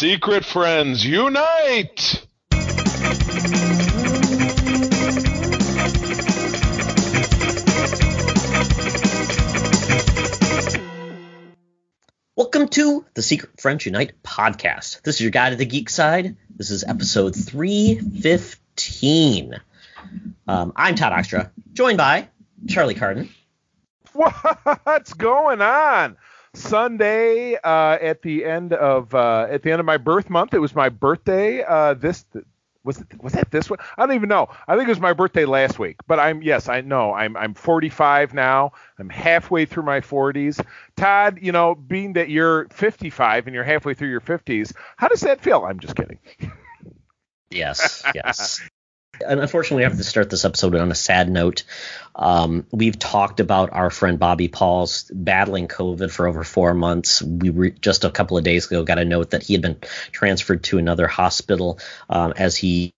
Secret 0.00 0.46
friends, 0.46 1.04
unite! 1.04 2.24
Welcome 12.34 12.68
to 12.68 13.04
the 13.12 13.20
Secret 13.20 13.60
Friends 13.60 13.84
Unite 13.84 14.22
podcast. 14.22 15.02
This 15.02 15.16
is 15.16 15.20
your 15.20 15.32
guide 15.32 15.50
to 15.50 15.56
the 15.56 15.66
geek 15.66 15.90
side. 15.90 16.34
This 16.56 16.70
is 16.70 16.82
episode 16.82 17.36
315. 17.36 19.60
Um, 20.48 20.72
I'm 20.76 20.94
Todd 20.94 21.12
Oxtra, 21.12 21.50
joined 21.74 21.98
by 21.98 22.28
Charlie 22.66 22.94
Carden. 22.94 23.28
What's 24.14 25.12
going 25.12 25.60
on? 25.60 26.16
Sunday 26.54 27.54
uh, 27.56 27.98
at 28.00 28.22
the 28.22 28.44
end 28.44 28.72
of 28.72 29.14
uh, 29.14 29.46
at 29.48 29.62
the 29.62 29.70
end 29.70 29.80
of 29.80 29.86
my 29.86 29.96
birth 29.96 30.28
month. 30.28 30.54
It 30.54 30.58
was 30.58 30.74
my 30.74 30.88
birthday. 30.88 31.62
Uh, 31.62 31.94
this 31.94 32.24
was 32.82 32.98
it, 32.98 33.22
was 33.22 33.34
that 33.34 33.50
this 33.50 33.70
one? 33.70 33.78
I 33.96 34.06
don't 34.06 34.14
even 34.14 34.28
know. 34.28 34.48
I 34.66 34.76
think 34.76 34.88
it 34.88 34.90
was 34.90 35.00
my 35.00 35.12
birthday 35.12 35.44
last 35.44 35.78
week. 35.78 35.96
But 36.06 36.18
I'm 36.18 36.42
yes, 36.42 36.68
I 36.68 36.80
know. 36.80 37.12
I'm 37.12 37.36
I'm 37.36 37.54
45 37.54 38.34
now. 38.34 38.72
I'm 38.98 39.08
halfway 39.08 39.64
through 39.66 39.84
my 39.84 40.00
40s. 40.00 40.64
Todd, 40.96 41.38
you 41.40 41.52
know, 41.52 41.74
being 41.74 42.14
that 42.14 42.30
you're 42.30 42.66
55 42.70 43.46
and 43.46 43.54
you're 43.54 43.64
halfway 43.64 43.94
through 43.94 44.08
your 44.08 44.20
50s, 44.20 44.72
how 44.96 45.08
does 45.08 45.20
that 45.20 45.40
feel? 45.40 45.64
I'm 45.64 45.78
just 45.78 45.94
kidding. 45.94 46.18
Yes, 47.50 48.04
yes. 48.14 48.60
and 49.26 49.40
unfortunately, 49.40 49.80
we 49.80 49.84
have 49.84 49.96
to 49.96 50.04
start 50.04 50.30
this 50.30 50.44
episode 50.44 50.74
on 50.74 50.90
a 50.90 50.94
sad 50.94 51.30
note. 51.30 51.64
Um, 52.14 52.66
we've 52.70 52.98
talked 52.98 53.40
about 53.40 53.72
our 53.72 53.90
friend 53.90 54.18
Bobby 54.18 54.48
Pauls 54.48 55.10
battling 55.12 55.68
COVID 55.68 56.10
for 56.10 56.26
over 56.26 56.44
four 56.44 56.74
months. 56.74 57.22
We 57.22 57.50
re- 57.50 57.74
just 57.80 58.04
a 58.04 58.10
couple 58.10 58.36
of 58.36 58.44
days 58.44 58.66
ago 58.66 58.82
got 58.82 58.98
a 58.98 59.04
note 59.04 59.30
that 59.30 59.42
he 59.42 59.54
had 59.54 59.62
been 59.62 59.78
transferred 60.12 60.64
to 60.64 60.78
another 60.78 61.06
hospital 61.06 61.78
um, 62.08 62.34
as 62.36 62.56
he 62.56 62.92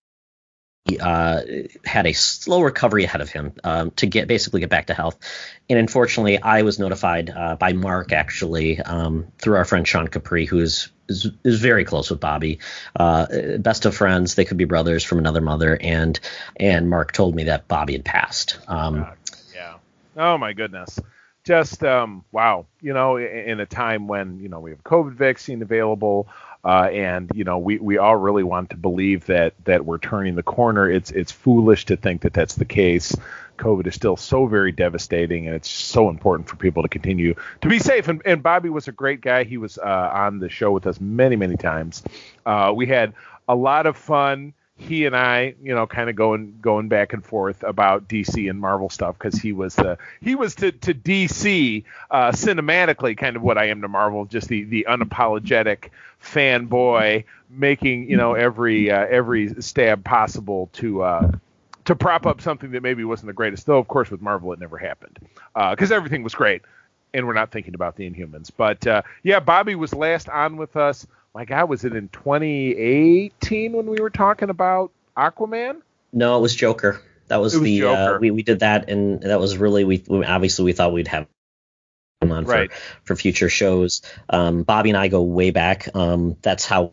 uh, 1.00 1.42
had 1.84 2.06
a 2.06 2.12
slow 2.12 2.62
recovery 2.62 3.04
ahead 3.04 3.20
of 3.20 3.30
him 3.30 3.52
um, 3.62 3.90
to 3.92 4.06
get 4.06 4.26
basically 4.26 4.60
get 4.60 4.70
back 4.70 4.86
to 4.86 4.94
health. 4.94 5.18
And 5.70 5.78
unfortunately, 5.78 6.40
I 6.40 6.62
was 6.62 6.78
notified 6.78 7.30
uh, 7.30 7.56
by 7.56 7.72
Mark 7.72 8.12
actually 8.12 8.80
um, 8.80 9.28
through 9.38 9.56
our 9.56 9.64
friend 9.64 9.86
Sean 9.86 10.08
Capri, 10.08 10.46
who 10.46 10.58
is 10.58 10.88
is, 11.12 11.30
is 11.44 11.60
very 11.60 11.84
close 11.84 12.10
with 12.10 12.20
Bobby, 12.20 12.58
uh, 12.96 13.26
best 13.58 13.86
of 13.86 13.94
friends. 13.94 14.34
They 14.34 14.44
could 14.44 14.56
be 14.56 14.64
brothers 14.64 15.04
from 15.04 15.18
another 15.18 15.40
mother. 15.40 15.76
And 15.80 16.18
and 16.56 16.90
Mark 16.90 17.12
told 17.12 17.34
me 17.34 17.44
that 17.44 17.68
Bobby 17.68 17.92
had 17.92 18.04
passed. 18.04 18.58
Um, 18.66 19.06
yeah. 19.54 19.74
Oh 20.16 20.38
my 20.38 20.52
goodness. 20.52 20.98
Just 21.44 21.82
um, 21.84 22.24
wow. 22.32 22.66
You 22.80 22.94
know, 22.94 23.16
in, 23.16 23.26
in 23.26 23.60
a 23.60 23.66
time 23.66 24.08
when 24.08 24.40
you 24.40 24.48
know 24.48 24.60
we 24.60 24.70
have 24.70 24.82
COVID 24.82 25.14
vaccine 25.14 25.62
available. 25.62 26.28
Uh, 26.64 26.88
and 26.92 27.28
you 27.34 27.42
know 27.42 27.58
we, 27.58 27.76
we 27.78 27.98
all 27.98 28.14
really 28.14 28.44
want 28.44 28.70
to 28.70 28.76
believe 28.76 29.26
that 29.26 29.52
that 29.64 29.84
we're 29.84 29.98
turning 29.98 30.36
the 30.36 30.44
corner. 30.44 30.88
It's 30.88 31.10
it's 31.10 31.32
foolish 31.32 31.86
to 31.86 31.96
think 31.96 32.22
that 32.22 32.32
that's 32.32 32.54
the 32.54 32.64
case. 32.64 33.16
COVID 33.62 33.86
is 33.86 33.94
still 33.94 34.16
so 34.16 34.46
very 34.46 34.72
devastating, 34.72 35.46
and 35.46 35.54
it's 35.54 35.70
so 35.70 36.08
important 36.08 36.48
for 36.48 36.56
people 36.56 36.82
to 36.82 36.88
continue 36.88 37.34
to 37.60 37.68
be 37.68 37.78
safe. 37.78 38.08
And, 38.08 38.20
and 38.24 38.42
Bobby 38.42 38.68
was 38.68 38.88
a 38.88 38.92
great 38.92 39.20
guy. 39.20 39.44
He 39.44 39.56
was 39.56 39.78
uh, 39.78 40.10
on 40.12 40.40
the 40.40 40.48
show 40.48 40.72
with 40.72 40.86
us 40.86 41.00
many 41.00 41.36
many 41.36 41.56
times. 41.56 42.02
Uh, 42.44 42.72
we 42.74 42.86
had 42.86 43.14
a 43.48 43.54
lot 43.54 43.86
of 43.86 43.96
fun 43.96 44.54
he 44.82 45.06
and 45.06 45.16
I, 45.16 45.54
you 45.62 45.74
know, 45.74 45.86
kind 45.86 46.10
of 46.10 46.16
going 46.16 46.58
going 46.60 46.88
back 46.88 47.12
and 47.12 47.24
forth 47.24 47.62
about 47.62 48.08
DC 48.08 48.50
and 48.50 48.58
Marvel 48.58 48.90
stuff 48.90 49.16
because 49.18 49.40
he 49.40 49.52
was 49.52 49.74
the 49.76 49.98
he 50.20 50.34
was 50.34 50.56
to 50.56 50.72
to 50.72 50.94
DC 50.94 51.84
uh, 52.10 52.32
cinematically 52.32 53.16
kind 53.16 53.36
of 53.36 53.42
what 53.42 53.58
I 53.58 53.66
am 53.66 53.82
to 53.82 53.88
Marvel, 53.88 54.24
just 54.24 54.48
the 54.48 54.64
the 54.64 54.86
unapologetic 54.88 55.90
fanboy 56.22 57.24
making 57.48 58.10
you 58.10 58.16
know 58.16 58.34
every 58.34 58.90
uh, 58.90 59.06
every 59.08 59.62
stab 59.62 60.04
possible 60.04 60.68
to. 60.74 61.02
To 61.86 61.96
prop 61.96 62.26
up 62.26 62.40
something 62.40 62.70
that 62.72 62.82
maybe 62.82 63.04
wasn't 63.04 63.26
the 63.26 63.32
greatest, 63.32 63.66
though 63.66 63.78
of 63.78 63.88
course 63.88 64.10
with 64.10 64.22
Marvel 64.22 64.52
it 64.52 64.60
never 64.60 64.78
happened 64.78 65.18
because 65.54 65.90
uh, 65.90 65.96
everything 65.96 66.22
was 66.22 66.34
great, 66.34 66.62
and 67.12 67.26
we're 67.26 67.32
not 67.32 67.50
thinking 67.50 67.74
about 67.74 67.96
the 67.96 68.08
Inhumans. 68.08 68.50
But 68.56 68.86
uh, 68.86 69.02
yeah, 69.22 69.40
Bobby 69.40 69.74
was 69.74 69.92
last 69.92 70.28
on 70.28 70.56
with 70.56 70.76
us 70.76 71.06
my 71.34 71.44
God, 71.44 71.68
was 71.68 71.84
it 71.84 71.94
in 71.94 72.08
2018 72.08 73.72
when 73.72 73.86
we 73.86 73.98
were 74.00 74.10
talking 74.10 74.50
about 74.50 74.92
Aquaman? 75.16 75.80
No, 76.12 76.36
it 76.36 76.40
was 76.40 76.54
Joker. 76.54 77.00
That 77.28 77.40
was, 77.40 77.54
was 77.54 77.62
the 77.62 77.86
uh, 77.86 78.18
we 78.18 78.30
we 78.30 78.42
did 78.42 78.60
that, 78.60 78.90
and 78.90 79.22
that 79.22 79.40
was 79.40 79.56
really 79.56 79.84
we 79.84 80.04
obviously 80.10 80.66
we 80.66 80.72
thought 80.74 80.92
we'd 80.92 81.08
have 81.08 81.26
him 82.20 82.32
on 82.32 82.44
right. 82.44 82.70
for 82.70 82.80
for 83.04 83.16
future 83.16 83.48
shows. 83.48 84.02
Um, 84.28 84.64
Bobby 84.64 84.90
and 84.90 84.98
I 84.98 85.08
go 85.08 85.22
way 85.22 85.50
back. 85.50 85.88
Um, 85.94 86.36
that's 86.42 86.66
how 86.66 86.92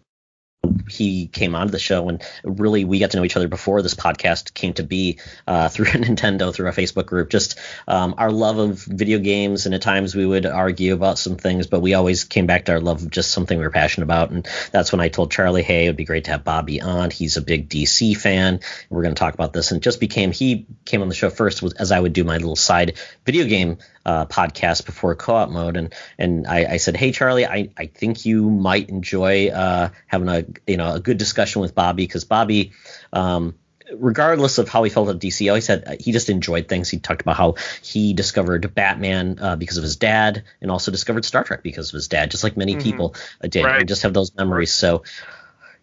he 0.90 1.28
came 1.28 1.56
onto 1.56 1.72
the 1.72 1.80
show 1.80 2.10
and 2.10 2.22
really 2.44 2.84
we 2.84 3.00
got 3.00 3.12
to 3.12 3.18
know 3.18 3.24
each 3.24 3.38
other 3.38 3.48
before 3.48 3.82
this 3.82 3.94
podcast 3.94 4.54
came 4.54 4.74
to 4.74 4.84
be 4.84 5.20
uh, 5.48 5.70
through 5.70 5.86
Nintendo 5.86 6.54
through 6.54 6.68
our 6.68 6.74
Facebook 6.74 7.06
group. 7.06 7.30
Just 7.30 7.58
um, 7.88 8.16
our 8.18 8.32
love 8.32 8.58
of 8.58 8.84
video 8.84 9.20
games 9.20 9.66
and 9.66 9.76
at 9.76 9.82
times 9.82 10.16
we 10.16 10.26
would 10.26 10.46
argue 10.46 10.94
about 10.94 11.18
some 11.18 11.38
things 11.38 11.68
but 11.68 11.82
we 11.82 11.94
always 11.94 12.24
came 12.24 12.46
back 12.46 12.66
to 12.66 12.74
our 12.74 12.80
love 12.80 13.04
of 13.04 13.10
just 13.10 13.32
something 13.32 13.58
we 13.58 13.64
were 13.64 13.72
passionate 13.72 14.06
about 14.06 14.32
and 14.32 14.48
that's 14.72 14.92
when 14.92 15.02
I 15.02 15.10
told 15.10 15.32
Charlie 15.32 15.64
hey 15.64 15.86
it 15.86 15.90
would 15.90 15.98
be 15.98 16.06
great 16.06 16.26
to 16.26 16.32
have 16.32 16.44
Bobby 16.44 16.82
on. 16.82 17.12
He's 17.12 17.38
a 17.38 17.42
big 17.42 17.70
DC 17.70 18.18
fan. 18.18 18.60
We're 18.90 19.04
going 19.04 19.16
to 19.16 19.20
talk 19.20 19.34
about 19.34 19.54
this. 19.54 19.72
And 19.72 19.82
just 19.82 20.00
became 20.00 20.32
he 20.32 20.66
came 20.86 21.02
on 21.02 21.10
the 21.10 21.16
show 21.16 21.30
first 21.30 21.64
as 21.78 21.92
I 21.92 22.00
would 22.00 22.14
do 22.14 22.24
my 22.24 22.38
little 22.38 22.56
side 22.56 22.98
video 23.26 23.46
game 23.46 23.78
uh, 24.06 24.26
podcast 24.26 24.86
before 24.86 25.16
co-op 25.16 25.50
mode, 25.50 25.78
and 25.78 25.94
and 26.18 26.48
I, 26.48 26.74
I, 26.74 26.78
said, 26.78 26.96
hey 26.96 27.12
Charlie, 27.12 27.46
I, 27.46 27.70
I 27.78 27.88
think 27.88 28.26
you 28.26 28.50
might 28.50 28.90
enjoy 28.90 29.50
uh, 29.50 29.90
having 30.08 30.30
a 30.30 30.46
you 30.68 30.78
know 30.78 30.94
a 30.94 31.00
good 31.00 31.18
discussion 31.18 31.62
with 31.62 31.76
Bobby 31.76 32.04
because 32.04 32.24
Bobby. 32.24 32.72
Um, 33.14 33.56
regardless 33.92 34.60
of 34.60 34.70
how 34.70 34.84
he 34.84 34.90
felt 34.90 35.10
at 35.10 35.18
DC, 35.18 35.48
always 35.50 35.66
said 35.66 35.84
uh, 35.88 35.96
he 36.00 36.12
just 36.12 36.30
enjoyed 36.30 36.68
things. 36.68 36.90
He 36.90 37.00
talked 37.00 37.22
about 37.22 37.36
how 37.36 37.56
he 37.82 38.14
discovered 38.14 38.74
Batman 38.76 39.40
uh, 39.42 39.56
because 39.56 39.78
of 39.78 39.84
his 39.84 39.96
dad, 39.96 40.44
and 40.62 40.72
also 40.72 40.92
discovered 40.92 41.26
Star 41.26 41.44
Trek 41.44 41.64
because 41.64 41.90
of 41.90 41.94
his 41.96 42.08
dad, 42.08 42.32
just 42.32 42.44
like 42.44 42.58
many 42.58 42.74
mm-hmm. 42.74 42.84
people 42.84 43.16
did, 43.42 43.66
right. 43.66 43.80
and 43.80 43.88
just 43.88 44.04
have 44.04 44.14
those 44.14 44.36
memories. 44.36 44.72
So, 44.72 45.04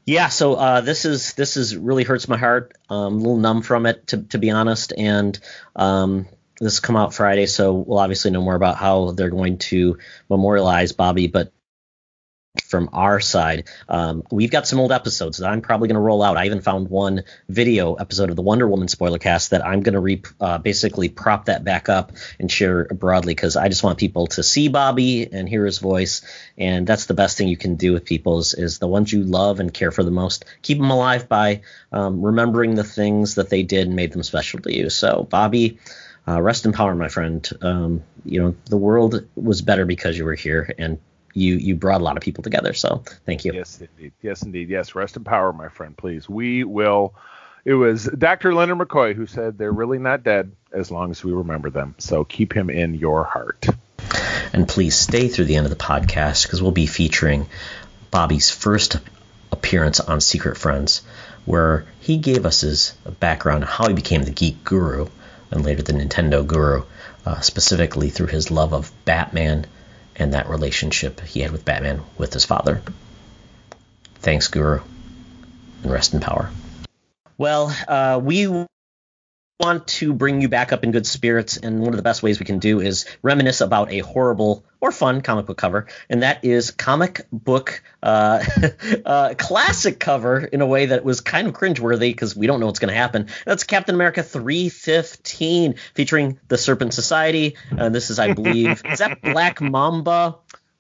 yeah, 0.05 0.29
so 0.29 0.55
uh, 0.55 0.81
this 0.83 1.05
is 1.05 1.35
this 1.35 1.57
is 1.57 1.77
really 1.77 2.05
hurts 2.05 2.29
my 2.29 2.37
heart. 2.37 2.75
Um, 2.89 3.15
a 3.15 3.19
little 3.19 3.39
numb 3.39 3.63
from 3.63 3.87
it, 3.87 4.07
to 4.09 4.23
to 4.25 4.39
be 4.39 4.51
honest, 4.51 4.93
and 4.97 5.39
um, 5.75 6.29
this 6.61 6.81
come 6.81 6.97
out 6.97 7.15
Friday, 7.15 7.47
so 7.47 7.75
we'll 7.75 7.99
obviously 7.99 8.31
know 8.31 8.43
more 8.43 8.55
about 8.55 8.77
how 8.77 9.13
they're 9.13 9.31
going 9.31 9.59
to 9.59 9.99
memorialize 10.29 10.93
Bobby. 10.93 11.27
But 11.27 11.53
from 12.65 12.89
our 12.93 13.21
side, 13.21 13.69
um, 13.89 14.23
we've 14.31 14.51
got 14.51 14.67
some 14.67 14.81
old 14.81 14.93
episodes 14.93 15.39
that 15.39 15.49
I'm 15.49 15.61
probably 15.61 15.89
going 15.89 15.97
to 15.97 16.01
roll 16.01 16.23
out. 16.23 16.37
I 16.37 16.47
even 16.47 16.61
found 16.61 16.89
one 16.89 17.25
video 17.49 17.95
episode 17.95 18.31
of 18.31 18.37
the 18.37 18.43
Wonder 18.43 18.67
Woman 18.67 18.89
spoiler 18.89 19.19
cast 19.19 19.51
that 19.51 19.65
I'm 19.65 19.83
going 19.83 19.95
to 19.95 20.01
re- 20.01 20.23
uh, 20.41 20.59
basically 20.59 21.09
prop 21.09 21.47
that 21.47 21.65
back 21.65 21.89
up 21.89 22.13
and 22.39 22.51
share 22.51 22.87
broadly 22.87 23.35
because 23.35 23.57
I 23.57 23.69
just 23.69 23.83
want 23.83 23.99
people 23.99 24.27
to 24.29 24.43
see 24.43 24.69
Bobby 24.69 25.31
and 25.31 25.49
hear 25.49 25.65
his 25.67 25.79
voice. 25.79 26.23
And 26.57 26.87
that's 26.87 27.07
the 27.07 27.15
best 27.15 27.37
thing 27.37 27.49
you 27.49 27.57
can 27.57 27.77
do 27.77 27.93
with 27.93 28.05
people 28.05 28.39
is, 28.39 28.55
is 28.55 28.79
the 28.79 28.89
ones 28.89 29.13
you 29.13 29.23
love 29.23 29.61
and 29.61 29.73
care 29.73 29.91
for 29.91 30.03
the 30.03 30.11
most. 30.11 30.45
Keep 30.63 30.79
them 30.79 30.91
alive 30.91 31.29
by 31.29 31.63
um, 31.93 32.23
remembering 32.23 32.75
the 32.75 32.85
things 32.85 33.37
that 33.37 33.51
they 33.51 33.63
did 33.63 33.87
and 33.87 33.97
made 33.97 34.13
them 34.13 34.23
special 34.23 34.61
to 34.61 34.75
you. 34.75 34.91
So, 34.91 35.27
Bobby 35.29 35.79
uh, 36.29 36.41
rest 36.41 36.67
in 36.67 36.73
power, 36.73 36.95
my 36.95 37.09
friend. 37.09 37.49
Um, 37.63 38.03
you 38.25 38.43
know, 38.43 38.57
the 38.67 38.77
world 38.77 39.27
was 39.37 39.63
better 39.63 39.87
because 39.87 40.19
you 40.19 40.25
were 40.25 40.35
here, 40.35 40.73
and 40.79 40.99
you 41.35 41.57
you 41.57 41.77
brought 41.77 42.01
a 42.01 42.05
lot 42.05 42.17
of 42.17 42.23
people 42.23 42.43
together. 42.43 42.73
So 42.73 43.05
thank 43.25 43.45
you. 43.45 43.53
Yes, 43.53 43.81
indeed. 43.81 44.13
Yes, 44.23 44.43
indeed. 44.43 44.69
Yes, 44.69 44.95
rest 44.95 45.17
in 45.17 45.25
power, 45.25 45.53
my 45.53 45.69
friend. 45.69 45.97
Please, 45.97 46.29
we 46.29 46.65
will. 46.65 47.15
It 47.65 47.75
was 47.75 48.05
Dr. 48.05 48.55
Leonard 48.55 48.79
McCoy 48.79 49.15
who 49.15 49.27
said 49.27 49.59
they're 49.59 49.73
really 49.73 49.99
not 49.99 50.23
dead 50.23 50.53
as 50.73 50.91
long 50.91 51.11
as 51.11 51.25
we 51.25 51.33
remember 51.33 51.69
them. 51.69 51.97
So 51.99 52.23
keep 52.25 52.53
him 52.53 52.71
in 52.71 52.95
your 52.95 53.25
heart. 53.25 53.67
And 54.53 54.69
please 54.69 54.97
stay 54.97 55.27
through 55.27 55.47
the 55.47 55.57
end 55.57 55.67
of 55.67 55.71
the 55.71 55.77
podcast 55.77 56.45
because 56.45 56.63
we'll 56.63 56.71
be 56.71 56.87
featuring 56.87 57.49
Bobby's 58.13 58.51
first 58.51 58.99
appearance 59.51 59.99
on 59.99 60.21
Secret 60.21 60.57
Friends, 60.57 61.03
where 61.45 61.87
he 62.01 62.19
gave 62.19 62.47
us 62.47 62.61
his 62.61 62.95
background, 63.19 63.65
on 63.65 63.69
how 63.69 63.89
he 63.89 63.95
became 63.95 64.23
the 64.23 64.31
geek 64.31 64.63
guru 64.63 65.09
and 65.51 65.65
later 65.65 65.83
the 65.83 65.93
Nintendo 65.93 66.47
guru, 66.47 66.85
uh, 67.25 67.41
specifically 67.41 68.11
through 68.11 68.29
his 68.29 68.51
love 68.51 68.73
of 68.73 68.93
Batman 69.05 69.67
and 70.17 70.35
that 70.35 70.49
relationship 70.49 71.21
he 71.21 71.41
had 71.41 71.51
with 71.51 71.65
Batman 71.65 72.01
with 72.17 72.33
his 72.33 72.45
father. 72.45 72.83
Thanks, 74.17 74.49
Guru, 74.49 74.81
and 75.83 75.93
rest 75.93 76.15
in 76.15 76.21
power. 76.21 76.51
Well, 77.39 77.77
uh, 77.87 78.19
we 78.23 78.47
want 79.59 79.87
to 79.87 80.13
bring 80.13 80.43
you 80.43 80.49
back 80.49 80.73
up 80.73 80.85
in 80.85 80.93
good 80.93 81.07
spirits, 81.07 81.57
and 81.57 81.81
one 81.81 81.89
of 81.91 81.97
the 81.97 82.03
best 82.03 82.23
ways 82.23 82.39
we 82.39 82.45
can 82.45 82.59
do 82.59 82.81
is 82.81 83.07
reminisce 83.23 83.61
about 83.61 83.91
a 83.91 84.01
horrible 84.01 84.65
or 84.81 84.93
fun 84.93 85.23
comic 85.23 85.47
book 85.47 85.57
cover, 85.57 85.87
and 86.11 86.23
that 86.23 86.45
is 86.45 86.71
comic 86.71 87.27
book 87.33 87.83
uh, 88.03 88.45
uh, 89.07 89.35
classic 89.39 89.99
cover 89.99 90.41
in 90.41 90.61
a 90.61 90.67
way 90.67 90.87
that 90.87 91.05
was 91.05 91.23
kind 91.23 91.49
of 91.49 91.55
cringeworthy 91.55 92.11
because 92.11 92.37
we 92.37 92.47
don't 92.47 92.61
know 92.61 92.67
what's 92.67 92.79
going 92.79 92.93
to 92.93 92.99
happen. 92.99 93.29
That's 93.47 93.65
Captain 93.65 93.95
America 93.95 94.23
315 94.23 95.77
featuring 95.95 96.39
the 96.49 96.59
Serpent 96.59 96.93
Society. 96.93 97.57
Uh, 97.77 97.89
this 97.89 98.11
is, 98.11 98.19
I 98.19 98.35
believe, 98.35 98.83
is 98.85 98.99
that 98.99 99.23
Black 99.23 99.61
Mamba? 99.61 100.37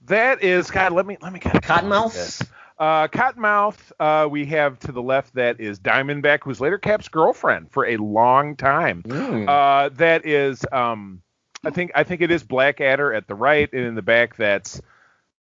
That 0.06 0.44
is 0.44 0.70
God. 0.70 0.92
Let 0.92 1.06
me 1.06 1.16
let 1.20 1.32
me 1.32 1.40
kind 1.40 1.56
of 1.56 1.62
Cottonmouth. 1.62 2.46
Uh, 2.78 3.08
Cottonmouth, 3.08 3.92
uh, 3.98 4.28
we 4.28 4.44
have 4.46 4.78
to 4.80 4.92
the 4.92 5.02
left 5.02 5.34
that 5.34 5.60
is 5.60 5.80
Diamondback, 5.80 6.40
who's 6.42 6.60
later 6.60 6.78
Cap's 6.78 7.08
girlfriend 7.08 7.70
for 7.70 7.86
a 7.86 7.96
long 7.96 8.54
time. 8.54 9.02
Mm. 9.04 9.48
Uh, 9.48 9.88
that 9.94 10.26
is, 10.26 10.64
um, 10.72 11.22
I 11.64 11.70
think, 11.70 11.92
I 11.94 12.04
think 12.04 12.20
it 12.20 12.30
is 12.30 12.42
Blackadder 12.42 13.14
at 13.14 13.28
the 13.28 13.34
right, 13.34 13.72
and 13.72 13.82
in 13.82 13.94
the 13.94 14.02
back 14.02 14.36
that's 14.36 14.80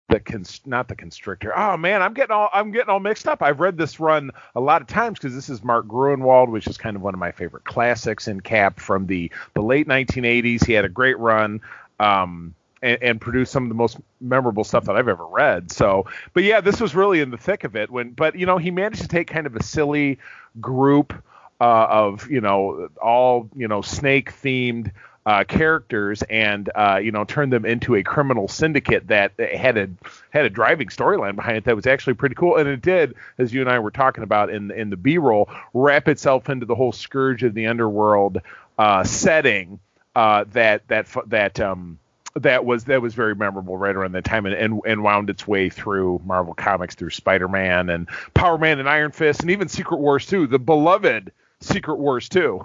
the 0.09 0.19
const- 0.19 0.67
not 0.67 0.87
the 0.87 0.95
constrictor. 0.95 1.57
Oh 1.57 1.77
man, 1.77 2.01
I'm 2.01 2.13
getting 2.13 2.33
all 2.33 2.49
I'm 2.53 2.71
getting 2.71 2.89
all 2.89 2.99
mixed 2.99 3.27
up. 3.27 3.41
I've 3.41 3.59
read 3.59 3.77
this 3.77 3.99
run 3.99 4.31
a 4.53 4.59
lot 4.59 4.81
of 4.81 4.87
times 4.87 5.17
because 5.17 5.33
this 5.33 5.49
is 5.49 5.63
Mark 5.63 5.87
Gruenwald, 5.87 6.49
which 6.49 6.67
is 6.67 6.77
kind 6.77 6.95
of 6.95 7.01
one 7.01 7.13
of 7.13 7.19
my 7.19 7.31
favorite 7.31 7.63
classics 7.63 8.27
in 8.27 8.41
Cap 8.41 8.79
from 8.79 9.07
the 9.07 9.31
the 9.53 9.61
late 9.61 9.87
1980s. 9.87 10.65
He 10.65 10.73
had 10.73 10.85
a 10.85 10.89
great 10.89 11.17
run. 11.17 11.61
Um, 11.99 12.53
and, 12.83 13.01
and 13.01 13.21
produced 13.21 13.51
some 13.51 13.63
of 13.63 13.69
the 13.69 13.75
most 13.75 13.97
memorable 14.21 14.63
stuff 14.63 14.85
that 14.85 14.95
I've 14.95 15.07
ever 15.07 15.25
read. 15.25 15.71
So, 15.71 16.05
but 16.33 16.43
yeah, 16.43 16.61
this 16.61 16.79
was 16.79 16.93
really 16.93 17.21
in 17.21 17.31
the 17.31 17.37
thick 17.37 17.63
of 17.63 17.75
it. 17.75 17.89
When, 17.89 18.11
but 18.11 18.35
you 18.35 18.45
know, 18.45 18.57
he 18.57 18.69
managed 18.69 19.01
to 19.01 19.07
take 19.07 19.27
kind 19.27 19.47
of 19.47 19.55
a 19.55 19.63
silly 19.63 20.19
group 20.61 21.13
uh, 21.59 21.87
of 21.89 22.29
you 22.29 22.41
know 22.41 22.89
all 23.01 23.49
you 23.55 23.67
know 23.67 23.81
snake 23.81 24.33
themed 24.33 24.91
uh, 25.25 25.45
characters 25.45 26.21
and 26.23 26.69
uh, 26.75 26.99
you 27.01 27.11
know 27.11 27.23
turn 27.23 27.49
them 27.49 27.65
into 27.65 27.95
a 27.95 28.03
criminal 28.03 28.49
syndicate 28.49 29.07
that 29.07 29.31
had 29.39 29.77
a 29.77 29.89
had 30.31 30.43
a 30.43 30.49
driving 30.49 30.89
storyline 30.89 31.35
behind 31.35 31.57
it 31.57 31.63
that 31.63 31.75
was 31.75 31.87
actually 31.87 32.13
pretty 32.13 32.35
cool 32.35 32.57
and 32.57 32.67
it 32.67 32.81
did 32.81 33.15
as 33.37 33.53
you 33.53 33.61
and 33.61 33.69
I 33.69 33.79
were 33.79 33.91
talking 33.91 34.23
about 34.25 34.49
in 34.49 34.71
in 34.71 34.89
the 34.89 34.97
B-roll 34.97 35.49
wrap 35.73 36.09
itself 36.09 36.49
into 36.49 36.65
the 36.65 36.75
whole 36.75 36.91
scourge 36.91 37.43
of 37.43 37.53
the 37.53 37.67
underworld 37.67 38.41
uh, 38.77 39.05
setting 39.05 39.79
uh, 40.15 40.43
that 40.51 40.85
that 40.89 41.07
that 41.27 41.59
um 41.61 41.99
that 42.35 42.65
was 42.65 42.85
that 42.85 43.01
was 43.01 43.13
very 43.13 43.35
memorable 43.35 43.77
right 43.77 43.95
around 43.95 44.13
that 44.13 44.25
time 44.25 44.45
and, 44.45 44.55
and, 44.55 44.81
and 44.85 45.03
wound 45.03 45.29
its 45.29 45.47
way 45.47 45.69
through 45.69 46.21
Marvel 46.25 46.53
Comics 46.53 46.95
through 46.95 47.11
Spider-Man 47.11 47.89
and 47.89 48.07
Power 48.33 48.57
Man 48.57 48.79
and 48.79 48.89
Iron 48.89 49.11
Fist 49.11 49.41
and 49.41 49.51
even 49.51 49.67
Secret 49.67 49.97
Wars 49.97 50.25
2, 50.25 50.47
the 50.47 50.59
beloved 50.59 51.31
Secret 51.61 51.95
Wars 51.97 52.27
2. 52.29 52.63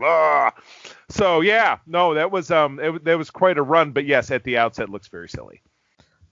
so 1.08 1.40
yeah, 1.40 1.78
no, 1.86 2.14
that 2.14 2.30
was 2.30 2.50
um 2.50 2.78
it, 2.78 3.04
that 3.04 3.18
was 3.18 3.30
quite 3.30 3.58
a 3.58 3.62
run, 3.62 3.92
but 3.92 4.04
yes, 4.04 4.30
at 4.30 4.44
the 4.44 4.58
outset 4.58 4.88
looks 4.88 5.08
very 5.08 5.28
silly. 5.28 5.62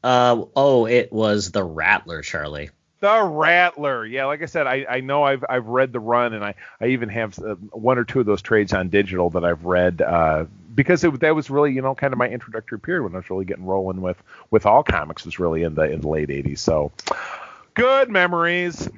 Uh 0.04 0.44
oh, 0.54 0.86
it 0.86 1.12
was 1.12 1.50
the 1.50 1.64
Rattler, 1.64 2.22
Charlie. 2.22 2.70
The 3.00 3.22
Rattler, 3.22 4.04
yeah. 4.04 4.24
Like 4.24 4.42
I 4.42 4.46
said, 4.46 4.66
I, 4.66 4.84
I 4.88 5.00
know 5.00 5.22
I've 5.22 5.44
I've 5.48 5.66
read 5.66 5.92
the 5.92 6.00
run, 6.00 6.34
and 6.34 6.44
I, 6.44 6.54
I 6.80 6.86
even 6.86 7.08
have 7.10 7.38
uh, 7.38 7.54
one 7.70 7.96
or 7.96 8.04
two 8.04 8.18
of 8.18 8.26
those 8.26 8.42
trades 8.42 8.72
on 8.72 8.88
digital 8.88 9.30
that 9.30 9.44
I've 9.44 9.64
read 9.64 10.02
uh, 10.02 10.46
because 10.74 11.04
it, 11.04 11.20
that 11.20 11.34
was 11.34 11.48
really 11.48 11.72
you 11.72 11.80
know 11.80 11.94
kind 11.94 12.12
of 12.12 12.18
my 12.18 12.28
introductory 12.28 12.80
period 12.80 13.04
when 13.04 13.14
I 13.14 13.18
was 13.18 13.30
really 13.30 13.44
getting 13.44 13.66
rolling 13.66 14.00
with 14.00 14.20
with 14.50 14.66
all 14.66 14.82
comics 14.82 15.24
was 15.24 15.38
really 15.38 15.62
in 15.62 15.76
the 15.76 15.82
in 15.82 16.00
the 16.00 16.08
late 16.08 16.28
'80s. 16.28 16.58
So 16.58 16.90
good 17.74 18.10
memories. 18.10 18.88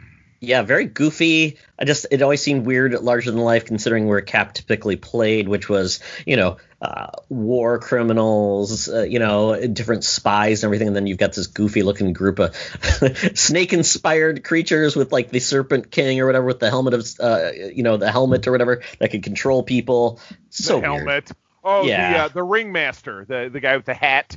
Yeah, 0.41 0.62
very 0.62 0.87
goofy. 0.87 1.58
I 1.79 1.85
just 1.85 2.06
it 2.11 2.23
always 2.23 2.41
seemed 2.41 2.64
weird, 2.64 2.94
larger 2.94 3.31
than 3.31 3.41
life, 3.41 3.67
considering 3.67 4.06
where 4.06 4.23
Cap 4.23 4.55
typically 4.55 4.97
played, 4.97 5.47
which 5.47 5.69
was 5.69 6.00
you 6.25 6.37
know 6.37 6.56
uh, 6.81 7.09
war 7.29 7.79
criminals, 7.79 8.88
uh, 8.88 9.03
you 9.03 9.19
know 9.19 9.67
different 9.67 10.03
spies 10.05 10.62
and 10.62 10.69
everything, 10.69 10.88
and 10.88 10.97
then 10.97 11.06
you've 11.06 11.19
got 11.19 11.35
this 11.35 11.47
goofy 11.47 11.82
looking 11.82 12.12
group 12.12 12.38
of 12.38 12.56
snake 13.35 13.73
inspired 13.73 14.44
creatures 14.44 14.97
with 14.97 15.12
like 15.12 15.31
the 15.31 15.41
Serpent 15.41 15.91
King 15.91 16.21
or 16.21 16.27
whatever 16.27 16.47
with 16.47 16.61
the 16.61 16.71
helmet 16.71 16.94
of 16.94 17.06
uh, 17.21 17.50
you 17.53 17.82
know 17.82 17.97
the 17.99 18.11
helmet 18.11 18.47
or 18.47 18.53
whatever 18.53 18.82
that 18.99 19.11
can 19.11 19.21
control 19.21 19.62
people. 19.62 20.21
So 20.49 20.81
the 20.81 20.87
helmet. 20.87 21.31
Oh, 21.62 21.85
yeah. 21.85 22.12
the 22.12 22.19
uh, 22.19 22.29
the 22.29 22.43
ringmaster, 22.43 23.26
the 23.29 23.50
the 23.53 23.61
guy 23.61 23.76
with 23.76 23.87
the 23.87 23.94
hat. 23.94 24.37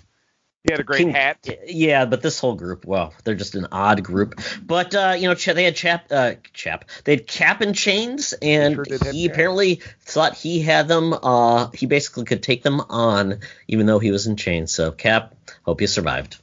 He 0.64 0.72
had 0.72 0.80
a 0.80 0.84
great 0.84 1.00
King, 1.00 1.10
hat. 1.10 1.46
Yeah, 1.68 2.06
but 2.06 2.22
this 2.22 2.40
whole 2.40 2.56
group, 2.56 2.86
well, 2.86 3.14
they're 3.26 3.36
just 3.36 3.56
an 3.56 3.68
odd 3.74 4.02
group. 4.02 4.40
But 4.66 4.96
uh, 4.96 5.16
you 5.18 5.28
know, 5.28 5.36
they 5.36 5.66
had 5.66 5.76
chap, 5.76 6.06
uh, 6.10 6.36
chap, 6.54 6.86
they 7.04 7.18
had 7.18 7.28
cap 7.28 7.60
and 7.60 7.76
chains, 7.76 8.34
and 8.42 8.76
sure 8.76 9.12
he 9.12 9.26
apparently 9.26 9.82
thought 10.02 10.36
he 10.36 10.62
had 10.62 10.88
them. 10.88 11.14
Uh, 11.14 11.70
he 11.74 11.86
basically 11.86 12.24
could 12.24 12.42
take 12.42 12.64
them 12.64 12.80
on, 12.80 13.40
even 13.68 13.88
though 13.88 14.00
he 14.00 14.12
was 14.12 14.26
in 14.26 14.38
chains. 14.38 14.74
So, 14.74 14.92
Cap, 14.92 15.36
hope 15.64 15.82
you 15.82 15.88
survived. 15.88 16.38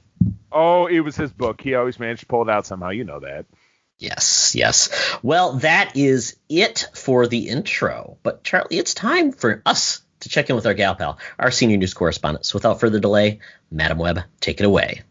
Oh, 0.53 0.87
it 0.87 1.01
was 1.01 1.17
his 1.17 1.33
book. 1.33 1.63
He 1.63 1.75
always 1.75 1.99
managed 1.99 2.21
to 2.21 2.27
pull 2.27 2.43
it 2.43 2.51
out 2.51 2.67
somehow. 2.67 2.91
You 2.91 3.05
know 3.05 3.21
that. 3.21 3.47
Yes, 3.99 4.55
yes. 4.55 5.19
Well, 5.23 5.55
that 5.59 5.97
is 5.97 6.37
it 6.49 6.89
for 6.95 7.27
the 7.27 7.49
intro. 7.49 8.19
But 8.23 8.45
Charlie, 8.45 8.79
it's 8.79 8.93
time 8.93 9.33
for 9.33 9.63
us 9.65 10.03
to 10.21 10.29
check 10.29 10.51
in 10.51 10.57
with 10.57 10.67
our 10.67 10.75
gal 10.75 10.95
pal, 10.95 11.19
our 11.39 11.51
senior 11.51 11.77
news 11.77 11.95
correspondent. 11.95 12.47
So 12.47 12.57
without 12.57 12.81
further 12.81 13.01
delay, 13.01 13.41
Madam 13.71 13.99
Web, 13.99 14.21
take 14.41 14.61
it 14.61 14.67
away. 14.67 15.03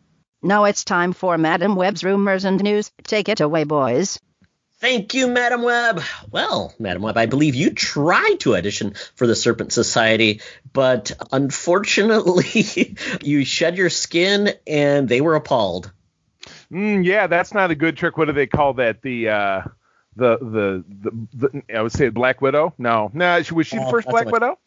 Now 0.41 0.65
it's 0.65 0.83
time 0.83 1.13
for 1.13 1.37
Madam 1.37 1.75
Web's 1.75 2.03
rumors 2.03 2.45
and 2.45 2.61
news. 2.63 2.91
Take 3.03 3.27
it 3.27 3.41
away, 3.41 3.65
boys. 3.65 4.19
Thank 4.79 5.13
you, 5.13 5.27
Madam 5.27 5.61
Web. 5.63 6.01
Well, 6.31 6.73
Madam 6.79 7.01
Web, 7.01 7.17
I 7.17 7.25
believe 7.25 7.53
you 7.53 7.71
tried 7.71 8.37
to 8.39 8.55
audition 8.55 8.93
for 9.15 9.27
the 9.27 9.35
Serpent 9.35 9.73
Society, 9.73 10.39
but 10.71 11.11
unfortunately, 11.33 12.95
you 13.21 13.43
shed 13.43 13.77
your 13.77 13.89
skin 13.89 14.53
and 14.65 15.09
they 15.09 15.19
were 15.19 15.35
appalled. 15.35 15.91
Mm, 16.71 17.03
yeah, 17.03 17.27
that's 17.27 17.53
not 17.53 17.71
a 17.71 17.75
good 17.75 17.97
trick. 17.97 18.17
What 18.17 18.25
do 18.25 18.31
they 18.31 18.47
call 18.47 18.75
that? 18.75 19.01
The 19.01 19.29
uh, 19.29 19.61
the, 20.15 20.37
the 20.37 20.83
the 20.87 21.27
the 21.33 21.77
I 21.77 21.81
would 21.81 21.91
say 21.91 22.07
Black 22.07 22.41
Widow. 22.41 22.73
No, 22.77 23.11
no. 23.13 23.37
Nah, 23.37 23.43
was 23.51 23.67
she 23.67 23.75
the 23.75 23.83
uh, 23.83 23.91
first 23.91 24.07
Black 24.07 24.31
Widow? 24.31 24.57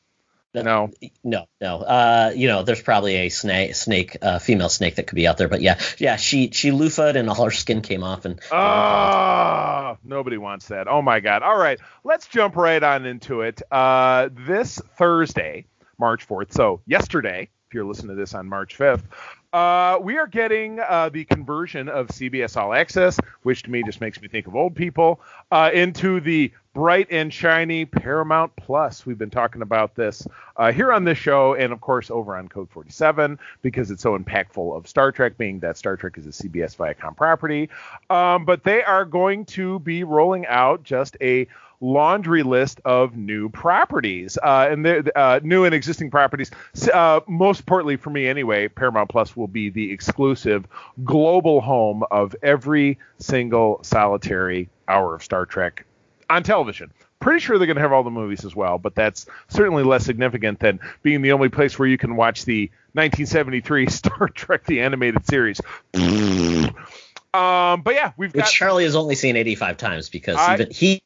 No, 0.55 0.91
no, 1.25 1.47
no. 1.61 1.77
Uh, 1.79 2.33
you 2.35 2.47
know, 2.47 2.63
there's 2.63 2.83
probably 2.83 3.17
a 3.17 3.29
snake, 3.31 3.75
snake, 3.75 4.19
uh, 4.21 4.39
female 4.39 4.69
snake 4.69 4.97
that 4.97 5.07
could 5.07 5.17
be 5.17 5.27
out 5.27 5.39
there, 5.39 5.49
but 5.49 5.63
yeah, 5.63 5.81
yeah. 5.97 6.17
She 6.17 6.51
she 6.51 6.71
loofah'd 6.71 7.17
and 7.17 7.31
all 7.31 7.45
her 7.45 7.51
skin 7.51 7.81
came 7.81 8.05
off 8.05 8.27
and. 8.27 8.39
Ah, 8.51 9.93
oh, 9.93 9.99
nobody 10.05 10.37
wants 10.37 10.69
that. 10.69 10.89
Oh 10.89 11.01
my 11.01 11.21
God! 11.21 11.43
All 11.43 11.57
right, 11.57 11.81
let's 12.05 12.27
jump 12.27 12.57
right 12.57 12.83
on 12.83 13.07
into 13.07 13.41
it. 13.41 13.63
Uh, 13.71 14.29
this 14.31 14.79
Thursday, 14.99 15.65
March 15.99 16.29
4th. 16.29 16.53
So 16.53 16.83
yesterday, 16.85 17.49
if 17.69 17.75
you're 17.75 17.85
listening 17.87 18.15
to 18.17 18.21
this 18.21 18.35
on 18.35 18.47
March 18.47 18.77
5th, 18.77 19.05
uh, 19.53 19.99
we 20.03 20.19
are 20.19 20.27
getting 20.27 20.81
uh, 20.81 21.11
the 21.11 21.25
conversion 21.25 21.89
of 21.89 22.09
CBS 22.09 22.57
All 22.57 22.75
Access, 22.75 23.19
which 23.43 23.63
to 23.63 23.71
me 23.71 23.83
just 23.83 24.01
makes 24.01 24.21
me 24.21 24.29
think 24.29 24.47
of 24.47 24.57
old 24.57 24.75
people, 24.75 25.21
uh, 25.51 25.71
into 25.73 26.21
the 26.21 26.53
bright 26.75 27.09
and 27.11 27.33
shiny 27.33 27.85
Paramount 27.85 28.55
Plus. 28.57 29.05
We've 29.05 29.19
been 29.19 29.31
talking 29.31 29.63
about 29.63 29.95
this 29.95 30.27
uh, 30.57 30.73
here 30.73 30.93
on 30.93 31.05
this 31.05 31.19
show, 31.19 31.55
and 31.55 31.73
of 31.73 31.81
course 31.81 32.11
over 32.11 32.37
on 32.37 32.49
Code 32.49 32.71
47 32.71 33.39
because 33.61 33.91
it's 33.91 34.03
so 34.03 34.19
impactful 34.19 34.77
of 34.77 34.89
Star 34.89 35.13
Trek, 35.13 35.37
being 35.37 35.61
that 35.61 35.77
Star 35.77 35.97
Trek 35.97 36.17
is 36.17 36.27
a 36.27 36.31
CBS 36.31 36.77
Viacom 36.77 37.17
property. 37.17 37.69
Um, 38.09 38.45
but 38.45 38.65
they 38.65 38.83
are 38.83 39.05
going 39.05 39.45
to 39.47 39.79
be 39.81 40.05
rolling 40.05 40.47
out 40.47 40.83
just 40.83 41.17
a 41.21 41.47
laundry 41.81 42.45
list 42.45 42.81
of 42.85 43.17
new 43.17 43.49
properties 43.49 44.39
uh, 44.43 44.69
and 44.71 45.11
uh, 45.17 45.41
new 45.43 45.65
and 45.65 45.75
existing 45.75 46.11
properties. 46.11 46.51
Uh, 46.95 47.21
most 47.27 47.61
importantly 47.61 47.97
for 47.97 48.11
me, 48.11 48.29
anyway, 48.29 48.69
Paramount 48.69 49.11
Plus 49.11 49.37
will 49.37 49.49
be 49.49 49.69
the 49.69 49.93
exclusive 49.93 50.65
global 51.05 51.61
home 51.61 52.05
of 52.11 52.37
every 52.43 52.99
single 53.19 53.81
solitary 53.83 54.69
hour 54.89 55.15
of 55.15 55.23
Star 55.23 55.45
Trek 55.45 55.85
on 56.33 56.43
television. 56.43 56.93
Pretty 57.21 57.41
sure 57.41 57.59
they're 57.59 57.67
going 57.67 57.77
to 57.77 57.83
have 57.83 57.93
all 57.93 58.03
the 58.03 58.11
movies 58.11 58.45
as 58.45 58.57
well, 58.57 58.79
but 58.79 58.95
that's 58.95 59.27
certainly 59.49 59.83
less 59.83 60.05
significant 60.05 60.61
than 60.61 60.81
being 61.03 61.23
the 61.23 61.33
only 61.33 61.49
place 61.49 61.79
where 61.79 61.87
you 61.87 61.99
can 61.99 62.17
watch 62.17 62.45
the 62.45 62.71
1973 62.93 63.87
Star 63.91 64.29
Trek 64.29 64.65
the 64.65 64.81
animated 64.81 65.27
series. 65.27 65.61
um, 65.95 67.83
but 67.83 67.95
yeah, 67.95 68.13
we've 68.17 68.35
Which 68.35 68.45
got 68.45 68.51
Charlie 68.51 68.85
has 68.85 68.97
only 68.97 69.15
seen 69.15 69.37
85 69.37 69.77
times 69.77 70.09
because 70.09 70.37
I, 70.37 70.55
even 70.55 70.71
he 70.71 71.03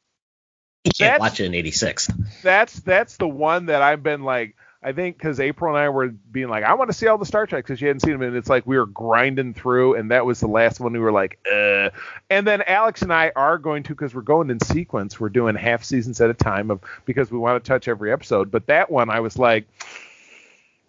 he 0.85 0.91
can't 0.91 1.21
watch 1.21 1.41
it 1.41 1.47
in 1.47 1.55
86. 1.55 2.11
That's 2.43 2.81
that's 2.81 3.17
the 3.17 3.29
one 3.29 3.67
that 3.67 3.83
I've 3.83 4.03
been 4.03 4.23
like. 4.23 4.57
I 4.87 4.93
think 4.93 5.19
because 5.19 5.41
April 5.41 5.75
and 5.75 5.83
I 5.83 5.89
were 5.89 6.11
being 6.11 6.49
like, 6.49 6.63
I 6.63 6.75
want 6.75 6.91
to 6.91 6.97
see 6.97 7.09
all 7.09 7.19
the 7.19 7.27
Star 7.27 7.45
Trek 7.45 7.65
because 7.65 7.81
she 7.81 7.87
hadn't 7.87 8.03
seen 8.03 8.13
them, 8.13 8.23
and 8.23 8.37
it's 8.37 8.49
like 8.49 8.69
we 8.69 8.79
were 8.79 8.87
grinding 8.87 9.53
through, 9.53 9.97
and 9.97 10.13
that 10.13 10.25
was 10.25 10.39
the 10.39 10.47
last 10.47 10.79
one 10.79 10.93
we 10.93 11.01
were 11.01 11.11
like, 11.11 11.41
uh. 11.53 11.91
And 12.31 12.47
then 12.47 12.63
Alex 12.69 13.03
and 13.03 13.13
I 13.13 13.33
are 13.35 13.59
going 13.59 13.83
to 13.83 13.89
because 13.97 14.15
we're 14.15 14.23
going 14.23 14.49
in 14.49 14.61
sequence. 14.61 15.19
We're 15.19 15.29
doing 15.29 15.57
half 15.57 15.83
seasons 15.83 16.21
at 16.21 16.31
a 16.31 16.35
time 16.35 16.71
of 16.71 16.79
because 17.05 17.33
we 17.33 17.39
want 17.39 17.65
to 17.65 17.69
touch 17.69 17.89
every 17.89 18.13
episode. 18.13 18.53
But 18.53 18.69
that 18.69 18.89
one, 18.89 19.11
I 19.11 19.19
was 19.19 19.37
like, 19.37 19.67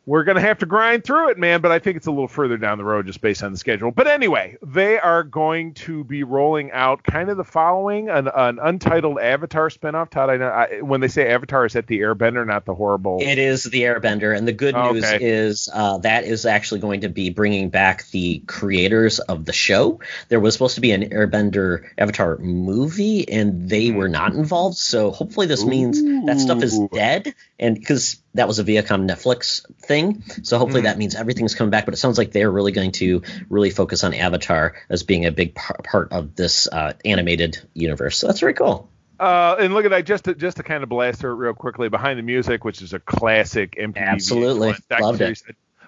we're 0.07 0.23
going 0.23 0.35
to 0.35 0.41
have 0.41 0.59
to 0.59 0.65
grind 0.65 1.03
through 1.03 1.29
it, 1.29 1.37
man. 1.37 1.59
But 1.59 1.73
I 1.73 1.79
think 1.79 1.97
it's 1.97 2.07
a 2.07 2.11
little 2.11 2.29
further 2.29 2.57
down 2.57 2.77
the 2.77 2.85
road 2.85 3.05
just 3.05 3.19
based 3.19 3.43
on 3.43 3.51
the 3.51 3.57
schedule. 3.57 3.91
But 3.91 4.07
anyway, 4.07 4.57
they 4.65 4.97
are 4.97 5.21
going 5.21 5.73
to 5.75 6.05
be 6.05 6.23
rolling 6.23 6.71
out 6.71 7.03
kind 7.03 7.29
of 7.29 7.35
the 7.35 7.43
following 7.43 8.09
an, 8.09 8.29
an 8.33 8.57
untitled 8.57 9.19
Avatar 9.19 9.69
spinoff. 9.69 10.09
Todd, 10.09 10.29
I 10.29 10.37
know 10.37 10.47
I, 10.47 10.81
when 10.81 11.01
they 11.01 11.09
say 11.09 11.29
Avatar, 11.29 11.65
is 11.65 11.73
that 11.73 11.87
the 11.87 11.99
Airbender, 11.99 12.47
not 12.47 12.63
the 12.65 12.73
horrible? 12.73 13.17
It 13.21 13.37
is 13.37 13.65
the 13.65 13.81
Airbender. 13.81 14.35
And 14.35 14.47
the 14.47 14.53
good 14.53 14.75
news 14.75 15.03
okay. 15.03 15.23
is 15.23 15.69
uh, 15.73 15.97
that 15.99 16.23
is 16.23 16.45
actually 16.45 16.79
going 16.79 17.01
to 17.01 17.09
be 17.09 17.29
bringing 17.29 17.69
back 17.69 18.07
the 18.11 18.39
creators 18.47 19.19
of 19.19 19.43
the 19.43 19.53
show. 19.53 19.99
There 20.29 20.39
was 20.39 20.53
supposed 20.53 20.75
to 20.75 20.81
be 20.81 20.93
an 20.93 21.09
Airbender 21.09 21.85
Avatar 21.97 22.37
movie, 22.37 23.27
and 23.27 23.69
they 23.69 23.91
were 23.91 24.07
not 24.07 24.33
involved. 24.33 24.77
So 24.77 25.11
hopefully 25.11 25.47
this 25.47 25.65
means 25.65 26.01
that 26.27 26.39
stuff 26.39 26.63
is 26.63 26.79
dead. 26.93 27.35
And 27.59 27.75
because 27.75 28.21
that 28.37 28.47
was 28.47 28.59
a 28.59 28.63
Viacom 28.63 29.09
Netflix 29.09 29.65
thing. 29.81 30.23
So 30.43 30.57
hopefully 30.57 30.81
mm. 30.81 30.85
that 30.85 30.97
means 30.97 31.15
everything's 31.15 31.55
coming 31.55 31.71
back. 31.71 31.85
But 31.85 31.93
it 31.93 31.97
sounds 31.97 32.17
like 32.17 32.31
they're 32.31 32.51
really 32.51 32.71
going 32.71 32.91
to 32.93 33.21
really 33.49 33.69
focus 33.69 34.03
on 34.03 34.13
Avatar 34.13 34.75
as 34.89 35.03
being 35.03 35.25
a 35.25 35.31
big 35.31 35.53
par- 35.55 35.79
part 35.83 36.11
of 36.11 36.35
this 36.35 36.67
uh, 36.67 36.93
animated 37.05 37.59
universe. 37.73 38.17
So 38.17 38.27
that's 38.27 38.39
very 38.39 38.53
cool. 38.53 38.89
Uh, 39.19 39.55
and 39.59 39.73
look 39.73 39.85
at 39.85 39.91
that, 39.91 40.05
just 40.05 40.25
to, 40.25 40.35
just 40.35 40.57
to 40.57 40.63
kind 40.63 40.83
of 40.83 40.89
blast 40.89 41.19
through 41.19 41.31
it 41.31 41.35
real 41.35 41.53
quickly, 41.53 41.89
behind 41.89 42.19
the 42.19 42.23
music, 42.23 42.63
which 42.63 42.81
is 42.81 42.93
a 42.93 42.99
classic 42.99 43.75
MTV. 43.75 43.97
Absolutely, 43.97 44.75
loved 44.99 45.21
it. 45.21 45.41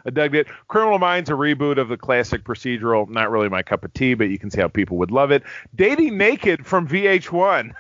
I 0.06 0.10
dug 0.10 0.36
it. 0.36 0.48
Criminal 0.68 1.00
Minds, 1.00 1.30
a 1.30 1.34
reboot 1.34 1.78
of 1.78 1.90
the 1.90 1.98
classic 1.98 2.44
procedural. 2.44 3.10
Not 3.10 3.32
really 3.32 3.50
my 3.50 3.64
cup 3.64 3.84
of 3.84 3.94
tea, 3.94 4.14
but 4.14 4.26
you 4.26 4.40
can 4.40 4.50
see 4.50 4.62
how 4.62 4.68
people 4.68 4.98
would 4.98 5.12
love 5.12 5.32
it. 5.32 5.44
Dating 5.76 6.18
Naked 6.18 6.66
from 6.66 6.88
VH1, 6.88 7.74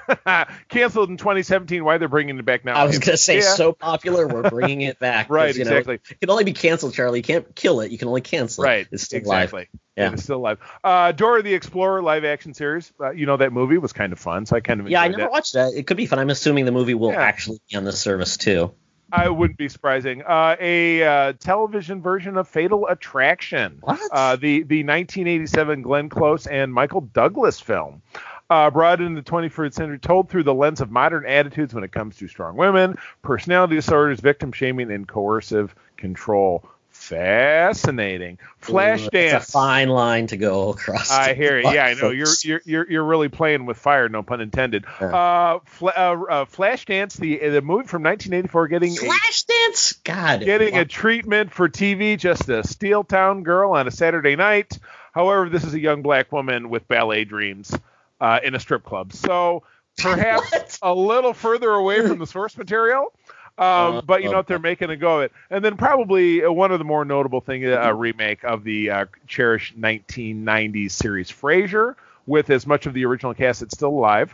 canceled 0.70 1.10
in 1.10 1.18
2017. 1.18 1.84
Why 1.84 1.98
they're 1.98 2.08
bringing 2.08 2.38
it 2.38 2.46
back 2.46 2.66
now? 2.66 2.76
I 2.76 2.86
was 2.86 3.00
gonna 3.00 3.18
say, 3.18 3.38
yeah. 3.38 3.54
so 3.54 3.74
popular, 3.74 4.28
we're 4.28 4.50
bringing 4.50 4.82
it 4.82 5.00
back. 5.00 5.30
right, 5.30 5.56
you 5.56 5.66
know, 5.66 5.72
exactly. 5.72 5.96
it 5.96 6.20
can 6.22 6.30
only 6.30 6.44
be 6.44 6.54
canceled, 6.54 6.94
Charlie. 6.94 7.20
You 7.20 7.24
can't 7.24 7.56
kill 7.56 7.82
it. 7.82 7.92
You 7.92 7.98
can 7.98 8.08
only 8.08 8.22
cancel 8.22 8.64
right. 8.64 8.82
it. 8.82 8.90
It's 8.92 9.04
still 9.04 9.20
exactly. 9.20 9.62
live. 9.62 9.80
Yeah, 10.00 10.14
it's 10.14 10.24
still 10.24 10.38
alive. 10.38 10.60
Uh, 10.82 11.12
Dora 11.12 11.44
the 11.44 11.54
Explorer 11.54 12.02
live 12.02 12.24
action 12.24 12.54
series. 12.54 12.94
Uh, 13.00 13.12
you 13.12 13.26
know 13.26 13.36
that 13.36 13.52
movie 13.52 13.78
was 13.78 13.92
kind 13.92 14.14
of 14.14 14.20
fun, 14.20 14.46
so 14.46 14.56
I 14.56 14.62
kind 14.62 14.80
of 14.80 14.90
yeah. 14.90 15.02
I 15.02 15.10
never 15.10 15.24
that. 15.24 15.32
watched 15.32 15.54
that. 15.54 15.74
It 15.74 15.88
could 15.88 15.98
be 15.98 16.06
fun. 16.06 16.20
I'm 16.20 16.30
assuming 16.30 16.64
the 16.64 16.72
movie 16.72 16.94
will 16.94 17.12
yeah. 17.12 17.22
actually 17.22 17.60
be 17.70 17.76
on 17.76 17.84
the 17.84 17.92
service 17.92 18.38
too. 18.38 18.72
I 19.12 19.30
wouldn't 19.30 19.58
be 19.58 19.70
surprising. 19.70 20.24
Uh, 20.24 20.56
a 20.60 21.04
uh, 21.04 21.34
television 21.34 22.02
version 22.02 22.38
of 22.38 22.48
Fatal 22.48 22.88
Attraction. 22.88 23.78
What? 23.82 24.00
Uh, 24.12 24.36
the 24.36 24.64
the 24.64 24.84
1987 24.84 25.82
Glenn 25.82 26.10
Close 26.10 26.48
and 26.48 26.74
Michael 26.74 27.02
Douglas 27.02 27.60
film. 27.60 28.02
Uh, 28.52 28.72
brought 28.72 29.00
in 29.00 29.14
the 29.14 29.22
21st 29.22 29.74
century, 29.76 30.00
told 30.00 30.28
through 30.28 30.42
the 30.42 30.54
lens 30.54 30.82
of 30.82 30.90
modern 30.90 31.24
attitudes 31.28 31.72
when 31.72 31.84
it 31.84 31.92
comes 31.92 32.18
to 32.18 32.28
strong 32.28 32.56
women, 32.56 32.98
personality 33.22 33.76
disorders, 33.76 34.20
victim 34.22 34.52
shaming, 34.52 34.92
and 34.92 35.08
coercive 35.08 35.76
control. 35.98 36.64
Fascinating. 37.10 38.38
Flashdance. 38.62 39.10
It's 39.14 39.50
a 39.50 39.52
fine 39.52 39.90
line 39.90 40.28
to 40.28 40.38
go 40.38 40.70
across. 40.70 41.10
I 41.10 41.34
hear 41.34 41.58
it. 41.58 41.66
Yeah, 41.66 41.86
I 41.86 41.94
know. 41.96 42.12
You're 42.12 42.28
you're 42.44 42.62
you're 42.66 42.92
you're 42.92 43.04
really 43.04 43.30
playing 43.30 43.66
with 43.66 43.78
fire. 43.78 44.08
No 44.10 44.22
pun 44.22 44.42
intended. 44.42 44.86
Yeah. 45.02 45.08
Uh, 45.08 45.60
fl- 45.66 45.88
uh, 45.88 45.90
uh, 45.90 46.46
Flashdance, 46.46 47.18
the 47.18 47.38
the 47.38 47.62
movie 47.62 47.88
from 47.88 48.04
1984, 48.04 48.68
getting 48.68 48.96
Flashdance. 48.96 50.04
God. 50.04 50.46
Getting 50.46 50.78
a 50.78 50.86
treatment 50.86 51.52
for 51.52 51.68
TV. 51.68 52.18
Just 52.18 52.48
a 52.48 52.66
steel 52.66 53.04
town 53.04 53.44
girl 53.44 53.72
on 53.72 53.88
a 53.88 53.92
Saturday 53.92 54.36
night. 54.36 54.78
However, 55.12 55.50
this 55.50 55.64
is 55.64 55.74
a 55.74 55.80
young 55.80 56.04
black 56.04 56.32
woman 56.32 56.70
with 56.70 56.88
ballet 56.88 57.26
dreams 57.26 57.74
uh, 58.22 58.40
in 58.44 58.54
a 58.54 58.60
strip 58.60 58.84
club. 58.84 59.14
So 59.14 59.64
perhaps 59.98 60.80
a 60.82 60.94
little 60.94 61.34
further 61.34 61.72
away 61.72 62.06
from 62.08 62.20
the 62.20 62.28
source 62.28 62.58
material. 62.58 63.14
Um, 63.60 63.96
uh, 63.98 64.02
but 64.02 64.24
you 64.24 64.30
know 64.30 64.38
what? 64.38 64.48
They're 64.48 64.58
making 64.58 64.90
a 64.90 64.96
go 64.96 65.18
of 65.18 65.24
it. 65.24 65.34
And 65.50 65.64
then 65.64 65.76
probably 65.76 66.46
uh, 66.46 66.52
one 66.52 66.72
of 66.72 66.80
the 66.80 66.86
more 66.86 67.04
notable 67.04 67.42
things, 67.42 67.68
uh, 67.68 67.80
a 67.82 67.94
remake 67.94 68.46
of 68.46 68.64
the 68.64 68.90
uh, 68.90 69.06
cherished 69.28 69.80
1990s 69.80 70.92
series 70.92 71.30
Frasier, 71.30 71.96
with 72.26 72.50
as 72.52 72.66
much 72.66 72.86
of 72.86 72.94
the 72.94 73.04
original 73.04 73.34
cast 73.34 73.60
that's 73.60 73.76
still 73.76 73.90
alive. 73.90 74.34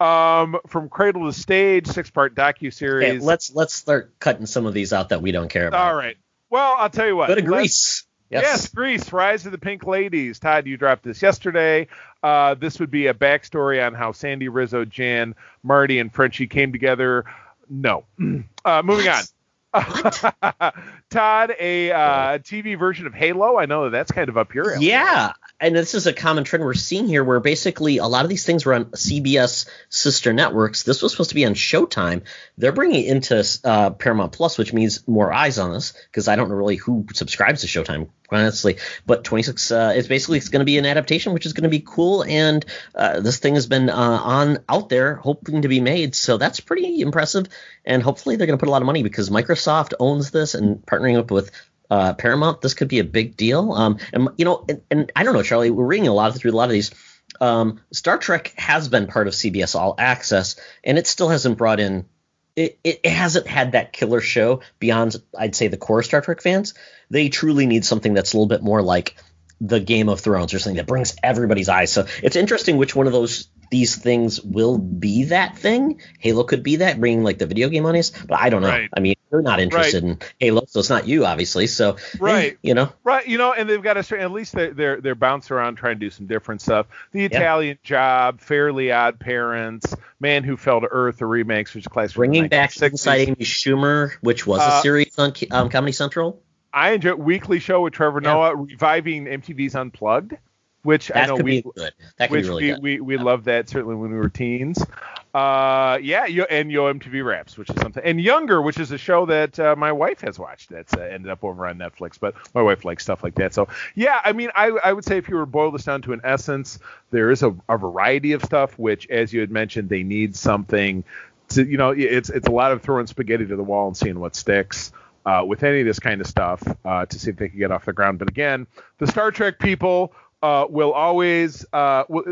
Um, 0.00 0.58
from 0.66 0.88
Cradle 0.88 1.26
to 1.26 1.38
Stage, 1.38 1.86
six-part 1.86 2.34
docu 2.34 2.72
series. 2.72 3.10
Okay, 3.10 3.18
let's 3.18 3.54
let's 3.54 3.74
start 3.74 4.18
cutting 4.18 4.46
some 4.46 4.64
of 4.64 4.72
these 4.72 4.94
out 4.94 5.10
that 5.10 5.20
we 5.20 5.32
don't 5.32 5.48
care 5.48 5.68
about. 5.68 5.88
All 5.88 5.94
right. 5.94 6.16
Well, 6.48 6.74
I'll 6.78 6.90
tell 6.90 7.06
you 7.06 7.16
what. 7.16 7.28
Go 7.28 7.34
to 7.34 7.42
Grease. 7.42 8.04
Yes. 8.30 8.44
yes, 8.44 8.68
Grease, 8.68 9.12
Rise 9.12 9.44
of 9.44 9.52
the 9.52 9.58
Pink 9.58 9.84
Ladies. 9.84 10.38
Todd, 10.38 10.66
you 10.66 10.78
dropped 10.78 11.02
this 11.02 11.20
yesterday. 11.20 11.88
Uh, 12.22 12.54
this 12.54 12.80
would 12.80 12.90
be 12.90 13.08
a 13.08 13.12
backstory 13.12 13.86
on 13.86 13.92
how 13.92 14.12
Sandy, 14.12 14.48
Rizzo, 14.48 14.86
Jan, 14.86 15.34
Marty, 15.62 15.98
and 15.98 16.10
Frenchie 16.10 16.46
came 16.46 16.72
together 16.72 17.26
no. 17.68 18.04
Uh, 18.64 18.80
moving 18.84 19.08
on. 19.08 19.24
Todd, 21.10 21.54
a 21.58 21.90
uh, 21.90 22.38
TV 22.38 22.78
version 22.78 23.06
of 23.06 23.14
Halo. 23.14 23.56
I 23.56 23.64
know 23.64 23.84
that 23.84 23.90
that's 23.90 24.12
kind 24.12 24.28
of 24.28 24.36
up 24.36 24.54
your 24.54 24.74
alley. 24.74 24.86
Yeah, 24.86 25.32
and 25.60 25.74
this 25.74 25.94
is 25.94 26.06
a 26.06 26.12
common 26.12 26.44
trend 26.44 26.62
we're 26.62 26.74
seeing 26.74 27.08
here, 27.08 27.24
where 27.24 27.40
basically 27.40 27.96
a 27.96 28.06
lot 28.06 28.24
of 28.24 28.28
these 28.28 28.44
things 28.44 28.66
were 28.66 28.74
on 28.74 28.86
CBS 28.86 29.66
sister 29.88 30.34
networks. 30.34 30.82
This 30.82 31.00
was 31.00 31.12
supposed 31.12 31.30
to 31.30 31.34
be 31.34 31.46
on 31.46 31.54
Showtime. 31.54 32.22
They're 32.58 32.72
bringing 32.72 33.04
it 33.04 33.08
into 33.08 33.60
uh, 33.64 33.90
Paramount 33.90 34.32
Plus, 34.32 34.58
which 34.58 34.74
means 34.74 35.08
more 35.08 35.32
eyes 35.32 35.58
on 35.58 35.72
this 35.72 35.94
because 36.10 36.28
I 36.28 36.36
don't 36.36 36.50
know 36.50 36.54
really 36.54 36.76
who 36.76 37.06
subscribes 37.14 37.62
to 37.62 37.66
Showtime, 37.66 38.10
honestly. 38.32 38.78
But 39.06 39.24
26 39.24 39.70
uh, 39.70 39.92
is 39.96 40.08
basically 40.08 40.38
it's 40.38 40.48
going 40.48 40.60
to 40.60 40.66
be 40.66 40.78
an 40.78 40.86
adaptation, 40.86 41.32
which 41.32 41.46
is 41.46 41.52
going 41.52 41.64
to 41.64 41.68
be 41.68 41.84
cool. 41.86 42.24
And 42.24 42.64
uh, 42.94 43.20
this 43.20 43.38
thing 43.38 43.54
has 43.54 43.66
been 43.66 43.90
uh, 43.90 43.94
on 43.94 44.58
out 44.68 44.88
there, 44.88 45.16
hoping 45.16 45.62
to 45.62 45.68
be 45.68 45.80
made. 45.80 46.14
So 46.14 46.36
that's 46.36 46.60
pretty 46.60 47.00
impressive. 47.00 47.46
And 47.84 48.02
hopefully 48.02 48.36
they're 48.36 48.46
going 48.46 48.58
to 48.58 48.62
put 48.62 48.68
a 48.68 48.72
lot 48.72 48.82
of 48.82 48.86
money 48.86 49.02
because 49.02 49.30
Microsoft 49.30 49.94
owns 50.00 50.30
this 50.30 50.54
and 50.54 50.84
partnering 50.86 51.18
up 51.18 51.30
with 51.30 51.50
uh, 51.92 52.14
Paramount, 52.14 52.62
this 52.62 52.72
could 52.72 52.88
be 52.88 53.00
a 53.00 53.04
big 53.04 53.36
deal. 53.36 53.72
Um, 53.72 53.98
and 54.14 54.30
you 54.38 54.46
know, 54.46 54.64
and, 54.66 54.80
and, 54.90 55.12
I 55.14 55.24
don't 55.24 55.34
know, 55.34 55.42
Charlie, 55.42 55.70
we're 55.70 55.84
reading 55.84 56.08
a 56.08 56.14
lot 56.14 56.34
through 56.34 56.52
a 56.52 56.56
lot 56.56 56.64
of 56.64 56.70
these. 56.70 56.90
Um, 57.38 57.80
Star 57.92 58.16
Trek 58.16 58.54
has 58.56 58.88
been 58.88 59.08
part 59.08 59.26
of 59.26 59.34
CBS 59.34 59.74
All 59.74 59.94
Access, 59.98 60.56
and 60.82 60.96
it 60.96 61.06
still 61.06 61.28
hasn't 61.28 61.58
brought 61.58 61.80
in. 61.80 62.06
It, 62.54 62.78
it 62.84 63.06
hasn't 63.06 63.46
had 63.46 63.72
that 63.72 63.92
killer 63.92 64.20
show 64.20 64.60
beyond, 64.78 65.16
I'd 65.38 65.54
say, 65.54 65.68
the 65.68 65.78
core 65.78 66.02
Star 66.02 66.20
Trek 66.20 66.42
fans. 66.42 66.74
They 67.10 67.28
truly 67.28 67.66
need 67.66 67.84
something 67.84 68.12
that's 68.12 68.34
a 68.34 68.36
little 68.36 68.48
bit 68.48 68.62
more 68.62 68.82
like 68.82 69.16
the 69.62 69.78
Game 69.78 70.08
of 70.08 70.20
Thrones 70.20 70.52
or 70.52 70.58
something 70.58 70.76
that 70.76 70.86
brings 70.86 71.14
everybody's 71.22 71.68
eyes. 71.68 71.92
So 71.92 72.06
it's 72.22 72.34
interesting 72.34 72.76
which 72.76 72.96
one 72.96 73.06
of 73.06 73.12
those 73.12 73.48
these 73.70 73.96
things 73.96 74.38
will 74.42 74.76
be 74.76 75.24
that 75.24 75.56
thing. 75.56 76.02
Halo 76.18 76.44
could 76.44 76.62
be 76.62 76.76
that, 76.76 77.00
bringing 77.00 77.24
like 77.24 77.38
the 77.38 77.46
video 77.46 77.70
game 77.70 77.86
on 77.86 77.96
us, 77.96 78.10
but 78.10 78.38
I 78.38 78.50
don't 78.50 78.60
know. 78.60 78.68
Right. 78.68 78.90
I 78.94 79.00
mean, 79.00 79.14
you're 79.30 79.40
not 79.40 79.60
interested 79.60 80.02
right. 80.02 80.12
in 80.12 80.18
Halo, 80.38 80.66
so 80.66 80.80
it's 80.80 80.90
not 80.90 81.08
you, 81.08 81.24
obviously. 81.24 81.66
So 81.68 81.96
right, 82.18 82.58
you 82.62 82.74
know, 82.74 82.92
right, 83.02 83.26
you 83.26 83.38
know, 83.38 83.54
and 83.54 83.70
they've 83.70 83.82
got 83.82 83.94
to 83.94 84.20
at 84.20 84.30
least 84.30 84.52
they're 84.52 84.74
they're, 84.74 85.00
they're 85.00 85.14
bouncing 85.14 85.56
around 85.56 85.76
trying 85.76 85.94
to 85.94 86.00
do 86.00 86.10
some 86.10 86.26
different 86.26 86.60
stuff. 86.60 86.86
The 87.12 87.24
Italian 87.24 87.78
Job, 87.82 88.40
Fairly 88.40 88.92
Odd 88.92 89.18
Parents, 89.18 89.96
Man 90.20 90.44
Who 90.44 90.58
Fell 90.58 90.82
to 90.82 90.88
Earth, 90.88 91.18
the 91.18 91.26
remakes, 91.26 91.72
which 91.72 91.84
is 91.84 91.88
classic. 91.88 92.16
Bringing 92.16 92.48
back 92.48 92.72
Amy 92.82 92.92
Schumer, 92.92 94.12
which 94.20 94.46
was 94.46 94.60
uh, 94.60 94.74
a 94.74 94.82
series 94.82 95.18
on 95.18 95.32
um, 95.50 95.70
Comedy 95.70 95.92
Central. 95.92 96.42
I 96.72 96.92
enjoy 96.92 97.14
Weekly 97.14 97.58
Show 97.58 97.82
with 97.82 97.92
Trevor 97.92 98.20
yeah. 98.22 98.32
Noah 98.32 98.56
reviving 98.56 99.26
MTV's 99.26 99.74
Unplugged 99.74 100.36
which 100.82 101.08
that 101.08 101.16
I 101.16 101.26
know 101.26 101.36
we 101.36 101.60
which 101.60 101.92
really 102.30 102.72
we, 102.74 102.78
we 102.78 103.00
we 103.00 103.16
yeah. 103.16 103.22
loved 103.22 103.44
that 103.44 103.68
certainly 103.68 103.94
when 103.94 104.10
we 104.10 104.16
were 104.16 104.28
teens. 104.28 104.84
Uh, 105.32 105.98
yeah, 106.02 106.26
Yo, 106.26 106.44
and 106.44 106.70
Yo 106.70 106.92
MTV 106.92 107.24
Raps, 107.24 107.56
which 107.56 107.70
is 107.70 107.76
something, 107.80 108.02
and 108.04 108.20
Younger, 108.20 108.60
which 108.60 108.78
is 108.78 108.90
a 108.90 108.98
show 108.98 109.24
that 109.26 109.58
uh, 109.58 109.74
my 109.76 109.92
wife 109.92 110.20
has 110.20 110.38
watched. 110.38 110.70
That's 110.70 110.92
uh, 110.92 111.00
ended 111.00 111.30
up 111.30 111.44
over 111.44 111.66
on 111.66 111.78
Netflix, 111.78 112.18
but 112.20 112.34
my 112.54 112.62
wife 112.62 112.84
likes 112.84 113.04
stuff 113.04 113.22
like 113.22 113.36
that. 113.36 113.54
So 113.54 113.68
yeah, 113.94 114.20
I 114.24 114.32
mean, 114.32 114.50
I 114.54 114.66
I 114.84 114.92
would 114.92 115.04
say 115.04 115.18
if 115.18 115.28
you 115.28 115.36
were 115.36 115.42
to 115.42 115.46
boil 115.46 115.70
this 115.70 115.84
down 115.84 116.02
to 116.02 116.12
an 116.12 116.20
essence, 116.24 116.78
there 117.10 117.30
is 117.30 117.42
a, 117.42 117.54
a 117.68 117.78
variety 117.78 118.32
of 118.32 118.42
stuff. 118.42 118.78
Which, 118.78 119.08
as 119.08 119.32
you 119.32 119.40
had 119.40 119.50
mentioned, 119.50 119.88
they 119.88 120.02
need 120.02 120.36
something. 120.36 121.04
To, 121.50 121.64
you 121.64 121.76
know, 121.76 121.90
it's 121.90 122.28
it's 122.28 122.48
a 122.48 122.52
lot 122.52 122.72
of 122.72 122.82
throwing 122.82 123.06
spaghetti 123.06 123.46
to 123.46 123.56
the 123.56 123.62
wall 123.62 123.86
and 123.86 123.96
seeing 123.96 124.18
what 124.18 124.34
sticks. 124.34 124.92
Uh, 125.24 125.44
with 125.46 125.62
any 125.62 125.80
of 125.80 125.86
this 125.86 126.00
kind 126.00 126.20
of 126.20 126.26
stuff 126.26 126.60
uh, 126.84 127.06
to 127.06 127.16
see 127.16 127.30
if 127.30 127.36
they 127.36 127.48
can 127.48 127.56
get 127.56 127.70
off 127.70 127.84
the 127.84 127.92
ground. 127.92 128.18
But 128.18 128.28
again, 128.28 128.66
the 128.98 129.06
Star 129.06 129.30
Trek 129.30 129.60
people 129.60 130.12
uh, 130.42 130.66
will 130.68 130.92
always 130.92 131.64
uh, 131.72 132.04
will, 132.08 132.24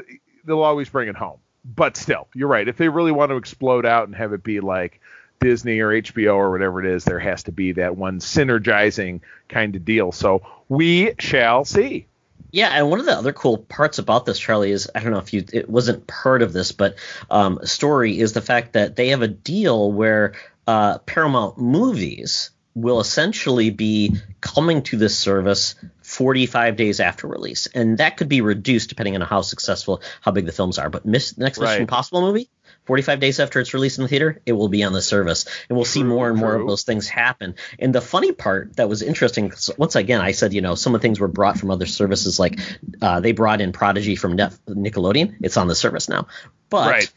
they'll 0.45 0.63
always 0.63 0.89
bring 0.89 1.09
it 1.09 1.17
home. 1.17 1.39
But 1.65 1.97
still, 1.97 2.27
you're 2.35 2.49
right. 2.49 2.67
If 2.67 2.79
they 2.79 2.89
really 2.89 3.13
want 3.13 3.31
to 3.31 3.37
explode 3.37 3.87
out 3.87 4.09
and 4.09 4.17
have 4.17 4.33
it 4.33 4.43
be 4.43 4.61
like 4.61 5.01
Disney 5.41 5.81
or 5.81 5.91
HBO 5.91 6.35
or 6.35 6.51
whatever 6.51 6.85
it 6.85 6.93
is, 6.93 7.05
there 7.05 7.19
has 7.19 7.45
to 7.45 7.53
be 7.53 7.73
that 7.73 7.97
one 7.97 8.21
synergizing 8.21 9.21
kind 9.49 9.77
of 9.77 9.85
deal. 9.85 10.13
So 10.13 10.43
we 10.69 11.15
shall 11.19 11.65
see. 11.65 12.07
Yeah, 12.53 12.71
and 12.71 12.91
one 12.91 12.99
of 12.99 13.07
the 13.07 13.17
other 13.17 13.33
cool 13.33 13.59
parts 13.59 13.99
about 13.99 14.27
this, 14.27 14.39
Charlie, 14.39 14.73
is 14.73 14.91
I 14.95 15.01
don't 15.01 15.13
know 15.13 15.19
if 15.19 15.33
you 15.33 15.45
it 15.53 15.69
wasn't 15.71 16.07
part 16.07 16.43
of 16.43 16.53
this, 16.53 16.73
but 16.73 16.97
um, 17.31 17.61
story 17.65 18.19
is 18.19 18.33
the 18.33 18.41
fact 18.41 18.73
that 18.73 18.97
they 18.97 19.09
have 19.09 19.23
a 19.23 19.29
deal 19.29 19.93
where 19.93 20.35
uh, 20.67 20.99
Paramount 20.99 21.59
Movies 21.59 22.51
will 22.81 23.01
essentially 23.01 23.71
be 23.71 24.17
coming 24.41 24.83
to 24.85 24.97
this 24.97 25.19
service 25.19 25.75
45 26.03 26.77
days 26.77 27.01
after 27.01 27.27
release, 27.27 27.67
and 27.67 27.99
that 27.99 28.17
could 28.17 28.29
be 28.29 28.41
reduced 28.41 28.89
depending 28.89 29.15
on 29.15 29.21
how 29.21 29.43
successful, 29.43 30.03
how 30.21 30.33
big 30.33 30.47
the 30.47 30.53
films 30.53 30.79
are. 30.79 30.91
But 30.91 31.07
Miss, 31.07 31.39
next 31.39 31.59
right. 31.59 31.67
Mission 31.67 31.83
Impossible 31.83 32.23
movie, 32.23 32.51
45 32.85 33.21
days 33.21 33.39
after 33.39 33.61
it's 33.61 33.75
released 33.75 33.99
in 33.99 34.03
the 34.03 34.09
theater, 34.09 34.41
it 34.47 34.53
will 34.53 34.69
be 34.69 34.83
on 34.83 34.93
the 34.93 35.03
service, 35.03 35.47
and 35.69 35.77
we'll 35.77 35.85
see 35.85 36.03
more 36.03 36.29
and 36.29 36.39
more 36.39 36.55
of 36.55 36.67
those 36.67 36.83
things 36.83 37.09
happen. 37.09 37.55
And 37.79 37.95
the 37.95 38.01
funny 38.01 38.33
part 38.33 38.77
that 38.77 38.89
was 38.89 39.03
interesting, 39.03 39.53
once 39.77 39.95
again, 39.95 40.21
I 40.21 40.33
said, 40.33 40.53
you 40.53 40.61
know, 40.61 40.75
some 40.75 40.95
of 40.95 41.01
the 41.01 41.07
things 41.07 41.21
were 41.21 41.29
brought 41.29 41.59
from 41.59 41.71
other 41.71 41.87
services, 41.87 42.41
like 42.41 42.59
uh, 43.01 43.21
they 43.21 43.33
brought 43.33 43.61
in 43.61 43.73
Prodigy 43.73 44.17
from 44.17 44.37
Nickelodeon. 44.37 45.37
It's 45.43 45.57
on 45.57 45.69
the 45.69 45.75
service 45.75 46.09
now, 46.09 46.27
but. 46.69 46.91
Right. 46.91 47.13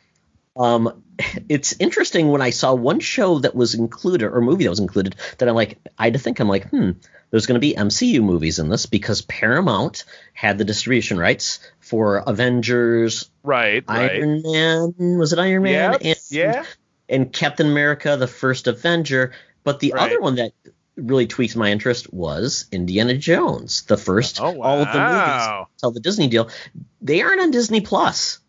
Um, 0.55 1.03
it's 1.49 1.75
interesting 1.79 2.29
when 2.29 2.41
I 2.41 2.51
saw 2.51 2.73
one 2.73 2.99
show 2.99 3.39
that 3.39 3.55
was 3.55 3.75
included 3.75 4.25
or 4.25 4.41
movie 4.41 4.63
that 4.65 4.69
was 4.69 4.79
included 4.79 5.15
that 5.37 5.49
I'm 5.49 5.55
like, 5.55 5.79
I 5.97 6.05
had 6.05 6.13
to 6.13 6.19
think, 6.19 6.39
I'm 6.39 6.47
like, 6.47 6.69
hmm, 6.69 6.91
there's 7.31 7.45
going 7.45 7.55
to 7.55 7.59
be 7.59 7.73
MCU 7.73 8.21
movies 8.21 8.59
in 8.59 8.69
this 8.69 8.85
because 8.85 9.21
Paramount 9.23 10.05
had 10.33 10.57
the 10.57 10.63
distribution 10.63 11.17
rights 11.17 11.59
for 11.79 12.17
Avengers, 12.17 13.29
right? 13.41 13.83
Iron 13.87 14.43
right. 14.43 14.95
Man, 14.97 15.17
was 15.17 15.33
it 15.33 15.39
Iron 15.39 15.63
Man? 15.63 15.93
Yep, 15.93 16.01
and, 16.03 16.19
yeah. 16.29 16.65
And 17.09 17.33
Captain 17.33 17.67
America, 17.67 18.17
the 18.17 18.27
first 18.27 18.67
Avenger. 18.67 19.33
But 19.63 19.79
the 19.79 19.93
right. 19.93 20.03
other 20.03 20.21
one 20.21 20.35
that 20.35 20.51
really 20.95 21.25
tweaked 21.25 21.55
my 21.55 21.71
interest 21.71 22.13
was 22.13 22.67
Indiana 22.71 23.17
Jones, 23.17 23.81
the 23.83 23.97
first 23.97 24.39
oh, 24.39 24.51
wow. 24.51 24.67
all 24.67 24.81
of 24.81 24.93
the 24.93 24.99
movies 24.99 25.67
tell 25.79 25.91
the 25.91 25.99
Disney 25.99 26.27
deal. 26.27 26.49
They 27.01 27.21
aren't 27.21 27.41
on 27.41 27.51
Disney 27.51 27.81
Plus. 27.81 28.39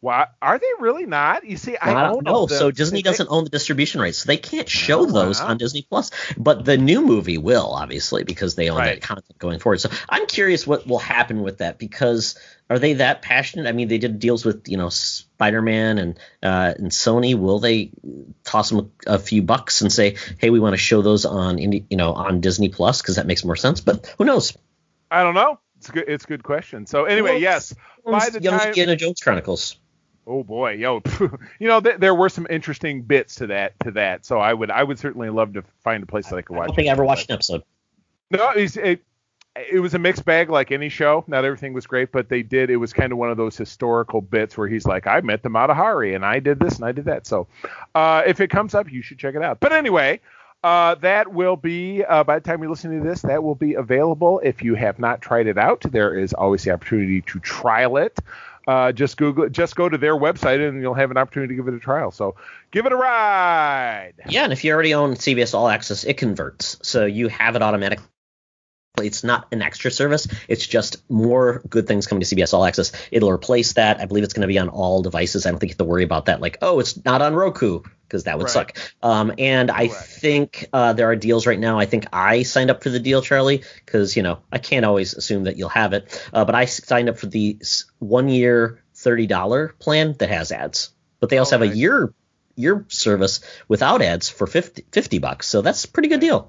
Why 0.00 0.26
are 0.42 0.58
they 0.58 0.66
really 0.78 1.06
not? 1.06 1.44
You 1.44 1.56
see, 1.56 1.76
I 1.80 2.08
don't 2.08 2.22
know. 2.22 2.46
So 2.46 2.70
Disney 2.70 3.02
doesn't 3.02 3.28
own 3.30 3.44
the 3.44 3.50
distribution 3.50 4.00
rights, 4.00 4.18
so 4.18 4.26
they 4.26 4.36
can't 4.36 4.68
show 4.68 5.06
those 5.06 5.40
on 5.40 5.56
Disney 5.56 5.82
Plus. 5.82 6.10
But 6.36 6.64
the 6.64 6.76
new 6.76 7.00
movie 7.00 7.38
will, 7.38 7.72
obviously, 7.72 8.22
because 8.22 8.54
they 8.54 8.68
own 8.68 8.78
right. 8.78 9.00
that 9.00 9.02
content 9.02 9.38
going 9.38 9.58
forward. 9.58 9.80
So 9.80 9.88
I'm 10.08 10.26
curious 10.26 10.66
what 10.66 10.86
will 10.86 10.98
happen 10.98 11.42
with 11.42 11.58
that 11.58 11.78
because 11.78 12.38
are 12.68 12.78
they 12.78 12.94
that 12.94 13.22
passionate? 13.22 13.66
I 13.66 13.72
mean, 13.72 13.88
they 13.88 13.98
did 13.98 14.18
deals 14.18 14.44
with 14.44 14.68
you 14.68 14.76
know 14.76 14.90
Spider-Man 14.90 15.98
and 15.98 16.18
uh, 16.42 16.74
and 16.76 16.90
Sony. 16.90 17.34
Will 17.34 17.58
they 17.58 17.90
toss 18.44 18.70
them 18.70 18.92
a, 19.06 19.18
few 19.18 19.42
bucks 19.42 19.80
and 19.80 19.90
say, 19.90 20.16
hey, 20.38 20.50
we 20.50 20.60
want 20.60 20.74
to 20.74 20.78
show 20.78 21.00
those 21.00 21.24
on 21.24 21.58
you 21.58 21.84
know 21.92 22.12
on 22.12 22.42
Disney 22.42 22.68
Plus 22.68 23.00
because 23.00 23.16
that 23.16 23.26
makes 23.26 23.44
more 23.44 23.56
sense? 23.56 23.80
But 23.80 24.14
who 24.18 24.24
knows? 24.24 24.56
I 25.10 25.22
don't 25.22 25.34
know. 25.34 25.58
It's 25.78 25.88
a 25.88 25.92
good. 25.92 26.04
It's 26.08 26.24
a 26.24 26.28
good 26.28 26.42
question. 26.42 26.86
So 26.86 27.04
anyway, 27.04 27.32
well, 27.32 27.40
yes. 27.40 27.74
By 28.04 28.28
the 28.30 28.42
Young 28.42 28.58
time, 28.58 28.68
Indiana 28.68 28.96
Jones 28.96 29.20
Chronicles. 29.20 29.78
Oh 30.26 30.42
boy, 30.42 30.72
yo, 30.72 31.02
you 31.60 31.68
know 31.68 31.80
th- 31.80 31.98
there 31.98 32.14
were 32.14 32.28
some 32.28 32.46
interesting 32.50 33.02
bits 33.02 33.36
to 33.36 33.46
that 33.48 33.78
to 33.80 33.92
that. 33.92 34.26
So 34.26 34.38
I 34.38 34.52
would 34.52 34.70
I 34.70 34.82
would 34.82 34.98
certainly 34.98 35.30
love 35.30 35.52
to 35.54 35.62
find 35.84 36.02
a 36.02 36.06
place 36.06 36.28
that 36.28 36.36
I 36.36 36.42
could 36.42 36.56
watch. 36.56 36.64
I 36.64 36.66
don't 36.68 36.76
think 36.76 36.88
I 36.88 36.92
ever 36.92 37.04
watched 37.04 37.30
an 37.30 37.34
episode. 37.34 37.62
No, 38.30 38.50
it, 38.50 39.04
it 39.70 39.80
was 39.80 39.94
a 39.94 39.98
mixed 39.98 40.24
bag 40.24 40.50
like 40.50 40.72
any 40.72 40.88
show. 40.88 41.24
Not 41.26 41.44
everything 41.44 41.72
was 41.72 41.86
great, 41.86 42.12
but 42.12 42.28
they 42.28 42.42
did. 42.42 42.70
It 42.70 42.76
was 42.76 42.92
kind 42.92 43.12
of 43.12 43.18
one 43.18 43.30
of 43.30 43.36
those 43.36 43.56
historical 43.56 44.20
bits 44.20 44.58
where 44.58 44.68
he's 44.68 44.84
like, 44.84 45.06
I 45.06 45.20
met 45.20 45.42
the 45.42 45.48
Mata 45.48 45.74
Hari 45.74 46.14
and 46.14 46.24
I 46.24 46.40
did 46.40 46.58
this 46.58 46.76
and 46.76 46.84
I 46.84 46.92
did 46.92 47.06
that. 47.06 47.26
So 47.26 47.46
uh, 47.94 48.22
if 48.26 48.40
it 48.40 48.50
comes 48.50 48.74
up, 48.74 48.90
you 48.90 49.02
should 49.02 49.18
check 49.18 49.34
it 49.34 49.42
out. 49.42 49.60
But 49.60 49.72
anyway. 49.72 50.20
Uh, 50.64 50.96
that 50.96 51.32
will 51.32 51.54
be 51.54 52.02
uh, 52.02 52.24
by 52.24 52.40
the 52.40 52.40
time 52.40 52.60
you're 52.60 52.70
listening 52.70 53.00
to 53.00 53.08
this 53.08 53.22
that 53.22 53.40
will 53.40 53.54
be 53.54 53.74
available 53.74 54.40
if 54.42 54.64
you 54.64 54.74
have 54.74 54.98
not 54.98 55.20
tried 55.20 55.46
it 55.46 55.58
out 55.58 55.80
there 55.92 56.18
is 56.18 56.32
always 56.32 56.64
the 56.64 56.72
opportunity 56.72 57.20
to 57.20 57.38
trial 57.38 57.98
it 57.98 58.18
uh, 58.66 58.92
just 58.92 59.16
Google, 59.16 59.48
just 59.48 59.76
go 59.76 59.88
to 59.88 59.96
their 59.96 60.16
website, 60.16 60.66
and 60.66 60.80
you'll 60.80 60.94
have 60.94 61.10
an 61.10 61.16
opportunity 61.16 61.54
to 61.54 61.62
give 61.62 61.72
it 61.72 61.76
a 61.76 61.80
trial. 61.80 62.10
So 62.10 62.36
give 62.70 62.86
it 62.86 62.92
a 62.92 62.96
ride. 62.96 64.14
Yeah, 64.28 64.44
and 64.44 64.52
if 64.52 64.64
you 64.64 64.72
already 64.72 64.94
own 64.94 65.14
CBS 65.14 65.54
All 65.54 65.68
Access, 65.68 66.04
it 66.04 66.14
converts, 66.14 66.78
so 66.82 67.06
you 67.06 67.28
have 67.28 67.56
it 67.56 67.62
automatically. 67.62 68.04
It's 68.98 69.22
not 69.22 69.46
an 69.52 69.60
extra 69.60 69.90
service. 69.90 70.26
It's 70.48 70.66
just 70.66 71.08
more 71.10 71.62
good 71.68 71.86
things 71.86 72.06
coming 72.06 72.22
to 72.22 72.34
CBS 72.34 72.54
All 72.54 72.64
Access. 72.64 72.92
It'll 73.10 73.30
replace 73.30 73.74
that. 73.74 74.00
I 74.00 74.06
believe 74.06 74.24
it's 74.24 74.32
going 74.32 74.42
to 74.42 74.48
be 74.48 74.58
on 74.58 74.70
all 74.70 75.02
devices. 75.02 75.44
I 75.44 75.50
don't 75.50 75.58
think 75.58 75.70
you 75.70 75.74
have 75.74 75.78
to 75.78 75.84
worry 75.84 76.04
about 76.04 76.26
that. 76.26 76.40
Like, 76.40 76.58
oh, 76.62 76.80
it's 76.80 77.04
not 77.04 77.20
on 77.20 77.34
Roku 77.34 77.82
because 78.06 78.24
that 78.24 78.38
would 78.38 78.44
right. 78.44 78.52
suck. 78.52 78.78
Um, 79.02 79.32
and 79.38 79.70
I 79.70 79.88
think 79.88 80.68
uh, 80.72 80.92
there 80.92 81.10
are 81.10 81.16
deals 81.16 81.46
right 81.46 81.58
now. 81.58 81.78
I 81.78 81.86
think 81.86 82.06
I 82.12 82.42
signed 82.42 82.70
up 82.70 82.82
for 82.82 82.90
the 82.90 83.00
deal, 83.00 83.22
Charlie, 83.22 83.62
because 83.84 84.16
you 84.16 84.22
know 84.22 84.38
I 84.52 84.58
can't 84.58 84.84
always 84.84 85.14
assume 85.14 85.44
that 85.44 85.56
you'll 85.56 85.68
have 85.70 85.92
it. 85.92 86.28
Uh, 86.32 86.44
but 86.44 86.54
I 86.54 86.66
signed 86.66 87.08
up 87.08 87.18
for 87.18 87.26
the 87.26 87.58
one 87.98 88.28
year 88.28 88.82
thirty 88.94 89.26
dollar 89.26 89.74
plan 89.78 90.14
that 90.18 90.28
has 90.28 90.52
ads. 90.52 90.90
But 91.20 91.30
they 91.30 91.38
also 91.38 91.58
have 91.58 91.68
a 91.70 91.74
year 91.74 92.12
year 92.56 92.84
service 92.88 93.40
without 93.68 94.00
ads 94.00 94.28
for 94.28 94.46
50, 94.46 94.86
50 94.90 95.18
bucks. 95.18 95.46
So 95.46 95.60
that's 95.60 95.84
a 95.84 95.88
pretty 95.88 96.08
good 96.08 96.20
deal. 96.20 96.48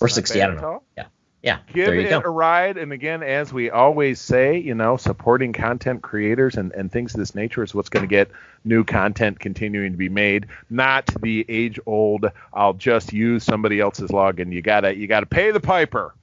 Or 0.00 0.08
sixty, 0.08 0.42
I 0.42 0.46
don't 0.46 0.60
know. 0.60 0.82
Yeah. 0.96 1.06
Yeah, 1.46 1.58
give 1.72 1.94
it 1.94 2.10
go. 2.10 2.22
a 2.24 2.28
ride. 2.28 2.76
And 2.76 2.92
again, 2.92 3.22
as 3.22 3.52
we 3.52 3.70
always 3.70 4.20
say, 4.20 4.58
you 4.58 4.74
know, 4.74 4.96
supporting 4.96 5.52
content 5.52 6.02
creators 6.02 6.56
and, 6.56 6.72
and 6.72 6.90
things 6.90 7.14
of 7.14 7.20
this 7.20 7.36
nature 7.36 7.62
is 7.62 7.72
what's 7.72 7.88
going 7.88 8.02
to 8.02 8.08
get 8.08 8.32
new 8.64 8.82
content 8.82 9.38
continuing 9.38 9.92
to 9.92 9.96
be 9.96 10.08
made, 10.08 10.46
not 10.70 11.06
the 11.22 11.46
age 11.48 11.78
old 11.86 12.26
I'll 12.52 12.72
just 12.72 13.12
use 13.12 13.44
somebody 13.44 13.78
else's 13.78 14.10
login. 14.10 14.52
You 14.52 14.60
gotta 14.60 14.96
you 14.96 15.06
gotta 15.06 15.26
pay 15.26 15.52
the 15.52 15.60
piper. 15.60 16.14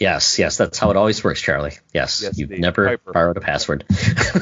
Yes, 0.00 0.38
yes, 0.38 0.56
that's 0.56 0.78
how 0.78 0.90
it 0.90 0.96
always 0.96 1.22
works, 1.22 1.42
Charlie. 1.42 1.74
Yes, 1.92 2.22
yes 2.22 2.38
you've 2.38 2.48
never 2.48 2.86
Piper. 2.86 3.12
borrowed 3.12 3.36
a 3.36 3.40
password. 3.40 3.84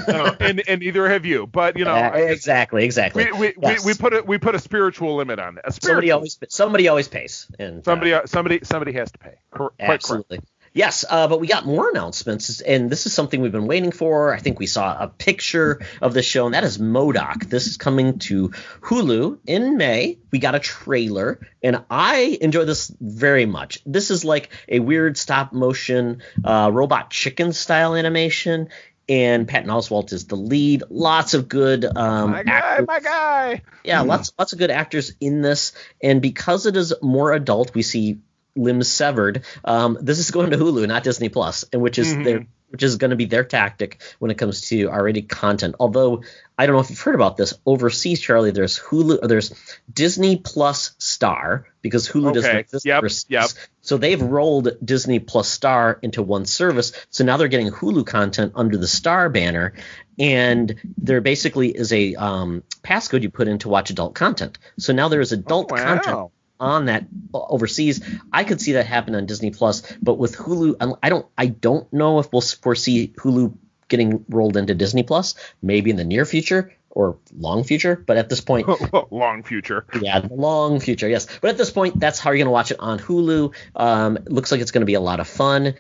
no, 0.09 0.37
and, 0.39 0.63
and 0.69 0.81
neither 0.81 1.09
have 1.09 1.27
you. 1.27 1.49
But 1.49 1.77
you 1.77 1.85
know, 1.85 1.97
uh, 1.97 2.13
exactly, 2.15 2.85
exactly. 2.85 3.25
We, 3.25 3.33
we, 3.33 3.55
yes. 3.61 3.85
we, 3.85 3.91
we, 3.91 3.99
put 3.99 4.15
a 4.15 4.23
we 4.23 4.39
put 4.39 4.55
a 4.55 4.61
spiritual 4.61 5.17
limit 5.17 5.41
on 5.41 5.59
it. 5.59 5.65
Somebody 5.83 6.13
always 6.13 6.39
somebody 6.49 6.87
always 6.87 7.09
pays. 7.09 7.51
And 7.59 7.85
somebody 7.85 8.15
uh, 8.15 8.27
somebody 8.27 8.61
somebody 8.63 8.93
has 8.93 9.11
to 9.11 9.19
pay. 9.19 9.35
Cor- 9.51 9.73
absolutely. 9.81 10.39
Yes, 10.79 11.05
uh, 11.11 11.27
but 11.27 11.41
we 11.41 11.49
got 11.49 11.67
more 11.67 11.91
announcements, 11.91 12.61
and 12.61 12.89
this 12.89 13.05
is 13.05 13.13
something 13.13 13.41
we've 13.41 13.51
been 13.51 13.67
waiting 13.67 13.91
for. 13.91 14.33
I 14.33 14.39
think 14.39 14.61
we 14.61 14.67
saw 14.67 14.97
a 14.97 15.09
picture 15.09 15.81
of 16.01 16.15
the 16.15 16.23
show, 16.23 16.47
and 16.47 16.55
that 16.55 16.63
is 16.63 16.79
MODOK. 16.79 17.49
This 17.49 17.67
is 17.67 17.77
coming 17.77 18.21
to 18.21 18.51
Hulu 18.83 19.41
in 19.45 19.77
May. 19.77 20.19
We 20.31 20.39
got 20.39 20.55
a 20.55 20.61
trailer, 20.61 21.41
and 21.65 21.83
I 21.91 22.39
enjoy 22.41 22.65
this 22.65 22.95
very 23.01 23.45
much. 23.45 23.81
This 23.87 24.13
is 24.13 24.25
like 24.25 24.51
a 24.69 24.79
weird 24.79 25.19
stop 25.19 25.53
motion 25.53 26.23
uh, 26.45 26.71
robot 26.73 27.11
chicken 27.11 27.53
style 27.53 27.97
animation 27.97 28.69
and 29.09 29.49
Patton 29.49 29.71
Oswalt 29.71 30.13
is 30.13 30.27
the 30.27 30.37
lead. 30.37 30.85
Lots 30.91 31.35
of 31.35 31.49
good 31.49 31.85
um, 31.85 32.31
my 32.31 32.43
guy, 32.43 32.53
actors. 32.53 32.87
my 32.87 33.01
guy. 33.01 33.63
Yeah, 33.83 34.03
lots 34.03 34.33
lots 34.39 34.53
of 34.53 34.59
good 34.59 34.71
actors 34.71 35.13
in 35.19 35.41
this, 35.41 35.73
and 36.01 36.21
because 36.21 36.67
it 36.67 36.77
is 36.77 36.93
more 37.03 37.33
adult, 37.33 37.75
we 37.75 37.83
see 37.83 38.19
limbs 38.59 38.89
severed. 38.89 39.45
Um, 39.65 39.99
this 40.01 40.19
is 40.19 40.31
going 40.31 40.51
to 40.51 40.57
Hulu, 40.57 40.87
not 40.87 41.05
Disney 41.05 41.29
Plus, 41.29 41.65
and 41.73 41.81
which 41.81 41.99
is 41.99 42.09
mm-hmm. 42.09 42.23
their 42.23 42.47
which 42.71 42.83
is 42.83 42.97
going 42.97 43.11
to 43.11 43.17
be 43.17 43.25
their 43.25 43.45
tactic 43.45 44.03
when 44.19 44.31
it 44.31 44.37
comes 44.37 44.69
to 44.69 44.91
R-rated 44.91 45.29
content. 45.29 45.77
Although 45.81 46.23
I 46.57 46.67
don't 46.67 46.77
know 46.77 46.81
if 46.81 46.91
you've 46.91 47.01
heard 47.01 47.15
about 47.15 47.37
this 47.37 47.55
overseas, 47.65 48.21
Charlie. 48.21 48.51
There's 48.51 48.79
Hulu, 48.79 49.27
there's 49.27 49.55
Disney 49.91 50.37
Plus 50.37 50.95
Star 50.99 51.67
because 51.81 52.09
Hulu 52.09 52.27
okay. 52.27 52.35
doesn't 52.35 52.57
exist 52.57 52.85
yep, 52.85 53.05
Yep. 53.29 53.51
So 53.81 53.97
they've 53.97 54.21
rolled 54.21 54.77
Disney 54.85 55.19
Plus 55.19 55.49
Star 55.49 55.99
into 56.03 56.23
one 56.23 56.45
service. 56.45 56.93
So 57.09 57.25
now 57.25 57.39
they're 57.39 57.49
getting 57.49 57.71
Hulu 57.71 58.07
content 58.07 58.53
under 58.55 58.77
the 58.77 58.89
Star 58.89 59.31
banner, 59.31 59.73
and 60.19 60.75
there 60.99 61.23
basically 61.23 61.71
is 61.71 61.93
a 61.93 62.17
um, 62.17 62.63
passcode 62.83 63.23
you 63.23 63.31
put 63.31 63.49
in 63.49 63.59
to 63.61 63.71
watch 63.71 63.89
adult 63.91 64.15
content. 64.15 64.59
So 64.79 64.93
now 64.93 65.09
there 65.09 65.23
is 65.23 65.33
adult 65.33 65.73
oh, 65.73 65.77
wow. 65.77 65.85
content 65.85 66.31
on 66.61 66.87
that 66.87 67.07
overseas. 67.33 68.05
I 68.33 68.45
could 68.45 68.61
see 68.61 68.73
that 68.73 68.87
happen 68.87 69.15
on 69.15 69.27
Disney 69.27 69.51
Plus, 69.51 69.83
but 70.03 70.15
with 70.15 70.37
Hulu, 70.37 70.97
I 71.03 71.09
don't 71.09 71.27
I 71.37 71.47
don't 71.47 71.91
know 71.93 72.19
if 72.19 72.33
we'll 72.33 72.43
foresee 72.43 73.09
Hulu 73.17 73.57
getting 73.89 74.25
rolled 74.29 74.57
into 74.57 74.75
Disney 74.75 75.03
Plus. 75.03 75.35
Maybe 75.63 75.91
in 75.91 75.97
the 75.97 76.05
near 76.05 76.25
future 76.25 76.75
or 76.91 77.19
long 77.37 77.65
future, 77.65 77.97
but 77.97 78.17
at 78.17 78.29
this 78.29 78.41
point, 78.41 78.69
long 79.13 79.43
future. 79.43 79.87
Yeah, 80.01 80.27
long 80.31 80.81
future. 80.81 81.09
Yes, 81.09 81.27
but 81.41 81.51
at 81.51 81.59
this 81.59 81.71
point, 81.71 82.01
that's 82.01 82.19
how 82.19 82.31
you're 82.31 82.39
gonna 82.39 82.51
watch 82.51 82.71
it 82.71 82.81
on 82.81 82.99
Hulu. 82.99 83.55
Um, 83.75 84.19
looks 84.27 84.51
like 84.51 84.61
it's 84.61 84.71
gonna 84.71 84.87
be 84.87 84.95
a 84.95 85.01
lot 85.01 85.21
of 85.21 85.29
fun. 85.29 85.75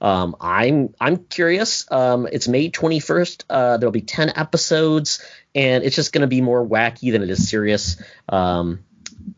Um, 0.00 0.36
I'm 0.40 0.94
I'm 1.00 1.24
curious. 1.24 1.90
Um, 1.90 2.26
it's 2.30 2.48
May 2.48 2.70
21st. 2.70 3.44
Uh, 3.50 3.76
there'll 3.76 3.92
be 3.92 4.00
10 4.00 4.32
episodes, 4.36 5.22
and 5.54 5.84
it's 5.84 5.96
just 5.96 6.12
going 6.12 6.22
to 6.22 6.28
be 6.28 6.40
more 6.40 6.66
wacky 6.66 7.12
than 7.12 7.22
it 7.22 7.30
is 7.30 7.48
serious. 7.48 8.02
Um, 8.28 8.84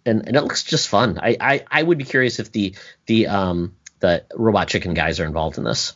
and, 0.04 0.26
and 0.26 0.36
it 0.36 0.42
looks 0.42 0.64
just 0.64 0.88
fun. 0.88 1.18
I, 1.22 1.36
I, 1.40 1.64
I 1.70 1.82
would 1.82 1.98
be 1.98 2.04
curious 2.04 2.38
if 2.38 2.52
the 2.52 2.74
the 3.06 3.26
um 3.28 3.76
the 4.00 4.24
robot 4.34 4.68
chicken 4.68 4.94
guys 4.94 5.20
are 5.20 5.24
involved 5.24 5.58
in 5.58 5.64
this. 5.64 5.94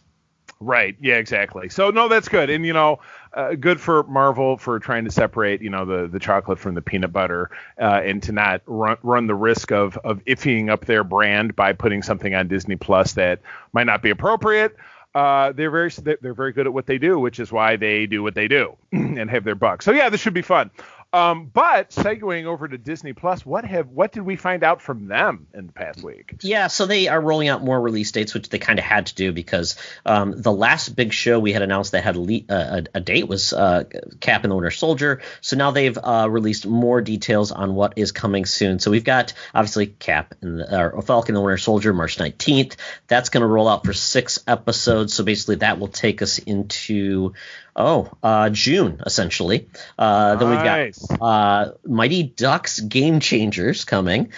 Right. 0.58 0.96
Yeah. 1.00 1.16
Exactly. 1.16 1.68
So 1.68 1.90
no, 1.90 2.08
that's 2.08 2.28
good, 2.28 2.48
and 2.48 2.64
you 2.64 2.72
know, 2.72 3.00
uh, 3.34 3.54
good 3.54 3.78
for 3.78 4.04
Marvel 4.04 4.56
for 4.56 4.78
trying 4.78 5.04
to 5.04 5.10
separate 5.10 5.60
you 5.60 5.68
know 5.68 5.84
the 5.84 6.08
the 6.08 6.18
chocolate 6.18 6.58
from 6.58 6.74
the 6.74 6.80
peanut 6.80 7.12
butter, 7.12 7.50
uh, 7.78 8.00
and 8.02 8.22
to 8.22 8.32
not 8.32 8.62
run 8.64 8.96
run 9.02 9.26
the 9.26 9.34
risk 9.34 9.70
of 9.70 9.98
of 9.98 10.24
iffying 10.24 10.70
up 10.70 10.86
their 10.86 11.04
brand 11.04 11.54
by 11.54 11.74
putting 11.74 12.02
something 12.02 12.34
on 12.34 12.48
Disney 12.48 12.76
Plus 12.76 13.12
that 13.14 13.40
might 13.74 13.84
not 13.84 14.02
be 14.02 14.08
appropriate. 14.08 14.76
Uh, 15.14 15.52
they're 15.52 15.70
very 15.70 15.90
they're 16.20 16.34
very 16.34 16.52
good 16.52 16.66
at 16.66 16.72
what 16.74 16.86
they 16.86 16.98
do, 16.98 17.18
which 17.18 17.40
is 17.40 17.50
why 17.50 17.76
they 17.76 18.06
do 18.06 18.22
what 18.22 18.34
they 18.34 18.48
do 18.48 18.76
and 18.92 19.30
have 19.30 19.44
their 19.44 19.54
buck. 19.54 19.80
So 19.82 19.92
yeah, 19.92 20.10
this 20.10 20.20
should 20.20 20.34
be 20.34 20.42
fun. 20.42 20.70
Um, 21.16 21.46
but 21.46 21.90
segueing 21.90 22.44
over 22.44 22.68
to 22.68 22.76
Disney 22.76 23.14
Plus, 23.14 23.46
what 23.46 23.64
have 23.64 23.88
what 23.88 24.12
did 24.12 24.22
we 24.22 24.36
find 24.36 24.62
out 24.62 24.82
from 24.82 25.08
them 25.08 25.46
in 25.54 25.66
the 25.66 25.72
past 25.72 26.02
week? 26.02 26.34
Yeah, 26.42 26.66
so 26.66 26.84
they 26.84 27.08
are 27.08 27.18
rolling 27.18 27.48
out 27.48 27.64
more 27.64 27.80
release 27.80 28.12
dates, 28.12 28.34
which 28.34 28.50
they 28.50 28.58
kind 28.58 28.78
of 28.78 28.84
had 28.84 29.06
to 29.06 29.14
do 29.14 29.32
because 29.32 29.76
um, 30.04 30.34
the 30.36 30.52
last 30.52 30.94
big 30.94 31.14
show 31.14 31.40
we 31.40 31.52
had 31.52 31.62
announced 31.62 31.92
that 31.92 32.04
had 32.04 32.16
a, 32.16 32.20
le- 32.20 32.44
a, 32.50 32.84
a 32.96 33.00
date 33.00 33.28
was 33.28 33.54
uh, 33.54 33.84
Cap 34.20 34.44
and 34.44 34.50
the 34.50 34.56
Winter 34.56 34.70
Soldier. 34.70 35.22
So 35.40 35.56
now 35.56 35.70
they've 35.70 35.96
uh, 35.96 36.28
released 36.30 36.66
more 36.66 37.00
details 37.00 37.50
on 37.50 37.74
what 37.74 37.94
is 37.96 38.12
coming 38.12 38.44
soon. 38.44 38.78
So 38.78 38.90
we've 38.90 39.02
got 39.02 39.32
obviously 39.54 39.86
Cap 39.86 40.34
and 40.42 40.60
the, 40.60 40.90
or 40.92 41.00
Falcon 41.00 41.34
and 41.34 41.40
the 41.42 41.46
Winter 41.46 41.56
Soldier 41.56 41.94
March 41.94 42.18
19th. 42.18 42.76
That's 43.06 43.30
going 43.30 43.40
to 43.40 43.46
roll 43.46 43.68
out 43.68 43.86
for 43.86 43.94
six 43.94 44.38
episodes. 44.46 45.14
So 45.14 45.24
basically 45.24 45.56
that 45.56 45.78
will 45.78 45.88
take 45.88 46.20
us 46.20 46.38
into 46.38 47.32
Oh, 47.78 48.10
uh, 48.22 48.48
June 48.48 49.02
essentially. 49.04 49.68
Uh, 49.98 50.34
nice. 50.34 50.38
Then 50.40 50.50
we've 50.50 50.64
got 50.64 51.05
uh, 51.20 51.72
Mighty 51.84 52.22
Ducks 52.22 52.80
Game 52.80 53.20
Changers 53.20 53.84
coming, 53.84 54.32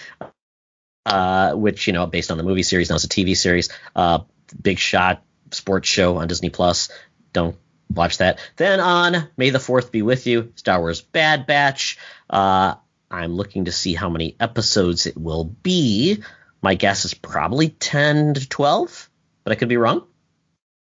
uh, 1.07 1.55
which 1.55 1.87
you 1.87 1.93
know 1.93 2.07
based 2.07 2.31
on 2.31 2.39
the 2.39 2.45
movie 2.45 2.63
series 2.63 2.91
now 2.91 2.97
it's 2.97 3.05
a 3.05 3.09
TV 3.09 3.37
series. 3.37 3.71
Uh, 3.95 4.21
big 4.61 4.79
shot 4.79 5.23
sports 5.51 5.89
show 5.89 6.17
on 6.17 6.29
Disney 6.29 6.51
Plus. 6.51 6.91
Don't 7.33 7.57
watch 7.91 8.19
that. 8.19 8.39
Then 8.57 8.81
on 8.81 9.29
May 9.37 9.51
the 9.51 9.61
Fourth 9.61 9.93
be 9.93 10.03
with 10.03 10.27
you, 10.27 10.53
Star 10.57 10.81
Wars 10.81 11.01
Bad 11.01 11.47
Batch. 11.47 11.99
Uh, 12.29 12.75
I'm 13.11 13.35
looking 13.35 13.67
to 13.67 13.73
see 13.73 13.95
how 13.95 14.11
many 14.11 14.37
episodes 14.39 15.07
it 15.07 15.17
will 15.17 15.45
be. 15.45 16.23
My 16.61 16.75
guess 16.75 17.05
is 17.05 17.15
probably 17.15 17.69
10 17.69 18.35
to 18.35 18.49
12, 18.49 19.11
but 19.45 19.53
I 19.53 19.57
could 19.57 19.69
be 19.69 19.77
wrong. 19.77 20.05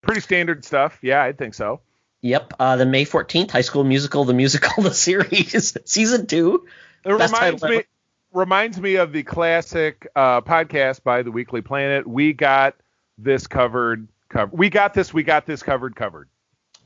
Pretty 0.03 0.21
standard 0.21 0.65
stuff. 0.65 0.99
Yeah, 1.03 1.23
I 1.23 1.33
think 1.33 1.55
so. 1.55 1.81
Yep. 2.25 2.55
Uh, 2.59 2.77
the 2.77 2.87
May 2.87 3.05
14th, 3.05 3.51
High 3.51 3.61
School 3.61 3.85
Musical, 3.85 4.25
the 4.25 4.33
musical, 4.33 4.83
the 4.83 4.95
series, 4.95 5.77
season 5.85 6.27
two. 6.27 6.67
It 7.05 7.13
reminds 7.13 7.63
me 7.63 7.77
ever. 7.77 7.85
reminds 8.33 8.81
me 8.81 8.95
of 8.95 9.13
the 9.13 9.23
classic 9.23 10.09
uh, 10.17 10.41
podcast 10.41 11.03
by 11.03 11.21
the 11.21 11.31
Weekly 11.31 11.61
Planet. 11.61 12.07
We 12.07 12.33
got 12.33 12.77
this 13.19 13.47
covered. 13.47 14.09
Covered. 14.31 14.59
We 14.59 14.71
got 14.71 14.95
this. 14.95 15.13
We 15.13 15.23
got 15.23 15.45
this 15.45 15.63
covered. 15.63 15.97
Covered. 15.97 16.31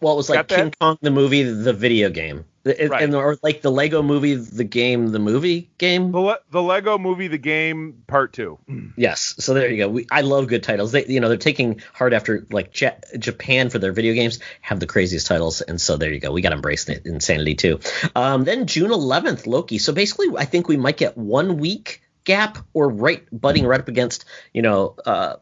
Well, 0.01 0.14
it 0.14 0.16
was 0.16 0.29
like 0.29 0.48
King 0.48 0.74
Kong 0.81 0.98
the 1.03 1.12
movie, 1.12 1.44
the 1.44 1.72
video 1.72 2.11
game. 2.11 2.44
It, 2.68 2.90
right. 2.90 3.02
and, 3.02 3.14
or 3.14 3.37
like 3.42 3.62
the 3.62 3.70
Lego 3.70 4.02
movie, 4.02 4.35
the 4.35 4.64
game, 4.64 5.09
the 5.09 5.18
movie 5.18 5.70
game. 5.78 6.12
The, 6.12 6.20
Le- 6.20 6.38
the 6.50 6.62
Lego 6.62 6.98
movie, 6.98 7.28
the 7.28 7.38
game, 7.38 8.02
part 8.07 8.33
two. 8.33 8.59
Yes. 8.96 9.37
So 9.38 9.54
there 9.54 9.70
you 9.70 9.76
go. 9.76 9.88
We, 9.88 10.07
I 10.11 10.22
love 10.22 10.48
good 10.48 10.64
titles. 10.64 10.90
They, 10.90 11.07
you 11.07 11.20
know, 11.20 11.28
they're 11.28 11.37
taking 11.37 11.83
hard 11.92 12.12
after 12.12 12.44
like 12.50 12.72
J- 12.72 12.96
Japan 13.16 13.70
for 13.70 13.78
their 13.78 13.92
video 13.92 14.12
games 14.12 14.40
have 14.61 14.81
the 14.81 14.87
craziest 14.87 15.26
titles, 15.26 15.61
and 15.61 15.81
so 15.81 15.96
there 15.96 16.12
you 16.12 16.18
go. 16.18 16.33
We 16.33 16.42
got 16.42 16.48
to 16.50 16.57
embrace 16.57 16.85
the 16.85 17.00
insanity 17.07 17.54
too. 17.54 17.78
Um, 18.16 18.42
then 18.42 18.66
June 18.66 18.90
11th, 18.90 19.46
Loki. 19.46 19.78
So 19.78 19.92
basically, 19.92 20.37
I 20.37 20.46
think 20.46 20.66
we 20.66 20.76
might 20.76 20.96
get 20.96 21.16
one 21.16 21.59
week 21.59 22.02
gap 22.24 22.59
or 22.74 22.90
right 22.90 23.26
butting 23.33 23.64
right 23.64 23.81
up 23.81 23.88
against 23.88 24.26
you 24.52 24.61
know 24.61 24.94
uh, 25.07 25.37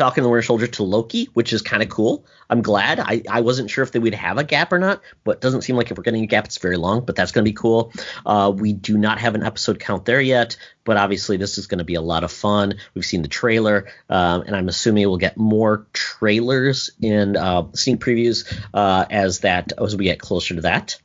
Falcon 0.00 0.22
and 0.22 0.24
the 0.24 0.30
Winter 0.30 0.46
Soldier 0.46 0.66
to 0.66 0.82
Loki, 0.82 1.28
which 1.34 1.52
is 1.52 1.60
kind 1.60 1.82
of 1.82 1.90
cool. 1.90 2.24
I'm 2.48 2.62
glad. 2.62 3.00
I, 3.00 3.20
I 3.30 3.42
wasn't 3.42 3.68
sure 3.68 3.84
if 3.84 3.92
they 3.92 3.98
would 3.98 4.14
have 4.14 4.38
a 4.38 4.44
gap 4.44 4.72
or 4.72 4.78
not, 4.78 5.02
but 5.24 5.42
doesn't 5.42 5.60
seem 5.60 5.76
like 5.76 5.90
if 5.90 5.98
we're 5.98 6.04
getting 6.04 6.24
a 6.24 6.26
gap, 6.26 6.46
it's 6.46 6.56
very 6.56 6.78
long, 6.78 7.04
but 7.04 7.16
that's 7.16 7.32
going 7.32 7.44
to 7.44 7.50
be 7.50 7.54
cool. 7.54 7.92
Uh, 8.24 8.50
we 8.56 8.72
do 8.72 8.96
not 8.96 9.18
have 9.18 9.34
an 9.34 9.42
episode 9.42 9.78
count 9.78 10.06
there 10.06 10.22
yet, 10.22 10.56
but 10.84 10.96
obviously 10.96 11.36
this 11.36 11.58
is 11.58 11.66
going 11.66 11.80
to 11.80 11.84
be 11.84 11.96
a 11.96 12.00
lot 12.00 12.24
of 12.24 12.32
fun. 12.32 12.76
We've 12.94 13.04
seen 13.04 13.20
the 13.20 13.28
trailer, 13.28 13.88
um, 14.08 14.40
and 14.40 14.56
I'm 14.56 14.70
assuming 14.70 15.06
we'll 15.06 15.18
get 15.18 15.36
more 15.36 15.86
trailers 15.92 16.88
in 16.98 17.36
uh, 17.36 17.66
sneak 17.74 18.00
previews 18.00 18.50
uh, 18.72 19.04
as 19.10 19.40
that 19.40 19.74
as 19.78 19.96
we 19.98 20.04
get 20.04 20.18
closer 20.18 20.54
to 20.54 20.62
that. 20.62 20.98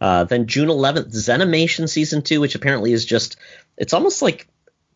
Uh, 0.00 0.24
then 0.24 0.46
June 0.46 0.68
11th, 0.68 1.12
Zenimation 1.14 1.86
season 1.86 2.22
two, 2.22 2.40
which 2.40 2.54
apparently 2.54 2.94
is 2.94 3.04
just 3.04 3.36
it's 3.76 3.92
almost 3.92 4.22
like 4.22 4.48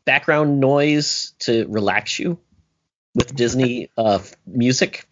background 0.06 0.58
noise 0.58 1.34
to 1.40 1.66
relax 1.68 2.18
you 2.18 2.38
with 3.16 3.34
Disney 3.34 3.90
uh, 3.96 4.20
music. 4.46 5.08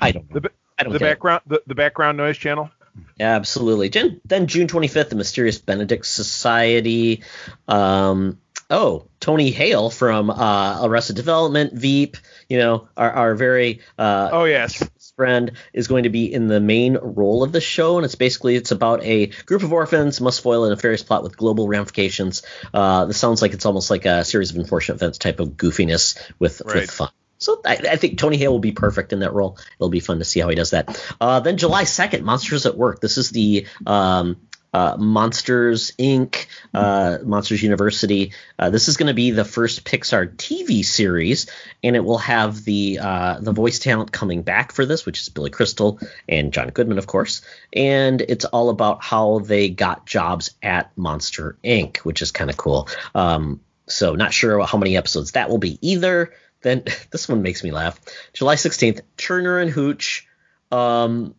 I 0.00 0.12
don't 0.12 0.32
know. 0.32 0.40
The, 0.40 0.50
I 0.78 0.84
don't 0.84 0.92
the 0.92 0.98
background 1.00 1.42
the, 1.46 1.62
the 1.66 1.74
background 1.74 2.18
noise 2.18 2.36
channel. 2.36 2.70
absolutely. 3.18 3.88
then 4.24 4.46
June 4.46 4.68
25th, 4.68 5.08
the 5.08 5.16
Mysterious 5.16 5.58
Benedict 5.58 6.06
Society. 6.06 7.22
Um, 7.66 8.38
oh, 8.70 9.06
Tony 9.20 9.50
Hale 9.50 9.90
from 9.90 10.30
uh, 10.30 10.84
Arrested 10.84 11.16
Development, 11.16 11.72
Veep. 11.72 12.16
You 12.48 12.58
know, 12.58 12.88
our, 12.96 13.10
our 13.10 13.34
very 13.34 13.80
uh, 13.98 14.30
oh 14.32 14.44
yes 14.44 14.82
friend 15.16 15.52
is 15.72 15.88
going 15.88 16.04
to 16.04 16.10
be 16.10 16.32
in 16.32 16.46
the 16.46 16.60
main 16.60 16.96
role 17.00 17.42
of 17.42 17.50
the 17.50 17.60
show, 17.60 17.96
and 17.96 18.04
it's 18.04 18.14
basically 18.14 18.54
it's 18.54 18.70
about 18.70 19.02
a 19.02 19.26
group 19.46 19.62
of 19.62 19.72
orphans 19.72 20.20
must 20.20 20.42
foil 20.42 20.64
a 20.64 20.70
nefarious 20.70 21.02
plot 21.02 21.22
with 21.22 21.36
global 21.36 21.66
ramifications. 21.66 22.42
Uh, 22.72 23.06
this 23.06 23.18
sounds 23.18 23.42
like 23.42 23.54
it's 23.54 23.66
almost 23.66 23.90
like 23.90 24.04
a 24.04 24.24
series 24.24 24.50
of 24.50 24.56
unfortunate 24.56 24.96
events 24.96 25.18
type 25.18 25.40
of 25.40 25.50
goofiness 25.50 26.18
with 26.38 26.62
right. 26.64 26.76
with 26.76 26.90
fun. 26.90 27.08
So 27.38 27.60
I, 27.64 27.74
I, 27.74 27.96
think 27.96 28.18
Tony 28.18 28.36
Hale 28.36 28.52
will 28.52 28.58
be 28.58 28.72
perfect 28.72 29.12
in 29.12 29.20
that 29.20 29.32
role. 29.32 29.58
It'll 29.78 29.90
be 29.90 30.00
fun 30.00 30.18
to 30.18 30.24
see 30.24 30.40
how 30.40 30.48
he 30.48 30.54
does 30.54 30.70
that. 30.70 31.14
Uh, 31.20 31.40
then 31.40 31.56
July 31.56 31.84
2nd, 31.84 32.22
Monsters 32.22 32.66
at 32.66 32.76
Work. 32.76 33.00
This 33.00 33.18
is 33.18 33.30
the 33.30 33.66
um, 33.86 34.36
uh, 34.76 34.94
Monsters 34.98 35.92
Inc., 35.98 36.46
uh, 36.74 37.18
Monsters 37.24 37.62
University. 37.62 38.32
Uh, 38.58 38.68
this 38.68 38.88
is 38.88 38.98
going 38.98 39.06
to 39.06 39.14
be 39.14 39.30
the 39.30 39.44
first 39.44 39.84
Pixar 39.84 40.36
TV 40.36 40.84
series, 40.84 41.46
and 41.82 41.96
it 41.96 42.04
will 42.04 42.18
have 42.18 42.62
the 42.64 42.98
uh, 43.00 43.38
the 43.40 43.52
voice 43.52 43.78
talent 43.78 44.12
coming 44.12 44.42
back 44.42 44.72
for 44.72 44.84
this, 44.84 45.06
which 45.06 45.22
is 45.22 45.30
Billy 45.30 45.48
Crystal 45.48 45.98
and 46.28 46.52
John 46.52 46.68
Goodman, 46.68 46.98
of 46.98 47.06
course. 47.06 47.40
And 47.72 48.20
it's 48.20 48.44
all 48.44 48.68
about 48.68 49.02
how 49.02 49.38
they 49.38 49.70
got 49.70 50.04
jobs 50.04 50.54
at 50.62 50.90
Monster 50.96 51.56
Inc., 51.64 51.98
which 51.98 52.20
is 52.20 52.30
kind 52.30 52.50
of 52.50 52.58
cool. 52.58 52.88
Um, 53.14 53.60
so 53.88 54.14
not 54.14 54.34
sure 54.34 54.62
how 54.66 54.76
many 54.78 54.96
episodes 54.96 55.32
that 55.32 55.48
will 55.48 55.58
be 55.58 55.78
either. 55.80 56.32
Then 56.66 56.82
this 57.12 57.28
one 57.28 57.42
makes 57.42 57.62
me 57.62 57.70
laugh. 57.70 58.00
July 58.32 58.56
16th, 58.56 59.02
Turner 59.16 59.60
and 59.60 59.70
Hooch. 59.70 60.26
Um, 60.72 61.36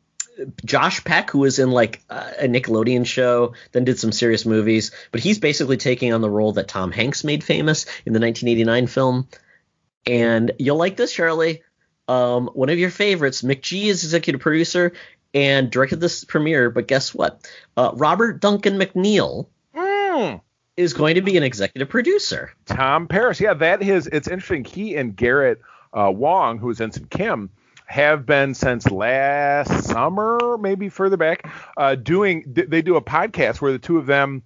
Josh 0.64 1.04
Peck, 1.04 1.32
who 1.32 1.40
was 1.40 1.60
in 1.60 1.72
like 1.72 2.02
a 2.10 2.48
Nickelodeon 2.48 3.06
show, 3.06 3.54
then 3.72 3.84
did 3.84 4.00
some 4.00 4.12
serious 4.12 4.46
movies, 4.46 4.92
but 5.12 5.20
he's 5.20 5.40
basically 5.40 5.78
taking 5.78 6.14
on 6.14 6.22
the 6.22 6.30
role 6.30 6.54
that 6.54 6.68
Tom 6.68 6.92
Hanks 6.92 7.24
made 7.24 7.44
famous 7.44 7.86
in 8.06 8.14
the 8.14 8.20
1989 8.20 8.88
film. 8.88 9.28
And 10.06 10.52
you'll 10.60 10.78
like 10.78 10.96
this, 10.96 11.12
Charlie. 11.12 11.64
Um, 12.08 12.48
one 12.54 12.70
of 12.70 12.78
your 12.78 12.92
favorites, 12.92 13.42
McG, 13.42 13.88
is 13.88 14.04
executive 14.04 14.40
producer 14.40 14.94
and 15.34 15.72
directed 15.72 16.00
this 16.00 16.24
premiere. 16.24 16.70
But 16.70 16.88
guess 16.88 17.14
what? 17.14 17.46
Uh, 17.76 17.92
Robert 17.96 18.40
Duncan 18.40 18.78
McNeill 18.78 19.48
mm 19.76 20.42
is 20.78 20.94
going 20.94 21.16
to 21.16 21.22
be 21.22 21.36
an 21.36 21.44
executive 21.44 21.90
producer. 21.90 22.54
Tom 22.66 23.08
Paris, 23.08 23.42
yeah, 23.42 23.56
that 23.56 23.82
is. 23.82 24.08
It's 24.08 24.28
interesting. 24.28 24.64
He 24.64 24.96
and 24.96 25.16
Garrett 25.16 25.60
uh, 25.94 26.12
Wang, 26.16 26.60
who's 26.60 26.80
Ensign 26.80 27.08
Kim, 27.10 27.50
have 27.88 28.26
been 28.26 28.54
since 28.54 28.90
last 28.90 29.86
summer, 29.86 30.58
maybe 30.60 30.90
further 30.90 31.18
back, 31.18 31.50
uh, 31.76 31.96
doing. 31.96 32.44
They 32.46 32.82
do 32.82 32.96
a 32.96 33.02
podcast 33.02 33.60
where 33.60 33.72
the 33.72 33.80
two 33.80 33.98
of 33.98 34.06
them. 34.06 34.44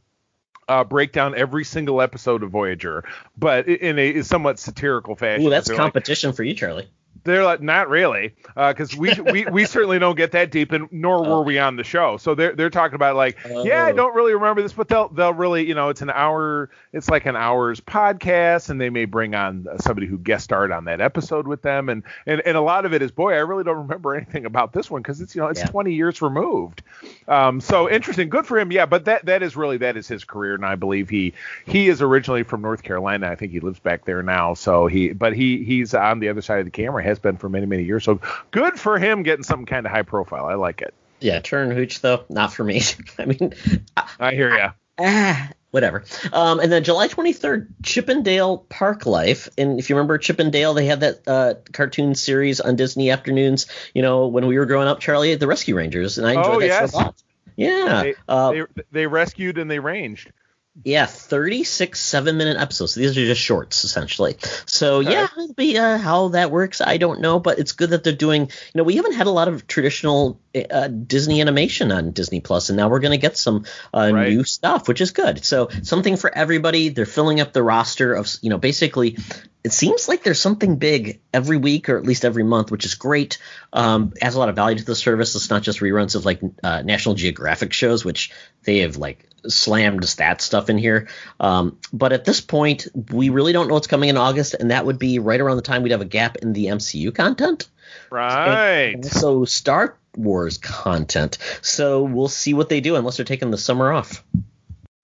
Uh, 0.69 0.85
break 0.85 1.11
down 1.11 1.35
every 1.35 1.65
single 1.65 2.01
episode 2.01 2.43
of 2.43 2.51
Voyager, 2.51 3.03
but 3.37 3.67
in 3.67 3.99
a 3.99 4.21
somewhat 4.21 4.57
satirical 4.57 5.15
fashion. 5.15 5.47
Ooh, 5.47 5.49
that's 5.49 5.69
competition 5.69 6.29
like, 6.29 6.37
for 6.37 6.43
you, 6.43 6.53
Charlie. 6.53 6.87
They're 7.23 7.43
like, 7.43 7.61
not 7.61 7.89
really, 7.89 8.33
because 8.55 8.95
uh, 8.95 8.97
we, 8.99 9.13
we 9.13 9.45
we 9.51 9.65
certainly 9.65 9.99
don't 9.99 10.15
get 10.15 10.31
that 10.31 10.51
deep, 10.51 10.71
and 10.71 10.87
nor 10.91 11.17
oh. 11.17 11.29
were 11.29 11.43
we 11.43 11.59
on 11.59 11.75
the 11.75 11.83
show. 11.83 12.17
So 12.17 12.35
they're 12.35 12.55
they're 12.55 12.69
talking 12.69 12.95
about 12.95 13.15
like, 13.15 13.37
oh. 13.45 13.63
yeah, 13.63 13.85
I 13.85 13.91
don't 13.91 14.15
really 14.15 14.33
remember 14.33 14.61
this, 14.61 14.73
but 14.73 14.87
they'll 14.87 15.09
they'll 15.09 15.33
really, 15.33 15.67
you 15.67 15.75
know, 15.75 15.89
it's 15.89 16.01
an 16.01 16.09
hour, 16.09 16.69
it's 16.93 17.09
like 17.09 17.25
an 17.25 17.35
hour's 17.35 17.79
podcast, 17.79 18.69
and 18.69 18.81
they 18.81 18.89
may 18.89 19.05
bring 19.05 19.35
on 19.35 19.67
somebody 19.79 20.07
who 20.07 20.17
guest 20.17 20.45
starred 20.45 20.71
on 20.71 20.85
that 20.85 21.01
episode 21.01 21.47
with 21.47 21.61
them, 21.61 21.89
and 21.89 22.03
and 22.25 22.41
and 22.45 22.57
a 22.57 22.61
lot 22.61 22.85
of 22.85 22.93
it 22.93 23.01
is, 23.01 23.11
boy, 23.11 23.33
I 23.33 23.39
really 23.39 23.63
don't 23.63 23.77
remember 23.77 24.15
anything 24.15 24.45
about 24.45 24.73
this 24.73 24.89
one 24.89 25.01
because 25.01 25.21
it's 25.21 25.35
you 25.35 25.41
know 25.41 25.47
it's 25.47 25.59
yeah. 25.59 25.67
20 25.67 25.93
years 25.93 26.21
removed. 26.21 26.81
Um, 27.27 27.61
so 27.61 27.89
interesting, 27.89 28.29
good 28.29 28.45
for 28.45 28.57
him, 28.57 28.71
yeah. 28.71 28.85
But 28.85 29.05
that 29.05 29.25
that 29.25 29.43
is 29.43 29.55
really 29.55 29.77
that 29.77 29.97
is 29.97 30.07
his 30.07 30.23
career, 30.23 30.55
and 30.55 30.65
I 30.65 30.75
believe 30.75 31.09
he 31.09 31.33
he 31.65 31.87
is 31.87 32.01
originally 32.01 32.43
from 32.43 32.61
North 32.61 32.83
Carolina. 32.83 33.27
I 33.29 33.35
think 33.35 33.51
he 33.51 33.59
lives 33.59 33.79
back 33.79 34.05
there 34.05 34.23
now. 34.23 34.53
So 34.53 34.87
he, 34.87 35.13
but 35.13 35.35
he 35.35 35.63
he's 35.63 35.93
on 35.93 36.19
the 36.19 36.29
other 36.29 36.41
side 36.41 36.59
of 36.59 36.65
the 36.65 36.71
camera 36.71 37.03
has 37.11 37.19
been 37.19 37.37
for 37.37 37.49
many 37.49 37.65
many 37.65 37.83
years. 37.83 38.03
So 38.03 38.19
good 38.51 38.79
for 38.79 38.97
him 38.97 39.23
getting 39.23 39.43
something 39.43 39.65
kind 39.65 39.85
of 39.85 39.91
high 39.91 40.03
profile. 40.03 40.45
I 40.45 40.55
like 40.55 40.81
it. 40.81 40.93
Yeah, 41.19 41.39
turn 41.39 41.71
hooch 41.71 42.01
though, 42.01 42.25
not 42.29 42.53
for 42.53 42.63
me. 42.63 42.81
I 43.19 43.25
mean, 43.25 43.53
I 44.19 44.33
hear 44.33 44.55
you. 44.55 44.69
Ah, 44.99 45.49
whatever. 45.71 46.03
Um, 46.33 46.59
and 46.59 46.71
then 46.71 46.83
July 46.83 47.07
23rd, 47.07 47.67
Chip 47.83 48.09
'n' 48.09 48.23
Dale 48.23 48.57
Park 48.57 49.05
Life. 49.05 49.49
And 49.57 49.79
if 49.79 49.89
you 49.89 49.95
remember 49.95 50.17
Chip 50.17 50.39
'n' 50.39 50.51
Dale, 50.51 50.73
they 50.73 50.85
had 50.85 50.99
that 51.01 51.27
uh, 51.27 51.53
cartoon 51.71 52.15
series 52.15 52.59
on 52.59 52.75
Disney 52.75 53.11
afternoons. 53.11 53.67
You 53.93 54.01
know, 54.01 54.27
when 54.27 54.47
we 54.47 54.57
were 54.57 54.65
growing 54.65 54.87
up, 54.87 54.99
Charlie, 54.99 55.35
the 55.35 55.47
Rescue 55.47 55.75
Rangers, 55.75 56.17
and 56.17 56.27
I 56.27 56.31
enjoyed 56.31 56.55
oh, 56.55 56.59
that 56.59 56.65
yes. 56.65 56.91
show 56.91 56.97
a 56.97 56.99
lot. 56.99 57.23
Yeah. 57.55 58.03
They, 58.03 58.15
uh, 58.27 58.51
they, 58.51 58.83
they 58.91 59.07
rescued 59.07 59.57
and 59.57 59.69
they 59.69 59.79
ranged. 59.79 60.31
Yeah, 60.85 61.05
36 61.05 61.99
seven 61.99 62.37
minute 62.37 62.57
episodes. 62.57 62.93
So 62.93 63.01
these 63.01 63.17
are 63.17 63.25
just 63.25 63.41
shorts 63.41 63.83
essentially. 63.83 64.37
So 64.65 64.99
okay. 64.99 65.11
yeah, 65.11 65.25
it'll 65.25 65.53
be 65.53 65.77
uh, 65.77 65.97
how 65.97 66.29
that 66.29 66.49
works. 66.49 66.79
I 66.79 66.95
don't 66.95 67.19
know, 67.19 67.39
but 67.41 67.59
it's 67.59 67.73
good 67.73 67.89
that 67.89 68.05
they're 68.05 68.13
doing. 68.13 68.43
You 68.43 68.47
know, 68.75 68.83
we 68.83 68.95
haven't 68.95 69.13
had 69.13 69.27
a 69.27 69.31
lot 69.31 69.49
of 69.49 69.67
traditional 69.67 70.39
uh, 70.55 70.87
Disney 70.87 71.41
animation 71.41 71.91
on 71.91 72.11
Disney 72.11 72.39
Plus, 72.39 72.69
and 72.69 72.77
now 72.77 72.87
we're 72.87 73.01
going 73.01 73.11
to 73.11 73.17
get 73.17 73.37
some 73.37 73.65
uh, 73.93 74.11
right. 74.13 74.29
new 74.29 74.45
stuff, 74.45 74.87
which 74.87 75.01
is 75.01 75.11
good. 75.11 75.43
So 75.43 75.67
something 75.83 76.15
for 76.15 76.33
everybody. 76.33 76.87
They're 76.87 77.05
filling 77.05 77.41
up 77.41 77.51
the 77.51 77.63
roster 77.63 78.13
of 78.13 78.33
you 78.41 78.49
know 78.49 78.57
basically. 78.57 79.17
It 79.63 79.73
seems 79.73 80.07
like 80.07 80.23
there's 80.23 80.41
something 80.41 80.77
big 80.77 81.21
every 81.31 81.57
week 81.57 81.89
or 81.89 81.97
at 81.97 82.03
least 82.03 82.25
every 82.25 82.41
month, 82.41 82.71
which 82.71 82.83
is 82.83 82.95
great. 82.95 83.37
Um, 83.71 84.13
adds 84.19 84.33
a 84.33 84.39
lot 84.39 84.49
of 84.49 84.55
value 84.55 84.79
to 84.79 84.85
the 84.85 84.95
service. 84.95 85.35
It's 85.35 85.51
not 85.51 85.61
just 85.61 85.81
reruns 85.81 86.15
of 86.15 86.25
like 86.25 86.41
uh, 86.63 86.81
National 86.81 87.13
Geographic 87.13 87.71
shows, 87.71 88.03
which 88.03 88.31
they 88.63 88.79
have 88.79 88.97
like 88.97 89.27
slammed 89.47 90.03
that 90.03 90.41
stuff 90.41 90.69
in 90.69 90.77
here. 90.77 91.07
Um, 91.39 91.77
but 91.91 92.13
at 92.13 92.25
this 92.25 92.41
point, 92.41 92.87
we 93.11 93.29
really 93.29 93.53
don't 93.53 93.67
know 93.67 93.73
what's 93.73 93.87
coming 93.87 94.09
in 94.09 94.17
August, 94.17 94.53
and 94.53 94.71
that 94.71 94.85
would 94.85 94.99
be 94.99 95.19
right 95.19 95.39
around 95.39 95.57
the 95.57 95.63
time 95.63 95.83
we'd 95.83 95.91
have 95.91 96.01
a 96.01 96.05
gap 96.05 96.37
in 96.37 96.53
the 96.53 96.65
MCU 96.65 97.13
content. 97.13 97.69
Right. 98.09 99.03
So 99.05 99.45
Star 99.45 99.97
Wars 100.15 100.57
content. 100.57 101.37
So 101.61 102.03
we'll 102.03 102.27
see 102.27 102.53
what 102.53 102.69
they 102.69 102.81
do 102.81 102.95
unless 102.95 103.17
they're 103.17 103.25
taking 103.25 103.51
the 103.51 103.57
summer 103.57 103.91
off. 103.91 104.23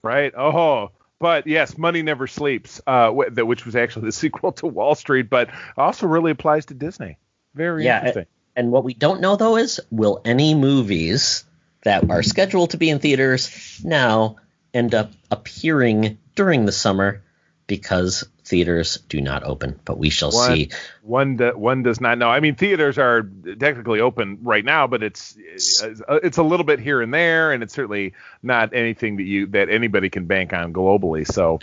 Right. 0.04 0.34
Oh. 0.36 0.92
But 1.20 1.48
yes, 1.48 1.78
money 1.78 2.04
never 2.04 2.28
sleeps, 2.28 2.80
uh, 2.86 3.10
which 3.10 3.66
was 3.66 3.76
actually 3.76 4.06
the 4.06 4.12
sequel 4.14 4.52
to 4.54 4.68
Wall 4.68 4.96
Street, 4.96 5.30
but 5.30 5.50
also 5.76 6.08
really 6.08 6.32
applies 6.32 6.68
to 6.68 6.74
Disney. 6.74 7.18
Very 7.56 7.86
yeah, 7.86 8.00
interesting. 8.00 8.26
And 8.56 8.72
what 8.72 8.84
we 8.84 8.94
don't 8.94 9.22
know 9.22 9.36
though 9.36 9.58
is 9.58 9.80
will 9.92 10.22
any 10.26 10.54
movies 10.56 11.44
that 11.88 12.10
are 12.10 12.22
scheduled 12.22 12.72
to 12.72 12.78
be 12.78 12.90
in 12.90 13.00
theaters 13.00 13.82
now 13.82 14.36
end 14.74 14.94
up 14.94 15.14
appearing 15.32 16.18
during 16.36 16.66
the 16.66 16.72
summer 16.74 17.24
because 17.66 18.28
theaters 18.44 18.98
do 19.08 19.22
not 19.22 19.44
open, 19.44 19.80
but 19.86 19.98
we 19.98 20.10
shall 20.10 20.32
one, 20.32 20.52
see. 20.52 20.70
One 21.02 21.38
do, 21.38 21.58
one 21.58 21.84
does 21.84 22.02
not 22.02 22.18
know. 22.18 22.30
I 22.30 22.42
mean, 22.42 22.56
theaters 22.56 22.98
are 22.98 23.30
technically 23.58 24.02
open 24.02 24.40
right 24.42 24.66
now, 24.66 24.86
but 24.88 25.02
it's 25.02 25.38
it's 25.38 26.38
a 26.38 26.44
little 26.44 26.66
bit 26.66 26.80
here 26.80 27.02
and 27.02 27.14
there, 27.14 27.54
and 27.54 27.64
it's 27.64 27.74
certainly 27.74 28.14
not 28.44 28.74
anything 28.74 29.16
that 29.18 29.24
you 29.24 29.48
that 29.48 29.70
anybody 29.70 30.10
can 30.10 30.26
bank 30.26 30.52
on 30.52 30.74
globally. 30.74 31.26
So, 31.26 31.60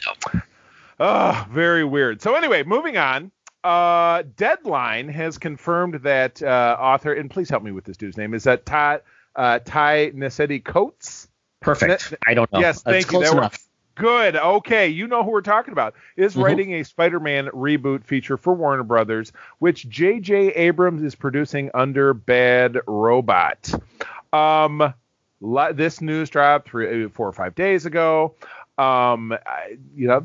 oh, 1.01 1.47
very 1.51 1.85
weird. 1.85 2.23
So 2.23 2.35
anyway, 2.35 2.63
moving 2.63 2.97
on. 2.97 3.31
Uh, 3.63 4.23
Deadline 4.37 5.09
has 5.09 5.39
confirmed 5.39 5.95
that 6.03 6.43
uh, 6.43 6.77
author, 6.79 7.13
and 7.13 7.31
please 7.31 7.49
help 7.49 7.63
me 7.63 7.73
with 7.73 7.85
this 7.85 7.97
dude's 7.97 8.17
name. 8.19 8.35
Is 8.35 8.45
that 8.45 8.67
Ty 8.67 9.01
uh, 9.37 9.59
Ta-Nehisi 9.61 10.65
Coates? 10.65 11.29
Perfect. 11.61 12.15
I 12.27 12.35
don't 12.35 12.53
know. 12.53 12.61
Yes, 12.61 12.83
thank 12.83 13.07
That's 13.07 13.13
you. 13.13 13.19
Close 13.21 13.33
enough. 13.33 13.69
Good. 13.97 14.35
Okay, 14.35 14.89
you 14.89 15.07
know 15.07 15.23
who 15.23 15.31
we're 15.31 15.41
talking 15.41 15.73
about. 15.73 15.95
Is 16.17 16.33
mm-hmm. 16.33 16.43
writing 16.43 16.75
a 16.75 16.83
Spider-Man 16.83 17.47
reboot 17.49 18.05
feature 18.05 18.37
for 18.37 18.53
Warner 18.53 18.83
Brothers, 18.83 19.33
which 19.61 19.89
J.J. 19.89 20.49
Abrams 20.55 21.03
is 21.03 21.15
producing 21.15 21.71
under 21.75 22.13
Bad 22.13 22.79
Robot. 22.87 23.73
Um, 24.33 24.93
this 25.41 26.01
news 26.01 26.29
dropped 26.29 26.69
three, 26.69 27.09
four 27.09 27.29
or 27.29 27.33
five 27.33 27.55
days 27.55 27.87
ago. 27.87 28.35
Um, 28.79 29.33
I, 29.33 29.79
you 29.95 30.09
know. 30.09 30.25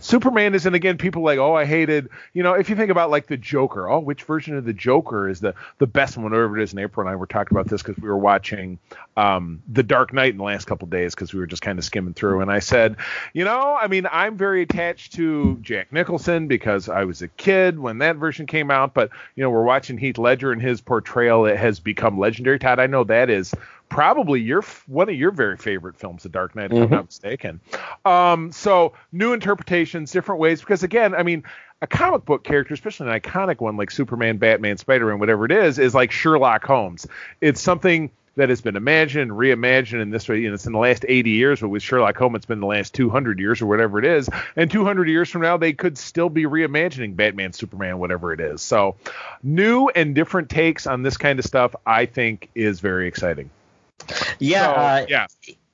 Superman 0.00 0.54
isn't 0.54 0.74
again 0.74 0.98
people 0.98 1.22
like 1.22 1.38
oh 1.38 1.54
I 1.54 1.64
hated 1.64 2.08
you 2.32 2.42
know 2.42 2.54
if 2.54 2.70
you 2.70 2.76
think 2.76 2.90
about 2.90 3.10
like 3.10 3.26
the 3.26 3.36
Joker 3.36 3.88
oh 3.88 4.00
which 4.00 4.22
version 4.24 4.56
of 4.56 4.64
the 4.64 4.72
Joker 4.72 5.28
is 5.28 5.40
the 5.40 5.54
the 5.78 5.86
best 5.86 6.16
one 6.16 6.24
whatever 6.24 6.58
it 6.58 6.62
is 6.62 6.72
and 6.72 6.80
April 6.80 7.06
and 7.06 7.12
I 7.12 7.16
were 7.16 7.26
talking 7.26 7.56
about 7.56 7.68
this 7.68 7.82
because 7.82 8.00
we 8.00 8.08
were 8.08 8.18
watching 8.18 8.78
um, 9.16 9.62
the 9.68 9.82
Dark 9.82 10.12
Knight 10.12 10.32
in 10.32 10.38
the 10.38 10.44
last 10.44 10.66
couple 10.66 10.88
days 10.88 11.14
because 11.14 11.34
we 11.34 11.40
were 11.40 11.46
just 11.46 11.62
kind 11.62 11.78
of 11.78 11.84
skimming 11.84 12.14
through 12.14 12.40
and 12.40 12.50
I 12.50 12.60
said 12.60 12.96
you 13.34 13.44
know 13.44 13.76
I 13.80 13.86
mean 13.86 14.06
I'm 14.10 14.36
very 14.36 14.62
attached 14.62 15.14
to 15.14 15.58
Jack 15.62 15.92
Nicholson 15.92 16.48
because 16.48 16.88
I 16.88 17.04
was 17.04 17.22
a 17.22 17.28
kid 17.28 17.78
when 17.78 17.98
that 17.98 18.16
version 18.16 18.46
came 18.46 18.70
out 18.70 18.94
but 18.94 19.10
you 19.36 19.42
know 19.42 19.50
we're 19.50 19.64
watching 19.64 19.98
Heath 19.98 20.18
Ledger 20.18 20.52
and 20.52 20.62
his 20.62 20.80
portrayal 20.80 21.46
it 21.46 21.56
has 21.56 21.80
become 21.80 22.18
legendary. 22.18 22.58
Todd 22.58 22.78
I 22.78 22.86
know 22.86 23.04
that 23.04 23.30
is 23.30 23.54
probably 23.90 24.40
your 24.40 24.62
one 24.86 25.10
of 25.10 25.14
your 25.14 25.32
very 25.32 25.58
favorite 25.58 25.96
films, 25.96 26.22
The 26.22 26.30
Dark 26.30 26.56
Knight, 26.56 26.66
if 26.66 26.70
mm-hmm. 26.72 26.84
I'm 26.84 26.90
not 26.90 27.06
mistaken. 27.06 27.60
Um, 28.06 28.52
so 28.52 28.94
new 29.12 29.34
interpretations, 29.34 30.10
different 30.12 30.40
ways, 30.40 30.60
because 30.60 30.82
again, 30.82 31.14
I 31.14 31.22
mean, 31.22 31.44
a 31.82 31.86
comic 31.86 32.24
book 32.24 32.44
character, 32.44 32.72
especially 32.72 33.10
an 33.10 33.20
iconic 33.20 33.60
one 33.60 33.76
like 33.76 33.90
Superman, 33.90 34.38
Batman, 34.38 34.78
Spider-Man, 34.78 35.18
whatever 35.18 35.44
it 35.44 35.52
is, 35.52 35.78
is 35.78 35.94
like 35.94 36.10
Sherlock 36.10 36.64
Holmes. 36.64 37.06
It's 37.40 37.60
something 37.60 38.10
that 38.36 38.48
has 38.48 38.60
been 38.60 38.76
imagined, 38.76 39.30
reimagined 39.32 40.00
in 40.00 40.10
this 40.10 40.28
way. 40.28 40.40
You 40.40 40.48
know, 40.48 40.54
it's 40.54 40.66
in 40.66 40.72
the 40.72 40.78
last 40.78 41.04
80 41.08 41.30
years, 41.30 41.60
but 41.60 41.68
with 41.68 41.82
Sherlock 41.82 42.16
Holmes, 42.16 42.36
it's 42.36 42.46
been 42.46 42.60
the 42.60 42.66
last 42.66 42.94
200 42.94 43.38
years 43.38 43.60
or 43.60 43.66
whatever 43.66 43.98
it 43.98 44.04
is. 44.04 44.28
And 44.56 44.70
200 44.70 45.08
years 45.08 45.28
from 45.28 45.42
now, 45.42 45.56
they 45.56 45.72
could 45.72 45.98
still 45.98 46.28
be 46.28 46.44
reimagining 46.44 47.16
Batman, 47.16 47.52
Superman, 47.52 47.98
whatever 47.98 48.32
it 48.32 48.40
is. 48.40 48.62
So, 48.62 48.96
new 49.42 49.88
and 49.88 50.14
different 50.14 50.48
takes 50.48 50.86
on 50.86 51.02
this 51.02 51.16
kind 51.16 51.38
of 51.38 51.44
stuff, 51.44 51.74
I 51.84 52.06
think, 52.06 52.50
is 52.54 52.80
very 52.80 53.08
exciting. 53.08 53.50
Yeah, 54.38 54.64
so, 54.64 54.70
uh, 54.72 55.06
yeah. 55.08 55.26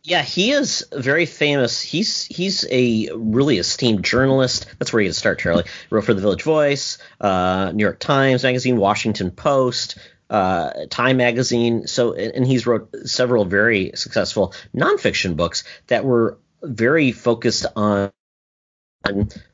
Yeah, 0.02 0.22
he 0.22 0.52
is 0.52 0.86
very 0.92 1.26
famous. 1.26 1.82
He's 1.82 2.26
he's 2.26 2.64
a 2.70 3.10
really 3.12 3.58
esteemed 3.58 4.04
journalist. 4.04 4.66
That's 4.78 4.92
where 4.92 5.02
you 5.02 5.08
get 5.08 5.16
start, 5.16 5.40
Charlie. 5.40 5.64
Wrote 5.90 6.04
for 6.04 6.14
the 6.14 6.20
Village 6.20 6.44
Voice, 6.44 6.98
uh, 7.20 7.72
New 7.74 7.82
York 7.82 7.98
Times 7.98 8.44
Magazine, 8.44 8.76
Washington 8.76 9.32
Post, 9.32 9.98
uh, 10.30 10.70
Time 10.90 11.16
Magazine. 11.16 11.88
So, 11.88 12.14
and 12.14 12.46
he's 12.46 12.68
wrote 12.68 12.94
several 13.04 13.46
very 13.46 13.92
successful 13.96 14.54
nonfiction 14.72 15.36
books 15.36 15.64
that 15.88 16.04
were 16.04 16.38
very 16.62 17.10
focused 17.10 17.66
on 17.74 18.12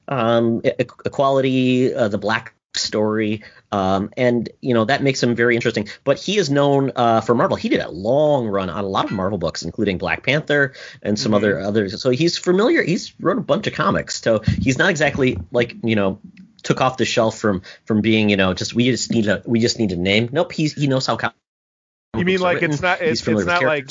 um, 0.06 0.60
equality, 0.64 1.94
uh, 1.94 2.08
the 2.08 2.18
black 2.18 2.54
story, 2.76 3.42
um, 3.70 4.10
and 4.16 4.48
you 4.60 4.74
know 4.74 4.84
that 4.84 5.02
makes 5.02 5.22
him 5.22 5.34
very 5.34 5.54
interesting. 5.54 5.88
But 6.04 6.18
he 6.18 6.38
is 6.38 6.50
known 6.50 6.92
uh, 6.96 7.20
for 7.20 7.34
Marvel. 7.34 7.56
He 7.56 7.68
did 7.68 7.80
a 7.80 7.90
long 7.90 8.46
run 8.46 8.70
on 8.70 8.84
a 8.84 8.86
lot 8.86 9.06
of 9.06 9.12
Marvel 9.12 9.38
books, 9.38 9.62
including 9.62 9.98
Black 9.98 10.22
Panther 10.24 10.74
and 11.02 11.18
some 11.18 11.30
mm-hmm. 11.30 11.36
other 11.36 11.60
others. 11.60 12.00
So 12.00 12.10
he's 12.10 12.38
familiar. 12.38 12.82
He's 12.82 13.12
wrote 13.20 13.38
a 13.38 13.42
bunch 13.42 13.66
of 13.66 13.74
comics. 13.74 14.20
So 14.20 14.40
he's 14.40 14.78
not 14.78 14.90
exactly 14.90 15.38
like 15.50 15.76
you 15.82 15.96
know 15.96 16.20
took 16.62 16.80
off 16.80 16.96
the 16.96 17.04
shelf 17.04 17.38
from 17.38 17.62
from 17.84 18.00
being 18.00 18.28
you 18.28 18.36
know 18.36 18.54
just 18.54 18.74
we 18.74 18.84
just 18.90 19.10
need 19.10 19.26
a 19.26 19.42
we 19.46 19.60
just 19.60 19.78
need 19.78 19.92
a 19.92 19.96
name. 19.96 20.28
Nope, 20.32 20.52
he's 20.52 20.74
he 20.74 20.86
knows 20.86 21.06
how. 21.06 21.18
You 22.16 22.24
mean 22.24 22.40
like 22.40 22.62
it's 22.62 22.82
not 22.82 23.00
it's, 23.00 23.26
it's 23.26 23.46
not 23.46 23.62
like 23.62 23.90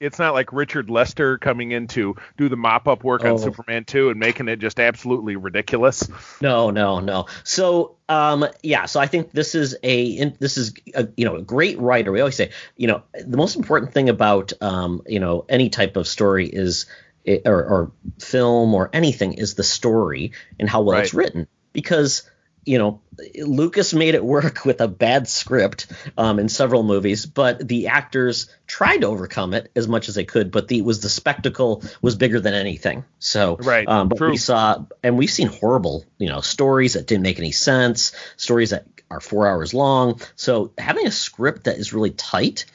it's 0.00 0.18
not 0.18 0.34
like 0.34 0.52
Richard 0.52 0.90
Lester 0.90 1.38
coming 1.38 1.72
in 1.72 1.86
to 1.88 2.16
do 2.36 2.48
the 2.48 2.56
mop 2.56 2.88
up 2.88 3.04
work 3.04 3.24
oh. 3.24 3.32
on 3.32 3.38
Superman 3.38 3.84
2 3.84 4.10
and 4.10 4.20
making 4.20 4.48
it 4.48 4.56
just 4.56 4.78
absolutely 4.78 5.36
ridiculous. 5.36 6.08
No, 6.40 6.70
no, 6.70 7.00
no. 7.00 7.26
So, 7.44 7.96
um, 8.08 8.46
yeah, 8.62 8.86
so 8.86 9.00
I 9.00 9.06
think 9.06 9.32
this 9.32 9.54
is 9.54 9.76
a 9.82 10.30
this 10.38 10.58
is 10.58 10.74
a, 10.94 11.08
you 11.16 11.24
know 11.24 11.36
a 11.36 11.42
great 11.42 11.78
writer. 11.78 12.12
We 12.12 12.20
always 12.20 12.36
say, 12.36 12.50
you 12.76 12.86
know, 12.86 13.02
the 13.14 13.36
most 13.36 13.56
important 13.56 13.92
thing 13.92 14.08
about 14.08 14.52
um, 14.60 15.02
you 15.06 15.20
know 15.20 15.44
any 15.48 15.70
type 15.70 15.96
of 15.96 16.06
story 16.06 16.46
is 16.46 16.86
or, 17.26 17.64
or 17.64 17.92
film 18.20 18.74
or 18.74 18.90
anything 18.92 19.34
is 19.34 19.54
the 19.54 19.64
story 19.64 20.32
and 20.60 20.68
how 20.68 20.82
well 20.82 20.96
right. 20.96 21.04
it's 21.04 21.14
written 21.14 21.48
because 21.72 22.22
you 22.66 22.78
know, 22.78 23.00
Lucas 23.38 23.94
made 23.94 24.14
it 24.14 24.24
work 24.24 24.64
with 24.64 24.80
a 24.80 24.88
bad 24.88 25.28
script 25.28 25.86
um, 26.18 26.38
in 26.38 26.48
several 26.48 26.82
movies, 26.82 27.24
but 27.24 27.66
the 27.66 27.86
actors 27.86 28.50
tried 28.66 28.98
to 28.98 29.06
overcome 29.06 29.54
it 29.54 29.70
as 29.76 29.88
much 29.88 30.08
as 30.08 30.16
they 30.16 30.24
could. 30.24 30.50
But 30.50 30.68
the 30.68 30.82
was 30.82 31.00
the 31.00 31.08
spectacle 31.08 31.82
was 32.02 32.16
bigger 32.16 32.40
than 32.40 32.54
anything. 32.54 33.04
So, 33.20 33.56
right, 33.56 33.86
um, 33.88 34.08
but 34.08 34.18
True. 34.18 34.30
we 34.30 34.36
saw, 34.36 34.84
and 35.02 35.16
we've 35.16 35.30
seen 35.30 35.46
horrible, 35.46 36.04
you 36.18 36.28
know, 36.28 36.40
stories 36.40 36.94
that 36.94 37.06
didn't 37.06 37.22
make 37.22 37.38
any 37.38 37.52
sense, 37.52 38.12
stories 38.36 38.70
that 38.70 38.86
are 39.10 39.20
four 39.20 39.46
hours 39.46 39.72
long. 39.72 40.20
So 40.34 40.72
having 40.76 41.06
a 41.06 41.12
script 41.12 41.64
that 41.64 41.78
is 41.78 41.92
really 41.92 42.10
tight 42.10 42.66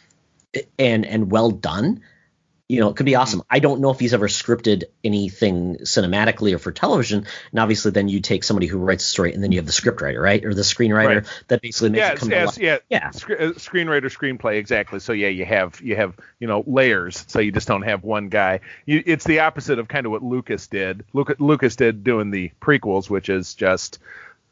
and 0.80 1.06
and 1.06 1.32
well 1.32 1.52
done 1.52 2.02
you 2.72 2.80
know, 2.80 2.88
it 2.88 2.96
could 2.96 3.06
be 3.06 3.12
mm-hmm. 3.12 3.22
awesome. 3.22 3.44
I 3.50 3.60
don't 3.60 3.82
know 3.82 3.90
if 3.90 4.00
he's 4.00 4.14
ever 4.14 4.30
scripted 4.30 4.86
anything 5.04 5.80
cinematically 5.80 6.54
or 6.54 6.58
for 6.58 6.72
television. 6.72 7.26
And 7.52 7.60
obviously, 7.60 7.92
then 7.92 8.08
you 8.08 8.22
take 8.22 8.46
somebody 8.46 8.66
who 8.66 8.78
writes 8.78 9.04
a 9.04 9.08
story, 9.08 9.34
and 9.34 9.44
then 9.44 9.52
you 9.52 9.60
have 9.60 9.66
the 9.66 9.74
scriptwriter, 9.74 10.22
right, 10.22 10.44
or 10.46 10.54
the 10.54 10.62
screenwriter 10.62 11.16
right. 11.16 11.44
that 11.50 11.62
basically 11.62 11.90
makes 11.90 12.00
yeah, 12.00 12.12
it 12.14 12.20
come 12.20 12.32
yeah, 12.32 12.40
to 12.40 12.46
life. 12.46 12.58
Yeah, 12.58 12.78
yeah. 12.90 13.10
Sc- 13.12 13.32
uh, 13.32 13.52
screenwriter, 13.60 14.06
screenplay, 14.06 14.58
exactly. 14.58 15.02
So 15.02 15.12
yeah, 15.12 15.28
you 15.28 15.44
have 15.44 15.82
you 15.82 15.98
have 15.98 16.16
you 16.40 16.48
know 16.48 16.64
layers. 16.66 17.26
So 17.28 17.40
you 17.40 17.52
just 17.52 17.68
don't 17.68 17.82
have 17.82 18.06
one 18.06 18.30
guy. 18.30 18.62
You, 18.86 19.04
it's 19.06 19.26
the 19.26 19.42
opposite 19.42 19.78
of 19.78 19.90
kind 19.90 20.06
of 20.06 20.14
what 20.14 20.24
Lucas 20.24 20.68
did. 20.68 21.04
Lucas, 21.12 21.42
Lucas 21.42 21.76
did 21.76 22.06
doing 22.06 22.32
the 22.32 22.52
prequels, 22.62 23.10
which 23.10 23.28
is 23.28 23.54
just 23.54 24.00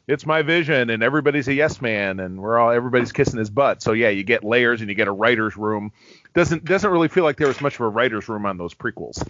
it's 0.06 0.26
my 0.26 0.42
vision 0.42 0.90
and 0.90 1.02
everybody's 1.02 1.48
a 1.48 1.54
yes 1.54 1.80
man 1.80 2.20
and 2.20 2.40
we're 2.40 2.58
all 2.58 2.70
everybody's 2.70 3.12
kissing 3.12 3.38
his 3.38 3.48
butt 3.48 3.80
so 3.80 3.92
yeah 3.92 4.08
you 4.08 4.24
get 4.24 4.42
layers 4.42 4.80
and 4.80 4.90
you 4.90 4.96
get 4.96 5.06
a 5.06 5.12
writer's 5.12 5.56
room 5.56 5.92
doesn't 6.34 6.64
doesn't 6.64 6.90
really 6.90 7.08
feel 7.08 7.24
like 7.24 7.36
there 7.36 7.48
was 7.48 7.60
much 7.60 7.74
of 7.74 7.80
a 7.80 7.88
writer's 7.88 8.28
room 8.28 8.46
on 8.46 8.56
those 8.56 8.74
prequels 8.74 9.22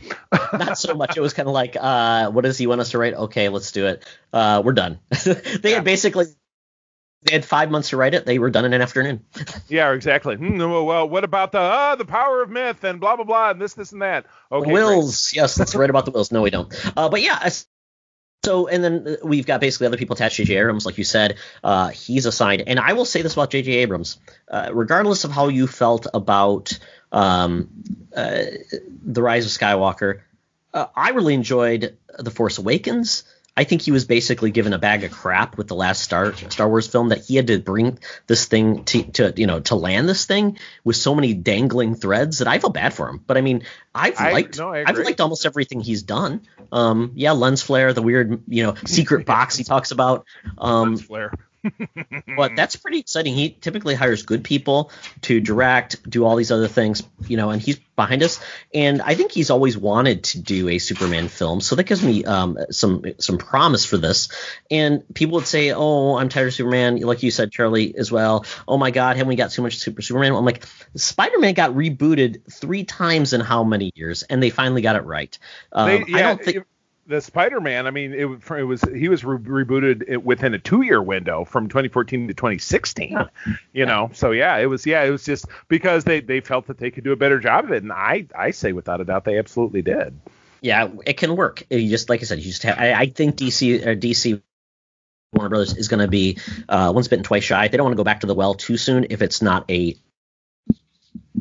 not 0.52 0.78
so 0.78 0.94
much 0.94 1.16
it 1.16 1.20
was 1.20 1.32
kind 1.32 1.48
of 1.48 1.54
like 1.54 1.76
uh 1.80 2.30
what 2.30 2.44
does 2.44 2.58
he 2.58 2.66
want 2.66 2.80
us 2.80 2.90
to 2.90 2.98
write 2.98 3.14
okay 3.14 3.48
let's 3.48 3.72
do 3.72 3.86
it 3.86 4.04
uh 4.32 4.62
we're 4.64 4.72
done 4.72 4.98
they 5.24 5.70
yeah. 5.70 5.76
had 5.76 5.84
basically 5.84 6.26
they 7.22 7.34
had 7.34 7.44
five 7.44 7.70
months 7.70 7.90
to 7.90 7.98
write 7.98 8.14
it. 8.14 8.24
They 8.24 8.38
were 8.38 8.50
done 8.50 8.64
in 8.64 8.72
an 8.72 8.80
afternoon. 8.80 9.24
yeah, 9.68 9.92
exactly. 9.92 10.36
Hmm, 10.36 10.58
well, 10.58 11.08
what 11.08 11.24
about 11.24 11.52
the 11.52 11.58
uh, 11.58 11.96
the 11.96 12.06
power 12.06 12.42
of 12.42 12.48
myth 12.48 12.82
and 12.82 12.98
blah 12.98 13.16
blah 13.16 13.26
blah 13.26 13.50
and 13.50 13.60
this 13.60 13.74
this 13.74 13.92
and 13.92 14.00
that? 14.00 14.24
Okay, 14.50 14.72
wills. 14.72 15.30
Great. 15.30 15.42
Yes, 15.42 15.58
let's 15.58 15.74
write 15.74 15.90
about 15.90 16.06
the 16.06 16.12
wills. 16.12 16.32
No, 16.32 16.40
we 16.40 16.50
don't. 16.50 16.72
Uh, 16.96 17.10
but 17.10 17.20
yeah, 17.20 17.38
so, 18.42 18.68
and 18.68 18.83
then 18.83 19.16
we've 19.22 19.44
got 19.44 19.61
basically 19.61 19.87
other 19.87 19.98
people 19.98 20.14
attached 20.14 20.37
to 20.37 20.44
J.J. 20.44 20.61
Abrams, 20.61 20.87
like 20.87 20.96
you 20.96 21.05
said. 21.05 21.37
Uh, 21.62 21.88
he's 21.88 22.24
assigned, 22.24 22.62
and 22.66 22.81
I 22.81 22.94
will 22.94 23.05
say 23.05 23.20
this 23.20 23.35
about 23.35 23.50
J.J. 23.50 23.72
Abrams, 23.72 24.18
uh, 24.48 24.70
regardless 24.72 25.24
of 25.24 25.31
how 25.31 25.48
you 25.48 25.66
felt 25.66 26.07
about 26.14 26.79
um, 27.12 27.68
uh, 28.16 28.44
the 29.03 29.22
Rise 29.22 29.44
of 29.44 29.53
Skywalker, 29.53 30.20
uh, 30.72 30.87
I 30.96 31.11
really 31.11 31.35
enjoyed 31.35 31.98
The 32.18 32.31
Force 32.31 32.57
Awakens. 32.57 33.24
I 33.56 33.64
think 33.64 33.82
he 33.82 33.90
was 33.90 34.04
basically 34.04 34.50
given 34.50 34.72
a 34.72 34.78
bag 34.78 35.04
of 35.04 35.10
crap 35.10 35.58
with 35.58 35.68
the 35.68 35.74
last 35.74 36.02
Star 36.02 36.34
Star 36.34 36.68
Wars 36.68 36.86
film 36.86 37.08
that 37.08 37.24
he 37.24 37.36
had 37.36 37.48
to 37.48 37.58
bring 37.58 37.98
this 38.26 38.46
thing 38.46 38.84
to, 38.84 39.02
to 39.12 39.34
you 39.36 39.46
know 39.46 39.60
to 39.60 39.74
land 39.74 40.08
this 40.08 40.24
thing 40.24 40.58
with 40.84 40.96
so 40.96 41.14
many 41.14 41.34
dangling 41.34 41.94
threads 41.94 42.38
that 42.38 42.48
I 42.48 42.58
feel 42.58 42.70
bad 42.70 42.94
for 42.94 43.08
him. 43.08 43.22
But 43.26 43.36
I 43.36 43.40
mean, 43.40 43.64
I've 43.94 44.18
I, 44.18 44.32
liked 44.32 44.58
no, 44.58 44.72
I've 44.72 44.96
liked 44.96 45.20
almost 45.20 45.46
everything 45.46 45.80
he's 45.80 46.02
done. 46.02 46.42
Um, 46.72 47.12
yeah, 47.16 47.32
lens 47.32 47.62
flare, 47.62 47.92
the 47.92 48.02
weird 48.02 48.42
you 48.48 48.62
know 48.62 48.74
secret 48.86 49.26
box 49.26 49.56
he 49.56 49.64
talks 49.64 49.90
about. 49.90 50.26
Um, 50.56 50.90
lens 50.90 51.02
flare. 51.02 51.32
But 52.37 52.57
that's 52.57 52.77
pretty 52.77 52.99
exciting. 52.99 53.35
He 53.35 53.51
typically 53.51 53.94
hires 53.94 54.23
good 54.23 54.44
people 54.44 54.90
to 55.23 55.40
direct, 55.40 56.09
do 56.09 56.25
all 56.25 56.37
these 56.37 56.51
other 56.51 56.68
things, 56.68 57.03
you 57.27 57.37
know, 57.37 57.51
and 57.51 57.61
he's 57.61 57.79
behind 57.96 58.23
us. 58.23 58.40
And 58.73 59.03
I 59.03 59.14
think 59.14 59.33
he's 59.33 59.51
always 59.51 59.77
wanted 59.77 60.25
to 60.25 60.40
do 60.40 60.68
a 60.68 60.79
Superman 60.79 61.29
film, 61.29 61.61
so 61.61 61.77
that 61.77 61.85
gives 61.85 62.03
me 62.03 62.25
um, 62.25 62.59
some 62.70 63.05
some 63.18 63.38
promise 63.38 63.85
for 63.85 63.99
this. 63.99 64.29
And 64.70 65.03
people 65.14 65.37
would 65.37 65.46
say, 65.46 65.73
"Oh, 65.73 66.16
I'm 66.16 66.29
tired 66.29 66.49
of 66.49 66.55
Superman," 66.55 66.99
like 67.01 67.23
you 67.23 67.31
said, 67.31 67.53
Charlie, 67.53 67.94
as 67.96 68.11
well. 68.11 68.46
Oh 68.66 68.79
my 68.79 68.90
God, 68.90 69.16
haven't 69.16 69.29
we 69.29 69.37
got 69.37 69.51
too 69.51 69.62
much 69.62 69.79
Super 69.79 70.03
Superman? 70.03 70.33
I'm 70.33 70.44
like, 70.44 70.64
Spider-Man 70.94 71.55
got 71.55 71.73
rebooted 71.73 72.51
three 72.53 72.85
times 72.85 73.33
in 73.33 73.40
how 73.40 73.64
many 73.64 73.92
years, 73.94 74.23
and 74.23 74.42
they 74.42 74.51
finally 74.51 74.83
got 74.83 74.96
it 74.96 75.05
right. 75.05 75.38
Um, 75.73 75.88
they, 75.88 76.05
yeah, 76.09 76.16
I 76.18 76.23
don't 76.23 76.42
think. 76.42 76.57
It, 76.59 76.66
the 77.11 77.20
Spider-Man, 77.20 77.87
I 77.87 77.90
mean, 77.90 78.12
it, 78.12 78.27
it 78.57 78.62
was 78.62 78.83
he 78.83 79.09
was 79.09 79.25
re- 79.25 79.64
rebooted 79.64 80.23
within 80.23 80.55
a 80.55 80.59
two-year 80.59 81.03
window 81.03 81.44
from 81.44 81.68
2014 81.68 82.29
to 82.29 82.35
2016. 82.35 83.11
Yeah. 83.11 83.25
You 83.73 83.85
know, 83.85 84.11
so 84.14 84.31
yeah, 84.31 84.57
it 84.57 84.66
was 84.66 84.87
yeah, 84.87 85.03
it 85.03 85.11
was 85.11 85.25
just 85.25 85.46
because 85.68 86.05
they 86.05 86.20
they 86.20 86.40
felt 86.40 86.68
that 86.68 86.79
they 86.79 86.90
could 86.90 87.05
do 87.05 87.12
a 87.12 87.16
better 87.16 87.40
job 87.40 87.64
of 87.64 87.73
it, 87.73 87.83
and 87.83 87.92
I 87.92 88.27
I 88.35 88.53
say 88.53 88.73
without 88.73 89.01
a 89.01 89.05
doubt 89.05 89.25
they 89.25 89.38
absolutely 89.38 89.83
did. 89.83 90.18
Yeah, 90.62 90.88
it 91.05 91.16
can 91.16 91.37
work. 91.37 91.64
You 91.68 91.88
just 91.88 92.09
like 92.09 92.20
I 92.20 92.25
said, 92.25 92.38
you 92.38 92.44
just 92.44 92.62
have. 92.62 92.79
I, 92.79 92.92
I 92.92 93.07
think 93.07 93.37
DC 93.37 93.85
or 93.87 93.96
DC 93.96 94.40
Warner 95.33 95.49
Brothers 95.49 95.77
is 95.77 95.88
going 95.88 96.01
to 96.01 96.09
be 96.09 96.38
uh, 96.68 96.92
once 96.94 97.09
bitten, 97.09 97.25
twice 97.25 97.44
shy. 97.44 97.68
They 97.68 97.77
don't 97.77 97.85
want 97.85 97.94
to 97.94 98.01
go 98.01 98.05
back 98.05 98.20
to 98.20 98.27
the 98.27 98.35
well 98.35 98.55
too 98.55 98.77
soon 98.77 99.07
if 99.11 99.20
it's 99.20 99.42
not 99.42 99.68
a 99.70 99.96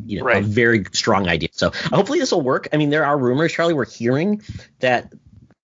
you 0.04 0.18
know, 0.18 0.24
right. 0.24 0.42
a 0.42 0.46
very 0.46 0.84
strong 0.92 1.28
idea. 1.28 1.50
So 1.52 1.70
hopefully 1.70 2.18
this 2.18 2.32
will 2.32 2.40
work. 2.40 2.68
I 2.72 2.76
mean, 2.76 2.90
there 2.90 3.04
are 3.04 3.16
rumors, 3.16 3.52
Charlie, 3.52 3.74
we're 3.74 3.84
hearing 3.84 4.42
that 4.80 5.12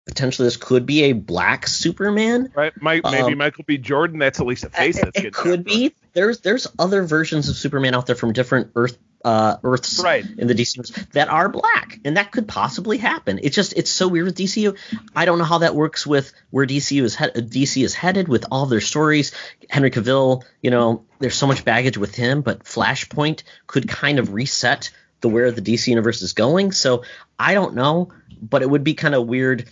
potentially 0.06 0.46
this 0.46 0.56
could 0.56 0.86
be 0.86 1.04
a 1.04 1.12
black 1.12 1.66
Superman. 1.66 2.52
Right. 2.54 2.72
maybe 2.80 3.04
um, 3.04 3.36
Michael 3.36 3.64
B. 3.66 3.76
Jordan. 3.76 4.18
That's 4.18 4.40
at 4.40 4.46
least 4.46 4.64
a 4.64 4.70
face. 4.70 5.00
That's 5.00 5.18
it 5.18 5.34
could 5.34 5.64
be. 5.64 5.92
There's 6.14 6.40
there's 6.40 6.66
other 6.78 7.02
versions 7.02 7.48
of 7.48 7.56
Superman 7.56 7.94
out 7.94 8.06
there 8.06 8.16
from 8.16 8.32
different 8.32 8.70
Earth 8.76 8.96
uh, 9.24 9.56
Earths 9.64 10.00
right. 10.02 10.24
in 10.38 10.46
the 10.46 10.54
DC 10.54 10.76
universe 10.76 11.06
that 11.12 11.28
are 11.28 11.48
black, 11.48 11.98
and 12.04 12.16
that 12.16 12.30
could 12.30 12.46
possibly 12.46 12.96
happen. 12.96 13.40
It's 13.42 13.56
just 13.56 13.74
it's 13.76 13.90
so 13.90 14.06
weird 14.06 14.26
with 14.26 14.36
DCU. 14.36 14.78
I 15.14 15.24
don't 15.24 15.38
know 15.38 15.44
how 15.44 15.58
that 15.58 15.74
works 15.74 16.06
with 16.06 16.32
where 16.50 16.64
DCU 16.64 17.02
is 17.02 17.16
he- 17.16 17.24
DC 17.26 17.84
is 17.84 17.94
headed 17.94 18.28
with 18.28 18.46
all 18.50 18.66
their 18.66 18.80
stories. 18.80 19.32
Henry 19.68 19.90
Cavill, 19.90 20.44
you 20.62 20.70
know, 20.70 21.04
there's 21.18 21.34
so 21.34 21.48
much 21.48 21.64
baggage 21.64 21.98
with 21.98 22.14
him, 22.14 22.42
but 22.42 22.62
Flashpoint 22.62 23.42
could 23.66 23.88
kind 23.88 24.20
of 24.20 24.32
reset 24.32 24.90
the 25.20 25.28
where 25.28 25.50
the 25.50 25.62
DC 25.62 25.88
universe 25.88 26.22
is 26.22 26.32
going. 26.32 26.70
So 26.70 27.02
I 27.38 27.54
don't 27.54 27.74
know, 27.74 28.12
but 28.40 28.62
it 28.62 28.70
would 28.70 28.84
be 28.84 28.94
kind 28.94 29.14
of 29.14 29.26
weird 29.26 29.68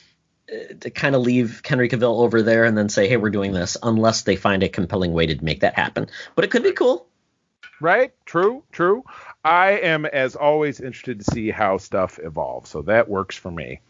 to 0.81 0.91
kind 0.91 1.15
of 1.15 1.23
leave 1.23 1.63
Henry 1.65 1.89
Cavill 1.89 2.21
over 2.21 2.43
there 2.43 2.65
and 2.65 2.77
then 2.77 2.89
say, 2.89 3.09
"Hey, 3.09 3.17
we're 3.17 3.31
doing 3.31 3.53
this," 3.53 3.77
unless 3.83 4.23
they 4.23 4.37
find 4.37 4.63
a 4.63 4.69
compelling 4.69 5.13
way 5.13 5.27
to 5.27 5.45
make 5.45 5.61
that 5.61 5.75
happen. 5.75 6.09
But 6.35 6.45
it 6.45 6.51
could 6.51 6.63
be 6.63 6.73
cool. 6.73 7.07
Right? 7.81 8.13
True. 8.25 8.63
True. 8.73 9.05
I 9.45 9.73
am, 9.73 10.07
as 10.07 10.37
always, 10.37 10.81
interested 10.81 11.21
to 11.21 11.31
see 11.31 11.51
how 11.51 11.79
stuff 11.79 12.19
evolves. 12.23 12.71
So 12.71 12.83
that 12.83 13.09
works 13.09 13.37
for 13.37 13.51
me. 13.51 13.81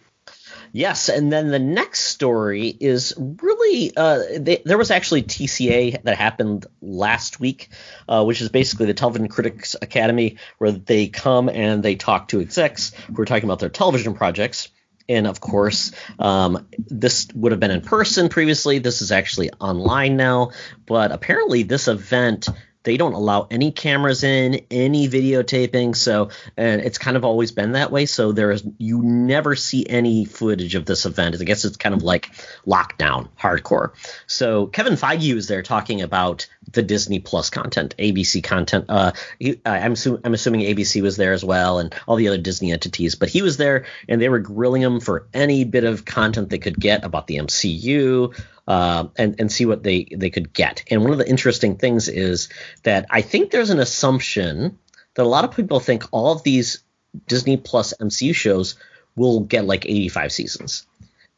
Yes, 0.73 1.09
and 1.09 1.33
then 1.33 1.51
the 1.51 1.59
next 1.59 2.01
story 2.01 2.69
is 2.69 3.15
really 3.19 3.93
uh, 3.97 4.21
they, 4.39 4.63
there 4.65 4.79
was 4.79 4.91
actually 4.91 5.23
TCA 5.23 6.03
that 6.03 6.17
happened 6.17 6.67
last 6.81 7.39
week, 7.39 7.69
uh, 8.09 8.25
which 8.25 8.41
is 8.41 8.49
basically 8.49 8.87
the 8.87 8.95
Television 8.95 9.29
Critics 9.29 9.77
Academy, 9.81 10.39
where 10.59 10.73
they 10.73 11.09
come 11.09 11.49
and 11.49 11.83
they 11.83 11.95
talk 11.95 12.29
to 12.29 12.41
execs 12.41 12.93
who 12.95 13.23
are 13.23 13.27
talking 13.27 13.45
about 13.45 13.61
their 13.61 13.69
television 13.69 14.15
projects. 14.15 14.69
And 15.09 15.27
of 15.27 15.41
course, 15.41 15.93
um, 16.19 16.67
this 16.79 17.29
would 17.35 17.53
have 17.53 17.61
been 17.61 17.71
in 17.71 17.83
person 17.83 18.29
previously. 18.29 18.79
This 18.79 19.03
is 19.03 19.13
actually 19.13 19.51
online 19.53 20.17
now. 20.17 20.53
But 20.87 21.13
apparently, 21.13 21.63
this 21.63 21.89
event 21.89 22.49
they 22.85 22.97
don't 22.97 23.15
allow 23.15 23.49
any 23.51 23.73
cameras 23.73 24.23
in, 24.23 24.61
any 24.71 25.09
videotaping. 25.09 25.97
So, 25.97 26.31
and 26.57 26.81
it's 26.81 26.99
kind 26.99 27.17
of 27.17 27.25
always 27.25 27.51
been 27.51 27.73
that 27.73 27.91
way. 27.91 28.07
So 28.07 28.33
there 28.33 28.51
is 28.51 28.65
you 28.79 29.03
never 29.03 29.57
see 29.57 29.87
any 29.87 30.25
footage 30.25 30.75
of 30.75 30.85
this 30.85 31.07
event. 31.07 31.37
I 31.41 31.45
guess 31.45 31.65
it's 31.65 31.77
kind 31.77 31.95
of 31.95 32.03
like 32.03 32.31
lockdown, 32.67 33.29
hardcore. 33.41 33.93
So 34.27 34.67
Kevin 34.67 34.95
Feige 34.95 35.35
was 35.35 35.49
there 35.49 35.63
talking 35.63 36.03
about 36.03 36.47
the 36.73 36.83
Disney 36.83 37.21
Plus 37.21 37.51
content, 37.51 37.95
ABC 37.99 38.43
content. 38.43 38.87
Uh, 38.89 39.13
he, 39.39 39.61
I'm, 39.65 39.97
su- 39.97 40.21
I'm 40.23 40.35
assuming 40.35 40.61
ABC 40.61 41.03
was 41.03 41.17
there 41.17 41.33
as 41.33 41.45
well, 41.45 41.79
and 41.79 41.95
all 42.07 42.17
the 42.17 42.29
other 42.29 42.39
Disney 42.39 42.73
entities. 42.73 43.15
But 43.15 43.31
he 43.31 43.43
was 43.43 43.57
there, 43.57 43.87
and 44.09 44.21
they 44.21 44.29
were 44.29 44.39
grilling 44.39 44.83
him 44.83 45.01
for 45.01 45.27
any 45.33 45.65
bit 45.65 45.85
of 45.85 46.05
content 46.05 46.51
they 46.51 46.59
could 46.59 46.79
get 46.79 47.05
about 47.05 47.27
the 47.27 47.37
MCU, 47.37 48.39
uh, 48.67 49.09
and 49.17 49.37
and 49.39 49.53
see 49.53 49.67
what 49.67 49.83
they 49.83 50.09
they 50.11 50.31
could 50.31 50.53
get. 50.53 50.85
And 50.91 51.03
one 51.03 51.13
of 51.13 51.19
the 51.19 51.29
interesting 51.29 51.77
things 51.77 52.09
is 52.09 52.49
that 52.83 53.07
I 53.11 53.21
think 53.21 53.51
there's 53.51 53.71
an 53.71 53.81
assumption 53.81 54.79
that 55.15 55.23
a 55.23 55.29
lot 55.29 55.45
of 55.45 55.55
people 55.55 55.81
think 55.81 56.05
all 56.11 56.33
of 56.33 56.43
these 56.43 56.83
Disney 57.27 57.57
Plus 57.57 57.95
MCU 58.01 58.35
shows 58.35 58.77
will 59.17 59.41
get 59.41 59.65
like 59.65 59.87
85 59.87 60.33
seasons, 60.33 60.87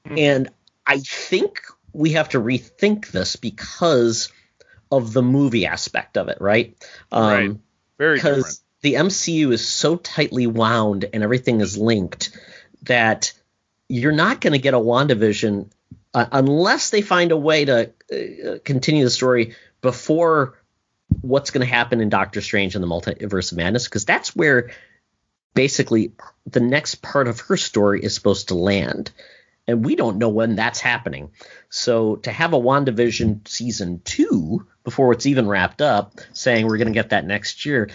mm-hmm. 0.07 0.19
and 0.19 0.49
I 0.87 0.99
think 0.99 1.61
we 1.93 2.13
have 2.13 2.31
to 2.31 2.41
rethink 2.41 3.09
this 3.09 3.37
because 3.37 4.31
of 4.91 5.13
the 5.13 5.23
movie 5.23 5.67
aspect 5.67 6.17
of 6.17 6.29
it, 6.29 6.39
right? 6.41 6.77
Um, 7.11 7.25
right. 7.25 7.57
Very 7.99 8.17
because 8.17 8.63
the 8.83 8.95
MCU 8.95 9.53
is 9.53 9.67
so 9.67 9.97
tightly 9.97 10.47
wound 10.47 11.07
and 11.13 11.23
everything 11.23 11.61
is 11.61 11.77
linked 11.77 12.39
that 12.83 13.33
you're 13.89 14.13
not 14.13 14.41
going 14.41 14.53
to 14.53 14.59
get 14.59 14.75
a 14.75 14.79
WandaVision 14.79 15.71
uh, 16.17 16.27
unless 16.33 16.89
they 16.89 17.03
find 17.03 17.31
a 17.31 17.37
way 17.37 17.67
to 17.67 17.93
uh, 18.11 18.59
continue 18.65 19.05
the 19.05 19.11
story 19.11 19.55
before 19.83 20.59
what's 21.21 21.51
going 21.51 21.65
to 21.65 21.71
happen 21.73 22.01
in 22.01 22.09
Doctor 22.09 22.41
Strange 22.41 22.75
and 22.75 22.83
the 22.83 22.89
Multiverse 22.89 23.53
of 23.53 23.59
Madness, 23.59 23.85
because 23.85 24.07
that's 24.07 24.35
where 24.35 24.71
basically 25.55 26.13
the 26.47 26.61
next 26.61 26.97
part 27.03 27.29
of 27.29 27.41
her 27.41 27.59
story 27.59 28.03
is 28.03 28.15
supposed 28.15 28.49
to 28.49 28.55
land. 28.55 29.11
And 29.67 29.85
we 29.85 29.95
don't 29.95 30.17
know 30.17 30.31
when 30.31 30.57
that's 30.57 30.81
happening. 30.81 31.33
So 31.69 32.17
to 32.17 32.33
have 32.33 32.55
a 32.55 32.61
WandaVision 32.61 33.47
season 33.47 34.01
two 34.03 34.67
before 34.85 35.13
it's 35.13 35.27
even 35.27 35.47
wrapped 35.47 35.83
up, 35.83 36.15
saying 36.33 36.65
we're 36.67 36.79
going 36.79 36.89
to 36.89 36.95
get 36.95 37.11
that 37.11 37.27
next 37.27 37.67
year, 37.67 37.91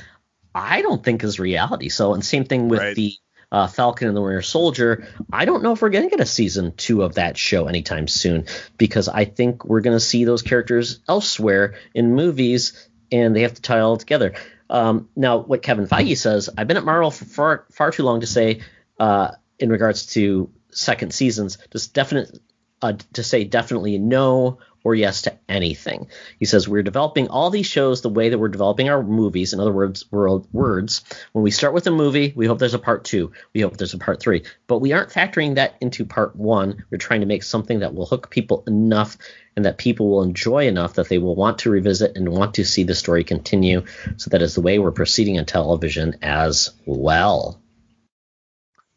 I 0.53 0.83
don't 0.83 1.03
think 1.03 1.23
is 1.23 1.39
reality. 1.39 1.89
So, 1.89 2.13
and 2.13 2.23
same 2.23 2.43
thing 2.43 2.69
with 2.69 2.81
right. 2.81 2.95
the 2.95 3.15
uh, 3.51 3.67
Falcon 3.67 4.07
and 4.07 4.15
the 4.15 4.21
Winter 4.21 4.41
Soldier. 4.41 5.07
I 5.31 5.45
don't 5.45 5.63
know 5.63 5.73
if 5.73 5.81
we're 5.81 5.89
going 5.89 6.05
to 6.05 6.09
get 6.09 6.21
a 6.21 6.25
season 6.25 6.73
two 6.75 7.03
of 7.03 7.15
that 7.15 7.37
show 7.37 7.67
anytime 7.67 8.07
soon 8.07 8.45
because 8.77 9.09
I 9.09 9.25
think 9.25 9.65
we're 9.65 9.81
going 9.81 9.95
to 9.95 9.99
see 9.99 10.23
those 10.23 10.41
characters 10.41 10.99
elsewhere 11.07 11.75
in 11.93 12.15
movies 12.15 12.87
and 13.11 13.35
they 13.35 13.41
have 13.41 13.53
to 13.55 13.61
tie 13.61 13.79
all 13.79 13.97
together. 13.97 14.33
Um, 14.69 15.09
now, 15.15 15.39
what 15.39 15.61
Kevin 15.61 15.85
Feige 15.85 16.17
says, 16.17 16.49
I've 16.57 16.67
been 16.67 16.77
at 16.77 16.85
Marvel 16.85 17.11
for 17.11 17.25
far, 17.25 17.65
far 17.71 17.91
too 17.91 18.03
long 18.03 18.21
to 18.21 18.27
say 18.27 18.61
uh, 18.99 19.31
in 19.59 19.69
regards 19.69 20.05
to 20.13 20.49
second 20.71 21.13
seasons, 21.13 21.57
just 21.71 21.93
definite 21.93 22.39
uh, 22.81 22.93
to 23.13 23.23
say 23.23 23.43
definitely 23.43 23.97
no 23.97 24.59
or 24.83 24.95
yes 24.95 25.23
to 25.23 25.37
anything. 25.47 26.07
He 26.39 26.45
says 26.45 26.67
we're 26.67 26.83
developing 26.83 27.27
all 27.27 27.49
these 27.49 27.65
shows 27.65 28.01
the 28.01 28.09
way 28.09 28.29
that 28.29 28.37
we're 28.37 28.47
developing 28.47 28.89
our 28.89 29.03
movies. 29.03 29.53
In 29.53 29.59
other 29.59 29.71
words, 29.71 30.05
words. 30.11 31.03
When 31.31 31.43
we 31.43 31.51
start 31.51 31.73
with 31.73 31.87
a 31.87 31.91
movie, 31.91 32.33
we 32.35 32.47
hope 32.47 32.59
there's 32.59 32.73
a 32.73 32.79
part 32.79 33.03
two. 33.03 33.31
We 33.53 33.61
hope 33.61 33.77
there's 33.77 33.93
a 33.93 33.99
part 33.99 34.19
three. 34.19 34.43
But 34.67 34.79
we 34.79 34.93
aren't 34.93 35.11
factoring 35.11 35.55
that 35.55 35.75
into 35.81 36.05
part 36.05 36.35
one. 36.35 36.85
We're 36.89 36.97
trying 36.97 37.21
to 37.21 37.27
make 37.27 37.43
something 37.43 37.79
that 37.79 37.93
will 37.93 38.05
hook 38.05 38.29
people 38.29 38.63
enough 38.67 39.17
and 39.55 39.65
that 39.65 39.77
people 39.77 40.09
will 40.09 40.23
enjoy 40.23 40.67
enough 40.67 40.93
that 40.95 41.09
they 41.09 41.17
will 41.17 41.35
want 41.35 41.59
to 41.59 41.69
revisit 41.69 42.15
and 42.15 42.29
want 42.29 42.55
to 42.55 42.65
see 42.65 42.83
the 42.83 42.95
story 42.95 43.23
continue. 43.23 43.85
So 44.17 44.29
that 44.29 44.41
is 44.41 44.55
the 44.55 44.61
way 44.61 44.79
we're 44.79 44.91
proceeding 44.91 45.35
in 45.35 45.45
television 45.45 46.17
as 46.21 46.71
well. 46.85 47.61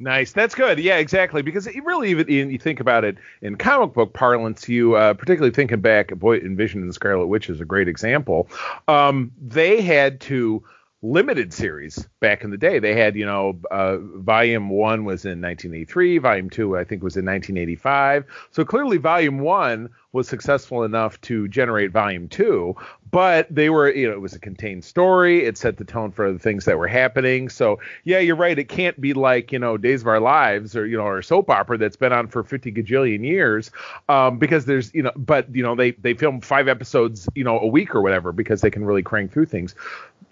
Nice. 0.01 0.33
That's 0.33 0.57
good. 0.57 0.81
Yeah, 0.81 0.97
exactly. 0.97 1.43
Because 1.43 1.69
really, 1.85 2.11
even 2.11 2.29
you 2.29 2.59
think 2.59 2.81
about 2.81 3.05
it 3.05 3.17
in 3.43 3.57
comic 3.57 3.95
book 3.95 4.13
parlance, 4.13 4.69
you 4.69 4.95
uh, 4.97 5.15
particularly 5.15 5.55
thinking 5.55 5.81
back, 5.81 6.15
boy, 6.17 6.39
Envision 6.39 6.83
and 6.83 6.93
Scarlet 6.93 7.29
Witch 7.29 7.49
is 7.49 7.61
a 7.61 7.65
great 7.65 7.87
example. 7.87 8.49
Um, 8.89 9.31
they 9.41 9.81
had 9.81 10.21
to 10.23 10.65
limited 11.05 11.53
series 11.53 12.09
back 12.21 12.43
in 12.43 12.51
the 12.51 12.57
day. 12.57 12.79
They 12.79 12.95
had, 12.95 13.15
you 13.15 13.27
know, 13.27 13.61
uh, 13.71 13.99
volume 13.99 14.71
one 14.71 15.05
was 15.05 15.25
in 15.25 15.43
1983, 15.43 16.19
volume 16.19 16.51
two, 16.51 16.79
I 16.79 16.85
think, 16.85 17.03
was 17.03 17.17
in 17.17 17.27
1985. 17.27 18.25
So 18.51 18.65
clearly, 18.65 18.97
volume 18.97 19.39
one 19.39 19.91
was 20.13 20.29
successful 20.29 20.85
enough 20.85 21.21
to 21.23 21.47
generate 21.49 21.91
volume 21.91 22.29
two, 22.29 22.75
but 23.11 23.53
they 23.53 23.69
were, 23.69 23.93
you 23.93 24.09
know, 24.09 24.15
it 24.15 24.21
was 24.21 24.35
a 24.35 24.39
contained 24.39 24.85
story. 24.85 25.45
It 25.45 25.59
set 25.59 25.77
the 25.77 25.85
tone 25.85 26.13
for 26.13 26.33
the 26.33 26.39
things 26.39 26.65
that 26.65 26.79
were 26.79 26.89
happening. 26.89 27.49
So, 27.49 27.81
yeah, 28.05 28.21
you're 28.21 28.37
right. 28.37 28.59
It 28.59 28.69
can't 28.69 28.99
be 29.01 29.13
like, 29.13 29.53
you 29.53 29.59
know, 29.59 29.77
Days 29.77 30.03
of 30.03 30.09
Our 30.09 30.21
Lives 30.21 30.75
or, 30.77 30.87
you 30.87 30.97
know, 30.97 31.07
or 31.07 31.21
soap 31.21 31.51
opera 31.51 31.79
that's 31.79 31.97
been 31.97 32.13
on 32.13 32.29
for 32.29 32.45
50 32.45 32.73
gajillion 32.73 33.25
years 33.25 33.71
um, 34.09 34.39
because 34.39 34.65
there's, 34.65 34.95
you 34.95 35.03
know, 35.03 35.13
but, 35.17 35.53
you 35.55 35.63
know, 35.63 35.75
they, 35.75 35.91
they 35.93 36.15
film 36.15 36.41
five 36.41 36.69
episodes, 36.69 37.29
you 37.35 37.45
know, 37.45 37.59
a 37.59 37.67
week 37.67 37.95
or 37.95 38.01
whatever 38.01 38.33
because 38.33 38.61
they 38.63 38.71
can 38.71 38.85
really 38.85 39.03
crank 39.03 39.33
through 39.33 39.47
things 39.47 39.75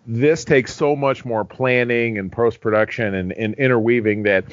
this 0.07 0.45
takes 0.45 0.75
so 0.75 0.97
much 0.97 1.25
more 1.25 1.45
planning 1.45 2.19
and 2.19 2.33
post 2.33 2.61
production 2.61 3.15
and, 3.15 3.33
and, 3.33 3.55
interweaving 3.55 4.25
that 4.25 4.45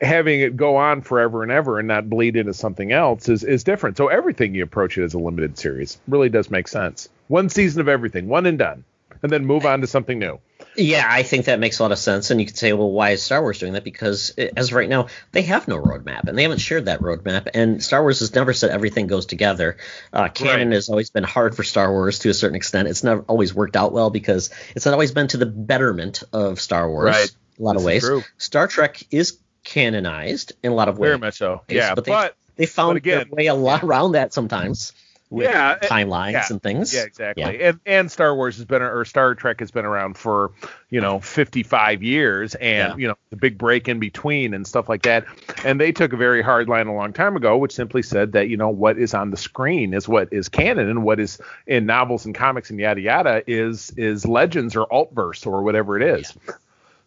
having 0.00 0.40
it 0.40 0.56
go 0.56 0.76
on 0.76 1.00
forever 1.00 1.42
and 1.42 1.50
ever 1.50 1.78
and 1.78 1.88
not 1.88 2.10
bleed 2.10 2.36
into 2.36 2.52
something 2.52 2.92
else 2.92 3.28
is, 3.28 3.42
is 3.42 3.64
different. 3.64 3.96
So 3.96 4.08
everything 4.08 4.54
you 4.54 4.62
approach 4.62 4.98
it 4.98 5.04
as 5.04 5.14
a 5.14 5.18
limited 5.18 5.58
series 5.58 5.98
really 6.08 6.28
does 6.28 6.50
make 6.50 6.68
sense. 6.68 7.08
One 7.28 7.48
season 7.48 7.80
of 7.80 7.88
everything, 7.88 8.28
one 8.28 8.44
and 8.44 8.58
done, 8.58 8.84
and 9.22 9.32
then 9.32 9.46
move 9.46 9.64
on 9.64 9.80
to 9.80 9.86
something 9.86 10.18
new. 10.18 10.38
Yeah, 10.78 11.04
I 11.08 11.24
think 11.24 11.46
that 11.46 11.58
makes 11.58 11.80
a 11.80 11.82
lot 11.82 11.90
of 11.90 11.98
sense. 11.98 12.30
And 12.30 12.40
you 12.40 12.46
could 12.46 12.56
say, 12.56 12.72
well, 12.72 12.90
why 12.90 13.10
is 13.10 13.22
Star 13.22 13.42
Wars 13.42 13.58
doing 13.58 13.72
that? 13.72 13.82
Because 13.82 14.30
as 14.56 14.68
of 14.68 14.74
right 14.74 14.88
now, 14.88 15.08
they 15.32 15.42
have 15.42 15.66
no 15.66 15.76
roadmap, 15.76 16.28
and 16.28 16.38
they 16.38 16.42
haven't 16.42 16.60
shared 16.60 16.84
that 16.84 17.00
roadmap. 17.00 17.48
And 17.52 17.82
Star 17.82 18.00
Wars 18.00 18.20
has 18.20 18.32
never 18.32 18.52
said 18.52 18.70
everything 18.70 19.08
goes 19.08 19.26
together. 19.26 19.76
Uh, 20.12 20.28
canon 20.28 20.68
right. 20.68 20.74
has 20.74 20.88
always 20.88 21.10
been 21.10 21.24
hard 21.24 21.56
for 21.56 21.64
Star 21.64 21.90
Wars 21.90 22.20
to 22.20 22.28
a 22.28 22.34
certain 22.34 22.54
extent. 22.54 22.86
It's 22.86 23.02
never 23.02 23.22
always 23.22 23.52
worked 23.52 23.74
out 23.74 23.92
well 23.92 24.10
because 24.10 24.50
it's 24.76 24.86
not 24.86 24.92
always 24.92 25.10
been 25.10 25.26
to 25.28 25.36
the 25.36 25.46
betterment 25.46 26.22
of 26.32 26.60
Star 26.60 26.88
Wars. 26.88 27.06
Right. 27.06 27.30
A 27.58 27.62
lot 27.62 27.72
this 27.72 27.82
of 27.82 27.86
ways. 27.86 28.24
Star 28.36 28.68
Trek 28.68 29.02
is 29.10 29.38
canonized 29.64 30.52
in 30.62 30.70
a 30.70 30.74
lot 30.76 30.88
of 30.88 30.96
ways. 30.96 31.08
Very 31.08 31.18
much 31.18 31.38
so. 31.38 31.62
Yeah, 31.66 31.96
but 31.96 32.04
they, 32.04 32.12
but, 32.12 32.36
they 32.54 32.66
found 32.66 32.94
but 32.94 32.96
again, 32.98 33.18
their 33.18 33.36
way 33.36 33.46
a 33.46 33.54
lot 33.54 33.82
around 33.82 34.12
that 34.12 34.32
sometimes 34.32 34.92
yeah, 35.30 35.78
eh, 35.80 35.86
timelines 35.86 36.32
yeah, 36.32 36.46
and 36.50 36.62
things. 36.62 36.94
Yeah, 36.94 37.02
exactly. 37.02 37.42
Yeah. 37.42 37.68
And 37.68 37.80
and 37.84 38.10
Star 38.10 38.34
Wars 38.34 38.56
has 38.56 38.64
been 38.64 38.82
or 38.82 39.04
Star 39.04 39.34
Trek 39.34 39.60
has 39.60 39.70
been 39.70 39.84
around 39.84 40.16
for 40.16 40.52
you 40.90 41.00
know 41.00 41.20
55 41.20 42.02
years, 42.02 42.54
and 42.54 42.92
yeah. 42.92 42.96
you 42.96 43.08
know 43.08 43.14
the 43.30 43.36
big 43.36 43.58
break 43.58 43.88
in 43.88 43.98
between 43.98 44.54
and 44.54 44.66
stuff 44.66 44.88
like 44.88 45.02
that. 45.02 45.26
And 45.64 45.80
they 45.80 45.92
took 45.92 46.12
a 46.12 46.16
very 46.16 46.42
hard 46.42 46.68
line 46.68 46.86
a 46.86 46.94
long 46.94 47.12
time 47.12 47.36
ago, 47.36 47.56
which 47.58 47.72
simply 47.72 48.02
said 48.02 48.32
that 48.32 48.48
you 48.48 48.56
know 48.56 48.70
what 48.70 48.98
is 48.98 49.14
on 49.14 49.30
the 49.30 49.36
screen 49.36 49.94
is 49.94 50.08
what 50.08 50.32
is 50.32 50.48
canon, 50.48 50.88
and 50.88 51.02
what 51.02 51.20
is 51.20 51.40
in 51.66 51.86
novels 51.86 52.24
and 52.24 52.34
comics 52.34 52.70
and 52.70 52.78
yada 52.78 53.00
yada 53.00 53.42
is 53.46 53.90
is 53.96 54.26
legends 54.26 54.76
or 54.76 54.86
altverse 54.86 55.46
or 55.46 55.62
whatever 55.62 56.00
it 56.00 56.20
is. 56.20 56.36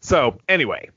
So 0.02 0.38
anyway, 0.48 0.90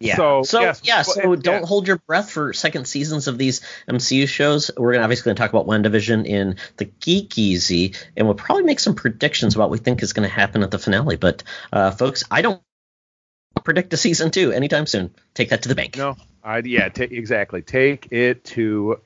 yeah. 0.00 0.16
So, 0.16 0.42
so 0.44 0.60
yes, 0.60 0.80
yeah. 0.84 1.02
So 1.02 1.34
don't 1.34 1.64
hold 1.64 1.88
your 1.88 1.98
breath 1.98 2.30
for 2.30 2.52
second 2.52 2.86
seasons 2.86 3.26
of 3.26 3.36
these 3.36 3.62
MCU 3.88 4.28
shows. 4.28 4.70
We're 4.76 4.92
gonna 4.92 5.02
obviously 5.02 5.30
gonna 5.30 5.34
talk 5.34 5.50
about 5.50 5.66
WandaVision 5.66 6.24
in 6.24 6.56
the 6.76 6.84
Geek 6.84 7.36
Easy, 7.36 7.94
and 8.16 8.26
we'll 8.26 8.36
probably 8.36 8.62
make 8.62 8.78
some 8.78 8.94
predictions 8.94 9.56
about 9.56 9.70
what 9.70 9.70
we 9.72 9.78
think 9.78 10.02
is 10.02 10.12
gonna 10.12 10.28
happen 10.28 10.62
at 10.62 10.70
the 10.70 10.78
finale. 10.78 11.16
But 11.16 11.42
uh, 11.72 11.90
folks, 11.90 12.22
I 12.30 12.42
don't 12.42 12.62
predict 13.64 13.92
a 13.92 13.96
season 13.96 14.30
two 14.30 14.52
anytime 14.52 14.86
soon. 14.86 15.12
Take 15.34 15.50
that 15.50 15.62
to 15.62 15.68
the 15.68 15.74
bank. 15.74 15.96
No, 15.96 16.16
I 16.44 16.58
yeah, 16.58 16.88
t- 16.90 17.02
exactly. 17.04 17.62
Take 17.62 18.12
it 18.12 18.44
to 18.44 19.00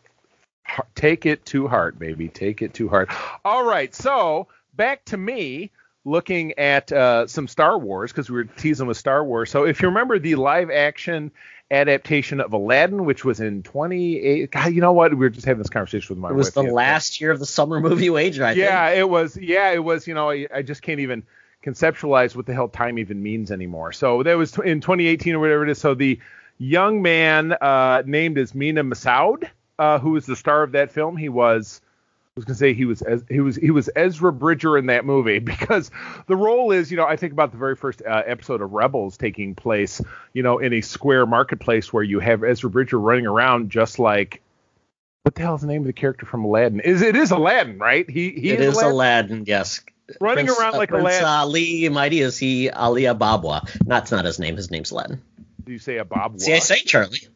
take 0.94 1.24
it 1.24 1.46
to 1.46 1.68
heart, 1.68 1.98
baby. 1.98 2.28
Take 2.28 2.60
it 2.60 2.74
to 2.74 2.88
heart. 2.90 3.10
All 3.46 3.64
right, 3.64 3.94
so 3.94 4.48
back 4.74 5.06
to 5.06 5.16
me 5.16 5.70
looking 6.04 6.58
at 6.58 6.90
uh, 6.92 7.26
some 7.26 7.46
Star 7.46 7.78
Wars 7.78 8.10
because 8.10 8.28
we 8.28 8.36
were 8.36 8.44
teasing 8.44 8.86
with 8.86 8.96
Star 8.96 9.24
Wars. 9.24 9.50
So 9.50 9.64
if 9.64 9.80
you 9.80 9.88
remember 9.88 10.18
the 10.18 10.34
live 10.34 10.70
action 10.70 11.30
adaptation 11.72 12.40
of 12.40 12.52
Aladdin, 12.52 13.04
which 13.06 13.24
was 13.24 13.40
in 13.40 13.62
28. 13.62 14.50
God, 14.50 14.72
you 14.72 14.80
know 14.80 14.92
what? 14.92 15.10
We 15.12 15.16
were 15.16 15.30
just 15.30 15.46
having 15.46 15.62
this 15.62 15.70
conversation 15.70 16.14
with 16.14 16.20
my. 16.20 16.30
It 16.30 16.34
was 16.34 16.52
the 16.52 16.62
last 16.62 17.20
year 17.20 17.30
of 17.30 17.38
the 17.38 17.46
summer 17.46 17.80
movie 17.80 18.10
wager. 18.10 18.44
I 18.44 18.52
yeah, 18.52 18.88
think. 18.88 18.98
it 18.98 19.08
was. 19.08 19.36
Yeah, 19.36 19.70
it 19.72 19.82
was. 19.82 20.06
You 20.06 20.14
know, 20.14 20.30
I, 20.30 20.46
I, 20.54 20.62
just 20.62 20.82
can't 20.82 21.00
even 21.00 21.24
conceptualize 21.64 22.36
what 22.36 22.44
the 22.46 22.52
hell 22.52 22.68
time 22.68 22.98
even 22.98 23.22
means 23.22 23.50
anymore. 23.50 23.92
So 23.92 24.22
that 24.22 24.34
was 24.34 24.56
in 24.58 24.80
2018 24.80 25.34
or 25.34 25.40
whatever 25.40 25.64
it 25.64 25.70
is. 25.70 25.78
So 25.78 25.94
the 25.94 26.20
young 26.58 27.00
man 27.00 27.52
uh, 27.52 28.02
named 28.04 28.36
as 28.36 28.54
Mena 28.54 28.84
Massoud, 28.84 29.48
uh, 29.78 29.98
who 29.98 30.10
was 30.10 30.26
the 30.26 30.36
star 30.36 30.62
of 30.62 30.72
that 30.72 30.92
film, 30.92 31.16
he 31.16 31.30
was 31.30 31.80
was 32.36 32.46
gonna 32.46 32.56
say 32.56 32.72
he 32.72 32.86
was 32.86 33.02
he 33.28 33.40
was 33.40 33.56
he 33.56 33.70
was 33.70 33.90
Ezra 33.94 34.32
Bridger 34.32 34.78
in 34.78 34.86
that 34.86 35.04
movie 35.04 35.38
because 35.40 35.90
the 36.26 36.36
role 36.36 36.72
is 36.72 36.90
you 36.90 36.96
know 36.96 37.06
I 37.06 37.16
think 37.16 37.32
about 37.32 37.52
the 37.52 37.58
very 37.58 37.76
first 37.76 38.02
uh, 38.02 38.22
episode 38.24 38.62
of 38.62 38.72
Rebels 38.72 39.16
taking 39.16 39.54
place 39.54 40.00
you 40.32 40.42
know 40.42 40.58
in 40.58 40.72
a 40.72 40.80
square 40.80 41.26
marketplace 41.26 41.92
where 41.92 42.02
you 42.02 42.20
have 42.20 42.42
Ezra 42.42 42.70
Bridger 42.70 42.98
running 42.98 43.26
around 43.26 43.70
just 43.70 43.98
like 43.98 44.40
what 45.24 45.34
the 45.34 45.42
hell 45.42 45.54
is 45.54 45.60
the 45.60 45.66
name 45.66 45.82
of 45.82 45.86
the 45.86 45.92
character 45.92 46.26
from 46.26 46.44
Aladdin? 46.44 46.80
Is 46.80 47.02
it 47.02 47.14
is 47.16 47.30
Aladdin 47.30 47.78
right? 47.78 48.08
He 48.08 48.30
he 48.30 48.50
it 48.50 48.60
is, 48.60 48.76
is 48.76 48.82
Aladdin? 48.82 48.92
Aladdin, 48.92 49.44
yes. 49.46 49.80
Running 50.20 50.46
Prince, 50.46 50.58
around 50.58 50.72
like 50.74 50.90
uh, 50.90 51.00
Prince 51.00 51.20
Aladdin. 51.20 51.24
Ali 51.24 51.88
Mighty 51.90 52.20
is 52.20 52.38
he 52.38 52.70
Ali 52.70 53.02
Ababwa? 53.02 53.68
That's 53.86 54.10
not 54.10 54.24
his 54.24 54.38
name. 54.38 54.56
His 54.56 54.70
name's 54.70 54.90
Aladdin. 54.90 55.22
Do 55.64 55.72
you 55.72 55.78
say 55.78 55.96
Ababwa? 55.96 56.40
See, 56.40 56.54
I 56.54 56.58
say 56.60 56.80
Charlie. 56.80 57.28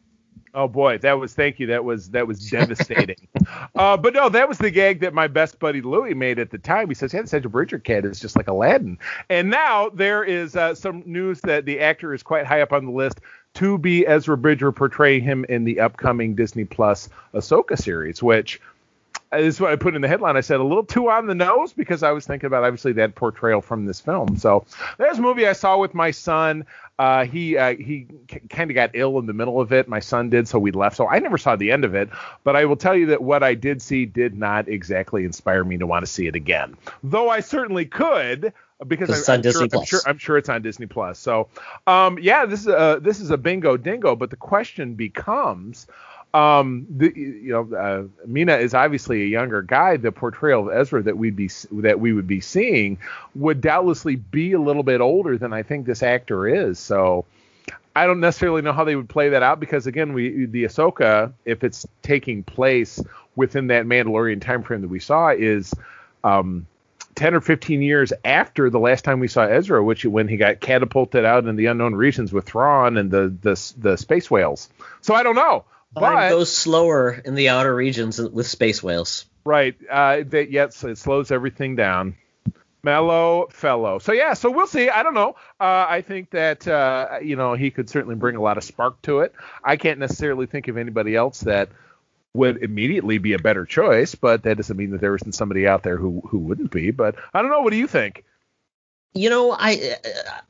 Oh 0.53 0.67
boy, 0.67 0.97
that 0.99 1.13
was 1.13 1.33
thank 1.35 1.59
you. 1.59 1.67
That 1.67 1.83
was 1.83 2.09
that 2.09 2.27
was 2.27 2.49
devastating. 2.49 3.27
Uh, 3.75 3.97
but 3.97 4.13
no, 4.13 4.29
that 4.29 4.47
was 4.47 4.57
the 4.57 4.71
gag 4.71 4.99
that 5.01 5.13
my 5.13 5.27
best 5.27 5.59
buddy 5.59 5.81
Louie 5.81 6.13
made 6.13 6.39
at 6.39 6.51
the 6.51 6.57
time. 6.57 6.87
He 6.87 6.93
says, 6.93 7.13
"Yeah, 7.13 7.21
the 7.21 7.27
Central 7.27 7.51
Bridger 7.51 7.79
kid 7.79 8.05
is 8.05 8.19
just 8.19 8.35
like 8.35 8.47
Aladdin." 8.47 8.97
And 9.29 9.49
now 9.49 9.89
there 9.89 10.23
is 10.23 10.55
uh, 10.55 10.75
some 10.75 11.03
news 11.05 11.41
that 11.41 11.65
the 11.65 11.79
actor 11.79 12.13
is 12.13 12.23
quite 12.23 12.45
high 12.45 12.61
up 12.61 12.73
on 12.73 12.85
the 12.85 12.91
list 12.91 13.19
to 13.55 13.77
be 13.77 14.05
Ezra 14.05 14.37
Bridger 14.37 14.71
portray 14.71 15.19
him 15.19 15.45
in 15.49 15.63
the 15.63 15.79
upcoming 15.79 16.35
Disney 16.35 16.65
Plus 16.65 17.09
Ahsoka 17.33 17.77
series, 17.77 18.21
which 18.21 18.61
this 19.31 19.55
is 19.55 19.61
what 19.61 19.71
I 19.71 19.75
put 19.75 19.95
in 19.95 20.01
the 20.01 20.07
headline. 20.07 20.37
I 20.37 20.41
said 20.41 20.59
a 20.59 20.63
little 20.63 20.83
too 20.83 21.09
on 21.09 21.27
the 21.27 21.35
nose 21.35 21.73
because 21.73 22.03
I 22.03 22.11
was 22.11 22.25
thinking 22.25 22.47
about 22.47 22.63
obviously 22.63 22.93
that 22.93 23.15
portrayal 23.15 23.61
from 23.61 23.85
this 23.85 23.99
film. 23.99 24.37
So 24.37 24.65
there's 24.97 25.19
a 25.19 25.21
movie 25.21 25.47
I 25.47 25.53
saw 25.53 25.77
with 25.77 25.93
my 25.93 26.11
son. 26.11 26.65
Uh, 26.99 27.25
he 27.25 27.57
uh, 27.57 27.75
he 27.75 28.07
c- 28.31 28.41
kind 28.49 28.71
of 28.71 28.75
got 28.75 28.91
ill 28.93 29.19
in 29.19 29.27
the 29.27 29.33
middle 29.33 29.61
of 29.61 29.71
it. 29.71 29.87
My 29.87 29.99
son 29.99 30.29
did, 30.29 30.47
so 30.47 30.57
we 30.57 30.71
left. 30.71 30.97
So 30.97 31.07
I 31.07 31.19
never 31.19 31.37
saw 31.37 31.55
the 31.55 31.71
end 31.71 31.85
of 31.85 31.93
it. 31.93 32.09
But 32.43 32.55
I 32.55 32.65
will 32.65 32.75
tell 32.75 32.95
you 32.95 33.07
that 33.07 33.21
what 33.21 33.43
I 33.43 33.53
did 33.53 33.81
see 33.81 34.05
did 34.05 34.35
not 34.35 34.67
exactly 34.67 35.23
inspire 35.23 35.63
me 35.63 35.77
to 35.77 35.85
want 35.85 36.05
to 36.05 36.11
see 36.11 36.25
it 36.25 36.35
again. 36.35 36.75
Though 37.03 37.29
I 37.29 37.41
certainly 37.41 37.85
could 37.85 38.53
because 38.87 39.29
I, 39.29 39.35
am 39.35 39.43
sure, 39.43 39.67
I'm, 39.71 39.85
sure, 39.85 39.99
I'm 40.05 40.17
sure 40.17 40.37
it's 40.37 40.49
on 40.49 40.61
Disney 40.61 40.85
Plus. 40.85 41.19
So 41.19 41.49
um, 41.85 42.17
yeah, 42.19 42.45
this 42.45 42.61
is 42.61 42.67
a 42.67 42.99
this 43.01 43.19
is 43.19 43.29
a 43.29 43.37
bingo 43.37 43.77
dingo. 43.77 44.15
But 44.15 44.29
the 44.29 44.35
question 44.35 44.95
becomes 44.95 45.87
um, 46.33 46.85
the, 46.89 47.11
you 47.15 47.51
know, 47.51 47.75
uh, 47.75 48.03
Mena 48.25 48.57
is 48.57 48.73
obviously 48.73 49.23
a 49.23 49.25
younger 49.25 49.61
guy. 49.61 49.97
The 49.97 50.11
portrayal 50.11 50.69
of 50.69 50.75
Ezra 50.75 51.01
that 51.03 51.17
we'd 51.17 51.35
be 51.35 51.49
that 51.71 51.99
we 51.99 52.13
would 52.13 52.27
be 52.27 52.41
seeing 52.41 52.97
would 53.35 53.61
doubtlessly 53.61 54.17
be 54.17 54.53
a 54.53 54.59
little 54.59 54.83
bit 54.83 55.01
older 55.01 55.37
than 55.37 55.53
I 55.53 55.63
think 55.63 55.85
this 55.85 56.03
actor 56.03 56.47
is. 56.47 56.79
So 56.79 57.25
I 57.95 58.05
don't 58.05 58.19
necessarily 58.19 58.61
know 58.61 58.73
how 58.73 58.83
they 58.83 58.95
would 58.95 59.09
play 59.09 59.29
that 59.29 59.41
out 59.41 59.59
because 59.59 59.87
again, 59.87 60.13
we 60.13 60.45
the 60.45 60.65
Ahsoka, 60.65 61.33
if 61.45 61.63
it's 61.63 61.87
taking 62.03 62.43
place 62.43 63.01
within 63.35 63.67
that 63.67 63.85
Mandalorian 63.85 64.41
time 64.41 64.63
frame 64.63 64.81
that 64.81 64.89
we 64.89 64.99
saw, 64.99 65.29
is 65.29 65.73
um, 66.23 66.67
10 67.15 67.33
or 67.33 67.41
15 67.41 67.81
years 67.81 68.13
after 68.23 68.69
the 68.69 68.79
last 68.79 69.03
time 69.03 69.19
we 69.19 69.27
saw 69.27 69.43
Ezra, 69.43 69.83
which 69.83 70.05
when 70.05 70.27
he 70.27 70.37
got 70.37 70.59
catapulted 70.59 71.25
out 71.25 71.47
in 71.47 71.55
the 71.55 71.65
unknown 71.65 71.95
regions 71.95 72.31
with 72.31 72.45
Thrawn 72.45 72.97
and 72.97 73.09
the 73.09 73.33
the, 73.41 73.73
the 73.77 73.97
space 73.97 74.29
whales. 74.29 74.69
So 75.01 75.15
I 75.15 75.23
don't 75.23 75.35
know. 75.35 75.65
Time 75.95 76.29
goes 76.29 76.51
slower 76.51 77.11
in 77.11 77.35
the 77.35 77.49
outer 77.49 77.73
regions 77.73 78.19
with 78.19 78.47
space 78.47 78.83
whales. 78.83 79.25
Right. 79.45 79.75
Uh, 79.89 80.23
that 80.27 80.51
yes, 80.51 80.83
it 80.83 80.97
slows 80.97 81.31
everything 81.31 81.75
down. 81.75 82.17
Mellow 82.83 83.47
fellow. 83.51 83.99
So 83.99 84.11
yeah, 84.13 84.33
so 84.33 84.51
we'll 84.51 84.67
see. 84.67 84.89
I 84.89 85.03
don't 85.03 85.13
know. 85.13 85.35
Uh, 85.59 85.85
I 85.89 86.01
think 86.01 86.29
that 86.31 86.67
uh, 86.67 87.19
you 87.21 87.35
know 87.35 87.53
he 87.53 87.71
could 87.71 87.89
certainly 87.89 88.15
bring 88.15 88.35
a 88.35 88.41
lot 88.41 88.57
of 88.57 88.63
spark 88.63 89.01
to 89.03 89.19
it. 89.21 89.33
I 89.63 89.77
can't 89.77 89.99
necessarily 89.99 90.45
think 90.45 90.67
of 90.67 90.77
anybody 90.77 91.15
else 91.15 91.41
that 91.41 91.69
would 92.33 92.57
immediately 92.57 93.17
be 93.17 93.33
a 93.33 93.39
better 93.39 93.65
choice, 93.65 94.15
but 94.15 94.43
that 94.43 94.57
doesn't 94.57 94.77
mean 94.77 94.91
that 94.91 95.01
there 95.01 95.15
isn't 95.15 95.33
somebody 95.33 95.67
out 95.67 95.83
there 95.83 95.97
who 95.97 96.21
who 96.29 96.37
wouldn't 96.37 96.71
be. 96.71 96.91
But 96.91 97.15
I 97.33 97.41
don't 97.41 97.51
know. 97.51 97.61
What 97.61 97.71
do 97.71 97.77
you 97.77 97.87
think? 97.87 98.23
You 99.13 99.29
know, 99.29 99.51
I, 99.51 99.95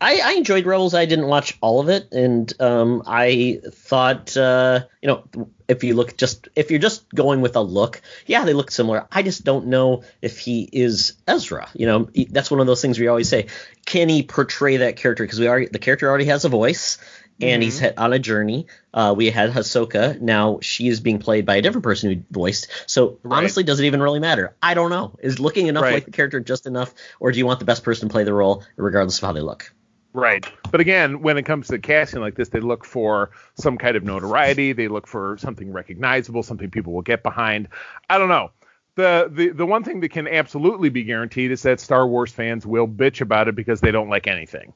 I, 0.02 0.20
I 0.24 0.32
enjoyed 0.34 0.66
Rebels. 0.66 0.94
I 0.94 1.06
didn't 1.06 1.28
watch 1.28 1.58
all 1.62 1.80
of 1.80 1.90
it, 1.90 2.12
and 2.12 2.52
um, 2.60 3.04
I 3.06 3.62
thought, 3.72 4.36
uh, 4.36 4.82
you 5.02 5.08
know, 5.08 5.24
if 5.68 5.84
you 5.84 5.94
look 5.94 6.18
just 6.18 6.50
if 6.56 6.70
you're 6.70 6.80
just 6.80 7.08
going 7.14 7.42
with 7.42 7.56
a 7.56 7.62
look, 7.62 8.02
yeah, 8.26 8.46
they 8.46 8.54
look 8.54 8.72
similar. 8.72 9.08
I 9.12 9.24
just 9.24 9.44
don't 9.44 9.68
know 9.68 10.04
if 10.22 10.40
he 10.40 10.68
is 10.72 11.14
Ezra. 11.28 11.70
You 11.74 11.86
know, 11.86 12.10
that's 12.30 12.52
one 12.52 12.60
of 12.60 12.68
those 12.68 12.82
things 12.82 13.00
we 13.00 13.08
always 13.08 13.30
say: 13.30 13.48
can 13.86 14.10
he 14.10 14.24
portray 14.24 14.78
that 14.78 14.98
character? 14.98 15.24
Because 15.24 15.40
we 15.40 15.48
already 15.48 15.68
the 15.68 15.80
character 15.80 16.10
already 16.10 16.26
has 16.26 16.46
a 16.46 16.50
voice, 16.50 16.98
and 17.42 17.62
mm-hmm. 17.62 17.84
he's 17.84 17.92
on 17.98 18.14
a 18.14 18.20
journey. 18.20 18.68
Uh, 18.94 19.14
we 19.16 19.30
had 19.30 19.52
Ahsoka. 19.52 20.20
Now 20.20 20.60
she 20.62 20.88
is 20.88 21.00
being 21.00 21.20
played 21.20 21.46
by 21.46 21.58
a 21.58 21.62
different 21.62 21.84
person 21.84 22.12
who 22.12 22.24
voiced. 22.32 22.68
So 22.88 23.20
right. 23.24 23.38
honestly, 23.38 23.64
does 23.64 23.80
it 23.80 23.86
even 23.86 24.02
really 24.02 24.20
matter? 24.20 24.56
I 24.62 24.74
don't 24.74 24.90
know. 24.90 25.14
Is 25.20 25.40
looking 25.40 25.68
enough 25.68 25.84
right. 25.84 25.94
like 25.94 26.06
the 26.06 26.12
character 26.12 26.40
just 26.40 26.66
enough, 26.66 26.94
or 27.20 27.32
do 27.32 27.40
you 27.40 27.46
want 27.46 27.60
the 27.60 27.66
best 27.66 27.84
person 27.84 28.10
to 28.10 28.12
play 28.12 28.24
the 28.24 28.34
role, 28.34 28.64
regardless 28.76 29.18
of 29.20 29.26
how 29.26 29.34
they 29.34 29.42
look? 29.42 29.72
Right. 30.14 30.46
But 30.72 30.82
again, 30.82 31.22
when 31.22 31.38
it 31.38 31.44
comes 31.44 31.68
to 31.68 31.78
casting 31.78 32.22
like 32.22 32.34
this, 32.34 32.50
they 32.50 32.60
look 32.60 32.86
for 32.86 33.30
some 33.56 33.78
kind 33.78 33.96
of 33.96 34.04
notoriety. 34.04 34.74
They 34.74 34.88
look 34.88 35.06
for 35.06 35.38
something 35.40 35.72
recognizable, 35.72 36.42
something 36.42 36.72
people 36.72 36.94
will 36.94 37.04
get 37.04 37.22
behind. 37.22 37.68
I 38.10 38.18
don't 38.18 38.30
know. 38.30 38.52
The, 38.96 39.30
the 39.32 39.50
the 39.50 39.66
one 39.66 39.84
thing 39.84 40.00
that 40.00 40.10
can 40.10 40.28
absolutely 40.28 40.90
be 40.90 41.04
guaranteed 41.04 41.52
is 41.52 41.62
that 41.62 41.80
Star 41.80 42.08
Wars 42.08 42.32
fans 42.32 42.66
will 42.66 42.88
bitch 42.88 43.22
about 43.22 43.48
it 43.48 43.54
because 43.56 43.80
they 43.80 43.92
don't 43.92 44.10
like 44.10 44.26
anything. 44.26 44.74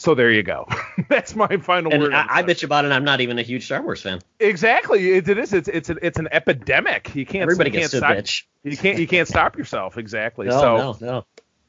So 0.00 0.14
there 0.14 0.30
you 0.30 0.42
go. 0.42 0.66
That's 1.08 1.36
my 1.36 1.58
final 1.58 1.92
and 1.92 2.02
word. 2.02 2.14
I, 2.14 2.38
I 2.38 2.42
bitch 2.42 2.64
about 2.64 2.86
it. 2.86 2.90
I'm 2.90 3.04
not 3.04 3.20
even 3.20 3.38
a 3.38 3.42
huge 3.42 3.66
Star 3.66 3.82
Wars 3.82 4.00
fan. 4.00 4.20
Exactly. 4.38 5.10
It, 5.10 5.28
it 5.28 5.36
is. 5.36 5.52
It's 5.52 5.68
it's 5.68 5.90
an 5.90 5.98
it's 6.00 6.18
an 6.18 6.26
epidemic. 6.32 7.14
You 7.14 7.26
can't. 7.26 7.42
Everybody 7.42 7.68
you 7.68 7.80
gets 7.80 7.92
can't 7.92 8.02
to 8.02 8.08
stop, 8.08 8.16
bitch. 8.16 8.44
You 8.62 8.78
can't 8.78 8.98
you 8.98 9.06
can't 9.06 9.28
stop 9.28 9.58
yourself. 9.58 9.98
Exactly. 9.98 10.46
No, 10.46 10.58
so, 10.58 10.76
no, 10.76 10.96
no. 11.00 11.24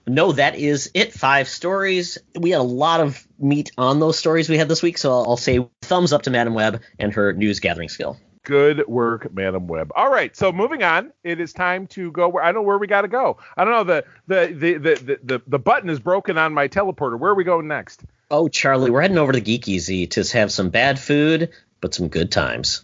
No, 0.07 0.32
that 0.32 0.55
is 0.55 0.89
it. 0.93 1.11
Five 1.11 1.49
stories. 1.49 2.19
We 2.39 2.51
had 2.51 2.61
a 2.61 2.63
lot 2.63 3.01
of 3.01 3.27
meat 3.38 3.71
on 3.77 3.99
those 3.99 4.17
stories 4.17 4.47
we 4.47 4.57
had 4.57 4.69
this 4.69 4.82
week, 4.82 4.97
so 4.97 5.11
I'll, 5.11 5.32
I'll 5.32 5.38
say 5.38 5.67
thumbs 5.82 6.13
up 6.13 6.21
to 6.21 6.29
Madam 6.29 6.53
Web 6.53 6.82
and 6.99 7.13
her 7.13 7.34
news 7.34 7.59
gathering 7.59 7.89
skill. 7.89 8.17
Good 8.43 8.88
work, 8.88 9.32
Madam 9.34 9.67
Web. 9.67 9.91
All 9.93 10.09
right, 10.09 10.36
so 10.36 10.53
moving 10.53 10.84
on, 10.84 11.11
it 11.23 11.41
is 11.41 11.51
time 11.51 11.86
to 11.88 12.11
go 12.11 12.29
where 12.29 12.43
I 12.43 12.53
know 12.53 12.61
where 12.61 12.77
we 12.77 12.88
got 12.88 13.01
to 13.01 13.07
go. 13.09 13.38
I 13.57 13.65
don't 13.65 13.73
know 13.73 13.84
the 13.84 14.05
the, 14.27 14.53
the 14.53 14.77
the 14.77 15.19
the 15.21 15.41
the 15.45 15.59
button 15.59 15.89
is 15.89 15.99
broken 15.99 16.38
on 16.38 16.53
my 16.53 16.69
teleporter. 16.69 17.19
Where 17.19 17.32
are 17.32 17.36
we 17.36 17.43
going 17.43 17.67
next? 17.67 18.03
Oh, 18.34 18.47
Charlie, 18.47 18.89
we're 18.89 19.01
heading 19.01 19.17
over 19.17 19.34
to 19.34 19.41
Geek 19.41 19.67
Easy 19.67 20.07
to 20.07 20.23
have 20.32 20.53
some 20.53 20.69
bad 20.69 20.97
food, 20.97 21.49
but 21.82 21.93
some 21.93 22.07
good 22.07 22.32
times. 22.32 22.82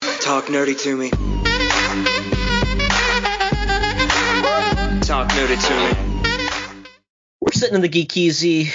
Talk 0.00 0.46
nerdy 0.46 0.80
to 0.82 0.96
me. 0.96 1.10
Talk 5.00 5.28
nerdy 5.28 5.66
to 5.66 6.80
me. 6.80 7.28
We're 7.38 7.52
sitting 7.52 7.74
in 7.74 7.82
the 7.82 7.88
Geek 7.88 8.16
Easy 8.16 8.70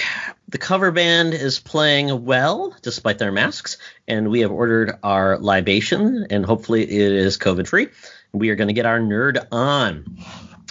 the 0.53 0.59
cover 0.59 0.91
band 0.91 1.33
is 1.33 1.59
playing 1.59 2.25
well 2.25 2.75
despite 2.83 3.17
their 3.17 3.31
masks, 3.31 3.79
and 4.07 4.29
we 4.29 4.41
have 4.41 4.51
ordered 4.51 4.99
our 5.01 5.39
libation, 5.39 6.27
and 6.29 6.45
hopefully 6.45 6.83
it 6.83 7.11
is 7.11 7.39
COVID 7.39 7.67
free. 7.67 7.87
We 8.33 8.51
are 8.51 8.55
going 8.55 8.67
to 8.67 8.73
get 8.75 8.85
our 8.85 8.99
nerd 8.99 9.47
on 9.51 10.19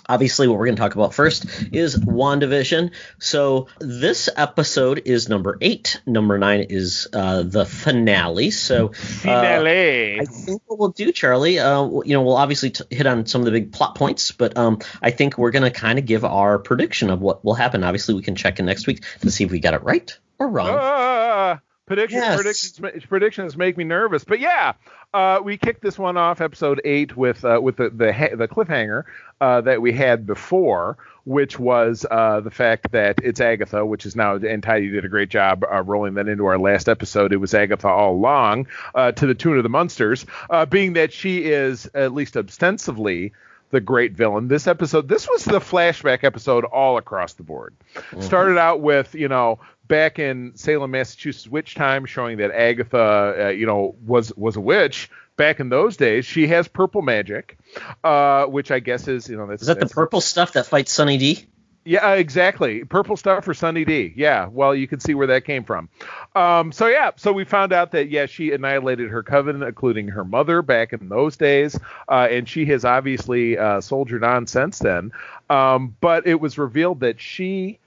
obviously 0.08 0.48
what 0.48 0.58
we're 0.58 0.66
going 0.66 0.76
to 0.76 0.82
talk 0.82 0.94
about 0.94 1.14
first 1.14 1.46
is 1.72 1.96
wandavision. 1.96 2.92
So 3.18 3.68
this 3.80 4.28
episode 4.36 5.02
is 5.04 5.28
number 5.28 5.58
eight. 5.60 6.00
Number 6.06 6.38
nine 6.38 6.66
is 6.68 7.08
uh, 7.12 7.42
the 7.42 7.64
finale. 7.64 8.50
So 8.50 8.88
uh, 8.88 8.92
finale. 8.92 10.20
I 10.20 10.24
think 10.24 10.62
what 10.66 10.78
we'll 10.78 10.88
do 10.88 11.12
charlie 11.12 11.58
uh, 11.58 11.82
you 12.04 12.14
know 12.14 12.22
we'll 12.22 12.36
obviously 12.36 12.70
t- 12.70 12.84
hit 12.90 13.06
on 13.06 13.26
some 13.26 13.40
of 13.40 13.44
the 13.44 13.50
big 13.50 13.72
plot 13.72 13.94
points 13.94 14.32
but 14.32 14.56
um, 14.56 14.78
i 15.00 15.10
think 15.10 15.38
we're 15.38 15.50
going 15.50 15.62
to 15.62 15.70
kind 15.70 15.98
of 15.98 16.06
give 16.06 16.24
our 16.24 16.58
prediction 16.58 17.10
of 17.10 17.20
what 17.20 17.44
will 17.44 17.54
happen. 17.54 17.84
Obviously 17.84 18.14
we 18.14 18.22
can 18.22 18.34
check 18.34 18.58
in 18.58 18.66
next 18.66 18.86
week 18.86 19.04
to 19.20 19.30
see 19.30 19.44
if 19.44 19.50
we 19.50 19.60
got 19.60 19.74
it 19.74 19.82
right 19.82 20.18
or 20.38 20.48
wrong 20.48 21.60
predictions, 21.86 22.22
yes. 22.22 22.36
predictions, 22.36 23.06
predictions 23.06 23.56
make 23.56 23.76
me 23.76 23.84
nervous. 23.84 24.24
But 24.24 24.40
yeah, 24.40 24.74
uh, 25.12 25.40
we 25.42 25.56
kicked 25.56 25.82
this 25.82 25.98
one 25.98 26.16
off, 26.16 26.40
episode 26.40 26.80
eight, 26.84 27.16
with 27.16 27.44
uh, 27.44 27.60
with 27.62 27.76
the 27.76 27.90
the, 27.90 28.30
the 28.36 28.48
cliffhanger 28.48 29.04
uh, 29.40 29.60
that 29.62 29.82
we 29.82 29.92
had 29.92 30.26
before, 30.26 30.96
which 31.24 31.58
was 31.58 32.06
uh, 32.10 32.40
the 32.40 32.50
fact 32.50 32.92
that 32.92 33.18
it's 33.22 33.40
Agatha, 33.40 33.84
which 33.84 34.06
is 34.06 34.16
now 34.16 34.36
and 34.36 34.62
Ty, 34.62 34.80
did 34.80 35.04
a 35.04 35.08
great 35.08 35.28
job 35.28 35.64
uh, 35.64 35.82
rolling 35.82 36.14
that 36.14 36.28
into 36.28 36.46
our 36.46 36.58
last 36.58 36.88
episode. 36.88 37.32
It 37.32 37.38
was 37.38 37.54
Agatha 37.54 37.88
all 37.88 38.12
along, 38.12 38.68
uh, 38.94 39.12
to 39.12 39.26
the 39.26 39.34
tune 39.34 39.56
of 39.56 39.62
the 39.62 39.68
Munsters, 39.68 40.26
being 40.70 40.94
that 40.94 41.12
she 41.12 41.44
is 41.44 41.88
at 41.94 42.12
least 42.14 42.36
ostensibly 42.36 43.32
the 43.72 43.80
great 43.80 44.12
villain. 44.12 44.48
This 44.48 44.66
episode, 44.66 45.08
this 45.08 45.26
was 45.26 45.44
the 45.44 45.58
flashback 45.58 46.24
episode 46.24 46.64
all 46.64 46.98
across 46.98 47.32
the 47.32 47.42
board. 47.42 47.74
Mm-hmm. 47.94 48.20
Started 48.20 48.58
out 48.58 48.82
with, 48.82 49.14
you 49.14 49.28
know, 49.28 49.60
back 49.88 50.18
in 50.18 50.56
Salem, 50.56 50.90
Massachusetts, 50.90 51.48
witch 51.48 51.74
time, 51.74 52.06
showing 52.06 52.38
that 52.38 52.50
Agatha, 52.50 53.46
uh, 53.46 53.48
you 53.48 53.66
know, 53.66 53.96
was 54.04 54.34
was 54.36 54.56
a 54.56 54.60
witch 54.60 55.10
back 55.36 55.60
in 55.60 55.68
those 55.68 55.96
days. 55.96 56.24
She 56.24 56.46
has 56.48 56.68
purple 56.68 57.02
magic, 57.02 57.58
uh, 58.04 58.44
which 58.44 58.70
I 58.70 58.80
guess 58.80 59.08
is, 59.08 59.28
you 59.28 59.36
know, 59.36 59.46
that's, 59.46 59.62
is 59.62 59.68
that 59.68 59.80
the 59.80 59.86
purple 59.86 60.20
stuff 60.20 60.52
that 60.52 60.66
fights 60.66 60.92
Sunny 60.92 61.18
D? 61.18 61.46
Yeah, 61.84 62.12
uh, 62.12 62.14
exactly. 62.14 62.84
Purple 62.84 63.16
stuff 63.16 63.44
for 63.44 63.54
Sunny 63.54 63.84
D. 63.84 64.12
Yeah, 64.14 64.46
well, 64.46 64.72
you 64.72 64.86
can 64.86 65.00
see 65.00 65.14
where 65.14 65.26
that 65.28 65.44
came 65.44 65.64
from. 65.64 65.88
Um, 66.36 66.70
so 66.70 66.86
yeah, 66.86 67.10
so 67.16 67.32
we 67.32 67.44
found 67.44 67.72
out 67.72 67.90
that 67.92 68.08
yeah, 68.08 68.26
she 68.26 68.52
annihilated 68.52 69.10
her 69.10 69.24
coven, 69.24 69.62
including 69.64 70.08
her 70.08 70.24
mother, 70.24 70.62
back 70.62 70.92
in 70.92 71.08
those 71.08 71.36
days, 71.36 71.76
uh, 72.08 72.28
and 72.30 72.48
she 72.48 72.66
has 72.66 72.84
obviously 72.84 73.58
uh, 73.58 73.80
soldiered 73.80 74.22
on 74.22 74.46
since 74.46 74.78
then. 74.78 75.10
Um, 75.50 75.96
but 76.00 76.26
it 76.26 76.40
was 76.40 76.56
revealed 76.56 77.00
that 77.00 77.20
she 77.20 77.80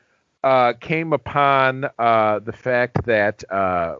uh, 0.45 0.73
came 0.73 1.11
upon 1.11 1.89
uh, 1.97 2.37
the 2.37 2.53
fact 2.53 3.03
that 3.05 3.43
uh, 3.51 3.95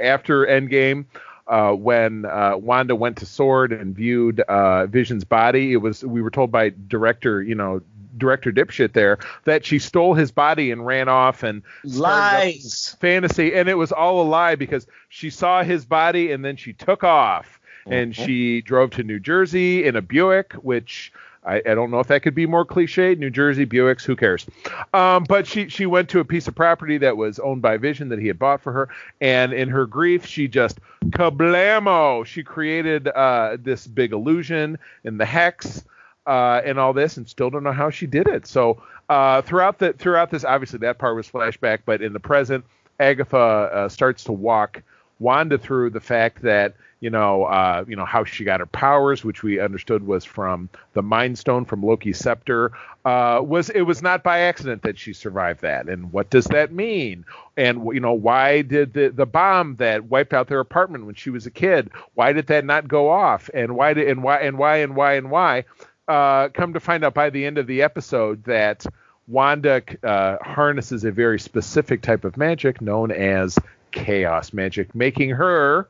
after 0.00 0.46
Endgame, 0.46 1.06
uh, 1.48 1.72
when 1.72 2.26
uh, 2.26 2.56
Wanda 2.56 2.94
went 2.94 3.16
to 3.16 3.26
Sword 3.26 3.72
and 3.72 3.96
viewed 3.96 4.40
uh, 4.40 4.86
Vision's 4.86 5.24
body, 5.24 5.72
it 5.72 5.78
was 5.78 6.04
we 6.04 6.20
were 6.20 6.30
told 6.30 6.52
by 6.52 6.72
director, 6.86 7.42
you 7.42 7.54
know, 7.54 7.80
director 8.18 8.52
dipshit 8.52 8.92
there 8.92 9.18
that 9.44 9.64
she 9.64 9.78
stole 9.78 10.12
his 10.12 10.30
body 10.30 10.70
and 10.70 10.84
ran 10.84 11.08
off 11.08 11.42
and 11.42 11.62
lies. 11.82 12.94
fantasy, 13.00 13.54
and 13.54 13.68
it 13.68 13.74
was 13.74 13.90
all 13.90 14.20
a 14.20 14.28
lie 14.28 14.56
because 14.56 14.86
she 15.08 15.30
saw 15.30 15.62
his 15.62 15.86
body 15.86 16.30
and 16.30 16.44
then 16.44 16.56
she 16.56 16.74
took 16.74 17.02
off. 17.02 17.58
And 17.86 18.12
mm-hmm. 18.12 18.26
she 18.26 18.60
drove 18.60 18.90
to 18.90 19.02
New 19.02 19.18
Jersey 19.18 19.86
in 19.86 19.96
a 19.96 20.02
Buick, 20.02 20.52
which 20.52 21.10
I, 21.44 21.62
I, 21.66 21.74
don't 21.74 21.90
know 21.90 22.00
if 22.00 22.08
that 22.08 22.22
could 22.22 22.34
be 22.34 22.46
more 22.46 22.64
cliche. 22.64 23.14
New 23.14 23.30
Jersey 23.30 23.64
Buicks, 23.64 24.04
who 24.04 24.14
cares? 24.14 24.46
Um, 24.92 25.24
but 25.24 25.46
she 25.46 25.68
she 25.68 25.86
went 25.86 26.08
to 26.10 26.20
a 26.20 26.24
piece 26.24 26.46
of 26.48 26.54
property 26.54 26.98
that 26.98 27.16
was 27.16 27.38
owned 27.38 27.62
by 27.62 27.78
Vision 27.78 28.10
that 28.10 28.18
he 28.18 28.26
had 28.26 28.38
bought 28.38 28.60
for 28.60 28.72
her, 28.72 28.88
and 29.20 29.52
in 29.52 29.68
her 29.68 29.86
grief, 29.86 30.26
she 30.26 30.48
just 30.48 30.80
kablamo. 31.10 32.26
She 32.26 32.42
created 32.42 33.08
uh, 33.08 33.56
this 33.58 33.86
big 33.86 34.12
illusion 34.12 34.78
in 35.04 35.18
the 35.18 35.26
hex. 35.26 35.84
Uh, 36.26 36.60
and 36.64 36.78
all 36.78 36.92
this, 36.92 37.16
and 37.16 37.26
still 37.26 37.48
don't 37.48 37.64
know 37.64 37.72
how 37.72 37.88
she 37.88 38.06
did 38.06 38.28
it. 38.28 38.46
So 38.46 38.80
uh, 39.08 39.40
throughout 39.40 39.78
the 39.78 39.94
throughout 39.94 40.30
this, 40.30 40.44
obviously 40.44 40.78
that 40.80 40.98
part 40.98 41.16
was 41.16 41.26
flashback, 41.26 41.80
but 41.86 42.02
in 42.02 42.12
the 42.12 42.20
present, 42.20 42.64
Agatha 43.00 43.36
uh, 43.36 43.88
starts 43.88 44.22
to 44.24 44.32
walk 44.32 44.82
Wanda 45.20 45.58
through 45.58 45.90
the 45.90 46.00
fact 46.00 46.42
that 46.42 46.74
you 47.00 47.08
know, 47.08 47.44
uh, 47.44 47.84
you 47.88 47.96
know 47.96 48.04
how 48.04 48.24
she 48.24 48.44
got 48.44 48.60
her 48.60 48.66
powers, 48.66 49.24
which 49.24 49.42
we 49.42 49.58
understood 49.58 50.06
was 50.06 50.24
from 50.24 50.68
the 50.92 51.02
Mind 51.02 51.38
Stone 51.38 51.64
from 51.64 51.82
Loki's 51.82 52.18
scepter. 52.18 52.72
Uh, 53.06 53.40
was 53.42 53.70
it 53.70 53.82
was 53.82 54.02
not 54.02 54.22
by 54.22 54.40
accident 54.40 54.82
that 54.82 54.98
she 54.98 55.14
survived 55.14 55.62
that, 55.62 55.88
and 55.88 56.12
what 56.12 56.28
does 56.28 56.44
that 56.46 56.72
mean? 56.72 57.24
And 57.56 57.86
you 57.94 58.00
know, 58.00 58.12
why 58.12 58.60
did 58.60 58.92
the 58.92 59.08
the 59.08 59.24
bomb 59.24 59.76
that 59.76 60.04
wiped 60.04 60.34
out 60.34 60.48
their 60.48 60.60
apartment 60.60 61.06
when 61.06 61.14
she 61.14 61.30
was 61.30 61.46
a 61.46 61.50
kid? 61.50 61.90
Why 62.14 62.34
did 62.34 62.48
that 62.48 62.66
not 62.66 62.86
go 62.86 63.08
off? 63.08 63.48
And 63.54 63.76
why 63.76 63.94
did 63.94 64.06
and 64.08 64.22
why 64.22 64.40
and 64.40 64.58
why 64.58 64.76
and 64.78 64.94
why 64.94 65.14
and 65.14 65.30
why? 65.30 65.64
Uh, 66.06 66.48
come 66.48 66.74
to 66.74 66.80
find 66.80 67.02
out 67.02 67.14
by 67.14 67.30
the 67.30 67.46
end 67.46 67.56
of 67.56 67.66
the 67.66 67.82
episode 67.82 68.44
that 68.44 68.84
Wanda 69.26 69.82
uh, 70.02 70.36
harnesses 70.42 71.04
a 71.04 71.12
very 71.12 71.38
specific 71.38 72.02
type 72.02 72.24
of 72.24 72.36
magic 72.36 72.82
known 72.82 73.10
as 73.10 73.56
chaos 73.92 74.52
magic, 74.52 74.94
making 74.94 75.30
her 75.30 75.88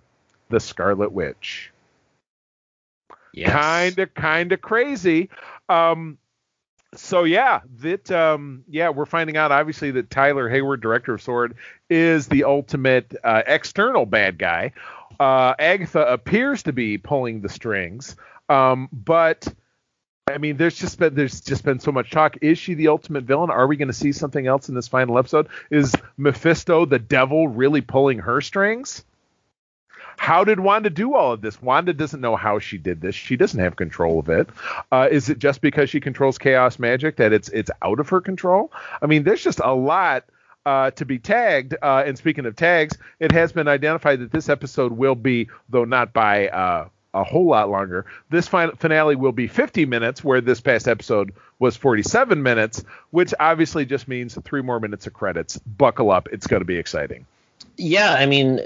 the 0.49 0.61
Scarlet 0.61 1.13
Witch. 1.13 1.73
Yes. 3.33 3.53
Kind 3.53 3.99
of, 3.99 4.15
kind 4.15 4.53
of 4.53 4.61
crazy. 4.61 5.31
Um, 5.69 6.19
so 6.95 7.25
yeah, 7.25 7.61
that 7.79 8.11
um, 8.11 8.65
yeah, 8.69 8.91
we're 8.91 9.07
finding 9.07 9.37
out 9.37 9.53
obviously 9.53 9.93
that 9.93 10.11
Tyler 10.11 10.49
Hayward, 10.49 10.81
director 10.81 11.15
of 11.15 11.23
Sword, 11.23 11.55
is 11.89 12.27
the 12.27 12.45
ultimate 12.45 13.15
uh, 13.23 13.43
external 13.47 14.07
bad 14.07 14.39
guy. 14.39 14.73
Uh, 15.19 15.55
Agatha 15.59 16.01
appears 16.01 16.65
to 16.65 16.73
be 16.73 16.99
pulling 16.99 17.43
the 17.43 17.49
strings, 17.49 18.17
um, 18.49 18.89
but 18.93 19.47
I 20.31 20.39
mean, 20.39 20.57
there's 20.57 20.79
just 20.79 20.99
been 20.99 21.15
there's 21.15 21.41
just 21.41 21.65
been 21.65 21.81
so 21.81 21.93
much 21.93 22.11
talk. 22.11 22.39
Is 22.43 22.59
she 22.59 22.75
the 22.75 22.89
ultimate 22.89 23.25
villain? 23.25 23.51
Are 23.51 23.67
we 23.67 23.77
going 23.77 23.89
to 23.89 23.95
see 23.95 24.13
something 24.13 24.47
else 24.47 24.69
in 24.69 24.75
this 24.75 24.89
final 24.89 25.19
episode? 25.19 25.49
Is 25.71 25.95
Mephisto 26.17 26.87
the 26.87 26.99
devil 26.99 27.49
really 27.49 27.81
pulling 27.81 28.21
her 28.21 28.41
strings? 28.41 29.05
How 30.17 30.45
did 30.45 30.61
Wanda 30.61 30.91
do 30.91 31.15
all 31.15 31.33
of 31.33 31.41
this? 31.41 31.63
Wanda 31.63 31.95
doesn't 31.95 32.21
know 32.21 32.37
how 32.37 32.59
she 32.59 32.77
did 32.77 33.01
this. 33.01 33.15
She 33.15 33.37
doesn't 33.37 33.59
have 33.59 33.77
control 33.77 34.19
of 34.19 34.29
it. 34.29 34.51
Uh, 34.93 35.09
is 35.11 35.31
it 35.31 35.39
just 35.39 35.63
because 35.63 35.89
she 35.89 35.99
controls 35.99 36.37
chaos 36.37 36.79
magic 36.79 37.17
that 37.17 37.33
it's 37.33 37.49
it's 37.49 37.71
out 37.81 38.01
of 38.01 38.09
her 38.11 38.21
control? 38.21 38.71
I 39.01 39.07
mean, 39.07 39.23
there's 39.23 39.43
just 39.43 39.61
a 39.65 39.73
lot 39.73 40.25
uh, 40.67 40.91
to 40.93 41.05
be 41.05 41.19
tagged. 41.19 41.75
Uh, 41.81 42.03
and 42.07 42.19
speaking 42.19 42.47
of 42.47 42.57
tags, 42.57 42.99
it 43.19 43.33
has 43.33 43.53
been 43.53 43.69
identified 43.69 44.21
that 44.21 44.31
this 44.31 44.49
episode 44.49 44.93
will 44.93 45.15
be, 45.15 45.49
though 45.69 45.85
not 45.85 46.13
by 46.13 46.49
uh, 46.49 46.89
a 47.15 47.25
whole 47.25 47.47
lot 47.47 47.71
longer. 47.71 48.07
This 48.31 48.49
fin- 48.49 48.77
finale 48.77 49.17
will 49.17 49.33
be 49.33 49.49
50 49.49 49.87
minutes, 49.87 50.23
where 50.23 50.41
this 50.41 50.61
past 50.61 50.89
episode 50.89 51.33
was 51.59 51.77
47 51.77 52.43
minutes, 52.43 52.85
which 53.11 53.35
obviously 53.39 53.85
just 53.85 54.09
means 54.09 54.39
three 54.45 54.63
more 54.63 54.81
minutes 54.81 55.07
of 55.07 55.13
credits. 55.13 55.59
Buckle 55.59 56.11
up, 56.11 56.29
it's 56.33 56.47
going 56.47 56.61
to 56.61 56.67
be 56.67 56.77
exciting. 56.77 57.27
Yeah, 57.77 58.13
I 58.13 58.27
mean, 58.27 58.61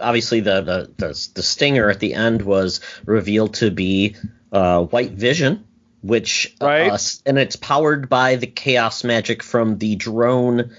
obviously 0.00 0.40
the, 0.40 0.60
the 0.60 0.90
the, 0.96 1.28
the 1.34 1.42
stinger 1.42 1.90
at 1.90 2.00
the 2.00 2.14
end 2.14 2.42
was 2.42 2.80
revealed 3.04 3.54
to 3.54 3.70
be 3.70 4.16
uh, 4.52 4.84
White 4.84 5.12
Vision, 5.12 5.64
which 6.02 6.54
uh, 6.60 6.66
right. 6.66 6.92
Uh, 6.92 6.98
and 7.26 7.38
it's 7.38 7.56
powered 7.56 8.08
by 8.08 8.36
the 8.36 8.46
chaos 8.46 9.02
magic 9.04 9.42
from 9.42 9.78
the 9.78 9.96
drone 9.96 10.70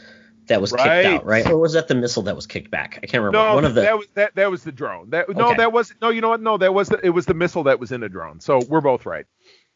that 0.52 0.62
was 0.62 0.72
right. 0.72 1.04
kicked 1.04 1.16
out, 1.16 1.26
right? 1.26 1.48
Or 1.48 1.58
was 1.58 1.74
that 1.74 1.88
the 1.88 1.96
missile 1.96 2.24
that 2.24 2.36
was 2.36 2.46
kicked 2.46 2.70
back? 2.70 3.00
I 3.02 3.08
can't 3.08 3.24
remember. 3.24 3.38
No, 3.38 3.56
One 3.56 3.66
of 3.66 3.74
the 3.74 3.82
that 3.82 3.98
was 3.98 4.08
that, 4.14 4.36
that 4.36 4.52
was 4.52 4.64
the 4.64 4.72
drone. 4.72 5.10
That 5.10 5.30
no, 5.30 5.56
that 5.56 5.72
was 5.72 5.94
no. 6.02 6.10
You 6.10 6.22
know 6.22 6.30
what? 6.30 6.42
No, 6.42 6.58
that 6.58 6.74
was 6.74 6.90
the, 6.90 7.00
it 7.04 7.10
was 7.10 7.26
the 7.26 7.34
missile 7.34 7.64
that 7.64 7.80
was 7.80 7.92
in 7.92 8.04
a 8.04 8.10
drone. 8.10 8.40
So 8.40 8.60
we're 8.68 8.82
both 8.82 9.06
right. 9.06 9.26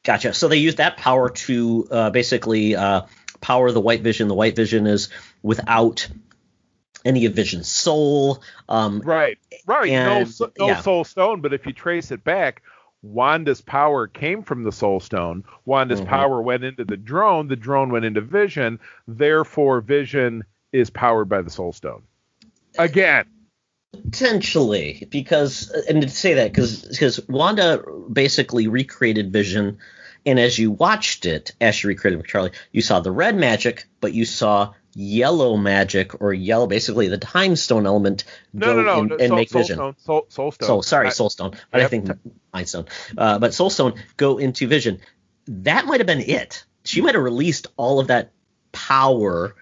Gotcha. 0.04 0.34
So 0.34 0.48
they 0.48 0.58
used 0.58 0.78
that 0.78 0.98
power 0.98 1.30
to 1.30 1.88
uh, 1.90 2.10
basically 2.12 2.76
uh, 2.76 3.02
power 3.42 3.72
the 3.72 3.82
White 3.82 4.02
Vision. 4.02 4.28
The 4.28 4.36
White 4.36 4.56
Vision 4.56 4.86
is 4.86 5.10
without 5.42 6.08
any 7.04 7.26
of 7.26 7.34
Vision's 7.34 7.68
soul. 7.68 8.44
Um, 8.68 9.02
right, 9.02 9.38
right. 9.66 9.90
And, 9.90 10.40
no, 10.40 10.52
no 10.60 10.68
yeah. 10.68 10.82
Soul 10.82 11.04
Stone, 11.04 11.42
but 11.42 11.54
if 11.54 11.66
you 11.66 11.74
trace 11.74 12.12
it 12.12 12.24
back, 12.24 12.62
Wanda's 13.02 13.62
power 13.62 14.08
came 14.08 14.42
from 14.42 14.64
the 14.64 14.72
Soul 14.72 15.00
Stone. 15.00 15.44
Wanda's 15.66 16.02
mm-hmm. 16.02 16.10
power 16.10 16.42
went 16.42 16.64
into 16.64 16.84
the 16.84 16.98
drone. 16.98 17.48
The 17.48 17.56
drone 17.56 17.92
went 17.92 18.06
into 18.06 18.22
Vision. 18.22 18.80
Therefore, 19.08 19.82
Vision 19.82 20.44
is 20.76 20.90
powered 20.90 21.30
by 21.30 21.42
the 21.42 21.50
Soul 21.50 21.74
Stone. 21.74 22.04
Again. 22.78 23.26
Potentially, 23.94 25.08
because 25.10 25.70
and 25.88 26.02
to 26.02 26.10
say 26.10 26.34
that 26.36 26.52
because 26.52 26.82
because 26.84 27.26
Wanda 27.30 27.82
basically 28.12 28.68
recreated 28.68 29.32
Vision, 29.32 29.78
and 30.26 30.38
as 30.38 30.60
you 30.60 30.72
watched 30.72 31.26
it, 31.26 31.54
as 31.62 31.76
she 31.76 31.88
recreated 31.88 32.26
Charlie, 32.26 32.52
you 32.74 32.82
saw 32.82 33.00
the 33.00 33.12
red 33.12 33.38
magic, 33.38 33.88
but 34.02 34.14
you 34.14 34.26
saw 34.26 34.74
yellow 34.94 35.56
magic 35.56 36.22
or 36.22 36.34
yellow, 36.34 36.68
basically 36.68 37.08
the 37.08 37.18
time 37.18 37.56
stone 37.56 37.86
element 37.86 38.26
no, 38.54 38.68
go 38.68 38.76
no, 38.76 38.82
no, 38.84 39.00
and, 39.00 39.10
no, 39.10 39.16
and 39.16 39.28
soul, 39.30 39.38
make 39.38 39.50
soul 39.50 39.62
Vision. 39.62 39.76
Stone, 39.78 39.96
soul, 40.00 40.26
soul 40.30 40.52
stone. 40.52 40.68
Soul, 40.68 40.84
sorry, 40.84 41.08
I- 41.08 41.12
Soul 41.12 41.30
Stone, 41.30 41.52
but 41.72 41.80
I 41.80 41.84
Yep. 41.84 41.90
think 41.90 42.10
Mind 42.54 42.68
Stone. 42.68 42.86
Uh, 43.18 43.40
but 43.40 43.54
Soul 43.54 43.70
Stone 43.70 43.94
go 44.18 44.38
into 44.38 44.68
Vision. 44.68 45.00
That 45.48 45.86
might 45.86 46.00
have 46.02 46.08
been 46.08 46.22
it. 46.22 46.66
She 46.84 47.02
might 47.02 47.16
have 47.16 47.24
released 47.24 47.68
all 47.78 48.00
of 48.00 48.08
that 48.08 48.32
power 48.74 49.56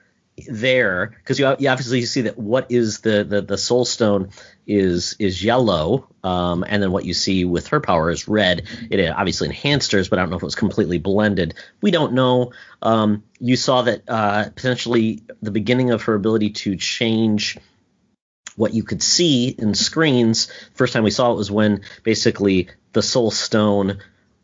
there 0.47 1.15
because 1.17 1.39
you, 1.39 1.55
you 1.59 1.69
obviously 1.69 2.03
see 2.05 2.21
that 2.21 2.37
what 2.37 2.71
is 2.71 3.01
the, 3.01 3.23
the 3.23 3.41
the 3.41 3.57
Soul 3.57 3.85
Stone 3.85 4.29
is 4.65 5.15
is 5.19 5.43
yellow, 5.43 6.07
um, 6.23 6.63
and 6.67 6.81
then 6.81 6.91
what 6.91 7.05
you 7.05 7.13
see 7.13 7.45
with 7.45 7.67
her 7.67 7.79
power 7.79 8.09
is 8.09 8.27
red. 8.27 8.63
It 8.89 9.09
obviously 9.09 9.47
enhanced 9.47 9.91
hers, 9.91 10.09
but 10.09 10.19
I 10.19 10.23
don't 10.23 10.31
know 10.31 10.37
if 10.37 10.43
it 10.43 10.45
was 10.45 10.55
completely 10.55 10.97
blended. 10.97 11.55
We 11.81 11.91
don't 11.91 12.13
know. 12.13 12.51
Um, 12.81 13.23
you 13.39 13.55
saw 13.55 13.83
that 13.83 14.03
uh, 14.07 14.49
potentially 14.49 15.21
the 15.41 15.51
beginning 15.51 15.91
of 15.91 16.03
her 16.03 16.15
ability 16.15 16.51
to 16.51 16.75
change 16.75 17.57
what 18.55 18.73
you 18.73 18.83
could 18.83 19.01
see 19.01 19.49
in 19.49 19.73
screens. 19.73 20.51
First 20.73 20.93
time 20.93 21.03
we 21.03 21.11
saw 21.11 21.31
it 21.31 21.37
was 21.37 21.51
when 21.51 21.81
basically 22.03 22.69
the 22.93 23.01
Soul 23.01 23.31
Stone 23.31 23.99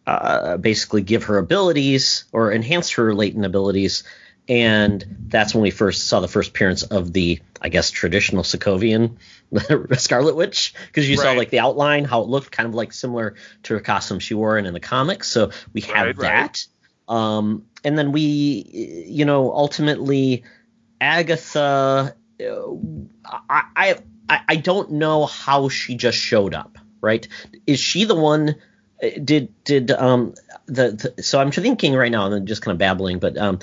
uh, 0.07 0.57
basically 0.57 1.03
give 1.03 1.25
her 1.25 1.37
abilities 1.37 2.25
or 2.31 2.51
enhance 2.51 2.91
her 2.91 3.13
latent 3.13 3.45
abilities. 3.45 4.03
And 4.49 5.05
that's 5.27 5.53
when 5.53 5.61
we 5.61 5.69
first 5.71 6.07
saw 6.07 6.19
the 6.21 6.27
first 6.27 6.49
appearance 6.49 6.81
of 6.83 7.13
the, 7.13 7.39
I 7.61 7.69
guess, 7.69 7.91
traditional 7.91 8.41
Sokovian 8.43 9.17
Scarlet 9.99 10.35
Witch, 10.35 10.73
because 10.87 11.07
you 11.07 11.17
saw 11.17 11.31
like 11.33 11.51
the 11.51 11.59
outline, 11.59 12.03
how 12.03 12.21
it 12.21 12.27
looked 12.27 12.51
kind 12.51 12.67
of 12.67 12.73
like 12.73 12.91
similar 12.91 13.35
to 13.63 13.75
her 13.75 13.79
costume 13.79 14.19
she 14.19 14.33
wore 14.33 14.57
in, 14.57 14.65
in 14.65 14.73
the 14.73 14.79
comics. 14.79 15.27
So 15.29 15.51
we 15.71 15.81
have 15.81 16.07
Right, 16.07 16.17
right. 16.17 16.65
that. 17.07 17.13
Um, 17.13 17.65
and 17.83 17.97
then 17.97 18.11
we, 18.11 19.05
you 19.07 19.25
know, 19.25 19.51
ultimately, 19.53 20.43
Agatha, 20.99 22.15
uh, 22.41 23.39
I, 23.49 23.99
I, 24.29 24.41
I 24.47 24.55
don't 24.55 24.91
know 24.93 25.25
how 25.25 25.69
she 25.69 25.95
just 25.95 26.17
showed 26.17 26.53
up. 26.55 26.77
Right? 27.01 27.27
Is 27.67 27.79
she 27.79 28.05
the 28.05 28.15
one? 28.15 28.55
uh, 29.01 29.07
Did 29.23 29.53
did 29.63 29.91
um 29.91 30.33
the, 30.65 31.13
the 31.15 31.23
so 31.23 31.39
I'm 31.39 31.51
thinking 31.51 31.95
right 31.95 32.11
now 32.11 32.25
and 32.25 32.35
I'm 32.35 32.45
just 32.45 32.61
kind 32.61 32.73
of 32.73 32.77
babbling, 32.79 33.19
but 33.19 33.37
um 33.37 33.59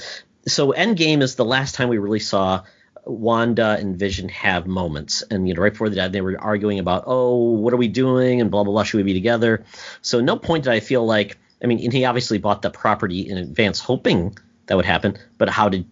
so 0.47 0.73
Endgame 0.73 1.23
is 1.23 1.35
the 1.35 1.45
last 1.45 1.75
time 1.75 1.89
we 1.89 1.99
really 1.99 2.21
saw 2.21 2.63
Wanda 3.05 3.77
and 3.79 3.99
Vision 3.99 4.29
have 4.31 4.67
moments, 4.67 5.23
and 5.23 5.47
you 5.49 5.55
know 5.55 5.63
right 5.63 5.73
before 5.73 5.89
they 5.89 5.97
died 5.97 6.13
they 6.13 6.21
were 6.21 6.37
arguing 6.41 6.79
about 6.79 7.05
oh 7.07 7.37
what 7.53 7.73
are 7.73 7.77
we 7.77 7.89
doing 7.89 8.41
and 8.41 8.51
blah 8.51 8.65
blah 8.65 8.73
blah 8.73 8.83
should 8.83 8.99
we 8.99 9.03
be 9.05 9.15
together? 9.15 9.65
So 10.03 10.21
no 10.21 10.37
point 10.37 10.65
did 10.65 10.73
I 10.73 10.81
feel 10.81 11.07
like 11.07 11.39
I 11.63 11.67
mean 11.67 11.81
and 11.85 11.93
he 11.93 12.05
obviously 12.05 12.39
bought 12.39 12.63
the 12.63 12.71
property 12.71 13.29
in 13.29 13.39
advance 13.39 13.81
hoping 13.81 14.37
that 14.67 14.77
would 14.77 14.87
happen, 14.87 15.17
but 15.39 15.49
how 15.49 15.69
did 15.69 15.89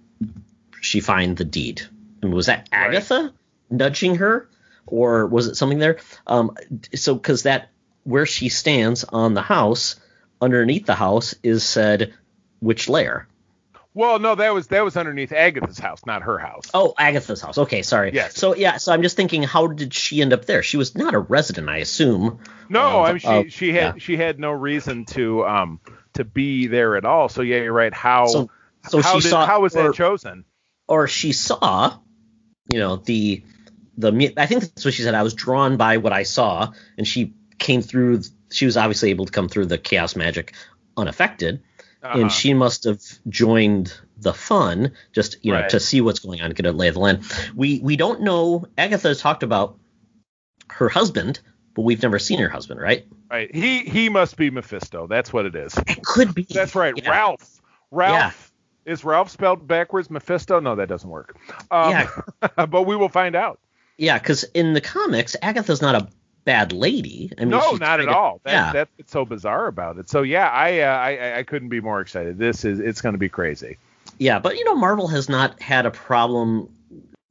she 0.80 1.00
find 1.00 1.36
the 1.36 1.44
deed? 1.44 1.82
I 2.22 2.26
mean, 2.26 2.34
was 2.34 2.46
that 2.46 2.68
Right. 2.72 2.88
Agatha 2.88 3.32
nudging 3.70 4.16
her, 4.16 4.48
or 4.86 5.26
was 5.26 5.46
it 5.46 5.56
something 5.56 5.78
there? 5.78 5.98
Um, 6.26 6.56
so 6.94 7.14
because 7.14 7.44
that 7.44 7.70
where 8.02 8.26
she 8.26 8.48
stands 8.48 9.04
on 9.04 9.34
the 9.34 9.42
house, 9.42 9.96
underneath 10.40 10.86
the 10.86 10.94
house 10.94 11.34
is 11.42 11.62
said 11.64 12.14
which 12.60 12.88
layer? 12.88 13.26
Well, 13.96 14.18
no, 14.18 14.34
that 14.34 14.52
was 14.52 14.66
that 14.68 14.84
was 14.84 14.96
underneath 14.96 15.30
Agatha's 15.32 15.78
house, 15.78 16.04
not 16.04 16.22
her 16.22 16.36
house. 16.36 16.64
Oh, 16.74 16.94
Agatha's 16.98 17.40
house. 17.40 17.58
Okay, 17.58 17.82
sorry. 17.82 18.10
Yes. 18.12 18.36
So 18.36 18.56
yeah, 18.56 18.76
so 18.78 18.92
I'm 18.92 19.02
just 19.02 19.16
thinking, 19.16 19.44
how 19.44 19.68
did 19.68 19.94
she 19.94 20.20
end 20.20 20.32
up 20.32 20.46
there? 20.46 20.64
She 20.64 20.76
was 20.76 20.96
not 20.96 21.14
a 21.14 21.18
resident, 21.20 21.68
I 21.68 21.76
assume. 21.78 22.40
No, 22.68 22.80
Uh, 22.80 23.02
I 23.02 23.12
mean 23.12 23.18
she 23.20 23.26
uh, 23.28 23.44
she 23.48 23.72
had 23.72 23.80
yeah. 23.80 23.92
she 23.94 24.00
she 24.00 24.16
had 24.16 24.40
no 24.40 24.50
reason 24.50 25.04
to 25.06 25.46
um 25.46 25.80
to 26.14 26.24
be 26.24 26.66
there 26.66 26.96
at 26.96 27.04
all. 27.04 27.28
So 27.28 27.42
yeah, 27.42 27.58
you're 27.58 27.72
right. 27.72 27.94
How 27.94 28.26
So, 28.26 28.50
so 28.88 29.00
how 29.00 29.14
she 29.14 29.20
did, 29.20 29.30
saw, 29.30 29.46
how 29.46 29.60
was 29.60 29.76
or, 29.76 29.84
that 29.84 29.94
chosen? 29.94 30.44
or 30.88 31.06
she 31.06 31.32
saw, 31.32 31.96
you 32.72 32.80
know, 32.80 32.96
the 32.96 33.44
the 33.96 34.34
I 34.36 34.46
think 34.46 34.62
that's 34.62 34.84
what 34.84 34.92
she 34.94 35.02
said. 35.02 35.14
I 35.14 35.22
was 35.22 35.34
drawn 35.34 35.76
by 35.76 35.98
what 35.98 36.12
I 36.12 36.24
saw, 36.24 36.72
and 36.98 37.06
she 37.06 37.34
came 37.58 37.80
through. 37.80 38.22
She 38.50 38.66
was 38.66 38.76
obviously 38.76 39.10
able 39.10 39.26
to 39.26 39.32
come 39.32 39.48
through 39.48 39.66
the 39.66 39.78
chaos 39.78 40.16
magic 40.16 40.52
unaffected, 40.96 41.62
Uh-huh. 42.04 42.20
and 42.20 42.30
she 42.30 42.52
must 42.52 42.84
have 42.84 43.00
joined 43.28 43.98
the 44.18 44.34
fun 44.34 44.92
just 45.12 45.36
you 45.42 45.52
know 45.52 45.60
Right. 45.60 45.70
to 45.70 45.80
see 45.80 46.00
what's 46.02 46.18
going 46.18 46.42
on, 46.42 46.50
get 46.50 46.66
a 46.66 46.72
lay 46.72 46.88
of 46.88 46.94
the 46.94 47.00
land. 47.00 47.24
We 47.56 47.80
we 47.80 47.96
don't 47.96 48.20
know. 48.20 48.66
Agatha 48.76 49.08
has 49.08 49.20
talked 49.20 49.42
about 49.42 49.78
her 50.70 50.88
husband, 50.90 51.40
but 51.74 51.82
we've 51.82 52.02
never 52.02 52.18
seen 52.18 52.38
her 52.40 52.48
husband, 52.48 52.80
right? 52.80 53.06
right. 53.30 53.54
He 53.54 53.80
he 53.80 54.08
must 54.10 54.36
be 54.36 54.50
Mephisto. 54.50 55.06
That's 55.06 55.32
what 55.32 55.46
it 55.46 55.54
is. 55.56 55.74
It 55.86 56.02
could 56.04 56.34
be. 56.34 56.46
That's 56.48 56.74
right. 56.74 56.94
Yeah. 56.96 57.10
Ralph. 57.10 57.60
Ralph. 57.90 58.52
Is 58.84 59.02
Ralph 59.02 59.30
spelled 59.30 59.66
backwards 59.66 60.10
Mephisto? 60.10 60.60
No, 60.60 60.74
that 60.76 60.88
doesn't 60.90 61.08
work. 61.08 61.36
Um, 61.70 61.90
Yeah. 61.90 62.10
but 62.66 62.82
we 62.82 62.96
will 62.96 63.08
find 63.08 63.34
out. 63.34 63.60
Yeah, 63.96 64.18
because 64.18 64.44
in 64.52 64.74
the 64.74 64.80
comics, 64.82 65.36
Agatha's 65.40 65.80
not 65.80 65.94
a 65.94 66.08
bad 66.44 66.72
lady. 66.72 67.30
I 67.38 67.42
mean, 67.42 67.50
no, 67.50 67.72
not 67.72 68.00
at 68.00 68.04
kinda- 68.06 68.14
all. 68.16 68.40
That, 68.44 68.52
yeah. 68.52 68.72
That's 68.72 68.90
what's 68.96 69.12
so 69.12 69.24
bizarre 69.24 69.66
about 69.66 69.98
it. 69.98 70.08
So 70.08 70.22
yeah, 70.22 70.48
I, 70.48 70.80
uh, 70.80 70.86
I 70.96 71.38
I 71.38 71.42
couldn't 71.42 71.68
be 71.68 71.80
more 71.80 72.00
excited. 72.00 72.38
This 72.38 72.64
is 72.64 72.80
it's 72.80 73.00
going 73.00 73.14
to 73.14 73.18
be 73.18 73.28
crazy. 73.28 73.78
Yeah, 74.18 74.38
but 74.38 74.56
you 74.56 74.64
know, 74.64 74.74
Marvel 74.76 75.08
has 75.08 75.28
not 75.28 75.60
had 75.60 75.86
a 75.86 75.90
problem, 75.90 76.68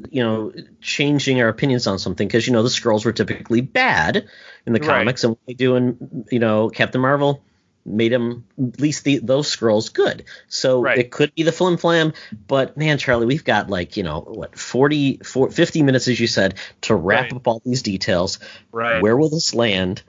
you 0.10 0.24
know, 0.24 0.52
changing 0.82 1.40
our 1.42 1.48
opinions 1.48 1.88
on 1.88 2.00
something 2.00 2.28
because 2.28 2.46
you 2.48 2.54
know 2.54 2.64
the 2.64 2.70
Skrulls 2.70 3.06
were 3.06 3.14
typically 3.14 3.62
bad 3.62 4.28
in 4.66 4.74
the 4.74 4.80
Right. 4.80 4.88
comics, 5.00 5.24
and 5.24 5.32
what 5.32 5.40
they 5.48 5.54
do 5.54 5.76
in 5.76 6.26
you 6.32 6.40
know 6.40 6.70
Captain 6.70 7.00
Marvel 7.02 7.42
made 7.86 8.12
him 8.14 8.46
at 8.62 8.80
least 8.80 9.04
the, 9.04 9.20
those 9.20 9.54
Skrulls 9.54 9.92
good. 9.94 10.24
So 10.48 10.82
Right. 10.82 10.98
it 10.98 11.12
could 11.12 11.34
be 11.36 11.44
the 11.44 11.52
flim 11.52 11.78
flam, 11.78 12.14
but 12.48 12.78
man, 12.78 12.98
Charlie, 12.98 13.26
we've 13.26 13.44
got 13.44 13.70
like 13.70 13.98
you 13.98 14.04
know 14.04 14.22
what 14.22 14.58
40, 14.58 15.18
40 15.18 15.54
50 15.54 15.84
minutes 15.84 16.08
as 16.08 16.20
you 16.20 16.28
said 16.28 16.56
to 16.82 16.96
wrap 16.96 17.24
Right. 17.24 17.34
up 17.34 17.48
all 17.48 17.62
these 17.66 17.82
details. 17.82 18.40
Right. 18.72 19.02
Where 19.02 19.18
will 19.18 19.30
this 19.30 19.54
land? 19.54 20.02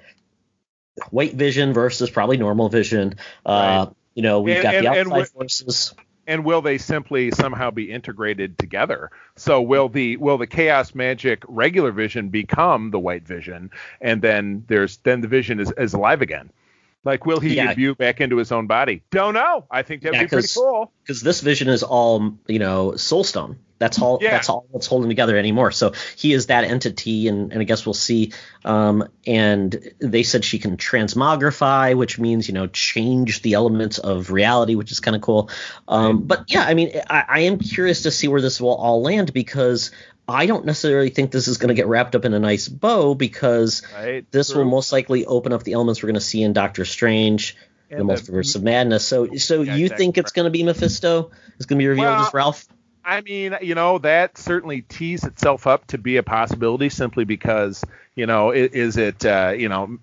White 1.11 1.35
Vision 1.35 1.72
versus 1.72 2.11
probably 2.11 2.37
normal 2.37 2.68
Vision. 2.68 3.16
Uh, 3.45 3.87
Right. 3.87 3.95
You 4.14 4.22
know, 4.22 4.41
we've 4.43 4.55
And- 4.57 4.62
got 4.62 4.75
and- 4.77 4.85
the 4.87 4.91
and 4.91 4.99
outside 4.99 5.09
wi- 5.11 5.25
forces. 5.27 5.95
and 6.29 6.45
will 6.45 6.62
they 6.62 6.79
simply 6.79 7.33
somehow 7.33 7.72
be 7.72 7.91
integrated 7.91 8.57
together? 8.59 9.11
So 9.35 9.61
will 9.61 9.89
the 9.89 10.16
will 10.18 10.39
the 10.39 10.47
chaos 10.47 10.95
magic 10.95 11.43
regular 11.49 11.91
vision 11.91 12.29
become 12.29 12.93
the 12.93 13.01
white 13.01 13.27
vision, 13.27 13.70
and 14.01 14.22
then 14.22 14.64
there's 14.68 14.99
then 14.99 15.20
the 15.20 15.27
vision 15.27 15.59
is, 15.59 15.72
is 15.77 15.95
alive 15.95 16.22
again? 16.22 16.51
Like 17.05 17.27
will 17.27 17.41
he 17.41 17.55
Yeah. 17.57 17.71
imbue 17.71 17.95
back 17.95 18.21
into 18.21 18.37
his 18.37 18.51
own 18.53 18.67
body? 18.67 19.03
Don't 19.11 19.35
know. 19.35 19.67
I 19.71 19.83
think 19.83 20.03
that'd 20.03 20.15
Yeah, 20.17 20.25
be 20.25 20.29
pretty 20.29 20.49
cool. 20.55 20.93
because 21.03 21.21
this 21.21 21.41
vision 21.41 21.69
is 21.69 21.83
all 21.83 22.33
you 22.47 22.59
know 22.59 22.93
soulstone 22.97 23.57
that's 23.79 24.01
all 24.01 24.19
Yeah. 24.23 24.31
that's 24.31 24.49
all 24.49 24.67
that's 24.73 24.87
holding 24.87 25.09
together 25.11 25.37
anymore 25.37 25.73
so 25.73 25.93
he 26.17 26.33
is 26.33 26.47
that 26.47 26.63
entity 26.63 27.27
and, 27.27 27.53
and 27.53 27.61
i 27.61 27.65
guess 27.65 27.85
we'll 27.85 27.93
see 27.93 28.33
um, 28.65 29.07
and 29.27 29.77
they 29.99 30.23
said 30.23 30.45
she 30.45 30.61
can 30.61 30.77
transmogrify 30.77 31.97
which 31.97 32.19
means 32.19 32.47
you 32.49 32.55
know 32.55 32.67
change 32.69 33.43
the 33.43 33.55
elements 33.55 33.99
of 33.99 34.31
reality 34.31 34.75
which 34.77 34.93
is 34.93 35.01
kind 35.01 35.17
of 35.17 35.23
cool 35.23 35.51
um, 35.89 36.23
but 36.23 36.45
yeah 36.53 36.63
i 36.63 36.75
mean 36.75 36.93
I, 37.11 37.25
I 37.29 37.41
am 37.41 37.59
curious 37.59 38.03
to 38.03 38.11
see 38.11 38.29
where 38.29 38.41
this 38.41 38.61
will 38.61 38.75
all 38.75 39.03
land 39.03 39.33
because 39.33 39.91
i 40.29 40.47
don't 40.47 40.64
necessarily 40.64 41.11
think 41.11 41.31
this 41.31 41.49
is 41.49 41.59
going 41.59 41.68
to 41.68 41.75
get 41.75 41.87
wrapped 41.87 42.14
up 42.14 42.25
in 42.25 42.33
a 42.35 42.39
nice 42.39 42.68
bow 42.68 43.14
because 43.14 43.83
Right. 43.95 44.25
this 44.31 44.55
will 44.55 44.64
most 44.64 44.93
likely 44.93 45.27
open 45.27 45.53
up 45.53 45.62
the 45.62 45.72
elements 45.72 46.03
we're 46.03 46.09
going 46.09 46.14
to 46.14 46.20
see 46.20 46.43
in 46.43 46.53
doctor 46.53 46.85
strange 46.85 47.57
the 47.91 47.97
And 47.97 48.09
the- 48.09 48.14
multiverse 48.14 48.57
of 48.57 48.62
madness. 48.62 49.05
So, 49.07 49.35
so 49.37 49.61
Yeah, 49.62 49.77
you 49.77 49.89
think 49.91 50.16
it's 50.18 50.33
going 50.33 50.45
to 50.47 50.51
be 50.51 50.62
Mephisto? 50.64 51.31
It's 51.57 51.66
going 51.66 51.79
to 51.79 51.83
be 51.83 51.87
revealed 51.89 52.07
Well, 52.16 52.27
as 52.27 52.33
Ralph? 52.35 52.66
I 53.05 53.20
mean, 53.20 53.55
you 53.61 53.75
know, 53.75 53.99
that 53.99 54.39
certainly 54.39 54.81
tees 54.81 55.22
itself 55.25 55.66
up 55.66 55.87
to 55.89 55.99
be 55.99 56.16
a 56.16 56.22
possibility 56.22 56.89
simply 56.89 57.25
because, 57.25 57.85
you 58.16 58.25
know, 58.27 58.51
is 58.53 58.97
it, 58.97 59.25
uh, 59.27 59.53
you 59.57 59.68
know, 59.68 59.99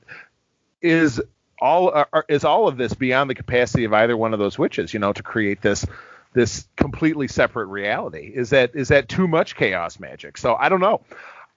is 0.82 1.20
all 1.60 1.90
are, 1.90 2.26
is 2.30 2.44
all 2.44 2.68
of 2.68 2.78
this 2.78 2.94
beyond 2.94 3.30
the 3.30 3.36
capacity 3.36 3.84
of 3.86 3.94
either 3.94 4.16
one 4.16 4.34
of 4.34 4.40
those 4.40 4.58
witches, 4.58 4.94
you 4.94 5.00
know, 5.00 5.14
to 5.14 5.24
create 5.24 5.62
this 5.62 5.86
this 6.34 6.68
completely 6.78 7.28
separate 7.28 7.68
reality? 7.68 8.32
Is 8.34 8.52
that 8.52 8.76
is 8.76 8.90
that 8.90 9.10
too 9.10 9.28
much 9.28 9.56
chaos 9.56 10.00
magic? 10.00 10.38
So 10.38 10.56
I 10.56 10.70
don't 10.70 10.80
know. 10.80 11.02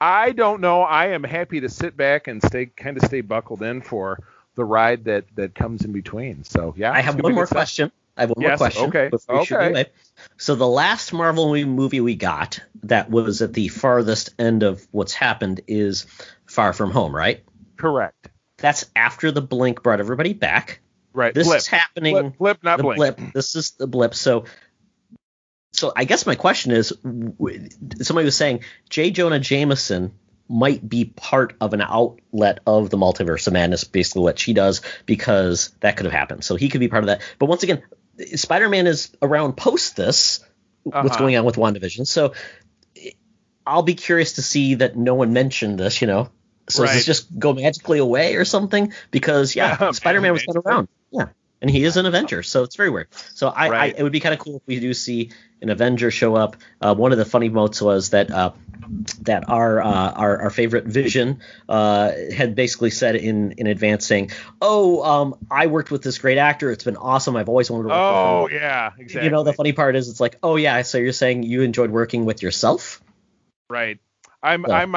I 0.00 0.32
don't 0.32 0.60
know. 0.60 0.82
I 0.82 1.08
am 1.08 1.24
happy 1.24 1.60
to 1.60 1.68
sit 1.68 1.96
back 1.96 2.28
and 2.28 2.42
stay 2.42 2.66
kind 2.66 2.96
of 2.96 3.04
stay 3.04 3.20
buckled 3.20 3.62
in 3.62 3.80
for 3.80 4.18
the 4.54 4.64
ride 4.64 5.04
that 5.04 5.24
that 5.36 5.54
comes 5.54 5.84
in 5.84 5.92
between. 5.92 6.44
So 6.44 6.74
yeah, 6.76 6.92
I 6.92 7.00
have 7.00 7.20
one 7.20 7.34
more 7.34 7.46
question. 7.46 7.90
I 8.16 8.22
have 8.22 8.30
one 8.30 8.46
more 8.46 8.56
question. 8.56 8.88
okay, 8.88 9.08
Before 9.08 9.40
we 9.40 9.44
shoot 9.44 9.56
okay. 9.56 9.86
So 10.36 10.54
the 10.54 10.68
last 10.68 11.12
Marvel 11.12 11.52
movie- 11.66 12.00
we 12.00 12.14
got 12.14 12.60
that 12.84 13.10
was 13.10 13.42
at 13.42 13.54
the 13.54 13.68
farthest 13.68 14.30
end 14.38 14.62
of 14.62 14.86
what's 14.92 15.14
happened 15.14 15.62
is 15.66 16.06
Far 16.46 16.72
From 16.72 16.90
Home, 16.92 17.14
right? 17.14 17.42
Correct. 17.76 18.28
That's 18.58 18.86
after 18.94 19.32
the 19.32 19.42
blink 19.42 19.82
brought 19.82 20.00
everybody 20.00 20.32
back. 20.32 20.80
Right. 21.12 21.34
This 21.34 21.46
blip. 21.46 21.58
is 21.58 21.66
happening. 21.66 22.14
Blip, 22.14 22.38
blip 22.38 22.64
not 22.64 22.76
the 22.76 22.82
blink. 22.82 22.96
blip. 22.96 23.32
This 23.32 23.56
is 23.56 23.72
the 23.72 23.86
blip. 23.86 24.14
So, 24.14 24.44
so 25.74 25.92
I 25.94 26.04
guess 26.04 26.24
my 26.24 26.36
question 26.36 26.70
is, 26.70 26.88
somebody 26.88 28.24
was 28.24 28.36
saying 28.36 28.60
J. 28.88 29.10
Jonah 29.10 29.40
Jameson 29.40 30.12
might 30.48 30.88
be 30.88 31.04
part 31.04 31.56
of 31.60 31.72
an 31.74 31.80
outlet 31.80 32.60
of 32.64 32.90
the 32.90 32.96
multiverse 32.96 33.46
of 33.48 33.54
madness, 33.54 33.82
basically 33.82 34.22
what 34.22 34.38
she 34.38 34.52
does, 34.52 34.82
because 35.04 35.72
that 35.80 35.96
could 35.96 36.04
have 36.04 36.12
happened. 36.12 36.44
So 36.44 36.54
he 36.54 36.68
could 36.68 36.80
be 36.80 36.88
part 36.88 37.02
of 37.02 37.08
that. 37.08 37.22
But 37.40 37.46
once 37.46 37.64
again, 37.64 37.82
Spider-Man 38.36 38.86
is 38.86 39.10
around 39.20 39.56
post 39.56 39.96
this, 39.96 40.44
uh-huh. 40.86 41.02
what's 41.02 41.16
going 41.16 41.36
on 41.36 41.44
with 41.44 41.56
WandaVision. 41.56 42.06
So 42.06 42.34
I'll 43.66 43.82
be 43.82 43.94
curious 43.94 44.34
to 44.34 44.42
see 44.42 44.76
that 44.76 44.96
no 44.96 45.14
one 45.14 45.32
mentioned 45.32 45.80
this, 45.80 46.00
you 46.00 46.06
know. 46.06 46.30
So 46.68 46.82
right. 46.82 46.88
does 46.88 46.96
this 46.98 47.06
just 47.06 47.36
go 47.36 47.52
magically 47.52 47.98
away 47.98 48.36
or 48.36 48.44
something? 48.44 48.92
Because 49.10 49.56
yeah, 49.56 49.76
yeah 49.80 49.90
Spider-Man 49.90 50.32
was 50.32 50.44
kind 50.44 50.58
around. 50.64 50.88
Yeah. 51.10 51.28
And 51.64 51.70
he 51.70 51.84
is 51.84 51.96
an 51.96 52.04
Avenger, 52.04 52.42
so 52.42 52.62
it's 52.62 52.76
very 52.76 52.90
weird. 52.90 53.08
So 53.32 53.48
I, 53.48 53.70
right. 53.70 53.94
I 53.94 53.98
it 53.98 54.02
would 54.02 54.12
be 54.12 54.20
kind 54.20 54.34
of 54.34 54.38
cool 54.38 54.56
if 54.56 54.62
we 54.66 54.80
do 54.80 54.92
see 54.92 55.30
an 55.62 55.70
Avenger 55.70 56.10
show 56.10 56.34
up. 56.36 56.56
Uh, 56.78 56.94
one 56.94 57.10
of 57.10 57.16
the 57.16 57.24
funny 57.24 57.48
motes 57.48 57.80
was 57.80 58.10
that 58.10 58.30
uh, 58.30 58.50
that 59.22 59.48
our, 59.48 59.80
uh, 59.80 60.10
our 60.10 60.42
our 60.42 60.50
favorite 60.50 60.84
Vision 60.84 61.40
uh, 61.66 62.12
had 62.36 62.54
basically 62.54 62.90
said 62.90 63.16
in 63.16 63.52
in 63.52 63.66
advance 63.66 64.04
saying, 64.04 64.32
"Oh, 64.60 65.02
um, 65.04 65.38
I 65.50 65.68
worked 65.68 65.90
with 65.90 66.02
this 66.02 66.18
great 66.18 66.36
actor. 66.36 66.70
It's 66.70 66.84
been 66.84 66.98
awesome. 66.98 67.34
I've 67.34 67.48
always 67.48 67.70
wanted 67.70 67.84
to 67.84 67.88
work 67.88 67.96
oh, 67.96 68.42
with 68.42 68.52
him." 68.52 68.58
Oh 68.58 68.62
yeah, 68.62 68.90
exactly. 68.98 69.24
You 69.24 69.30
know, 69.30 69.42
the 69.42 69.54
funny 69.54 69.72
part 69.72 69.96
is 69.96 70.10
it's 70.10 70.20
like, 70.20 70.36
"Oh 70.42 70.56
yeah, 70.56 70.82
so 70.82 70.98
you're 70.98 71.14
saying 71.14 71.44
you 71.44 71.62
enjoyed 71.62 71.90
working 71.90 72.26
with 72.26 72.42
yourself?" 72.42 73.02
Right. 73.70 73.98
I'm 74.42 74.66
so. 74.68 74.74
I'm 74.74 74.94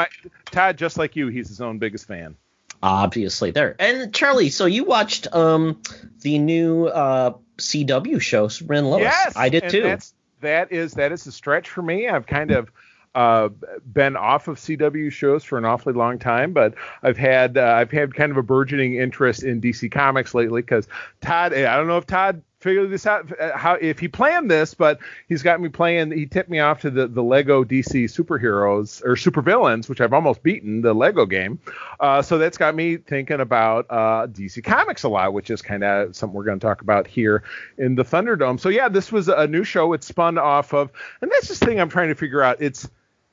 Todd 0.51 0.77
just 0.77 0.97
like 0.97 1.15
you. 1.15 1.29
He's 1.29 1.47
his 1.47 1.61
own 1.61 1.79
biggest 1.79 2.07
fan. 2.07 2.35
Obviously, 2.81 3.51
there. 3.51 3.75
And 3.79 4.13
Charlie, 4.13 4.49
so 4.49 4.65
you 4.65 4.83
watched 4.83 5.33
um 5.33 5.81
the 6.21 6.39
new 6.39 6.87
uh 6.87 7.33
CW 7.57 8.21
show, 8.21 8.47
Superman 8.47 8.85
Lois. 8.85 9.01
Yes, 9.01 9.33
I 9.35 9.49
did 9.49 9.69
too. 9.69 9.83
That's, 9.83 10.13
that 10.41 10.71
is 10.71 10.93
that 10.93 11.11
is 11.11 11.25
a 11.27 11.31
stretch 11.31 11.69
for 11.69 11.81
me. 11.81 12.07
I've 12.07 12.27
kind 12.27 12.51
of 12.51 12.71
uh, 13.15 13.49
been 13.91 14.15
off 14.15 14.47
of 14.47 14.57
CW 14.57 15.11
shows 15.11 15.43
for 15.43 15.57
an 15.57 15.65
awfully 15.65 15.95
long 15.95 16.19
time, 16.19 16.53
but 16.53 16.75
I've 17.01 17.17
had 17.17 17.57
uh, 17.57 17.73
I've 17.75 17.91
had 17.91 18.13
kind 18.13 18.31
of 18.31 18.37
a 18.37 18.43
burgeoning 18.43 18.95
interest 18.95 19.43
in 19.43 19.59
DC 19.59 19.91
Comics 19.91 20.35
lately 20.35 20.61
because 20.61 20.87
Todd. 21.21 21.53
I 21.53 21.75
don't 21.75 21.87
know 21.87 21.97
if 21.97 22.05
Todd 22.05 22.43
figured 22.59 22.89
this 22.89 23.05
out 23.05 23.31
uh, 23.39 23.55
how 23.55 23.73
if 23.73 23.99
he 23.99 24.07
planned 24.07 24.49
this, 24.49 24.73
but 24.73 24.99
he's 25.27 25.43
got 25.43 25.61
me 25.61 25.69
playing. 25.69 26.11
He 26.11 26.25
tipped 26.25 26.49
me 26.49 26.59
off 26.59 26.81
to 26.81 26.89
the 26.89 27.07
the 27.07 27.23
Lego 27.23 27.63
DC 27.63 28.05
superheroes 28.05 29.03
or 29.03 29.15
supervillains, 29.15 29.87
which 29.89 30.01
I've 30.01 30.13
almost 30.13 30.43
beaten 30.43 30.81
the 30.81 30.93
Lego 30.93 31.25
game. 31.25 31.59
Uh, 31.99 32.21
so 32.21 32.37
that's 32.37 32.57
got 32.57 32.75
me 32.75 32.97
thinking 32.97 33.39
about 33.39 33.85
uh, 33.89 34.27
DC 34.27 34.63
Comics 34.63 35.03
a 35.03 35.09
lot, 35.09 35.33
which 35.33 35.49
is 35.49 35.61
kind 35.61 35.83
of 35.83 36.15
something 36.15 36.35
we're 36.35 36.45
going 36.45 36.59
to 36.59 36.65
talk 36.65 36.81
about 36.81 37.07
here 37.07 37.43
in 37.77 37.95
the 37.95 38.03
Thunderdome. 38.03 38.59
So 38.59 38.69
yeah, 38.69 38.89
this 38.89 39.11
was 39.11 39.27
a 39.27 39.47
new 39.47 39.63
show. 39.63 39.93
It 39.93 40.03
spun 40.03 40.37
off 40.37 40.73
of, 40.73 40.91
and 41.21 41.31
that's 41.31 41.47
this 41.47 41.59
thing 41.59 41.79
I'm 41.79 41.89
trying 41.89 42.09
to 42.09 42.15
figure 42.15 42.41
out. 42.41 42.57
It's 42.59 42.89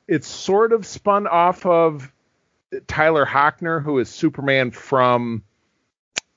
it's 0.07 0.29
sort 0.29 0.73
of 0.73 0.87
spun 0.87 1.27
off 1.27 1.65
of 1.65 2.13
Tyler 2.87 3.25
Hoechlin, 3.25 3.83
who 3.83 3.99
is 3.99 4.09
Superman 4.09 4.71
from 4.71 5.43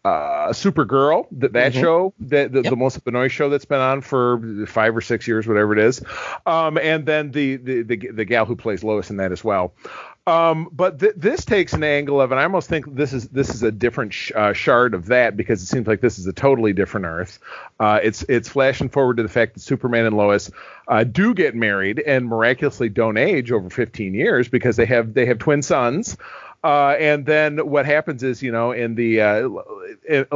uh, 0.06 0.50
Supergirl, 0.50 1.28
that 1.34 1.54
that 1.54 1.74
mm-hmm. 1.74 1.82
show, 1.82 2.14
the 2.20 2.48
the, 2.48 2.62
yep. 2.62 2.72
the 2.72 3.02
Benoist 3.04 3.36
show 3.36 3.50
that's 3.50 3.66
been 3.66 3.80
on 3.80 4.02
for 4.02 4.66
five 4.68 4.95
or 4.95 5.02
six 5.02 5.28
years, 5.28 5.48
whatever 5.48 5.74
it 5.74 5.80
is, 5.80 6.02
um, 6.45 6.78
and 6.78 7.06
then 7.06 7.32
the, 7.32 7.58
the 7.58 7.82
the 7.84 7.98
the 8.12 8.26
gal 8.26 8.45
who 8.45 8.56
plays 8.56 8.84
Lois 8.84 9.10
in 9.10 9.18
that 9.18 9.32
as 9.32 9.43
well. 9.43 9.74
Um, 10.28 10.68
but 10.74 11.00
th- 11.00 11.14
this 11.16 11.45
takes 11.45 11.72
an 11.72 11.86
angle 11.86 12.20
of, 12.20 12.32
and 12.32 12.39
I 12.39 12.43
almost 12.43 12.68
think 12.68 12.93
this 12.93 13.14
is 13.14 13.30
this 13.30 13.50
is 13.50 13.64
a 13.64 13.72
different 13.72 14.14
sh- 14.14 14.34
uh, 14.36 14.52
shard 14.52 14.93
of 14.93 15.06
that 15.06 15.38
because 15.38 15.64
it 15.64 15.68
seems 15.68 15.88
like 15.88 16.02
this 16.02 16.20
is 16.20 16.28
a 16.28 16.34
totally 16.34 16.74
different 16.74 17.06
Earth. 17.06 17.39
Uh, 17.80 18.02
it's 18.04 18.24
it's 18.24 18.50
flashing 18.50 18.89
forward 18.89 19.18
to 19.18 19.24
the 19.24 19.30
fact 19.30 19.54
that 19.54 19.62
Superman 19.62 20.06
and 20.06 20.18
Lois 20.18 20.52
uh, 20.89 21.06
do 21.06 21.34
get 21.34 21.56
married 21.56 22.00
and 22.00 22.28
miraculously 22.28 22.89
don't 22.89 23.16
age 23.16 23.54
over 23.54 23.70
15 23.70 24.14
years 24.14 24.50
because 24.50 24.76
they 24.76 24.86
have 24.86 25.14
they 25.14 25.26
have 25.26 25.39
twin 25.39 25.62
sons. 25.62 26.18
Uh, 26.64 26.95
and 26.99 27.26
then 27.26 27.70
what 27.70 27.86
happens 27.86 28.24
is, 28.24 28.41
you 28.41 28.51
know, 28.51 28.72
in 28.72 28.95
the 28.95 29.22
uh, 29.22 29.49
it, 30.03 30.28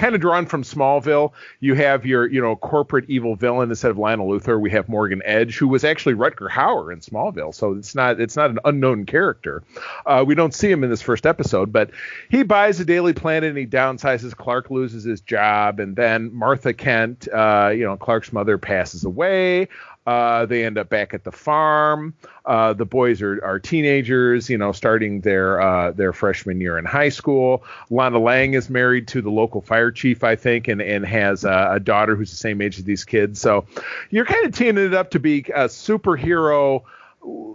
kind 0.00 0.14
of 0.14 0.20
drawn 0.20 0.46
from 0.46 0.62
Smallville, 0.62 1.32
you 1.60 1.74
have 1.74 2.06
your, 2.06 2.26
you 2.26 2.40
know, 2.40 2.56
corporate 2.56 3.04
evil 3.08 3.36
villain 3.36 3.68
instead 3.68 3.90
of 3.90 3.98
Lionel 3.98 4.28
Luthor. 4.28 4.58
We 4.58 4.70
have 4.70 4.88
Morgan 4.88 5.20
Edge, 5.26 5.58
who 5.58 5.68
was 5.68 5.84
actually 5.84 6.14
Rutger 6.14 6.48
Hauer 6.48 6.90
in 6.90 7.00
Smallville, 7.00 7.54
so 7.54 7.72
it's 7.72 7.94
not 7.94 8.18
it's 8.18 8.34
not 8.34 8.50
an 8.50 8.58
unknown 8.64 9.04
character. 9.04 9.62
Uh, 10.06 10.24
we 10.26 10.34
don't 10.34 10.54
see 10.54 10.70
him 10.70 10.82
in 10.82 10.90
this 10.90 11.02
first 11.02 11.26
episode, 11.26 11.70
but 11.72 11.90
he 12.30 12.42
buys 12.42 12.80
a 12.80 12.84
Daily 12.84 13.12
Planet 13.12 13.50
and 13.50 13.58
he 13.58 13.66
downsizes. 13.66 14.34
Clark 14.34 14.70
loses 14.70 15.04
his 15.04 15.20
job, 15.20 15.78
and 15.78 15.94
then 15.94 16.32
Martha 16.34 16.72
Kent, 16.72 17.28
uh, 17.28 17.70
you 17.74 17.84
know, 17.84 17.96
Clark's 17.98 18.32
mother 18.32 18.56
passes 18.56 19.04
away. 19.04 19.68
Uh, 20.10 20.44
they 20.44 20.64
end 20.64 20.76
up 20.76 20.88
back 20.88 21.14
at 21.14 21.22
the 21.22 21.30
farm. 21.30 22.12
Uh, 22.44 22.72
the 22.72 22.84
boys 22.84 23.22
are, 23.22 23.40
are 23.44 23.60
teenagers, 23.60 24.50
you 24.50 24.58
know, 24.58 24.72
starting 24.72 25.20
their 25.20 25.60
uh, 25.60 25.92
their 25.92 26.12
freshman 26.12 26.60
year 26.60 26.76
in 26.76 26.84
high 26.84 27.10
school. 27.10 27.62
Lana 27.90 28.18
Lang 28.18 28.54
is 28.54 28.68
married 28.68 29.06
to 29.06 29.22
the 29.22 29.30
local 29.30 29.60
fire 29.60 29.92
chief, 29.92 30.24
I 30.24 30.34
think, 30.34 30.66
and 30.66 30.82
and 30.82 31.06
has 31.06 31.44
a, 31.44 31.74
a 31.74 31.78
daughter 31.78 32.16
who's 32.16 32.30
the 32.30 32.36
same 32.36 32.60
age 32.60 32.76
as 32.76 32.84
these 32.84 33.04
kids. 33.04 33.40
So 33.40 33.66
you're 34.10 34.24
kind 34.24 34.44
of 34.44 34.52
teeing 34.52 34.78
it 34.78 34.94
up 34.94 35.12
to 35.12 35.20
be 35.20 35.38
a 35.54 35.66
superhero. 35.66 36.82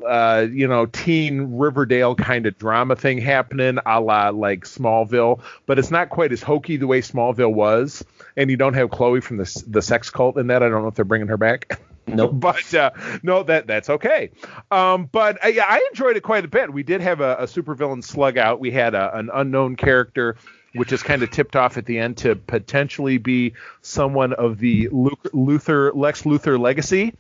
Uh, 0.08 0.47
you 0.49 0.68
know, 0.68 0.86
teen 0.86 1.58
Riverdale 1.58 2.16
kind 2.16 2.45
of 2.45 2.58
drama 2.58 2.95
thing 2.95 3.18
happening, 3.18 3.80
a 3.86 3.99
la 3.99 4.30
like 4.30 4.64
Smallville, 4.64 5.41
but 5.66 5.78
it's 5.78 5.91
not 5.91 6.10
quite 6.10 6.32
as 6.32 6.41
hokey 6.41 6.78
the 6.78 6.88
way 6.88 7.01
Smallville 7.01 7.53
was. 7.53 8.06
And 8.38 8.49
you 8.49 8.56
don't 8.56 8.76
have 8.76 8.91
Chloe 8.91 9.20
from 9.20 9.36
the 9.36 9.64
the 9.68 9.82
sex 9.82 10.10
cult 10.10 10.38
in 10.38 10.47
that. 10.47 10.64
I 10.64 10.70
don't 10.70 10.84
know 10.84 10.88
if 10.88 10.95
they're 10.95 11.03
bringing 11.03 11.28
her 11.28 11.38
back. 11.38 11.82
Nope. 12.08 12.32
but 12.34 12.74
uh, 12.74 12.91
no, 13.24 13.43
that 13.43 13.68
that's 13.68 13.89
okay. 13.89 14.32
Um, 14.72 15.10
but 15.12 15.43
uh, 15.43 15.49
yeah, 15.49 15.66
I 15.68 15.86
enjoyed 15.91 16.18
it 16.18 16.22
quite 16.22 16.45
a 16.45 16.47
bit. 16.47 16.72
We 16.72 16.84
did 16.84 17.01
have 17.01 17.22
a, 17.22 17.36
a 17.38 17.43
supervillain 17.43 18.03
slug 18.03 18.38
out. 18.38 18.60
We 18.60 18.72
had 18.72 18.95
a, 18.95 19.16
an 19.18 19.30
unknown 19.34 19.76
character, 19.76 20.38
which 20.74 20.91
is 20.91 21.03
kind 21.03 21.24
of 21.24 21.32
tipped 21.32 21.56
off 21.56 21.78
at 21.78 21.86
the 21.86 21.99
end 21.99 22.18
to 22.18 22.36
potentially 22.36 23.18
be 23.18 23.53
someone 23.82 24.34
of 24.34 24.60
the 24.60 24.88
Luthor 24.89 25.91
Lex 25.95 26.24
Luthor 26.24 26.60
legacy. 26.60 27.14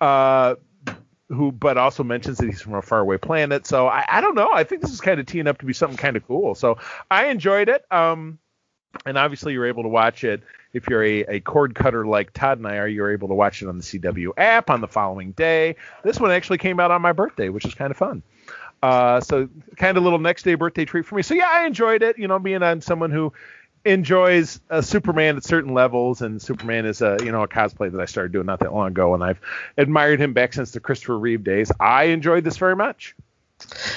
Uh, 0.00 0.56
who 1.28 1.50
but 1.50 1.78
also 1.78 2.04
mentions 2.04 2.38
that 2.38 2.46
he's 2.46 2.60
from 2.60 2.74
a 2.74 2.82
faraway 2.82 3.16
planet. 3.16 3.66
So 3.66 3.88
I, 3.88 4.04
I 4.06 4.20
don't 4.20 4.34
know. 4.34 4.50
I 4.52 4.64
think 4.64 4.82
this 4.82 4.92
is 4.92 5.00
kind 5.00 5.18
of 5.18 5.24
teeing 5.24 5.46
up 5.46 5.58
to 5.58 5.64
be 5.64 5.72
something 5.72 5.96
kind 5.96 6.14
of 6.14 6.26
cool. 6.26 6.54
So 6.54 6.76
I 7.10 7.26
enjoyed 7.28 7.70
it. 7.70 7.84
Um, 7.90 8.38
and 9.06 9.16
obviously 9.16 9.54
you're 9.54 9.66
able 9.66 9.82
to 9.82 9.88
watch 9.88 10.24
it 10.24 10.42
if 10.72 10.88
you're 10.88 11.04
a, 11.04 11.20
a 11.24 11.40
cord 11.40 11.74
cutter 11.74 12.06
like 12.06 12.32
Todd 12.32 12.58
and 12.58 12.66
I 12.66 12.76
are, 12.76 12.88
you're 12.88 13.12
able 13.12 13.28
to 13.28 13.34
watch 13.34 13.62
it 13.62 13.68
on 13.68 13.76
the 13.78 13.82
CW 13.82 14.30
app 14.36 14.70
on 14.70 14.80
the 14.80 14.88
following 14.88 15.32
day. 15.32 15.76
This 16.02 16.18
one 16.18 16.30
actually 16.30 16.58
came 16.58 16.80
out 16.80 16.90
on 16.90 17.02
my 17.02 17.12
birthday, 17.12 17.48
which 17.48 17.64
is 17.64 17.74
kind 17.74 17.90
of 17.90 17.96
fun. 17.96 18.22
Uh, 18.82 19.20
so 19.20 19.48
kind 19.76 19.96
of 19.96 20.02
little 20.02 20.18
next 20.18 20.42
day 20.42 20.54
birthday 20.54 20.84
treat 20.84 21.06
for 21.06 21.14
me. 21.14 21.22
So 21.22 21.34
yeah, 21.34 21.48
I 21.50 21.66
enjoyed 21.66 22.02
it. 22.02 22.18
You 22.18 22.26
know, 22.26 22.38
being 22.38 22.62
on 22.62 22.80
someone 22.80 23.10
who 23.10 23.32
enjoys 23.84 24.60
uh, 24.70 24.80
Superman 24.80 25.36
at 25.36 25.44
certain 25.44 25.72
levels, 25.74 26.22
and 26.22 26.40
Superman 26.42 26.86
is 26.86 27.00
a 27.00 27.18
you 27.24 27.30
know 27.30 27.42
a 27.42 27.48
cosplay 27.48 27.92
that 27.92 28.00
I 28.00 28.06
started 28.06 28.32
doing 28.32 28.46
not 28.46 28.60
that 28.60 28.72
long 28.72 28.88
ago, 28.88 29.14
and 29.14 29.22
I've 29.22 29.40
admired 29.76 30.20
him 30.20 30.32
back 30.32 30.52
since 30.52 30.72
the 30.72 30.80
Christopher 30.80 31.18
Reeve 31.18 31.44
days. 31.44 31.70
I 31.78 32.04
enjoyed 32.04 32.44
this 32.44 32.56
very 32.56 32.76
much. 32.76 33.14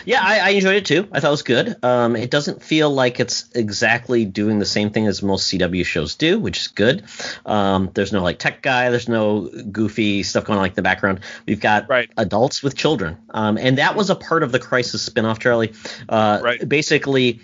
Yeah, 0.06 0.22
I, 0.22 0.40
I, 0.40 0.50
enjoyed 0.50 0.76
it 0.76 0.86
too. 0.86 1.08
I 1.12 1.20
thought 1.20 1.28
it 1.28 1.32
was 1.32 1.44
good. 1.44 1.76
Um, 1.84 2.16
it 2.16 2.32
doesn't 2.32 2.64
feel 2.64 2.90
like 2.90 3.20
it's 3.20 3.50
exactly 3.54 4.26
doing 4.26 4.60
the 4.60 4.66
same 4.66 4.90
thing 4.92 5.08
as 5.08 5.22
most 5.22 5.52
CW 5.52 5.86
shows 5.86 6.16
do, 6.16 6.40
which 6.40 6.60
is 6.60 6.68
good. 6.68 7.04
Um, 7.46 7.92
there's 7.94 8.14
no 8.14 8.22
like 8.22 8.40
tech 8.40 8.62
guy. 8.62 8.90
There's 8.90 9.10
no 9.10 9.50
goofy 9.72 10.24
stuff 10.24 10.46
going 10.46 10.58
on 10.58 10.64
like 10.64 10.72
in 10.72 10.76
the 10.76 10.82
background. 10.82 11.22
We've 11.46 11.60
got 11.60 11.90
right. 11.90 12.10
adults 12.18 12.64
with 12.64 12.76
children, 12.76 13.18
um, 13.30 13.58
and 13.58 13.78
that 13.78 13.96
was 13.96 14.10
a 14.10 14.16
part 14.16 14.44
of 14.44 14.52
the 14.52 14.60
Crisis 14.60 15.08
spinoff, 15.08 15.40
Charlie. 15.40 15.74
Uh, 16.08 16.40
right. 16.44 16.68
Basically, 16.68 17.42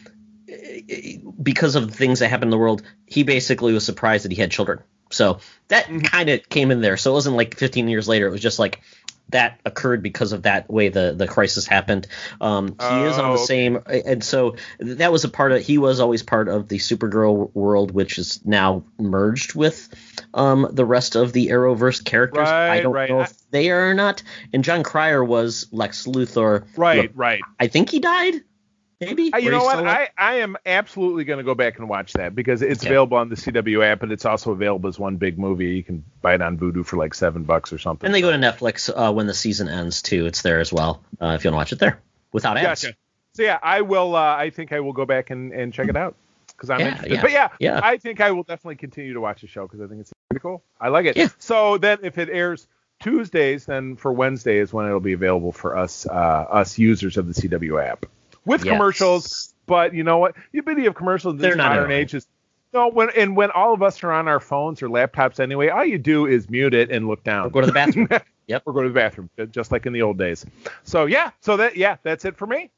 because 1.42 1.76
of 1.76 1.88
the 1.88 1.94
things 1.94 2.20
that 2.20 2.30
happened 2.30 2.48
in 2.48 2.52
the 2.52 2.58
world, 2.58 2.84
he 3.06 3.24
basically 3.24 3.74
was 3.74 3.86
surprised 3.86 4.26
that 4.26 4.32
he 4.32 4.40
had 4.40 4.52
children. 4.52 4.80
So 5.12 5.40
that 5.68 5.86
mm-hmm. 5.86 6.00
kind 6.00 6.30
of 6.30 6.48
came 6.50 6.72
in 6.72 6.82
there. 6.82 6.98
So 6.98 7.12
it 7.12 7.14
wasn't 7.14 7.36
like 7.36 7.58
15 7.58 7.88
years 7.88 8.08
later. 8.08 8.28
It 8.28 8.32
was 8.32 8.42
just 8.42 8.60
like 8.60 8.82
that 9.30 9.60
occurred 9.66 10.04
because 10.04 10.34
of 10.34 10.44
that 10.44 10.70
way 10.70 10.90
the 10.90 11.14
the 11.16 11.28
crisis 11.28 11.66
happened. 11.66 12.08
Um, 12.40 12.68
he 12.70 12.76
oh, 12.80 13.10
is 13.10 13.18
on 13.18 13.34
the 13.34 13.40
oh, 13.40 13.46
same, 13.46 13.80
and 13.88 14.24
so 14.24 14.56
that 14.80 15.12
was 15.12 15.24
a 15.24 15.30
part 15.30 15.52
of. 15.52 15.62
He 15.62 15.78
was 15.78 16.00
always 16.00 16.24
part 16.24 16.50
of 16.50 16.68
the 16.68 16.78
Supergirl 16.78 17.54
world, 17.54 17.92
which 17.92 18.18
is 18.18 18.46
now 18.46 18.84
merged 19.00 19.56
with 19.56 19.90
um, 20.34 20.68
the 20.72 20.86
rest 20.86 21.16
of 21.16 21.34
the 21.34 21.48
Arrowverse 21.48 22.04
characters. 22.04 22.48
Right, 22.48 22.70
I 22.70 22.82
don't 22.82 22.94
right. 22.94 23.10
know 23.10 23.22
if 23.22 23.34
they 23.52 23.70
are 23.70 23.90
or 23.90 23.94
not. 23.94 24.24
And 24.54 24.64
Jon 24.64 24.84
Cryer 24.84 25.24
was 25.24 25.68
Lex 25.72 26.06
Luthor. 26.08 26.66
Right, 26.78 27.04
Look, 27.04 27.12
right. 27.16 27.42
I 27.60 27.68
think 27.68 27.90
he 27.90 28.00
died. 28.00 28.42
Maybe. 29.02 29.34
Uh, 29.34 29.38
you 29.38 29.50
know 29.50 29.64
what? 29.64 29.86
I, 29.86 30.10
I 30.16 30.36
am 30.36 30.58
absolutely 30.64 31.24
going 31.24 31.40
to 31.40 31.44
go 31.44 31.56
back 31.56 31.80
and 31.80 31.90
watch 31.90 32.14
that 32.14 32.36
because 32.36 32.62
it's 32.62 32.84
okay. 32.84 32.90
available 32.90 33.18
on 33.18 33.30
the 33.30 33.36
CW 33.36 33.84
app, 33.84 34.04
and 34.04 34.12
it's 34.12 34.26
also 34.26 34.52
available 34.52 34.88
as 34.90 35.00
one 35.00 35.18
big 35.18 35.40
movie. 35.40 35.72
You 35.72 35.84
can 35.84 36.04
buy 36.22 36.36
it 36.36 36.42
on 36.42 36.58
Vudu 36.60 36.86
for 36.86 36.98
like 36.98 37.16
seven 37.16 37.44
bucks 37.44 37.74
or 37.74 37.80
something. 37.80 38.06
And 38.06 38.14
they 38.14 38.22
go 38.22 38.32
to 38.32 38.38
Netflix 38.38 38.92
uh, 38.96 39.12
when 39.12 39.26
the 39.26 39.34
season 39.34 39.68
ends 39.70 40.04
too. 40.04 40.28
It's 40.28 40.44
there 40.44 40.60
as 40.60 40.72
well 40.72 41.02
uh, 41.20 41.34
if 41.36 41.44
you 41.44 41.50
want 41.50 41.56
to 41.56 41.58
watch 41.58 41.74
it 41.74 41.80
there 41.80 42.00
without 42.32 42.58
ads. 42.58 42.84
Gotcha. 42.84 42.96
So 43.34 43.44
yeah, 43.44 43.58
I 43.62 43.82
will. 43.82 44.16
Uh, 44.16 44.36
I 44.36 44.52
think 44.52 44.72
I 44.72 44.82
will 44.82 44.94
go 44.94 45.06
back 45.06 45.32
and, 45.32 45.52
and 45.52 45.74
check 45.74 45.90
it 45.90 45.98
out 45.98 46.16
because 46.50 46.70
I'm 46.70 46.80
yeah, 46.82 46.88
interested. 46.90 47.14
Yeah, 47.16 47.22
but 47.22 47.32
yeah, 47.32 47.50
yeah, 47.60 47.80
I 47.82 47.98
think 47.98 48.22
I 48.22 48.32
will 48.32 48.44
definitely 48.44 48.76
continue 48.76 49.14
to 49.14 49.22
watch 49.22 49.42
the 49.42 49.48
show 49.48 49.64
because 49.64 49.82
I 49.82 49.88
think 49.88 50.02
it's 50.02 50.12
pretty 50.30 50.42
cool. 50.42 50.64
I 50.80 50.90
like 50.90 51.08
it. 51.08 51.18
Yeah. 51.18 51.30
So 51.40 51.80
then, 51.80 52.00
if 52.04 52.20
it 52.20 52.30
airs 52.30 52.68
Tuesdays, 53.02 53.66
then 53.66 53.96
for 53.96 54.14
Wednesday 54.14 54.60
is 54.60 54.72
when 54.72 54.86
it'll 54.86 55.00
be 55.00 55.14
available 55.14 55.54
for 55.54 55.76
us 55.76 56.06
uh, 56.06 56.12
us 56.12 56.78
users 56.78 57.18
of 57.18 57.26
the 57.26 57.34
CW 57.34 57.84
app 57.84 58.06
with 58.46 58.66
yes. 58.66 58.74
commercials. 58.74 59.54
But 59.66 59.94
you 59.94 60.04
know 60.04 60.18
what? 60.18 60.36
The 60.52 60.62
beauty 60.62 60.86
of 60.86 60.96
commercials 60.96 61.36
in 61.36 61.42
this 61.42 61.56
modern 61.56 61.92
age 61.92 62.14
is 62.14 62.28
no, 62.74 62.88
when 62.88 63.10
and 63.18 63.36
when 63.36 63.52
all 63.52 63.74
of 63.74 63.84
us 63.84 64.02
are 64.04 64.12
on 64.12 64.28
our 64.28 64.40
phones 64.40 64.82
or 64.82 64.88
laptops 64.88 65.40
anyway, 65.40 65.70
all 65.70 65.84
you 65.84 65.98
do 65.98 66.26
is 66.26 66.50
mute 66.50 66.74
it 66.74 66.90
and 66.90 67.08
look 67.08 67.24
down. 67.24 67.48
Or 67.48 67.50
go 67.50 67.62
to 67.62 67.68
the 67.68 67.74
bathroom. 67.74 68.08
yep. 68.48 68.64
Or 68.66 68.74
go 68.74 68.82
to 68.82 68.88
the 68.88 68.94
bathroom, 68.94 69.30
just 69.52 69.72
like 69.72 69.86
in 69.86 69.94
the 69.94 70.02
old 70.02 70.18
days. 70.18 70.46
So 70.84 71.06
yeah, 71.06 71.32
so 71.42 71.58
that 71.58 71.76
yeah, 71.76 71.98
that's 72.04 72.24
it 72.24 72.38
for 72.38 72.48
me. 72.48 72.72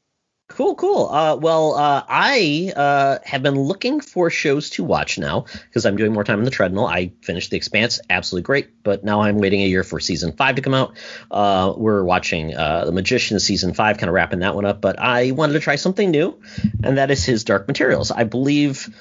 Cool, 0.46 0.74
cool. 0.74 1.08
Uh, 1.08 1.36
well, 1.36 1.74
uh, 1.74 2.04
I 2.06 2.70
uh, 2.76 3.18
have 3.24 3.42
been 3.42 3.58
looking 3.58 4.00
for 4.00 4.28
shows 4.28 4.68
to 4.70 4.84
watch 4.84 5.18
now 5.18 5.46
because 5.64 5.86
I'm 5.86 5.96
doing 5.96 6.12
more 6.12 6.22
time 6.22 6.38
on 6.38 6.44
the 6.44 6.50
treadmill. 6.50 6.86
I 6.86 7.12
finished 7.22 7.50
The 7.50 7.56
Expanse, 7.56 7.98
absolutely 8.10 8.44
great, 8.44 8.82
but 8.82 9.02
now 9.02 9.22
I'm 9.22 9.38
waiting 9.38 9.62
a 9.62 9.66
year 9.66 9.82
for 9.82 10.00
season 10.00 10.32
five 10.32 10.56
to 10.56 10.62
come 10.62 10.74
out. 10.74 10.96
Uh, 11.30 11.72
we're 11.74 12.04
watching 12.04 12.54
uh, 12.54 12.84
The 12.84 12.92
Magician 12.92 13.40
season 13.40 13.72
five, 13.72 13.96
kind 13.96 14.08
of 14.08 14.14
wrapping 14.14 14.40
that 14.40 14.54
one 14.54 14.66
up, 14.66 14.82
but 14.82 14.98
I 14.98 15.30
wanted 15.30 15.54
to 15.54 15.60
try 15.60 15.76
something 15.76 16.10
new, 16.10 16.38
and 16.82 16.98
that 16.98 17.10
is 17.10 17.24
his 17.24 17.44
Dark 17.44 17.66
Materials. 17.66 18.10
I 18.10 18.24
believe 18.24 18.94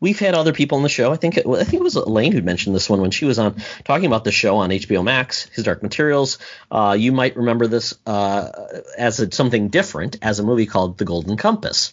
we've 0.00 0.18
had 0.18 0.34
other 0.34 0.52
people 0.52 0.76
on 0.76 0.82
the 0.82 0.88
show. 0.88 1.12
I 1.12 1.16
think 1.16 1.36
it, 1.36 1.46
I 1.46 1.64
think 1.64 1.80
it 1.80 1.82
was 1.82 1.96
Elaine 1.96 2.32
who 2.32 2.42
mentioned 2.42 2.74
this 2.74 2.90
one 2.90 3.00
when 3.00 3.10
she 3.10 3.24
was 3.24 3.38
on 3.38 3.56
talking 3.84 4.06
about 4.06 4.24
the 4.24 4.32
show 4.32 4.56
on 4.58 4.70
HBO 4.70 5.04
Max, 5.04 5.48
His 5.48 5.64
Dark 5.64 5.82
Materials. 5.82 6.38
Uh, 6.70 6.96
you 6.98 7.12
might 7.12 7.36
remember 7.36 7.66
this 7.66 7.94
uh, 8.06 8.50
as 8.98 9.20
a, 9.20 9.30
something 9.32 9.68
different 9.68 10.18
as 10.22 10.38
a 10.38 10.42
movie 10.42 10.66
called 10.66 10.98
The 10.98 11.04
Golden 11.04 11.36
Compass. 11.36 11.92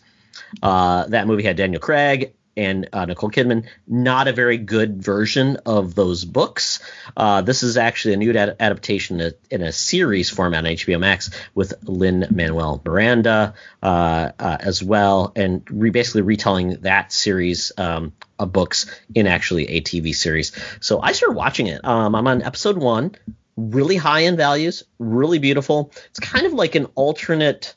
Uh, 0.61 1.05
that 1.07 1.27
movie 1.27 1.43
had 1.43 1.55
Daniel 1.55 1.79
Craig 1.79 2.33
and 2.55 2.89
uh, 2.93 3.05
Nicole 3.05 3.31
Kidman. 3.31 3.67
Not 3.87 4.27
a 4.27 4.33
very 4.33 4.57
good 4.57 5.01
version 5.01 5.57
of 5.65 5.95
those 5.95 6.25
books. 6.25 6.79
Uh, 7.15 7.41
this 7.41 7.63
is 7.63 7.77
actually 7.77 8.15
a 8.15 8.17
new 8.17 8.31
ad- 8.33 8.55
adaptation 8.59 9.21
in 9.49 9.61
a 9.61 9.71
series 9.71 10.29
format 10.29 10.65
on 10.65 10.71
HBO 10.71 10.99
Max 10.99 11.29
with 11.55 11.73
Lin 11.83 12.27
Manuel 12.31 12.81
Miranda 12.85 13.53
uh, 13.81 14.31
uh, 14.37 14.57
as 14.59 14.83
well, 14.83 15.31
and 15.35 15.63
re- 15.69 15.89
basically 15.89 16.21
retelling 16.21 16.77
that 16.81 17.11
series 17.11 17.71
um, 17.77 18.13
of 18.39 18.51
books 18.51 18.85
in 19.15 19.27
actually 19.27 19.69
a 19.69 19.81
TV 19.81 20.13
series. 20.13 20.51
So 20.81 21.01
I 21.01 21.11
started 21.13 21.35
watching 21.35 21.67
it. 21.67 21.83
Um, 21.85 22.15
I'm 22.15 22.27
on 22.27 22.41
episode 22.41 22.77
one. 22.77 23.15
Really 23.57 23.97
high 23.97 24.21
in 24.21 24.37
values, 24.37 24.83
really 24.97 25.37
beautiful. 25.37 25.91
It's 26.09 26.19
kind 26.19 26.45
of 26.45 26.53
like 26.53 26.75
an 26.75 26.87
alternate 26.95 27.75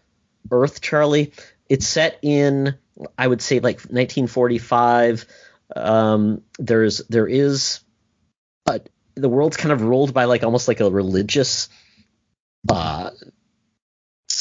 Earth, 0.51 0.81
Charlie. 0.81 1.33
It's 1.69 1.87
set 1.87 2.19
in 2.23 2.77
I 3.19 3.27
would 3.27 3.43
say 3.43 3.57
like 3.57 3.77
1945. 3.77 5.27
Um, 5.75 6.43
there's 6.59 6.99
there 7.09 7.27
is 7.27 7.81
but 8.65 8.89
the 9.15 9.29
world's 9.29 9.57
kind 9.57 9.73
of 9.73 9.83
ruled 9.83 10.15
by 10.15 10.25
like 10.25 10.43
almost 10.43 10.69
like 10.69 10.81
a 10.81 10.91
religious 10.91 11.69
uh, 12.69 13.11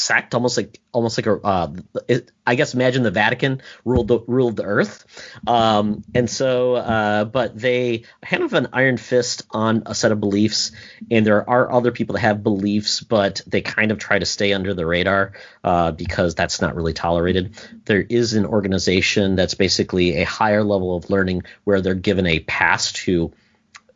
sect, 0.04 0.34
almost 0.34 0.56
like 0.56 0.80
almost 0.92 1.18
like 1.18 1.26
a 1.26 1.34
uh, 1.40 1.72
it, 2.08 2.30
I 2.46 2.54
guess 2.54 2.74
imagine 2.74 3.02
the 3.02 3.10
Vatican 3.10 3.62
ruled 3.84 4.08
the, 4.08 4.20
ruled 4.26 4.56
the 4.56 4.64
earth, 4.64 5.04
um, 5.46 6.04
and 6.14 6.28
so 6.28 6.76
uh, 6.76 7.24
but 7.24 7.58
they 7.58 8.04
have 8.22 8.52
an 8.52 8.68
iron 8.72 8.96
fist 8.96 9.42
on 9.50 9.82
a 9.86 9.94
set 9.94 10.12
of 10.12 10.20
beliefs, 10.20 10.72
and 11.10 11.26
there 11.26 11.48
are 11.48 11.72
other 11.72 11.92
people 11.92 12.14
that 12.14 12.20
have 12.20 12.42
beliefs, 12.42 13.00
but 13.00 13.40
they 13.46 13.60
kind 13.60 13.90
of 13.90 13.98
try 13.98 14.18
to 14.18 14.26
stay 14.26 14.52
under 14.52 14.74
the 14.74 14.86
radar 14.86 15.32
uh, 15.62 15.90
because 15.90 16.34
that's 16.34 16.60
not 16.60 16.74
really 16.76 16.92
tolerated. 16.92 17.56
There 17.84 18.02
is 18.02 18.34
an 18.34 18.46
organization 18.46 19.36
that's 19.36 19.54
basically 19.54 20.18
a 20.18 20.24
higher 20.24 20.62
level 20.62 20.96
of 20.96 21.10
learning 21.10 21.42
where 21.64 21.80
they're 21.80 21.94
given 21.94 22.26
a 22.26 22.40
pass 22.40 22.92
to 22.92 23.32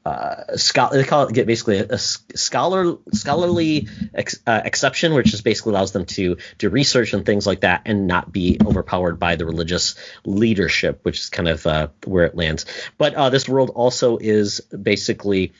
uh, 0.08 0.56
scholar, 0.56 0.96
they 0.96 1.04
call 1.04 1.26
it 1.26 1.46
basically 1.46 1.78
a, 1.78 1.86
a 1.90 1.98
scholar 1.98 2.96
scholarly 3.12 3.88
ex, 4.14 4.40
uh, 4.46 4.62
exception, 4.64 5.12
which 5.12 5.26
just 5.26 5.44
basically 5.44 5.72
allows 5.72 5.92
them 5.92 6.06
to 6.06 6.36
do 6.56 6.70
research 6.70 7.12
and 7.12 7.26
things 7.26 7.46
like 7.46 7.60
that 7.60 7.82
and 7.84 8.06
not 8.06 8.32
be 8.32 8.58
overpowered 8.64 9.18
by 9.18 9.36
the 9.36 9.44
religious 9.44 9.96
leadership, 10.24 11.00
which 11.02 11.20
is 11.20 11.28
kind 11.28 11.48
of 11.48 11.66
uh, 11.66 11.88
where 12.04 12.24
it 12.24 12.34
lands. 12.34 12.64
But 12.96 13.14
uh, 13.14 13.28
this 13.28 13.48
world 13.48 13.70
also 13.74 14.16
is 14.16 14.60
basically 14.60 15.52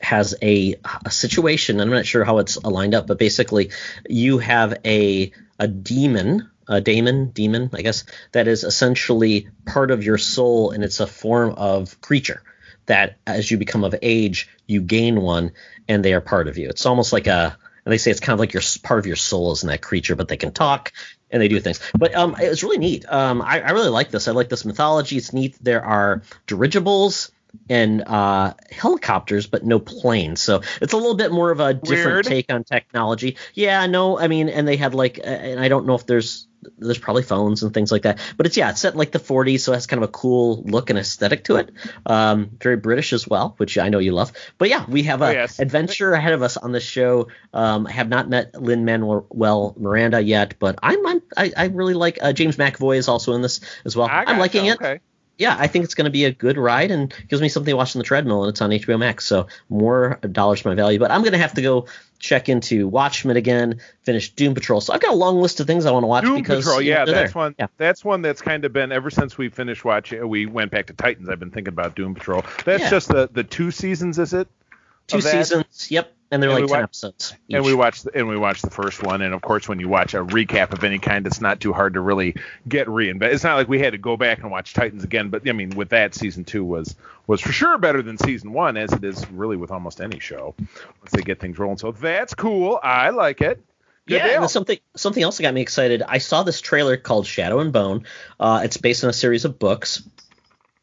has 0.00 0.34
a, 0.40 0.76
a 1.04 1.10
situation. 1.10 1.80
I'm 1.80 1.90
not 1.90 2.06
sure 2.06 2.24
how 2.24 2.38
it's 2.38 2.62
lined 2.62 2.94
up, 2.94 3.06
but 3.06 3.18
basically 3.18 3.70
you 4.08 4.38
have 4.38 4.78
a 4.84 5.32
a 5.58 5.68
demon 5.68 6.50
a 6.68 6.80
daemon, 6.80 7.30
demon, 7.30 7.68
I 7.74 7.82
guess, 7.82 8.04
that 8.30 8.46
is 8.46 8.62
essentially 8.62 9.48
part 9.66 9.90
of 9.90 10.04
your 10.04 10.18
soul, 10.18 10.70
and 10.70 10.84
it's 10.84 11.00
a 11.00 11.06
form 11.06 11.54
of 11.56 12.00
creature 12.00 12.44
that 12.86 13.18
as 13.26 13.50
you 13.50 13.58
become 13.58 13.84
of 13.84 13.94
age, 14.02 14.48
you 14.66 14.80
gain 14.80 15.20
one 15.20 15.52
and 15.88 16.04
they 16.04 16.12
are 16.14 16.20
part 16.20 16.48
of 16.48 16.58
you. 16.58 16.68
It's 16.68 16.86
almost 16.86 17.12
like 17.12 17.26
a, 17.26 17.56
and 17.84 17.92
they 17.92 17.98
say 17.98 18.10
it's 18.10 18.20
kind 18.20 18.34
of 18.34 18.40
like 18.40 18.52
your 18.52 18.62
part 18.82 18.98
of 18.98 19.06
your 19.06 19.16
soul 19.16 19.52
is 19.52 19.62
in 19.62 19.68
that 19.68 19.82
creature, 19.82 20.16
but 20.16 20.28
they 20.28 20.36
can 20.36 20.52
talk 20.52 20.92
and 21.30 21.40
they 21.40 21.48
do 21.48 21.60
things. 21.60 21.80
But 21.98 22.14
um, 22.14 22.36
it's 22.38 22.62
really 22.62 22.78
neat. 22.78 23.04
Um, 23.10 23.40
I, 23.42 23.60
I 23.60 23.70
really 23.70 23.88
like 23.88 24.10
this. 24.10 24.28
I 24.28 24.32
like 24.32 24.48
this 24.48 24.64
mythology. 24.64 25.16
It's 25.16 25.32
neat. 25.32 25.56
There 25.62 25.84
are 25.84 26.22
dirigibles 26.46 27.32
and 27.68 28.02
uh, 28.02 28.54
helicopters, 28.70 29.46
but 29.46 29.64
no 29.64 29.78
planes. 29.78 30.40
So 30.42 30.62
it's 30.80 30.92
a 30.92 30.96
little 30.96 31.16
bit 31.16 31.32
more 31.32 31.50
of 31.50 31.60
a 31.60 31.74
different 31.74 32.14
Weird. 32.14 32.24
take 32.24 32.52
on 32.52 32.64
technology. 32.64 33.36
Yeah, 33.54 33.86
no, 33.86 34.18
I 34.18 34.28
mean, 34.28 34.48
and 34.48 34.68
they 34.68 34.76
had 34.76 34.94
like, 34.94 35.18
and 35.22 35.58
I 35.58 35.68
don't 35.68 35.86
know 35.86 35.94
if 35.94 36.06
there's 36.06 36.46
there's 36.78 36.98
probably 36.98 37.22
phones 37.22 37.62
and 37.62 37.72
things 37.72 37.90
like 37.90 38.02
that. 38.02 38.18
But 38.36 38.46
it's 38.46 38.56
yeah, 38.56 38.70
it's 38.70 38.80
set 38.80 38.92
in 38.92 38.98
like 38.98 39.12
the 39.12 39.18
40s, 39.18 39.60
so 39.60 39.72
it 39.72 39.76
has 39.76 39.86
kind 39.86 40.02
of 40.02 40.08
a 40.08 40.12
cool 40.12 40.62
look 40.64 40.90
and 40.90 40.98
aesthetic 40.98 41.44
to 41.44 41.56
it. 41.56 41.70
Um, 42.06 42.50
very 42.60 42.76
British 42.76 43.12
as 43.12 43.26
well, 43.26 43.54
which 43.56 43.78
I 43.78 43.88
know 43.88 43.98
you 43.98 44.12
love. 44.12 44.32
But 44.58 44.68
yeah, 44.68 44.84
we 44.88 45.04
have 45.04 45.22
a 45.22 45.26
oh, 45.26 45.30
yes. 45.30 45.58
adventure 45.58 46.12
ahead 46.12 46.32
of 46.32 46.42
us 46.42 46.56
on 46.56 46.72
this 46.72 46.84
show. 46.84 47.28
Um, 47.52 47.86
I 47.86 47.92
have 47.92 48.08
not 48.08 48.28
met 48.28 48.60
Lin 48.60 48.84
Manuel 48.84 49.74
Miranda 49.78 50.20
yet, 50.20 50.54
but 50.58 50.78
I'm, 50.82 51.06
I'm 51.06 51.22
I, 51.36 51.52
I 51.56 51.64
really 51.66 51.94
like 51.94 52.18
uh, 52.20 52.32
James 52.32 52.56
McAvoy 52.56 52.96
is 52.96 53.08
also 53.08 53.32
in 53.34 53.42
this 53.42 53.60
as 53.84 53.96
well. 53.96 54.08
I'm 54.10 54.38
liking 54.38 54.66
you. 54.66 54.72
it. 54.72 54.80
Okay 54.80 55.00
yeah, 55.40 55.56
I 55.58 55.68
think 55.68 55.86
it's 55.86 55.94
going 55.94 56.04
to 56.04 56.10
be 56.10 56.26
a 56.26 56.30
good 56.30 56.58
ride 56.58 56.90
and 56.90 57.14
gives 57.28 57.40
me 57.40 57.48
something 57.48 57.72
to 57.72 57.76
watch 57.76 57.96
on 57.96 57.98
the 57.98 58.04
treadmill, 58.04 58.44
and 58.44 58.50
it's 58.50 58.60
on 58.60 58.68
HBO 58.68 58.98
Max, 58.98 59.24
so 59.24 59.46
more 59.70 60.18
dollars 60.30 60.60
to 60.60 60.68
my 60.68 60.74
value. 60.74 60.98
But 60.98 61.10
I'm 61.10 61.22
going 61.22 61.32
to 61.32 61.38
have 61.38 61.54
to 61.54 61.62
go 61.62 61.86
check 62.18 62.50
into 62.50 62.86
Watchmen 62.86 63.38
again, 63.38 63.80
finish 64.02 64.28
Doom 64.32 64.52
Patrol. 64.52 64.82
So 64.82 64.92
I've 64.92 65.00
got 65.00 65.14
a 65.14 65.16
long 65.16 65.40
list 65.40 65.58
of 65.58 65.66
things 65.66 65.86
I 65.86 65.92
want 65.92 66.02
to 66.04 66.08
watch 66.08 66.24
Doom 66.24 66.36
because 66.36 66.64
Patrol, 66.64 66.82
yeah, 66.82 67.06
that's 67.06 67.32
there. 67.32 67.42
one. 67.42 67.54
Yeah. 67.58 67.68
That's 67.78 68.04
one 68.04 68.20
that's 68.20 68.42
kind 68.42 68.66
of 68.66 68.74
been 68.74 68.92
ever 68.92 69.08
since 69.08 69.38
we 69.38 69.48
finished 69.48 69.82
watching. 69.82 70.28
We 70.28 70.44
went 70.44 70.72
back 70.72 70.88
to 70.88 70.92
Titans. 70.92 71.30
I've 71.30 71.40
been 71.40 71.50
thinking 71.50 71.72
about 71.72 71.96
Doom 71.96 72.14
Patrol. 72.14 72.44
That's 72.66 72.82
yeah. 72.82 72.90
just 72.90 73.08
the 73.08 73.30
the 73.32 73.42
two 73.42 73.70
seasons, 73.70 74.18
is 74.18 74.34
it? 74.34 74.46
Two 75.06 75.22
seasons. 75.22 75.90
Yep 75.90 76.14
and 76.30 76.42
they're 76.42 76.50
and 76.50 76.60
like 76.60 76.68
ten 76.68 76.80
watch, 76.80 76.84
episodes. 76.84 77.34
Each. 77.48 77.56
And 77.56 77.64
we 77.64 77.74
watched 77.74 78.06
and 78.14 78.28
we 78.28 78.36
watched 78.36 78.62
the 78.62 78.70
first 78.70 79.02
one, 79.02 79.22
and 79.22 79.34
of 79.34 79.42
course, 79.42 79.68
when 79.68 79.80
you 79.80 79.88
watch 79.88 80.14
a 80.14 80.24
recap 80.24 80.72
of 80.72 80.84
any 80.84 80.98
kind, 80.98 81.26
it's 81.26 81.40
not 81.40 81.60
too 81.60 81.72
hard 81.72 81.94
to 81.94 82.00
really 82.00 82.36
get 82.68 82.86
reinvented. 82.86 83.32
It's 83.32 83.44
not 83.44 83.56
like 83.56 83.68
we 83.68 83.78
had 83.80 83.92
to 83.92 83.98
go 83.98 84.16
back 84.16 84.38
and 84.40 84.50
watch 84.50 84.72
Titans 84.72 85.04
again, 85.04 85.28
but 85.28 85.48
I 85.48 85.52
mean, 85.52 85.70
with 85.70 85.90
that, 85.90 86.14
season 86.14 86.44
two 86.44 86.64
was 86.64 86.94
was 87.26 87.40
for 87.40 87.52
sure 87.52 87.78
better 87.78 88.02
than 88.02 88.18
season 88.18 88.52
one, 88.52 88.76
as 88.76 88.92
it 88.92 89.04
is 89.04 89.28
really 89.30 89.56
with 89.56 89.70
almost 89.70 90.00
any 90.00 90.18
show 90.18 90.54
once 90.58 91.10
they 91.12 91.22
get 91.22 91.40
things 91.40 91.58
rolling. 91.58 91.78
So 91.78 91.92
that's 91.92 92.34
cool. 92.34 92.78
I 92.82 93.10
like 93.10 93.40
it. 93.40 93.62
Good 94.06 94.16
yeah, 94.16 94.40
and 94.40 94.50
something 94.50 94.78
something 94.96 95.22
else 95.22 95.36
that 95.36 95.42
got 95.42 95.54
me 95.54 95.60
excited. 95.60 96.02
I 96.02 96.18
saw 96.18 96.42
this 96.42 96.60
trailer 96.60 96.96
called 96.96 97.26
Shadow 97.26 97.60
and 97.60 97.72
Bone. 97.72 98.04
Uh, 98.38 98.62
it's 98.64 98.76
based 98.76 99.04
on 99.04 99.10
a 99.10 99.12
series 99.12 99.44
of 99.44 99.58
books 99.58 100.02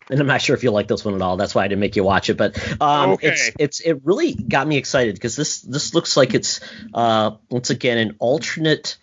and 0.09 0.19
I'm 0.19 0.27
not 0.27 0.41
sure 0.41 0.55
if 0.55 0.63
you'll 0.63 0.73
like 0.73 0.87
this 0.87 1.03
one 1.03 1.15
at 1.15 1.21
all. 1.21 1.37
That's 1.37 1.53
why 1.53 1.65
I 1.65 1.67
didn't 1.67 1.81
make 1.81 1.95
you 1.95 2.03
watch 2.03 2.29
it. 2.29 2.37
But 2.37 2.57
um, 2.81 3.11
okay. 3.11 3.27
it's 3.29 3.51
it's 3.59 3.79
it 3.81 4.01
really 4.03 4.33
got 4.33 4.67
me 4.67 4.77
excited 4.77 5.15
because 5.15 5.35
this 5.35 5.61
this 5.61 5.93
looks 5.93 6.15
like 6.15 6.33
it's 6.33 6.59
uh, 6.93 7.31
once 7.49 7.69
again 7.69 7.97
an 7.97 8.15
alternate 8.19 8.97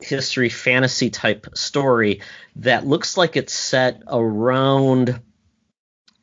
history 0.00 0.48
fantasy 0.48 1.10
type 1.10 1.46
story 1.54 2.22
that 2.56 2.86
looks 2.86 3.16
like 3.16 3.36
it's 3.36 3.52
set 3.52 4.02
around 4.08 5.20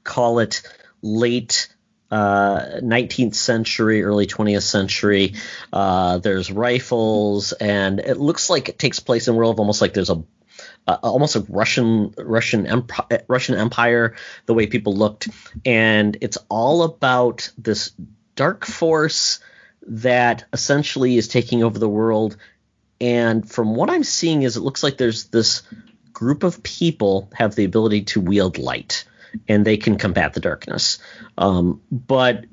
call 0.04 0.40
it 0.40 0.62
late 1.02 1.74
uh, 2.12 2.80
19th 2.82 3.36
century, 3.36 4.04
early 4.04 4.26
20th 4.26 4.64
century. 4.64 5.36
Uh, 5.72 6.18
there's 6.18 6.52
rifles, 6.52 7.54
and 7.54 8.00
it 8.00 8.18
looks 8.18 8.50
like 8.50 8.70
it 8.70 8.80
takes 8.80 9.00
place 9.00 9.28
in 9.28 9.36
a 9.36 9.38
world 9.38 9.60
almost 9.60 9.82
like 9.82 9.94
there's 9.94 10.10
a 10.10 10.24
uh, 10.90 10.98
almost 11.04 11.36
like 11.36 11.46
Russian 11.50 12.14
Russian 12.18 12.66
Empire, 12.66 13.24
Russian 13.28 13.56
Empire, 13.56 14.16
the 14.48 14.54
way 14.54 14.66
people 14.68 14.96
looked, 14.96 15.30
and 15.66 16.18
it's 16.22 16.38
all 16.50 16.84
about 16.84 17.52
this 17.58 17.92
dark 18.36 18.66
force 18.66 19.40
that 19.88 20.46
essentially 20.52 21.18
is 21.18 21.28
taking 21.28 21.64
over 21.64 21.78
the 21.78 21.90
world. 21.90 22.38
And 23.02 23.50
from 23.50 23.76
what 23.76 23.90
I'm 23.90 24.04
seeing, 24.04 24.42
is 24.42 24.58
it 24.58 24.62
looks 24.62 24.84
like 24.84 24.98
there's 24.98 25.26
this 25.26 25.62
group 26.12 26.44
of 26.44 26.64
people 26.64 27.30
have 27.34 27.56
the 27.56 27.66
ability 27.66 28.02
to 28.04 28.22
wield 28.22 28.58
light, 28.58 29.06
and 29.48 29.64
they 29.64 29.78
can 29.78 29.98
combat 29.98 30.34
the 30.34 30.40
darkness. 30.40 31.00
Um, 31.38 31.82
but 31.92 32.46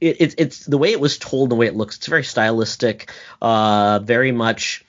it, 0.00 0.20
it, 0.20 0.34
it's 0.38 0.66
the 0.66 0.78
way 0.78 0.92
it 0.92 1.00
was 1.00 1.18
told, 1.18 1.50
the 1.50 1.56
way 1.56 1.66
it 1.66 1.76
looks. 1.76 1.96
It's 1.96 2.06
very 2.06 2.24
stylistic, 2.24 3.10
uh, 3.40 4.00
very 4.00 4.32
much 4.32 4.83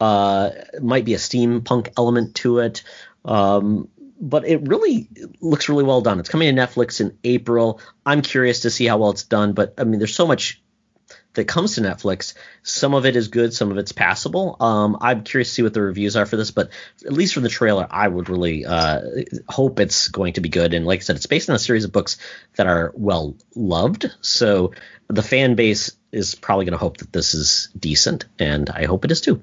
uh, 0.00 0.50
might 0.80 1.04
be 1.04 1.14
a 1.14 1.18
steampunk 1.18 1.92
element 1.96 2.34
to 2.36 2.58
it. 2.58 2.82
Um, 3.24 3.88
but 4.20 4.46
it 4.46 4.66
really 4.66 5.08
looks 5.40 5.68
really 5.68 5.84
well 5.84 6.00
done. 6.00 6.18
It's 6.18 6.28
coming 6.28 6.54
to 6.54 6.60
Netflix 6.60 7.00
in 7.00 7.16
April. 7.22 7.80
I'm 8.04 8.22
curious 8.22 8.60
to 8.60 8.70
see 8.70 8.86
how 8.86 8.98
well 8.98 9.10
it's 9.10 9.24
done, 9.24 9.52
but 9.52 9.74
I 9.78 9.84
mean, 9.84 10.00
there's 10.00 10.14
so 10.14 10.26
much 10.26 10.60
that 11.34 11.44
comes 11.44 11.76
to 11.76 11.80
Netflix. 11.80 12.34
Some 12.62 12.94
of 12.94 13.06
it 13.06 13.14
is 13.14 13.28
good, 13.28 13.54
some 13.54 13.70
of 13.70 13.78
it's 13.78 13.92
passable. 13.92 14.56
Um, 14.58 14.96
I'm 15.00 15.22
curious 15.22 15.48
to 15.48 15.54
see 15.54 15.62
what 15.62 15.72
the 15.72 15.82
reviews 15.82 16.16
are 16.16 16.26
for 16.26 16.36
this, 16.36 16.50
but 16.50 16.70
at 17.06 17.12
least 17.12 17.34
from 17.34 17.44
the 17.44 17.48
trailer, 17.48 17.86
I 17.88 18.08
would 18.08 18.28
really 18.28 18.66
uh, 18.66 19.02
hope 19.48 19.78
it's 19.78 20.08
going 20.08 20.32
to 20.32 20.40
be 20.40 20.48
good. 20.48 20.74
And 20.74 20.84
like 20.84 21.00
I 21.00 21.02
said, 21.02 21.16
it's 21.16 21.26
based 21.26 21.48
on 21.48 21.54
a 21.54 21.60
series 21.60 21.84
of 21.84 21.92
books 21.92 22.16
that 22.56 22.66
are 22.66 22.92
well 22.96 23.36
loved, 23.54 24.12
so 24.20 24.72
the 25.06 25.22
fan 25.22 25.54
base 25.54 25.92
is 26.10 26.34
probably 26.34 26.64
going 26.64 26.72
to 26.72 26.78
hope 26.78 26.98
that 26.98 27.12
this 27.12 27.34
is 27.34 27.68
decent, 27.78 28.24
and 28.38 28.68
I 28.68 28.86
hope 28.86 29.04
it 29.04 29.12
is 29.12 29.20
too. 29.20 29.40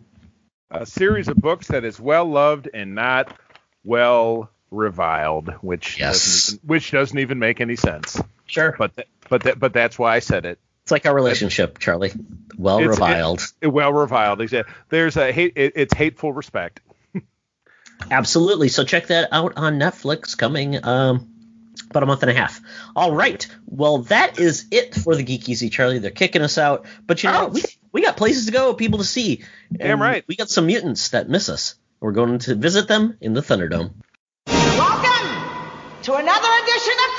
A 0.71 0.85
series 0.85 1.27
of 1.27 1.37
books 1.37 1.67
that 1.67 1.83
is 1.85 1.99
well 1.99 2.25
loved 2.25 2.69
and 2.73 2.95
not 2.95 3.37
well 3.83 4.49
reviled, 4.71 5.49
which 5.61 5.99
yes. 5.99 6.13
doesn't 6.13 6.55
even, 6.55 6.67
which 6.67 6.91
doesn't 6.91 7.19
even 7.19 7.39
make 7.39 7.61
any 7.61 7.75
sense. 7.75 8.19
Sure, 8.45 8.75
but 8.77 8.95
th- 8.95 9.07
but 9.29 9.43
th- 9.43 9.59
but 9.59 9.73
that's 9.73 9.97
why 9.97 10.15
I 10.15 10.19
said 10.19 10.45
it. 10.45 10.59
It's 10.83 10.91
like 10.91 11.05
our 11.07 11.15
relationship, 11.15 11.79
Charlie. 11.79 12.11
Well 12.57 12.77
it's, 12.77 12.87
reviled. 12.87 13.41
It, 13.59 13.67
well 13.67 13.91
reviled. 13.91 14.39
There's 14.89 15.17
a 15.17 15.31
hate. 15.31 15.53
It, 15.55 15.73
it's 15.75 15.93
hateful 15.93 16.31
respect. 16.31 16.81
Absolutely. 18.11 18.67
So 18.67 18.83
check 18.83 19.07
that 19.07 19.29
out 19.31 19.53
on 19.57 19.79
Netflix 19.79 20.37
coming 20.37 20.83
um, 20.85 21.27
about 21.89 22.03
a 22.03 22.05
month 22.05 22.21
and 22.21 22.29
a 22.29 22.35
half. 22.35 22.61
All 22.95 23.15
right. 23.15 23.47
Well, 23.65 23.99
that 24.03 24.39
is 24.39 24.67
it 24.69 24.93
for 24.93 25.15
the 25.15 25.23
Geek 25.23 25.49
Easy, 25.49 25.69
Charlie. 25.69 25.97
They're 25.97 26.11
kicking 26.11 26.43
us 26.43 26.57
out, 26.59 26.85
but 27.07 27.23
you 27.23 27.31
know 27.31 27.47
we, 27.47 27.63
we 27.95 28.01
got 28.01 28.17
places 28.17 28.45
to 28.47 28.51
go, 28.51 28.73
people 28.73 28.99
to 28.99 29.05
see. 29.05 29.45
Damn 29.71 30.01
right. 30.01 30.25
We 30.27 30.35
got 30.35 30.49
some 30.49 30.65
mutants 30.65 31.09
that 31.09 31.29
miss 31.29 31.47
us. 31.47 31.75
We're 32.01 32.11
going 32.11 32.39
to 32.39 32.53
visit 32.53 32.89
them 32.89 33.15
in 33.21 33.33
the 33.33 33.39
Thunderdome. 33.39 33.93
Welcome 34.47 35.29
to 36.03 36.15
another 36.15 36.49
edition 36.61 36.93
of 36.93 37.09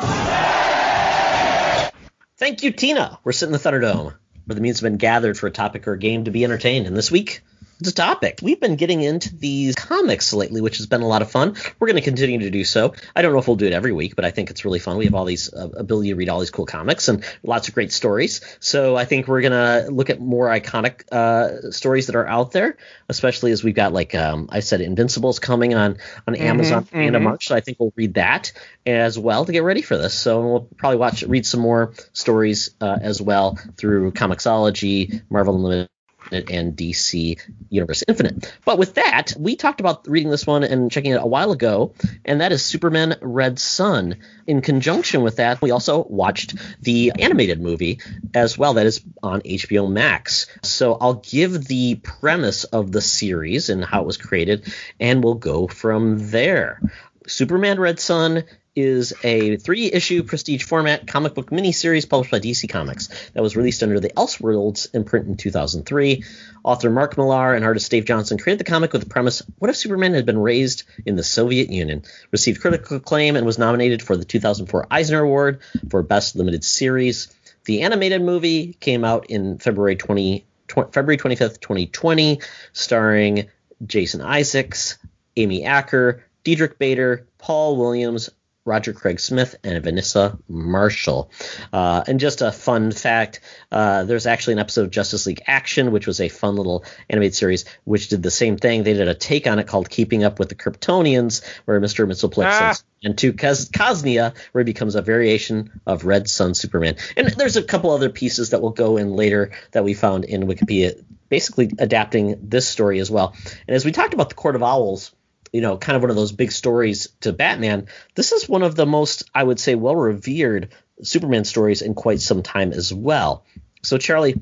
Thunderdome. 0.00 1.92
Thank 2.38 2.62
you, 2.62 2.72
Tina. 2.72 3.18
We're 3.22 3.32
sitting 3.32 3.54
in 3.54 3.60
the 3.60 3.70
Thunderdome, 3.70 4.14
where 4.46 4.54
the 4.54 4.62
mutants 4.62 4.80
have 4.80 4.90
been 4.90 4.96
gathered 4.96 5.36
for 5.36 5.46
a 5.46 5.50
topic 5.50 5.86
or 5.86 5.92
a 5.92 5.98
game 5.98 6.24
to 6.24 6.30
be 6.30 6.42
entertained. 6.42 6.86
And 6.86 6.96
this 6.96 7.10
week, 7.10 7.42
a 7.88 7.94
topic. 7.94 8.40
We've 8.42 8.60
been 8.60 8.76
getting 8.76 9.02
into 9.02 9.34
these 9.34 9.74
comics 9.74 10.32
lately, 10.32 10.60
which 10.60 10.78
has 10.78 10.86
been 10.86 11.02
a 11.02 11.06
lot 11.06 11.22
of 11.22 11.30
fun. 11.30 11.56
We're 11.78 11.88
going 11.88 11.96
to 11.96 12.02
continue 12.02 12.40
to 12.40 12.50
do 12.50 12.64
so. 12.64 12.94
I 13.14 13.22
don't 13.22 13.32
know 13.32 13.38
if 13.38 13.46
we'll 13.46 13.56
do 13.56 13.66
it 13.66 13.72
every 13.72 13.92
week, 13.92 14.16
but 14.16 14.24
I 14.24 14.30
think 14.30 14.50
it's 14.50 14.64
really 14.64 14.78
fun. 14.78 14.96
We 14.98 15.04
have 15.04 15.14
all 15.14 15.24
these 15.24 15.52
uh, 15.52 15.68
ability 15.70 16.10
to 16.10 16.16
read 16.16 16.28
all 16.28 16.40
these 16.40 16.50
cool 16.50 16.66
comics 16.66 17.08
and 17.08 17.24
lots 17.42 17.68
of 17.68 17.74
great 17.74 17.92
stories. 17.92 18.40
So 18.60 18.96
I 18.96 19.04
think 19.04 19.28
we're 19.28 19.40
going 19.40 19.52
to 19.52 19.90
look 19.90 20.10
at 20.10 20.20
more 20.20 20.48
iconic 20.48 21.10
uh, 21.12 21.70
stories 21.70 22.06
that 22.06 22.16
are 22.16 22.26
out 22.26 22.52
there, 22.52 22.76
especially 23.08 23.52
as 23.52 23.62
we've 23.62 23.74
got 23.74 23.92
like 23.92 24.14
um, 24.14 24.48
I 24.50 24.60
said, 24.60 24.80
Invincibles 24.80 25.38
coming 25.38 25.74
on 25.74 25.98
on 26.26 26.34
mm-hmm, 26.34 26.42
Amazon 26.42 26.84
mm-hmm. 26.84 26.98
end 26.98 27.16
of 27.16 27.22
March. 27.22 27.48
So 27.48 27.54
I 27.54 27.60
think 27.60 27.78
we'll 27.78 27.92
read 27.96 28.14
that 28.14 28.52
as 28.86 29.18
well 29.18 29.44
to 29.44 29.52
get 29.52 29.62
ready 29.62 29.82
for 29.82 29.96
this. 29.96 30.14
So 30.14 30.40
we'll 30.40 30.68
probably 30.76 30.98
watch, 30.98 31.22
read 31.22 31.46
some 31.46 31.60
more 31.60 31.94
stories 32.12 32.70
uh, 32.80 32.98
as 33.00 33.20
well 33.20 33.58
through 33.76 34.12
Comixology, 34.12 35.22
Marvel 35.30 35.56
Unlimited 35.56 35.91
and 36.34 36.76
DC 36.76 37.38
Universe 37.70 38.04
Infinite. 38.06 38.52
But 38.64 38.78
with 38.78 38.94
that, 38.94 39.34
we 39.38 39.56
talked 39.56 39.80
about 39.80 40.08
reading 40.08 40.30
this 40.30 40.46
one 40.46 40.64
and 40.64 40.90
checking 40.90 41.12
it 41.12 41.20
a 41.22 41.26
while 41.26 41.52
ago, 41.52 41.94
and 42.24 42.40
that 42.40 42.52
is 42.52 42.64
Superman 42.64 43.16
Red 43.20 43.58
Son. 43.58 44.16
In 44.46 44.60
conjunction 44.60 45.22
with 45.22 45.36
that, 45.36 45.62
we 45.62 45.70
also 45.70 46.02
watched 46.04 46.54
the 46.80 47.12
animated 47.18 47.60
movie 47.60 48.00
as 48.34 48.56
well, 48.58 48.74
that 48.74 48.86
is 48.86 49.00
on 49.22 49.40
HBO 49.42 49.90
Max. 49.90 50.46
So 50.62 50.96
I'll 51.00 51.14
give 51.14 51.64
the 51.64 51.96
premise 51.96 52.64
of 52.64 52.92
the 52.92 53.00
series 53.00 53.68
and 53.68 53.84
how 53.84 54.02
it 54.02 54.06
was 54.06 54.16
created, 54.16 54.72
and 54.98 55.22
we'll 55.22 55.34
go 55.34 55.66
from 55.66 56.30
there. 56.30 56.80
Superman 57.26 57.78
Red 57.78 58.00
Son 58.00 58.44
is 58.74 59.12
a 59.22 59.56
three 59.56 59.92
issue 59.92 60.22
prestige 60.22 60.64
format 60.64 61.06
comic 61.06 61.34
book 61.34 61.50
miniseries 61.50 62.08
published 62.08 62.30
by 62.30 62.40
DC 62.40 62.68
Comics 62.68 63.08
that 63.32 63.42
was 63.42 63.56
released 63.56 63.82
under 63.82 64.00
the 64.00 64.08
Elseworlds 64.10 64.94
imprint 64.94 65.26
in 65.26 65.36
2003. 65.36 66.24
Author 66.64 66.90
Mark 66.90 67.16
Millar 67.18 67.54
and 67.54 67.64
artist 67.64 67.90
Dave 67.90 68.06
Johnson 68.06 68.38
created 68.38 68.60
the 68.60 68.70
comic 68.70 68.92
with 68.92 69.02
the 69.02 69.08
premise 69.08 69.42
What 69.58 69.68
if 69.68 69.76
Superman 69.76 70.14
had 70.14 70.24
been 70.24 70.38
raised 70.38 70.84
in 71.04 71.16
the 71.16 71.22
Soviet 71.22 71.70
Union? 71.70 72.02
Received 72.30 72.60
critical 72.60 72.96
acclaim 72.96 73.36
and 73.36 73.44
was 73.44 73.58
nominated 73.58 74.00
for 74.00 74.16
the 74.16 74.24
2004 74.24 74.86
Eisner 74.90 75.20
Award 75.20 75.60
for 75.90 76.02
Best 76.02 76.36
Limited 76.36 76.64
Series. 76.64 77.28
The 77.64 77.82
animated 77.82 78.22
movie 78.22 78.72
came 78.80 79.04
out 79.04 79.26
in 79.26 79.58
February 79.58 79.96
20, 79.96 80.46
20 80.68 80.92
February 80.92 81.18
25th, 81.18 81.60
2020, 81.60 82.40
starring 82.72 83.48
Jason 83.86 84.22
Isaacs, 84.22 84.98
Amy 85.36 85.64
Acker, 85.64 86.24
Diedrich 86.44 86.78
Bader, 86.78 87.26
Paul 87.38 87.76
Williams, 87.76 88.30
Roger 88.64 88.92
Craig 88.92 89.18
Smith 89.18 89.56
and 89.64 89.82
Vanessa 89.82 90.38
Marshall. 90.48 91.30
Uh, 91.72 92.04
and 92.06 92.20
just 92.20 92.42
a 92.42 92.52
fun 92.52 92.92
fact 92.92 93.40
uh, 93.72 94.04
there's 94.04 94.26
actually 94.26 94.52
an 94.52 94.58
episode 94.60 94.84
of 94.84 94.90
Justice 94.90 95.26
League 95.26 95.42
Action, 95.46 95.90
which 95.90 96.06
was 96.06 96.20
a 96.20 96.28
fun 96.28 96.54
little 96.56 96.84
animated 97.10 97.34
series, 97.34 97.64
which 97.84 98.08
did 98.08 98.22
the 98.22 98.30
same 98.30 98.56
thing. 98.56 98.82
They 98.84 98.94
did 98.94 99.08
a 99.08 99.14
take 99.14 99.46
on 99.46 99.58
it 99.58 99.66
called 99.66 99.90
Keeping 99.90 100.22
Up 100.22 100.38
with 100.38 100.48
the 100.48 100.54
Kryptonians, 100.54 101.44
where 101.64 101.80
Mr. 101.80 102.06
Mxyzptlk 102.06 102.44
ah. 102.44 102.76
and 103.02 103.18
to 103.18 103.32
Kos- 103.32 103.68
Kosnia, 103.68 104.34
where 104.52 104.62
he 104.62 104.64
becomes 104.64 104.94
a 104.94 105.02
variation 105.02 105.80
of 105.86 106.04
Red 106.04 106.28
Son 106.28 106.54
Superman. 106.54 106.96
And 107.16 107.28
there's 107.30 107.56
a 107.56 107.62
couple 107.62 107.90
other 107.90 108.10
pieces 108.10 108.50
that 108.50 108.62
will 108.62 108.70
go 108.70 108.96
in 108.96 109.14
later 109.14 109.50
that 109.72 109.82
we 109.82 109.94
found 109.94 110.24
in 110.24 110.42
Wikipedia, 110.42 111.02
basically 111.28 111.72
adapting 111.78 112.38
this 112.48 112.68
story 112.68 113.00
as 113.00 113.10
well. 113.10 113.34
And 113.66 113.74
as 113.74 113.84
we 113.84 113.90
talked 113.90 114.14
about 114.14 114.28
the 114.28 114.36
Court 114.36 114.54
of 114.54 114.62
Owls, 114.62 115.12
you 115.52 115.60
know, 115.60 115.76
kind 115.76 115.96
of 115.96 116.02
one 116.02 116.10
of 116.10 116.16
those 116.16 116.32
big 116.32 116.50
stories 116.50 117.08
to 117.20 117.32
Batman. 117.32 117.88
This 118.14 118.32
is 118.32 118.48
one 118.48 118.62
of 118.62 118.74
the 118.74 118.86
most, 118.86 119.24
I 119.34 119.42
would 119.44 119.60
say, 119.60 119.74
well 119.74 119.94
revered 119.94 120.70
Superman 121.02 121.44
stories 121.44 121.82
in 121.82 121.94
quite 121.94 122.20
some 122.20 122.42
time 122.42 122.72
as 122.72 122.92
well. 122.92 123.44
So, 123.82 123.98
Charlie, 123.98 124.40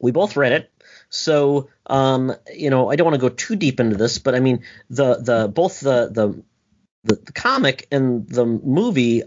we 0.00 0.12
both 0.12 0.36
read 0.36 0.52
it. 0.52 0.70
So, 1.08 1.68
um, 1.86 2.34
you 2.54 2.70
know, 2.70 2.90
I 2.90 2.96
don't 2.96 3.04
want 3.04 3.20
to 3.20 3.28
go 3.28 3.34
too 3.34 3.56
deep 3.56 3.80
into 3.80 3.96
this, 3.96 4.18
but 4.18 4.34
I 4.34 4.40
mean, 4.40 4.62
the 4.88 5.16
the 5.16 5.48
both 5.48 5.80
the 5.80 6.08
the 6.10 6.42
the, 7.04 7.16
the 7.16 7.32
comic 7.32 7.86
and 7.90 8.28
the 8.28 8.46
movie 8.46 9.24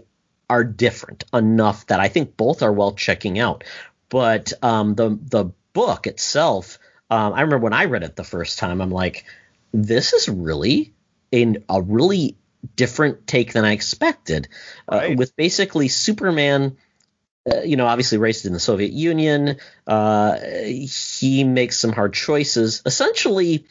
are 0.48 0.64
different 0.64 1.24
enough 1.32 1.86
that 1.86 2.00
I 2.00 2.08
think 2.08 2.36
both 2.36 2.62
are 2.62 2.72
well 2.72 2.94
checking 2.94 3.38
out. 3.38 3.64
But 4.08 4.52
um, 4.62 4.94
the 4.94 5.18
the 5.20 5.52
book 5.72 6.06
itself, 6.06 6.78
um, 7.10 7.34
I 7.34 7.42
remember 7.42 7.58
when 7.58 7.72
I 7.72 7.84
read 7.84 8.02
it 8.02 8.16
the 8.16 8.24
first 8.24 8.58
time, 8.58 8.80
I'm 8.80 8.90
like, 8.90 9.24
this 9.72 10.12
is 10.12 10.28
really 10.28 10.94
in 11.30 11.64
a 11.68 11.80
really 11.82 12.36
different 12.74 13.26
take 13.26 13.52
than 13.52 13.64
I 13.64 13.72
expected. 13.72 14.48
Uh, 14.90 14.96
right. 14.96 15.12
Uh, 15.12 15.14
with 15.16 15.36
basically 15.36 15.88
Superman, 15.88 16.76
uh, 17.50 17.60
you 17.62 17.76
know, 17.76 17.86
obviously 17.86 18.18
raised 18.18 18.46
in 18.46 18.52
the 18.52 18.60
Soviet 18.60 18.92
Union, 18.92 19.56
uh, 19.86 20.36
he 20.38 21.44
makes 21.44 21.78
some 21.78 21.92
hard 21.92 22.12
choices. 22.12 22.82
Essentially, 22.84 23.66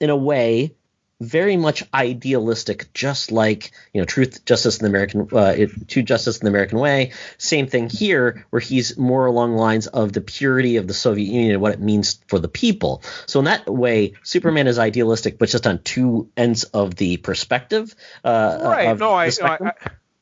in 0.00 0.10
a 0.10 0.16
way, 0.16 0.74
very 1.20 1.56
much 1.56 1.84
idealistic, 1.92 2.92
just 2.92 3.32
like 3.32 3.72
you 3.92 4.00
know, 4.00 4.04
truth, 4.04 4.44
justice, 4.44 4.78
in 4.78 4.84
the 4.84 4.88
American, 4.88 5.28
uh, 5.32 5.54
to 5.88 6.02
justice 6.02 6.38
in 6.38 6.44
the 6.44 6.50
American 6.50 6.78
way. 6.78 7.12
Same 7.38 7.66
thing 7.66 7.88
here, 7.88 8.46
where 8.50 8.60
he's 8.60 8.98
more 8.98 9.26
along 9.26 9.56
lines 9.56 9.86
of 9.86 10.12
the 10.12 10.20
purity 10.20 10.76
of 10.76 10.86
the 10.86 10.94
Soviet 10.94 11.26
Union 11.26 11.52
and 11.52 11.60
what 11.60 11.72
it 11.72 11.80
means 11.80 12.20
for 12.26 12.38
the 12.38 12.48
people. 12.48 13.02
So 13.26 13.38
in 13.38 13.44
that 13.46 13.68
way, 13.68 14.14
Superman 14.22 14.66
is 14.66 14.78
idealistic, 14.78 15.38
but 15.38 15.48
just 15.48 15.66
on 15.66 15.78
two 15.82 16.30
ends 16.36 16.64
of 16.64 16.94
the 16.96 17.16
perspective. 17.18 17.94
Uh, 18.24 18.58
right. 18.62 18.98
no, 18.98 19.14
I, 19.14 19.30
no 19.40 19.46
I, 19.46 19.72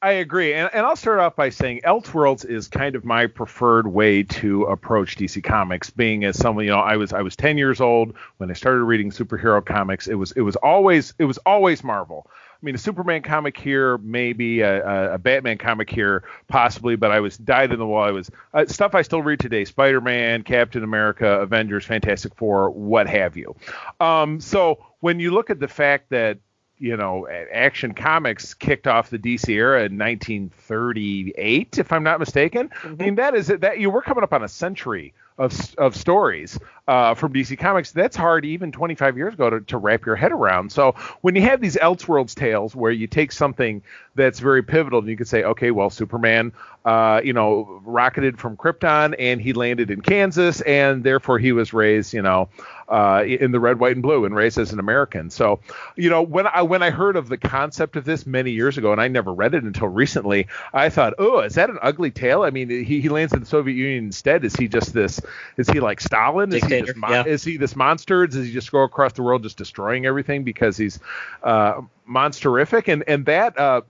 I 0.03 0.13
agree, 0.15 0.53
and, 0.53 0.69
and 0.75 0.85
I'll 0.85 0.97
start 0.97 1.21
off 1.21 1.37
by 1.37 1.51
saying 1.51 1.83
Elseworlds 1.85 2.45
is 2.45 2.67
kind 2.67 2.97
of 2.97 3.05
my 3.05 3.29
preferred 3.29 3.87
way 3.87 4.25
to 4.25 4.65
approach 4.65 5.15
DC 5.15 5.45
Comics. 5.45 5.91
Being 5.91 6.25
as 6.25 6.37
someone, 6.37 6.65
you 6.65 6.73
know, 6.73 6.81
I 6.81 6.97
was 6.97 7.13
I 7.13 7.23
was 7.23 7.37
10 7.37 7.57
years 7.57 7.81
old 7.81 8.15
when 8.39 8.51
I 8.51 8.55
started 8.55 8.83
reading 8.83 9.13
superhero 9.13 9.65
comics. 9.65 10.09
It 10.09 10.15
was 10.15 10.33
it 10.33 10.41
was 10.41 10.57
always 10.57 11.15
it 11.21 11.25
was 11.25 11.39
always 11.47 11.85
Marvel. 11.85 12.27
I 12.29 12.65
mean, 12.65 12.75
a 12.75 12.79
Superman 12.79 13.23
comic 13.23 13.57
here, 13.57 13.97
maybe 13.99 14.61
a, 14.61 15.15
a, 15.15 15.19
Batman 15.19 15.59
comic 15.59 15.91
here, 15.91 16.25
possibly, 16.47 16.95
but 16.95 17.11
I 17.11 17.19
was 17.19 17.37
dyed 17.37 17.73
in 17.73 17.79
the 17.79 17.87
wall. 17.87 18.03
I 18.03 18.11
was 18.11 18.31
uh, 18.55 18.67
stuff 18.67 18.97
I 18.97 19.03
still 19.03 19.23
read 19.23 19.39
today: 19.39 19.65
Spider-Man, 19.65 20.43
Captain 20.43 20.83
America, 20.83 21.41
Avengers, 21.41 21.85
Fantastic 21.85 22.35
Four, 22.35 22.71
what 22.71 23.09
have 23.09 23.37
you. 23.37 23.55
Um, 24.01 24.41
so 24.41 24.85
when 24.99 25.21
you 25.21 25.31
look 25.31 25.49
at 25.49 25.61
the 25.61 25.69
fact 25.69 26.11
that 26.11 26.39
you 26.83 26.97
know, 26.97 27.29
Action 27.29 27.95
Comics 27.95 28.55
kicked 28.55 28.89
off 28.89 29.09
the 29.09 29.19
DC 29.19 29.49
era 29.51 29.85
in 29.85 29.97
1938, 29.97 31.79
if 31.79 31.93
I'm 31.93 32.03
not 32.03 32.19
mistaken. 32.19 32.71
Mm-hmm. 32.71 33.01
I 33.01 33.05
mean, 33.05 33.15
that 33.15 33.37
is 33.37 33.47
that 33.47 33.79
you 33.79 33.89
were 33.89 34.03
coming 34.03 34.25
up 34.25 34.33
on 34.33 34.43
a 34.43 34.49
century 34.49 35.15
of 35.39 35.75
of 35.79 35.95
stories. 35.95 36.59
Uh, 36.93 37.15
from 37.15 37.33
DC 37.33 37.59
Comics, 37.59 37.91
that's 37.91 38.15
hard 38.15 38.45
even 38.45 38.71
25 38.71 39.17
years 39.17 39.33
ago 39.33 39.49
to, 39.49 39.61
to 39.63 39.79
wrap 39.79 40.05
your 40.05 40.15
head 40.15 40.31
around. 40.31 40.71
So 40.71 40.95
when 41.23 41.35
you 41.35 41.41
have 41.41 41.59
these 41.59 41.77
Elseworlds 41.77 42.35
tales 42.35 42.77
where 42.77 42.93
you 42.93 43.07
take 43.07 43.33
something 43.33 43.81
that's 44.15 44.41
very 44.41 44.63
pivotal 44.63 44.99
and 44.99 45.09
you 45.09 45.17
could 45.17 45.27
say, 45.27 45.43
okay, 45.43 45.71
well, 45.71 45.89
Superman, 45.89 46.53
uh, 46.85 47.23
you 47.25 47.33
know, 47.33 47.81
rocketed 47.87 48.39
from 48.39 48.59
Krypton 48.59 49.15
and 49.19 49.41
he 49.41 49.55
landed 49.55 49.91
in 49.91 50.03
Kansas 50.03 50.61
and 50.61 51.03
therefore 51.03 51.39
he 51.39 51.53
was 51.53 51.73
raised, 51.73 52.13
you 52.13 52.21
know, 52.21 52.51
uh, 52.93 53.25
in 53.25 53.53
the 53.53 53.61
red, 53.61 53.79
white, 53.79 53.95
and 53.95 54.03
blue 54.03 54.27
and 54.27 54.35
raised 54.35 54.59
as 54.59 54.73
an 54.73 54.79
American. 54.79 55.31
So, 55.31 55.61
you 55.97 56.11
know, 56.11 56.21
when 56.21 56.47
I 56.47 56.61
when 56.61 56.83
I 56.83 56.91
heard 56.91 57.17
of 57.17 57.31
the 57.31 57.39
concept 57.39 57.97
of 57.97 58.05
this 58.05 58.27
many 58.27 58.51
years 58.51 58.77
ago, 58.77 58.93
and 58.93 59.01
I 59.01 59.09
never 59.09 59.33
read 59.33 59.55
it 59.55 59.65
until 59.65 59.89
recently, 59.89 60.49
I 60.75 60.91
thought, 60.91 61.15
oh, 61.19 61.41
is 61.41 61.55
that 61.55 61.71
an 61.71 61.79
ugly 61.81 62.11
tale? 62.11 62.43
I 62.43 62.51
mean, 62.51 62.69
he, 62.69 63.01
he 63.01 63.09
lands 63.09 63.33
in 63.33 63.41
the 63.41 63.47
Soviet 63.47 63.75
Union 63.75 64.05
instead. 64.05 64.45
Is 64.45 64.55
he 64.55 64.69
just 64.69 64.93
this? 64.93 65.21
Is 65.57 65.71
he 65.71 65.81
like 65.81 66.03
Stalin? 66.03 66.53
This 66.87 66.97
mon- 66.97 67.11
yeah. 67.11 67.25
is 67.27 67.45
he 67.45 67.57
this 67.57 67.77
monster? 67.77 68.27
Does 68.27 68.47
he 68.47 68.53
just 68.53 68.71
go 68.71 68.83
across 68.83 69.13
the 69.13 69.23
world 69.23 69.43
just 69.43 69.57
destroying 69.57 70.07
everything 70.07 70.45
because 70.45 70.77
he's 70.77 70.99
uh, 71.43 71.81
monsterific? 72.09 72.89
And 72.89 73.05
and 73.07 73.27
that 73.27 73.59
uh, 73.59 73.83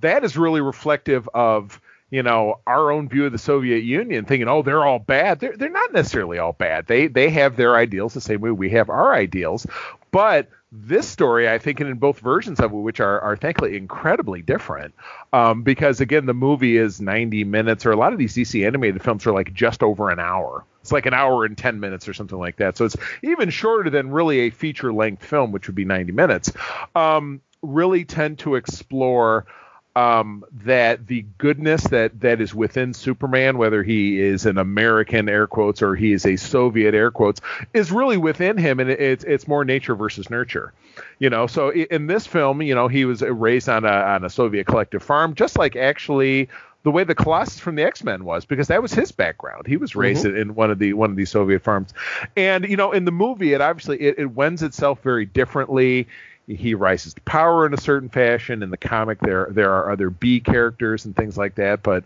that 0.00 0.24
is 0.24 0.36
really 0.36 0.60
reflective 0.60 1.28
of 1.34 1.80
you 2.10 2.22
know 2.22 2.60
our 2.66 2.90
own 2.90 3.08
view 3.08 3.26
of 3.26 3.32
the 3.32 3.38
Soviet 3.38 3.84
Union, 3.84 4.24
thinking, 4.24 4.48
oh, 4.48 4.62
they're 4.62 4.84
all 4.84 4.98
bad. 4.98 5.40
They're 5.40 5.56
they're 5.56 5.68
not 5.68 5.92
necessarily 5.92 6.38
all 6.38 6.52
bad. 6.52 6.86
They 6.86 7.06
they 7.06 7.30
have 7.30 7.56
their 7.56 7.76
ideals 7.76 8.14
the 8.14 8.20
same 8.20 8.40
way 8.40 8.50
we 8.50 8.70
have 8.70 8.90
our 8.90 9.14
ideals, 9.14 9.66
but 10.10 10.48
this 10.76 11.08
story, 11.08 11.48
I 11.48 11.58
think, 11.58 11.80
and 11.80 11.88
in 11.88 11.98
both 11.98 12.18
versions 12.18 12.58
of 12.58 12.72
it, 12.72 12.76
which 12.76 12.98
are, 12.98 13.20
are 13.20 13.36
thankfully 13.36 13.76
incredibly 13.76 14.42
different, 14.42 14.94
um, 15.32 15.62
because 15.62 16.00
again, 16.00 16.26
the 16.26 16.34
movie 16.34 16.76
is 16.76 17.00
90 17.00 17.44
minutes, 17.44 17.86
or 17.86 17.92
a 17.92 17.96
lot 17.96 18.12
of 18.12 18.18
these 18.18 18.34
DC 18.34 18.66
animated 18.66 19.02
films 19.02 19.24
are 19.26 19.32
like 19.32 19.54
just 19.54 19.82
over 19.82 20.10
an 20.10 20.18
hour. 20.18 20.64
It's 20.80 20.90
like 20.90 21.06
an 21.06 21.14
hour 21.14 21.44
and 21.44 21.56
10 21.56 21.78
minutes 21.78 22.08
or 22.08 22.12
something 22.12 22.38
like 22.38 22.56
that. 22.56 22.76
So 22.76 22.84
it's 22.84 22.96
even 23.22 23.50
shorter 23.50 23.88
than 23.88 24.10
really 24.10 24.40
a 24.40 24.50
feature 24.50 24.92
length 24.92 25.24
film, 25.24 25.52
which 25.52 25.68
would 25.68 25.76
be 25.76 25.84
90 25.84 26.12
minutes. 26.12 26.52
Um, 26.94 27.40
really 27.62 28.04
tend 28.04 28.40
to 28.40 28.56
explore 28.56 29.46
um, 29.96 30.44
that 30.64 31.06
the 31.06 31.24
goodness 31.38 31.84
that 31.84 32.20
that 32.20 32.40
is 32.40 32.54
within 32.54 32.94
Superman, 32.94 33.58
whether 33.58 33.82
he 33.82 34.20
is 34.20 34.44
an 34.44 34.58
American 34.58 35.28
air 35.28 35.46
quotes 35.46 35.82
or 35.82 35.94
he 35.94 36.12
is 36.12 36.26
a 36.26 36.36
Soviet 36.36 36.94
air 36.94 37.10
quotes, 37.10 37.40
is 37.72 37.92
really 37.92 38.16
within 38.16 38.56
him, 38.56 38.80
and 38.80 38.90
it's 38.90 39.24
it's 39.24 39.46
more 39.46 39.64
nature 39.64 39.94
versus 39.94 40.28
nurture, 40.30 40.72
you 41.20 41.30
know. 41.30 41.46
So 41.46 41.72
in 41.72 42.08
this 42.08 42.26
film, 42.26 42.60
you 42.62 42.74
know, 42.74 42.88
he 42.88 43.04
was 43.04 43.22
raised 43.22 43.68
on 43.68 43.84
a 43.84 43.88
on 43.88 44.24
a 44.24 44.30
Soviet 44.30 44.66
collective 44.66 45.02
farm, 45.02 45.34
just 45.34 45.56
like 45.56 45.76
actually 45.76 46.48
the 46.82 46.90
way 46.90 47.02
the 47.04 47.14
Colossus 47.14 47.60
from 47.60 47.76
the 47.76 47.84
X 47.84 48.02
Men 48.02 48.24
was, 48.24 48.44
because 48.44 48.68
that 48.68 48.82
was 48.82 48.92
his 48.92 49.12
background. 49.12 49.66
He 49.66 49.76
was 49.76 49.94
raised 49.94 50.24
mm-hmm. 50.24 50.36
in 50.36 50.54
one 50.56 50.72
of 50.72 50.80
the 50.80 50.92
one 50.94 51.10
of 51.10 51.16
these 51.16 51.30
Soviet 51.30 51.62
farms, 51.62 51.94
and 52.36 52.64
you 52.68 52.76
know, 52.76 52.90
in 52.90 53.04
the 53.04 53.12
movie, 53.12 53.52
it 53.52 53.60
obviously 53.60 54.00
it, 54.00 54.18
it 54.18 54.26
wends 54.26 54.62
itself 54.62 55.00
very 55.02 55.24
differently 55.24 56.08
he 56.46 56.74
rises 56.74 57.14
to 57.14 57.20
power 57.22 57.66
in 57.66 57.72
a 57.72 57.80
certain 57.80 58.08
fashion. 58.08 58.62
In 58.62 58.70
the 58.70 58.76
comic, 58.76 59.18
there 59.20 59.48
there 59.50 59.72
are 59.72 59.90
other 59.90 60.10
B 60.10 60.40
characters 60.40 61.04
and 61.04 61.16
things 61.16 61.38
like 61.38 61.54
that. 61.54 61.82
But 61.82 62.04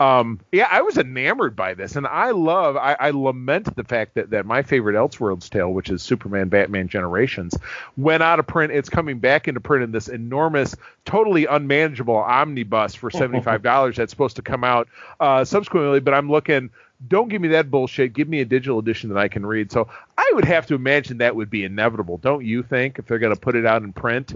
um, 0.00 0.40
yeah, 0.50 0.68
I 0.70 0.82
was 0.82 0.98
enamored 0.98 1.54
by 1.54 1.74
this, 1.74 1.94
and 1.96 2.06
I 2.06 2.32
love. 2.32 2.76
I, 2.76 2.96
I, 2.98 3.10
lament 3.10 3.74
the 3.76 3.84
fact 3.84 4.14
that 4.14 4.30
that 4.30 4.44
my 4.44 4.62
favorite 4.62 4.94
Elseworlds 4.94 5.48
tale, 5.48 5.72
which 5.72 5.88
is 5.88 6.02
Superman, 6.02 6.48
Batman 6.48 6.88
Generations, 6.88 7.56
went 7.96 8.22
out 8.22 8.40
of 8.40 8.46
print. 8.46 8.72
It's 8.72 8.88
coming 8.88 9.20
back 9.20 9.46
into 9.46 9.60
print 9.60 9.84
in 9.84 9.92
this 9.92 10.08
enormous, 10.08 10.74
totally 11.04 11.46
unmanageable 11.46 12.16
omnibus 12.16 12.94
for 12.94 13.10
seventy 13.10 13.40
five 13.40 13.62
dollars. 13.62 13.96
that's 13.96 14.10
supposed 14.10 14.36
to 14.36 14.42
come 14.42 14.64
out 14.64 14.88
uh, 15.20 15.44
subsequently. 15.44 16.00
But 16.00 16.14
I'm 16.14 16.30
looking 16.30 16.70
don't 17.06 17.28
give 17.28 17.42
me 17.42 17.48
that 17.48 17.70
bullshit. 17.70 18.12
Give 18.12 18.28
me 18.28 18.40
a 18.40 18.44
digital 18.44 18.78
edition 18.78 19.10
that 19.10 19.18
I 19.18 19.28
can 19.28 19.44
read. 19.44 19.72
So 19.72 19.88
I 20.16 20.30
would 20.34 20.44
have 20.44 20.66
to 20.66 20.74
imagine 20.74 21.18
that 21.18 21.36
would 21.36 21.50
be 21.50 21.64
inevitable, 21.64 22.18
don't 22.18 22.44
you 22.44 22.62
think, 22.62 22.98
if 22.98 23.06
they're 23.06 23.18
going 23.18 23.34
to 23.34 23.40
put 23.40 23.56
it 23.56 23.66
out 23.66 23.82
in 23.82 23.92
print? 23.92 24.34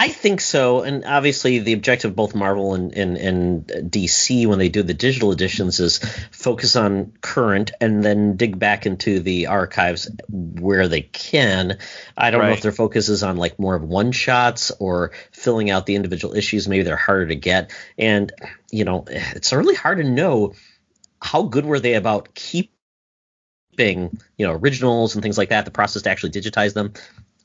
I 0.00 0.10
think 0.10 0.40
so, 0.40 0.82
and 0.82 1.04
obviously 1.04 1.58
the 1.58 1.72
objective 1.72 2.12
of 2.12 2.16
both 2.16 2.32
Marvel 2.32 2.74
and, 2.74 2.94
and, 2.94 3.16
and 3.16 3.66
DC 3.66 4.46
when 4.46 4.60
they 4.60 4.68
do 4.68 4.84
the 4.84 4.94
digital 4.94 5.32
editions 5.32 5.80
is 5.80 5.98
focus 6.30 6.76
on 6.76 7.14
current 7.20 7.72
and 7.80 8.04
then 8.04 8.36
dig 8.36 8.60
back 8.60 8.86
into 8.86 9.18
the 9.18 9.48
archives 9.48 10.08
where 10.28 10.86
they 10.86 11.00
can. 11.00 11.78
I 12.16 12.30
don't 12.30 12.42
right. 12.42 12.46
know 12.46 12.52
if 12.52 12.62
their 12.62 12.70
focus 12.70 13.08
is 13.08 13.24
on 13.24 13.38
like 13.38 13.58
more 13.58 13.74
of 13.74 13.82
one 13.82 14.12
shots 14.12 14.70
or 14.78 15.10
filling 15.32 15.68
out 15.68 15.86
the 15.86 15.96
individual 15.96 16.36
issues. 16.36 16.68
Maybe 16.68 16.84
they're 16.84 16.94
harder 16.94 17.26
to 17.26 17.36
get, 17.36 17.72
and 17.98 18.32
you 18.70 18.84
know 18.84 19.04
it's 19.08 19.52
really 19.52 19.74
hard 19.74 19.98
to 19.98 20.04
know 20.04 20.52
how 21.20 21.42
good 21.42 21.64
were 21.64 21.80
they 21.80 21.94
about 21.94 22.34
keeping 22.34 22.70
you 23.76 24.46
know 24.46 24.52
originals 24.52 25.14
and 25.14 25.22
things 25.22 25.38
like 25.38 25.50
that 25.50 25.64
the 25.64 25.70
process 25.70 26.02
to 26.02 26.10
actually 26.10 26.30
digitize 26.30 26.74
them 26.74 26.92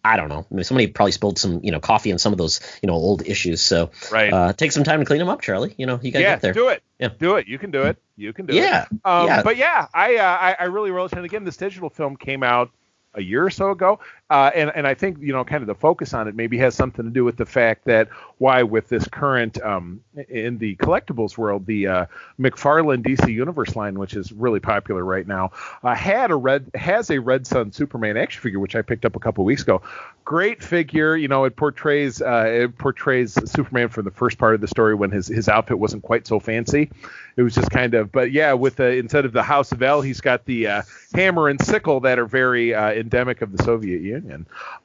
I 0.06 0.18
don't 0.18 0.28
know. 0.28 0.46
I 0.52 0.54
mean, 0.54 0.64
somebody 0.66 0.88
probably 0.88 1.14
spilled 1.14 1.40
some, 1.40 1.62
you 1.64 1.72
know, 1.72 1.80
coffee 1.80 2.10
in 2.10 2.18
some 2.18 2.34
of 2.34 2.38
those, 2.38 2.60
you 2.82 2.88
know, 2.88 2.94
old 2.94 3.26
issues. 3.26 3.62
So, 3.62 3.92
right. 4.12 4.34
Uh, 4.34 4.52
take 4.52 4.74
some 4.74 4.84
time 4.84 5.00
to 5.00 5.06
clean 5.06 5.20
them 5.20 5.30
up, 5.30 5.40
Charlie. 5.40 5.74
You 5.78 5.86
know, 5.86 5.98
you 6.02 6.12
got 6.12 6.20
to 6.20 6.24
yeah, 6.24 6.32
get 6.34 6.42
there. 6.42 6.54
do 6.54 6.68
it. 6.68 6.84
Yeah, 7.00 7.08
do 7.18 7.36
it. 7.38 7.48
You 7.48 7.58
can 7.58 7.72
do 7.72 7.84
it. 7.84 7.98
You 8.18 8.34
can 8.34 8.46
do 8.46 8.54
yeah. 8.54 8.84
it. 8.84 9.00
Um, 9.06 9.28
yeah. 9.28 9.44
But 9.44 9.56
yeah, 9.56 9.88
I, 9.94 10.18
uh, 10.18 10.24
I, 10.24 10.56
I 10.60 10.64
really 10.66 10.92
relish. 10.92 11.14
And 11.14 11.24
again, 11.24 11.46
this 11.46 11.56
digital 11.56 11.90
film 11.90 12.18
came 12.18 12.44
out 12.44 12.72
a 13.14 13.22
year 13.22 13.46
or 13.46 13.50
so 13.50 13.72
ago. 13.72 14.00
Uh, 14.34 14.50
and, 14.56 14.72
and 14.74 14.88
I 14.88 14.96
think, 14.96 15.20
you 15.22 15.32
know, 15.32 15.44
kind 15.44 15.62
of 15.62 15.68
the 15.68 15.76
focus 15.76 16.12
on 16.12 16.28
it 16.28 16.34
maybe 16.34 16.58
has 16.58 16.74
something 16.74 17.06
to 17.06 17.12
do 17.12 17.24
with 17.24 17.38
the 17.38 17.46
fact 17.46 17.86
that 17.86 18.10
why 18.40 18.64
with 18.64 18.90
this 18.90 19.08
current, 19.08 19.62
um, 19.62 20.02
in 20.28 20.58
the 20.58 20.76
collectibles 20.78 21.38
world, 21.38 21.68
the 21.68 21.86
uh, 21.86 22.06
McFarlane 22.40 23.04
DC 23.04 23.32
Universe 23.32 23.76
line, 23.76 24.00
which 24.00 24.16
is 24.16 24.32
really 24.32 24.60
popular 24.60 25.06
right 25.06 25.28
now, 25.28 25.52
uh, 25.84 25.94
had 25.94 26.32
a 26.32 26.36
red, 26.36 26.72
has 26.74 27.12
a 27.12 27.20
Red 27.20 27.46
Son 27.46 27.72
Superman 27.72 28.18
action 28.18 28.42
figure, 28.42 28.60
which 28.60 28.76
I 28.76 28.82
picked 28.82 29.06
up 29.06 29.16
a 29.16 29.20
couple 29.20 29.46
weeks 29.46 29.62
ago. 29.62 29.84
Great 30.26 30.64
figure. 30.64 31.16
You 31.16 31.28
know, 31.28 31.44
it 31.44 31.56
portrays, 31.56 32.20
uh, 32.20 32.46
it 32.48 32.78
portrays 32.80 33.38
Superman 33.52 33.90
from 33.90 34.06
the 34.06 34.12
first 34.12 34.40
part 34.40 34.56
of 34.56 34.62
the 34.62 34.68
story 34.68 34.96
when 34.96 35.12
his, 35.12 35.28
his 35.28 35.48
outfit 35.48 35.78
wasn't 35.78 36.02
quite 36.02 36.26
so 36.26 36.40
fancy. 36.40 36.90
It 37.36 37.44
was 37.44 37.54
just 37.54 37.70
kind 37.70 37.94
of, 37.94 38.12
but 38.12 38.32
yeah, 38.32 38.54
with 38.54 38.78
the, 38.78 38.98
instead 38.98 39.26
of 39.26 39.34
the 39.34 39.44
House 39.44 39.72
of 39.72 39.84
El, 39.84 40.02
he's 40.02 40.22
got 40.22 40.46
the 40.46 40.68
uh, 40.68 40.82
hammer 41.14 41.50
and 41.50 41.62
sickle 41.64 42.00
that 42.02 42.18
are 42.18 42.26
very 42.26 42.74
uh, 42.74 42.92
endemic 42.92 43.42
of 43.44 43.56
the 43.56 43.64
Soviet 43.64 44.02
Union. 44.02 44.23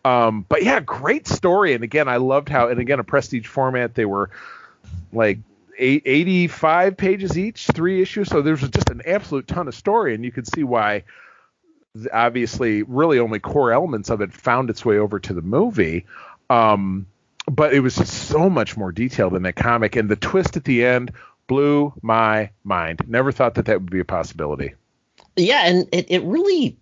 Um, 0.04 0.44
but 0.48 0.62
yeah, 0.62 0.80
great 0.80 1.26
story. 1.26 1.74
And 1.74 1.84
again, 1.84 2.08
I 2.08 2.16
loved 2.16 2.48
how, 2.48 2.68
and 2.68 2.80
again, 2.80 3.00
a 3.00 3.04
prestige 3.04 3.46
format. 3.46 3.94
They 3.94 4.04
were 4.04 4.30
like 5.12 5.38
85 5.78 6.96
pages 6.96 7.38
each, 7.38 7.66
three 7.66 8.02
issues. 8.02 8.28
So 8.28 8.42
there's 8.42 8.68
just 8.68 8.90
an 8.90 9.02
absolute 9.06 9.46
ton 9.46 9.68
of 9.68 9.74
story, 9.74 10.14
and 10.14 10.24
you 10.24 10.32
can 10.32 10.44
see 10.44 10.64
why. 10.64 11.04
Obviously, 12.12 12.82
really 12.82 13.18
only 13.18 13.40
core 13.40 13.72
elements 13.72 14.10
of 14.10 14.20
it 14.20 14.32
found 14.32 14.70
its 14.70 14.84
way 14.84 14.98
over 14.98 15.18
to 15.18 15.34
the 15.34 15.42
movie. 15.42 16.06
Um, 16.48 17.06
but 17.50 17.72
it 17.72 17.80
was 17.80 17.96
just 17.96 18.12
so 18.12 18.48
much 18.48 18.76
more 18.76 18.92
detailed 18.92 19.34
in 19.34 19.42
that 19.42 19.56
comic, 19.56 19.96
and 19.96 20.08
the 20.08 20.14
twist 20.16 20.56
at 20.56 20.64
the 20.64 20.84
end 20.84 21.12
blew 21.46 21.92
my 22.02 22.50
mind. 22.62 23.00
Never 23.08 23.32
thought 23.32 23.54
that 23.56 23.64
that 23.66 23.80
would 23.80 23.90
be 23.90 24.00
a 24.00 24.04
possibility. 24.04 24.74
Yeah, 25.34 25.66
and 25.66 25.88
it, 25.92 26.06
it 26.10 26.22
really 26.22 26.76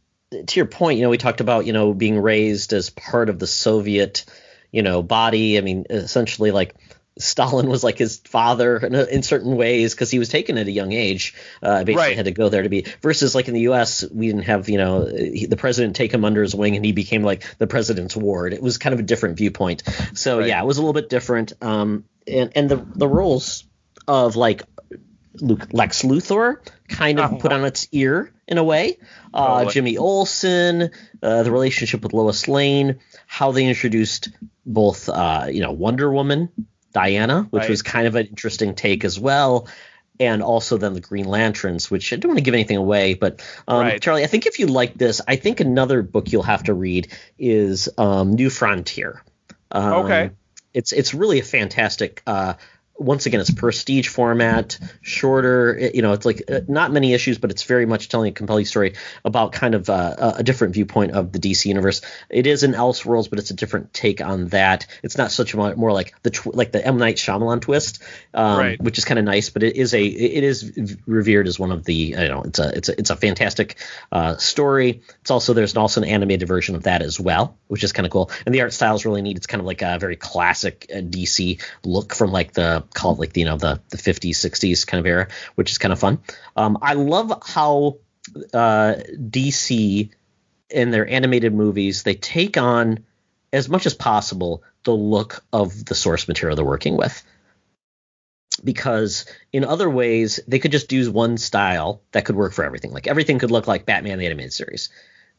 to 0.45 0.61
your 0.61 0.67
point, 0.67 0.99
you 0.99 1.05
know, 1.05 1.11
we 1.11 1.19
talked 1.19 1.41
about, 1.41 1.67
you 1.67 1.73
know, 1.73 1.95
being 1.95 2.21
raised 2.21 2.73
as 2.73 2.91
part 2.91 3.29
of 3.29 3.39
the 3.39 3.47
Soviet, 3.47 4.25
you 4.71 4.83
know, 4.83 5.03
body. 5.03 5.59
I 5.59 5.61
mean, 5.61 5.87
essentially, 5.91 6.51
like 6.51 6.75
Stalin 7.19 7.69
was 7.69 7.83
like 7.83 7.97
his 7.99 8.19
father 8.19 8.77
in, 8.77 8.95
in 8.95 9.23
certain 9.23 9.57
ways 9.57 9.95
because 9.95 10.11
he 10.11 10.19
was 10.19 10.29
taken 10.29 10.59
at 10.59 10.67
a 10.67 10.71
young 10.71 10.93
age. 10.93 11.35
Uh, 11.63 11.85
basically, 11.85 11.95
right. 11.95 12.17
had 12.17 12.27
to 12.27 12.33
go 12.33 12.49
there 12.49 12.63
to 12.63 12.69
be. 12.69 12.87
Versus, 13.03 13.35
like 13.35 13.49
in 13.49 13.55
the 13.55 13.63
U.S., 13.63 14.05
we 14.11 14.27
didn't 14.27 14.43
have, 14.43 14.69
you 14.69 14.79
know, 14.79 15.07
he, 15.07 15.47
the 15.47 15.57
president 15.57 15.97
take 15.97 16.13
him 16.13 16.25
under 16.25 16.43
his 16.43 16.55
wing 16.55 16.77
and 16.77 16.85
he 16.85 16.93
became 16.93 17.23
like 17.23 17.45
the 17.59 17.67
president's 17.67 18.17
ward. 18.17 18.53
It 18.53 18.63
was 18.63 18.79
kind 18.79 18.93
of 18.93 19.01
a 19.01 19.05
different 19.05 19.37
viewpoint. 19.37 19.83
So 20.15 20.39
right. 20.39 20.49
yeah, 20.49 20.63
it 20.63 20.67
was 20.67 20.79
a 20.79 20.83
little 20.83 20.93
bit 20.93 21.09
different. 21.09 21.53
Um, 21.61 22.05
and 22.27 22.53
and 22.55 22.69
the 22.69 22.77
the 22.77 23.09
roles 23.09 23.65
of 24.09 24.37
like 24.37 24.63
Luke, 25.41 25.69
Lex 25.73 26.03
Luthor 26.03 26.59
kind 26.89 27.19
of 27.19 27.27
uh-huh. 27.27 27.37
put 27.39 27.53
on 27.53 27.65
its 27.65 27.89
ear 27.93 28.33
in 28.49 28.59
a 28.59 28.65
way. 28.65 28.99
Uh, 29.35 29.65
oh, 29.67 29.71
Jimmy 29.71 29.97
Olsen, 29.97 30.91
uh, 31.23 31.43
the 31.43 31.51
relationship 31.51 32.03
with 32.03 32.13
Lois 32.13 32.49
Lane, 32.49 33.01
how 33.27 33.53
they 33.53 33.67
introduced 33.67 34.31
both, 34.65 35.09
uh, 35.09 35.47
you 35.51 35.61
know, 35.61 35.73
Wonder 35.73 36.11
Woman, 36.11 36.49
Diana, 36.93 37.43
which 37.51 37.63
right. 37.63 37.71
was 37.71 37.83
kind 37.83 38.07
of 38.07 38.15
an 38.15 38.27
interesting 38.27 38.75
take 38.75 39.05
as 39.05 39.19
well. 39.19 39.69
And 40.19 40.43
also 40.43 40.79
then 40.79 40.95
the 40.95 41.01
Green 41.01 41.27
Lanterns, 41.27 41.91
which 41.91 42.13
I 42.13 42.17
don't 42.17 42.31
want 42.31 42.39
to 42.39 42.45
give 42.45 42.55
anything 42.55 42.79
away, 42.79 43.13
but 43.15 43.45
um, 43.69 43.81
right. 43.81 44.01
Charlie, 44.01 44.25
I 44.25 44.29
think 44.29 44.47
if 44.47 44.59
you 44.59 44.67
like 44.67 44.95
this, 44.95 45.21
I 45.29 45.37
think 45.37 45.61
another 45.61 46.01
book 46.03 46.33
you'll 46.33 46.43
have 46.43 46.63
to 46.65 46.75
read 46.75 47.13
is 47.39 47.91
um, 47.99 48.33
New 48.33 48.49
Frontier. 48.49 49.23
Um, 49.71 50.05
okay. 50.05 50.31
It's 50.73 50.93
it's 50.93 51.13
really 51.13 51.39
a 51.39 51.43
fantastic 51.43 52.23
uh, 52.27 52.55
once 52.99 53.27
again, 53.27 53.41
it's 53.41 53.51
prestige 53.51 54.09
format, 54.09 54.79
shorter. 55.03 55.91
You 55.93 56.03
know, 56.03 56.13
it's 56.13 56.25
like 56.25 56.43
uh, 56.51 56.61
not 56.69 56.93
many 56.93 57.13
issues, 57.13 57.39
but 57.39 57.51
it's 57.51 57.65
very 57.65 57.87
much 57.87 58.09
telling 58.09 58.31
a 58.31 58.33
compelling 58.33 58.65
story 58.65 58.95
about 59.25 59.53
kind 59.53 59.75
of 59.75 59.91
uh, 59.91 60.35
a 60.37 60.43
different 60.43 60.75
viewpoint 60.75 61.13
of 61.13 61.33
the 61.33 61.39
DC 61.39 61.67
universe. 61.67 62.01
It 62.31 62.47
is 62.47 62.63
in 62.63 62.73
Elseworlds, 62.73 63.29
but 63.29 63.39
it's 63.39 63.51
a 63.51 63.55
different 63.55 63.93
take 63.93 64.21
on 64.21 64.49
that. 64.49 64.87
It's 65.03 65.19
not 65.19 65.31
such 65.31 65.55
a 65.55 65.77
more 65.77 65.93
like 65.93 66.15
the 66.23 66.31
tw- 66.31 66.55
like 66.55 66.73
the 66.73 66.85
M 66.85 66.99
Night 66.99 67.17
Shyamalan 67.17 67.61
twist, 67.61 68.03
um, 68.35 68.59
right. 68.59 68.81
which 68.81 68.99
is 68.99 69.05
kind 69.05 69.19
of 69.19 69.25
nice. 69.25 69.51
But 69.51 69.63
it 69.63 69.77
is 69.77 69.95
a 69.95 70.05
it 70.05 70.45
is 70.45 70.97
revered 71.07 71.47
as 71.47 71.59
one 71.59 71.73
of 71.73 71.85
the 71.85 71.95
you 71.95 72.29
know 72.29 72.43
it's 72.43 72.59
a 72.59 72.69
it's 72.77 72.89
a 72.89 72.99
it's 72.99 73.11
a 73.11 73.17
fantastic 73.17 73.77
uh, 74.13 74.37
story. 74.37 75.03
It's 75.21 75.31
also 75.31 75.53
there's 75.53 75.77
also 75.77 76.03
an 76.03 76.09
animated 76.09 76.49
version 76.49 76.77
of 76.77 76.85
that 76.85 77.03
as 77.03 77.21
well, 77.21 77.57
which 77.69 77.85
is 77.85 77.93
kind 77.93 78.07
of 78.07 78.13
cool. 78.13 78.31
And 78.45 78.55
the 78.55 78.63
art 78.63 78.73
style 78.73 78.95
is 78.95 79.05
really 79.05 79.23
neat. 79.23 79.37
It's 79.37 79.47
kind 79.47 79.61
of 79.61 79.67
like 79.67 79.83
a 79.83 79.99
very 79.99 80.17
classic 80.17 80.87
uh, 80.91 80.99
DC 80.99 81.63
look 81.85 82.15
from 82.15 82.33
like 82.33 82.53
the 82.53 82.86
call 82.95 83.13
it 83.13 83.19
like 83.19 83.33
the 83.33 83.41
you 83.41 83.47
know 83.47 83.57
the 83.57 83.81
the 83.91 83.97
50s 83.97 84.31
60s 84.31 84.87
kind 84.87 85.01
of 85.01 85.07
era, 85.07 85.29
which 85.55 85.71
is 85.71 85.79
kind 85.79 85.93
of 85.93 85.99
fun. 85.99 86.19
Um, 86.57 86.79
I 86.83 86.95
love 86.95 87.43
how 87.45 87.99
uh, 88.53 88.97
DC 89.17 90.11
in 90.71 90.91
their 90.91 91.09
animated 91.09 91.55
movies 91.55 92.03
they 92.03 92.15
take 92.15 92.57
on 92.57 93.05
as 93.53 93.69
much 93.69 93.87
as 93.87 93.95
possible 93.95 94.63
the 94.85 94.93
look 94.93 95.45
of 95.53 95.85
the 95.85 95.95
source 95.95 96.29
material 96.29 96.57
they're 96.57 96.65
working 96.65 96.97
with. 96.97 97.23
Because 98.65 99.27
in 99.53 99.65
other 99.65 99.89
ways 99.89 100.41
they 100.49 100.59
could 100.59 100.73
just 100.73 100.93
use 100.93 101.09
one 101.09 101.37
style 101.37 102.03
that 102.13 102.25
could 102.25 102.37
work 102.37 102.53
for 102.53 102.65
everything. 102.65 102.93
Like 102.93 103.07
everything 103.07 103.39
could 103.39 103.51
look 103.51 103.67
like 103.67 103.87
batman 103.87 104.19
the 104.19 104.27
animated 104.27 104.53
series 104.53 104.89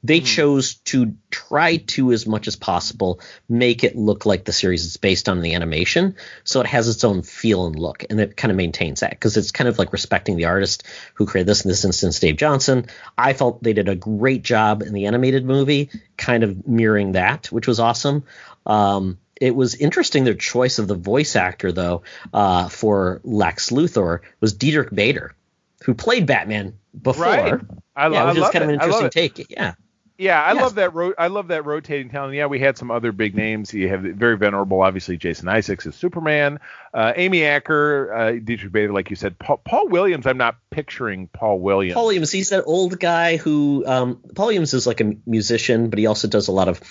they 0.03 0.21
mm. 0.21 0.25
chose 0.25 0.75
to 0.75 1.15
try 1.31 1.77
to, 1.77 2.11
as 2.11 2.27
much 2.27 2.47
as 2.47 2.55
possible, 2.55 3.19
make 3.49 3.83
it 3.83 3.95
look 3.95 4.25
like 4.25 4.45
the 4.45 4.53
series 4.53 4.85
is 4.85 4.97
based 4.97 5.27
on 5.27 5.41
the 5.41 5.55
animation, 5.55 6.15
so 6.43 6.61
it 6.61 6.67
has 6.67 6.87
its 6.87 7.03
own 7.03 7.23
feel 7.23 7.65
and 7.65 7.77
look, 7.77 8.05
and 8.09 8.19
it 8.19 8.37
kind 8.37 8.51
of 8.51 8.57
maintains 8.57 8.99
that 8.99 9.11
because 9.11 9.37
it's 9.37 9.51
kind 9.51 9.67
of 9.67 9.79
like 9.79 9.91
respecting 9.93 10.37
the 10.37 10.45
artist 10.45 10.83
who 11.15 11.25
created 11.25 11.47
this. 11.47 11.65
In 11.65 11.69
this 11.69 11.83
instance, 11.83 12.19
Dave 12.19 12.37
Johnson. 12.37 12.85
I 13.17 13.33
felt 13.33 13.63
they 13.63 13.73
did 13.73 13.89
a 13.89 13.95
great 13.95 14.43
job 14.43 14.81
in 14.83 14.93
the 14.93 15.07
animated 15.07 15.45
movie, 15.45 15.89
kind 16.15 16.43
of 16.43 16.67
mirroring 16.67 17.13
that, 17.13 17.47
which 17.47 17.67
was 17.67 17.79
awesome. 17.79 18.23
Um, 18.65 19.17
it 19.39 19.55
was 19.55 19.75
interesting 19.75 20.23
their 20.23 20.33
choice 20.33 20.79
of 20.79 20.87
the 20.87 20.95
voice 20.95 21.35
actor 21.35 21.71
though 21.71 22.03
uh, 22.33 22.69
for 22.69 23.21
Lex 23.23 23.69
Luthor 23.69 24.21
was 24.39 24.53
Diedrich 24.53 24.93
Bader, 24.93 25.35
who 25.83 25.93
played 25.93 26.25
Batman 26.25 26.77
before. 26.99 27.25
Right. 27.25 27.61
I, 27.95 28.09
yeah, 28.09 28.27
which 28.27 28.37
is 28.37 28.49
kind 28.49 28.55
it. 28.55 28.61
of 28.63 28.69
an 28.69 28.75
interesting 28.75 29.09
take. 29.09 29.49
Yeah. 29.49 29.73
Yeah, 30.17 30.41
I 30.41 30.53
yes. 30.53 30.61
love 30.61 30.75
that. 30.75 30.93
Ro- 30.95 31.13
I 31.17 31.27
love 31.27 31.49
that 31.49 31.65
rotating 31.65 32.09
talent. 32.09 32.33
Yeah, 32.33 32.47
we 32.47 32.59
had 32.59 32.75
some 32.77 32.89
other 32.89 33.11
big 33.11 33.35
names. 33.35 33.71
You 33.71 33.87
have 33.89 34.01
very 34.01 34.35
venerable, 34.35 34.81
obviously 34.81 35.15
Jason 35.15 35.47
Isaacs 35.47 35.85
as 35.85 35.95
Superman, 35.95 36.59
uh, 36.91 37.13
Amy 37.15 37.45
Acker, 37.45 38.13
uh, 38.13 38.31
Diedrich 38.31 38.71
Bader, 38.71 38.93
like 38.93 39.11
you 39.11 39.15
said. 39.15 39.37
Paul, 39.37 39.61
Paul, 39.63 39.89
Williams. 39.89 40.25
I'm 40.25 40.37
not 40.37 40.57
picturing 40.71 41.27
Paul 41.27 41.59
Williams. 41.59 41.93
Paul 41.93 42.05
Williams. 42.05 42.31
He's 42.31 42.49
that 42.49 42.63
old 42.65 42.99
guy 42.99 43.37
who. 43.37 43.83
Um, 43.85 44.19
Paul 44.33 44.47
Williams 44.47 44.73
is 44.73 44.87
like 44.87 45.01
a 45.01 45.13
musician, 45.27 45.91
but 45.91 45.99
he 45.99 46.07
also 46.07 46.27
does 46.27 46.47
a 46.47 46.51
lot 46.51 46.67
of. 46.67 46.81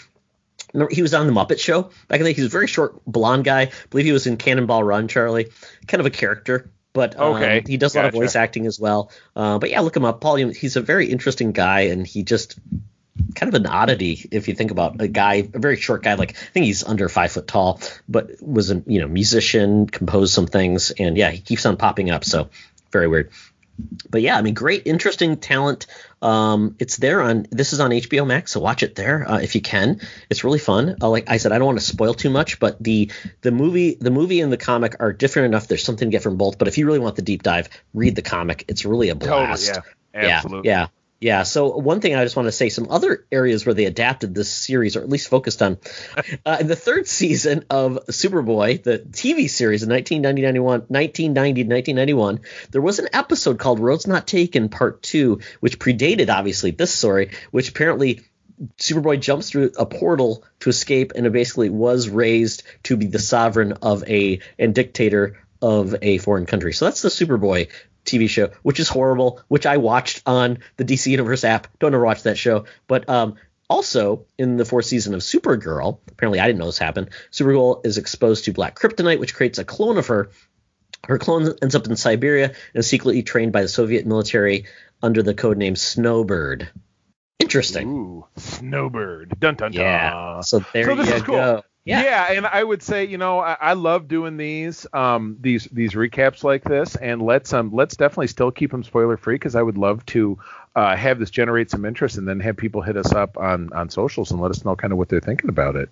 He 0.91 1.03
was 1.03 1.15
on 1.15 1.27
the 1.27 1.33
Muppet 1.33 1.59
Show 1.59 1.91
back 2.09 2.21
in 2.21 2.25
the 2.25 2.31
day. 2.31 2.35
He 2.35 2.43
was 2.43 2.53
a 2.53 2.57
very 2.57 2.67
short, 2.69 3.05
blonde 3.07 3.45
guy. 3.45 3.63
I 3.63 3.71
believe 3.91 4.07
he 4.07 4.13
was 4.13 4.27
in 4.27 4.37
Cannonball 4.37 4.85
Run, 4.85 5.09
Charlie. 5.09 5.49
Kind 5.89 6.01
of 6.01 6.07
a 6.07 6.11
character 6.11 6.71
but 6.93 7.15
um, 7.21 7.35
okay. 7.35 7.63
he 7.67 7.77
does 7.77 7.95
a 7.95 7.99
lot 7.99 8.07
of 8.07 8.15
voice 8.15 8.35
acting 8.35 8.65
as 8.65 8.81
well. 8.81 9.11
Uh, 9.35 9.59
but 9.59 9.69
yeah, 9.69 9.81
look 9.81 9.95
him 9.95 10.07
up. 10.07 10.23
Paul, 10.23 10.37
he's 10.37 10.77
a 10.77 10.81
very 10.81 11.11
interesting 11.11 11.53
guy, 11.53 11.81
and 11.83 12.07
he 12.07 12.23
just 12.23 12.59
kind 13.35 13.55
of 13.55 13.61
an 13.61 13.67
oddity 13.67 14.29
if 14.31 14.49
you 14.49 14.55
think 14.55 14.71
about 14.71 15.01
a 15.01 15.09
guy, 15.09 15.49
a 15.53 15.59
very 15.59 15.77
short 15.77 16.03
guy, 16.03 16.15
like 16.15 16.33
I 16.33 16.51
think 16.53 16.67
he's 16.67 16.85
under 16.85 17.09
five 17.09 17.33
foot 17.33 17.47
tall, 17.47 17.81
but 18.09 18.31
was 18.43 18.71
a 18.71 18.83
you 18.87 19.01
know 19.01 19.09
musician, 19.09 19.87
composed 19.87 20.33
some 20.33 20.47
things, 20.47 20.91
and 20.91 21.17
yeah, 21.17 21.31
he 21.31 21.39
keeps 21.39 21.67
on 21.67 21.77
popping 21.77 22.11
up. 22.11 22.25
So 22.25 22.49
very 22.93 23.09
weird. 23.09 23.31
But 24.09 24.23
yeah, 24.23 24.39
I 24.39 24.43
mean, 24.43 24.55
great, 24.55 24.87
interesting 24.87 25.37
talent. 25.37 25.87
Um, 26.23 26.77
it's 26.79 26.97
there 26.97 27.21
on 27.21 27.47
this 27.51 27.75
is 27.75 27.81
on 27.81 27.91
HBO 27.91 28.27
Max, 28.27 28.53
so 28.53 28.61
watch 28.61 28.83
it 28.83 28.95
there 28.95 29.31
uh, 29.31 29.39
if 29.39 29.55
you 29.55 29.61
can. 29.61 30.01
It's 30.31 30.45
really 30.45 30.59
fun. 30.59 30.97
Uh, 31.03 31.11
like 31.11 31.29
I 31.29 31.37
said, 31.37 31.53
I 31.53 31.59
don't 31.59 31.67
want 31.67 31.79
to 31.79 31.85
spoil 31.85 32.15
too 32.15 32.31
much, 32.31 32.59
but 32.59 32.83
the 32.83 33.11
the 33.43 33.51
movie 33.51 33.97
the 34.01 34.11
movie 34.11 34.41
and 34.41 34.51
the 34.51 34.57
comic 34.57 34.97
are 34.99 35.13
different 35.13 35.47
enough. 35.47 35.69
There's 35.69 35.85
something 35.85 36.09
to 36.09 36.13
get 36.13 36.23
from 36.23 36.39
both. 36.39 36.57
But 36.59 36.69
if 36.69 36.79
you 36.79 36.87
really 36.87 37.01
want 37.01 37.17
the 37.17 37.23
deep 37.23 37.43
dive, 37.43 37.69
read 37.93 38.17
the 38.17 38.23
comic. 38.23 38.65
It's 38.69 38.87
really 38.87 39.11
a 39.11 39.15
blast. 39.15 39.67
Totally, 39.67 39.85
yeah. 40.15 40.37
Absolutely. 40.37 40.71
Yeah, 40.71 40.81
yeah. 40.81 40.87
Yeah, 41.19 41.45
so 41.45 41.79
one 41.79 42.01
thing 42.01 42.15
I 42.15 42.25
just 42.25 42.37
want 42.37 42.47
to 42.47 42.53
say, 42.53 42.69
some 42.69 42.89
other 42.91 43.25
areas 43.33 43.65
where 43.65 43.75
they 43.75 43.87
adapted 43.87 44.35
this 44.35 44.53
series, 44.53 44.97
or 44.97 45.01
at 45.01 45.09
least 45.09 45.29
focused 45.29 45.63
on, 45.63 45.79
uh, 46.47 46.59
in 46.61 46.67
the 46.67 46.77
third 46.77 47.09
season 47.09 47.65
of 47.71 47.99
Superboy, 48.11 48.83
the 48.83 48.99
TV 48.99 49.49
series 49.49 49.83
in 49.83 49.89
1990, 49.89 50.61
1990 50.61 51.63
1991, 51.63 52.41
there 52.71 52.83
was 52.83 52.99
an 52.99 53.09
episode 53.15 53.59
called 53.59 53.81
Roads 53.81 54.07
Not 54.07 54.27
Taken 54.27 54.69
Part 54.69 55.03
2, 55.03 55.41
which 55.61 55.79
predated, 55.79 56.29
obviously, 56.29 56.71
this 56.71 56.93
story, 56.93 57.31
which 57.51 57.71
apparently 57.71 58.21
Superboy 58.79 59.21
jumps 59.21 59.51
through 59.51 59.73
a 59.79 59.87
portal 59.87 60.45
to 60.61 60.71
escape 60.71 61.13
and 61.15 61.27
it 61.27 61.33
basically 61.33 61.71
was 61.71 62.09
raised 62.09 62.63
to 62.85 62.97
be 62.97 63.07
the 63.07 63.19
sovereign 63.19 63.73
of 63.83 64.05
a 64.09 64.41
and 64.59 64.75
dictator 64.75 65.39
of 65.61 65.95
a 66.03 66.19
foreign 66.19 66.47
country. 66.47 66.73
So 66.73 66.85
that's 66.87 67.03
the 67.03 67.09
Superboy 67.09 67.69
TV 68.07 68.29
show, 68.29 68.51
which 68.63 68.81
is 68.81 68.89
horrible, 68.89 69.41
which 69.49 69.67
I 69.67 69.77
watched 69.77 70.23
on 70.27 70.59
the 70.77 70.85
DC 70.85 71.11
Universe 71.11 71.45
app. 71.45 71.67
Don't 71.79 71.95
ever 71.95 72.05
watch 72.05 72.23
that 72.23 72.39
show. 72.39 72.65
But 72.87 73.09
um, 73.09 73.37
also 73.69 74.27
in 74.39 74.57
the 74.57 74.65
fourth 74.65 74.87
season 74.87 75.15
of 75.15 75.21
Supergirl, 75.21 75.99
apparently 76.11 76.41
I 76.41 76.47
didn't 76.47 76.59
know 76.59 76.67
this 76.67 76.79
happened. 76.79 77.11
Supergirl 77.31 77.85
is 77.85 77.99
exposed 77.99 78.45
to 78.45 78.53
black 78.53 78.79
kryptonite, 78.79 79.21
which 79.21 79.35
creates 79.35 79.59
a 79.59 79.65
clone 79.65 79.99
of 79.99 80.07
her. 80.09 80.31
Her 81.07 81.19
clone 81.19 81.53
ends 81.63 81.75
up 81.75 81.87
in 81.87 81.97
Siberia 81.97 82.47
and 82.47 82.57
is 82.75 82.89
secretly 82.89 83.23
trained 83.23 83.53
by 83.53 83.63
the 83.63 83.69
Soviet 83.69 84.07
military 84.07 84.67
under 85.03 85.23
the 85.23 85.35
code 85.35 85.59
name 85.59 85.77
Snowbird. 85.77 86.69
Interesting. 87.39 87.89
Ooh, 87.89 88.27
Snowbird. 88.37 89.39
Dun 89.39 89.55
dun 89.57 89.73
dun. 89.73 89.81
Yeah. 89.81 90.41
So 90.41 90.65
there 90.73 90.85
so 90.85 91.03
you 91.03 91.23
cool. 91.23 91.37
go. 91.37 91.63
Yeah. 91.87 92.03
yeah, 92.03 92.33
and 92.33 92.47
I 92.47 92.65
would 92.65 92.83
say, 92.83 93.05
you 93.05 93.17
know, 93.17 93.39
I, 93.39 93.57
I, 93.61 93.73
love 93.75 94.09
doing 94.09 94.37
these 94.37 94.89
um, 94.93 95.37
these 95.41 95.69
these 95.71 95.93
recaps 95.93 96.43
like 96.43 96.65
this, 96.65 96.97
and 96.97 97.23
let's 97.23 97.53
um 97.53 97.73
let's 97.73 97.97
definitely 97.97 98.27
still 98.27 98.51
keep 98.51 98.73
them 98.73 98.83
spoiler 98.83 99.17
free 99.17 99.37
because 99.37 99.55
I 99.55 99.63
would 99.63 99.79
love 99.79 100.05
to 100.07 100.37
uh, 100.75 100.97
have 100.97 101.21
this 101.21 101.31
generate 101.31 101.71
some 101.71 101.85
interest, 101.85 102.19
and 102.19 102.27
then 102.27 102.41
have 102.41 102.57
people 102.57 102.83
hit 102.83 102.97
us 102.97 103.13
up 103.13 103.39
on 103.39 103.73
on 103.73 103.89
socials 103.89 104.33
and 104.33 104.41
let 104.41 104.51
us 104.51 104.65
know 104.65 104.75
kind 104.75 104.93
of 104.93 104.99
what 104.99 105.09
they're 105.09 105.21
thinking 105.21 105.49
about 105.49 105.77
it. 105.77 105.89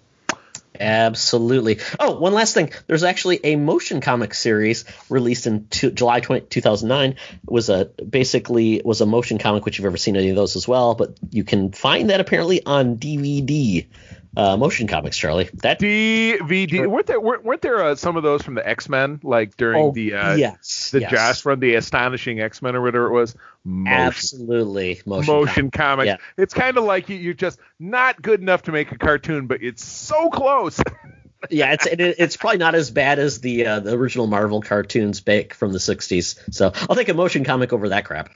Absolutely. 0.81 1.79
Oh, 2.01 2.19
one 2.19 2.35
last 2.35 2.55
thing. 2.55 2.73
There's 2.89 3.05
actually 3.05 3.39
a 3.45 3.55
motion 3.55 4.01
comic 4.01 4.35
series 4.35 4.85
released 5.09 5.47
in 5.47 5.69
two, 5.69 5.93
July 5.93 6.19
20, 6.19 6.47
2009. 6.47 7.11
It 7.11 7.19
was 7.45 7.69
a 7.69 7.85
basically 7.85 8.83
was 8.85 9.01
a 9.01 9.07
motion 9.07 9.39
comic, 9.39 9.65
which 9.65 9.79
you've 9.79 9.87
ever 9.87 9.97
seen 9.97 10.17
any 10.17 10.31
of 10.31 10.37
those 10.37 10.57
as 10.57 10.67
well, 10.67 10.97
but 10.97 11.17
you 11.31 11.45
can 11.45 11.71
find 11.71 12.11
that 12.11 12.19
apparently 12.21 12.67
on 12.67 12.97
DVD 12.97 13.87
uh, 14.37 14.57
motion 14.57 14.87
comics, 14.87 15.17
Charlie. 15.17 15.49
That 15.55 15.81
DVD 15.81 16.87
weren't 16.87 17.07
there 17.07 17.21
weren't, 17.21 17.45
weren't 17.45 17.63
there 17.63 17.83
uh, 17.83 17.95
some 17.95 18.17
of 18.17 18.23
those 18.23 18.43
from 18.43 18.55
the 18.55 18.67
X 18.67 18.89
Men 18.89 19.21
like 19.23 19.57
during 19.57 19.83
oh, 19.83 19.93
the 19.93 20.15
uh, 20.15 20.35
yes 20.35 20.91
the 20.91 21.01
yes. 21.01 21.11
Joss 21.11 21.45
run 21.45 21.61
the 21.61 21.75
astonishing 21.75 22.41
X 22.41 22.63
Men 22.63 22.77
or 22.77 22.83
whatever 22.83 23.07
it 23.07 23.13
was 23.13 23.37
motion. 23.65 23.93
absolutely 23.93 25.01
motion, 25.07 25.35
motion 25.35 25.71
comics. 25.71 26.07
Yeah. 26.07 26.17
It's 26.37 26.55
kind 26.55 26.77
of 26.77 26.85
like 26.85 27.09
you, 27.09 27.17
you're 27.17 27.35
just 27.35 27.59
not 27.79 28.21
good 28.21 28.41
enough 28.41 28.63
to 28.63 28.73
make 28.73 28.93
a 28.93 28.99
cartoon, 28.99 29.47
but 29.47 29.63
it's 29.63 29.85
so 29.85 30.31
close. 30.31 30.81
yeah, 31.51 31.73
it's 31.73 31.87
it, 31.87 32.01
it's 32.01 32.37
probably 32.37 32.59
not 32.59 32.75
as 32.75 32.91
bad 32.91 33.19
as 33.19 33.41
the 33.41 33.67
uh, 33.67 33.81
the 33.81 33.97
original 33.97 34.27
Marvel 34.27 34.63
cartoons 34.63 35.21
back 35.21 35.55
from 35.55 35.73
the 35.73 35.79
'60s. 35.79 36.53
So 36.53 36.73
I'll 36.89 36.97
take 36.97 37.09
a 37.09 37.15
motion 37.15 37.45
comic 37.45 37.73
over 37.73 37.91
that 37.91 38.05
crap. 38.05 38.31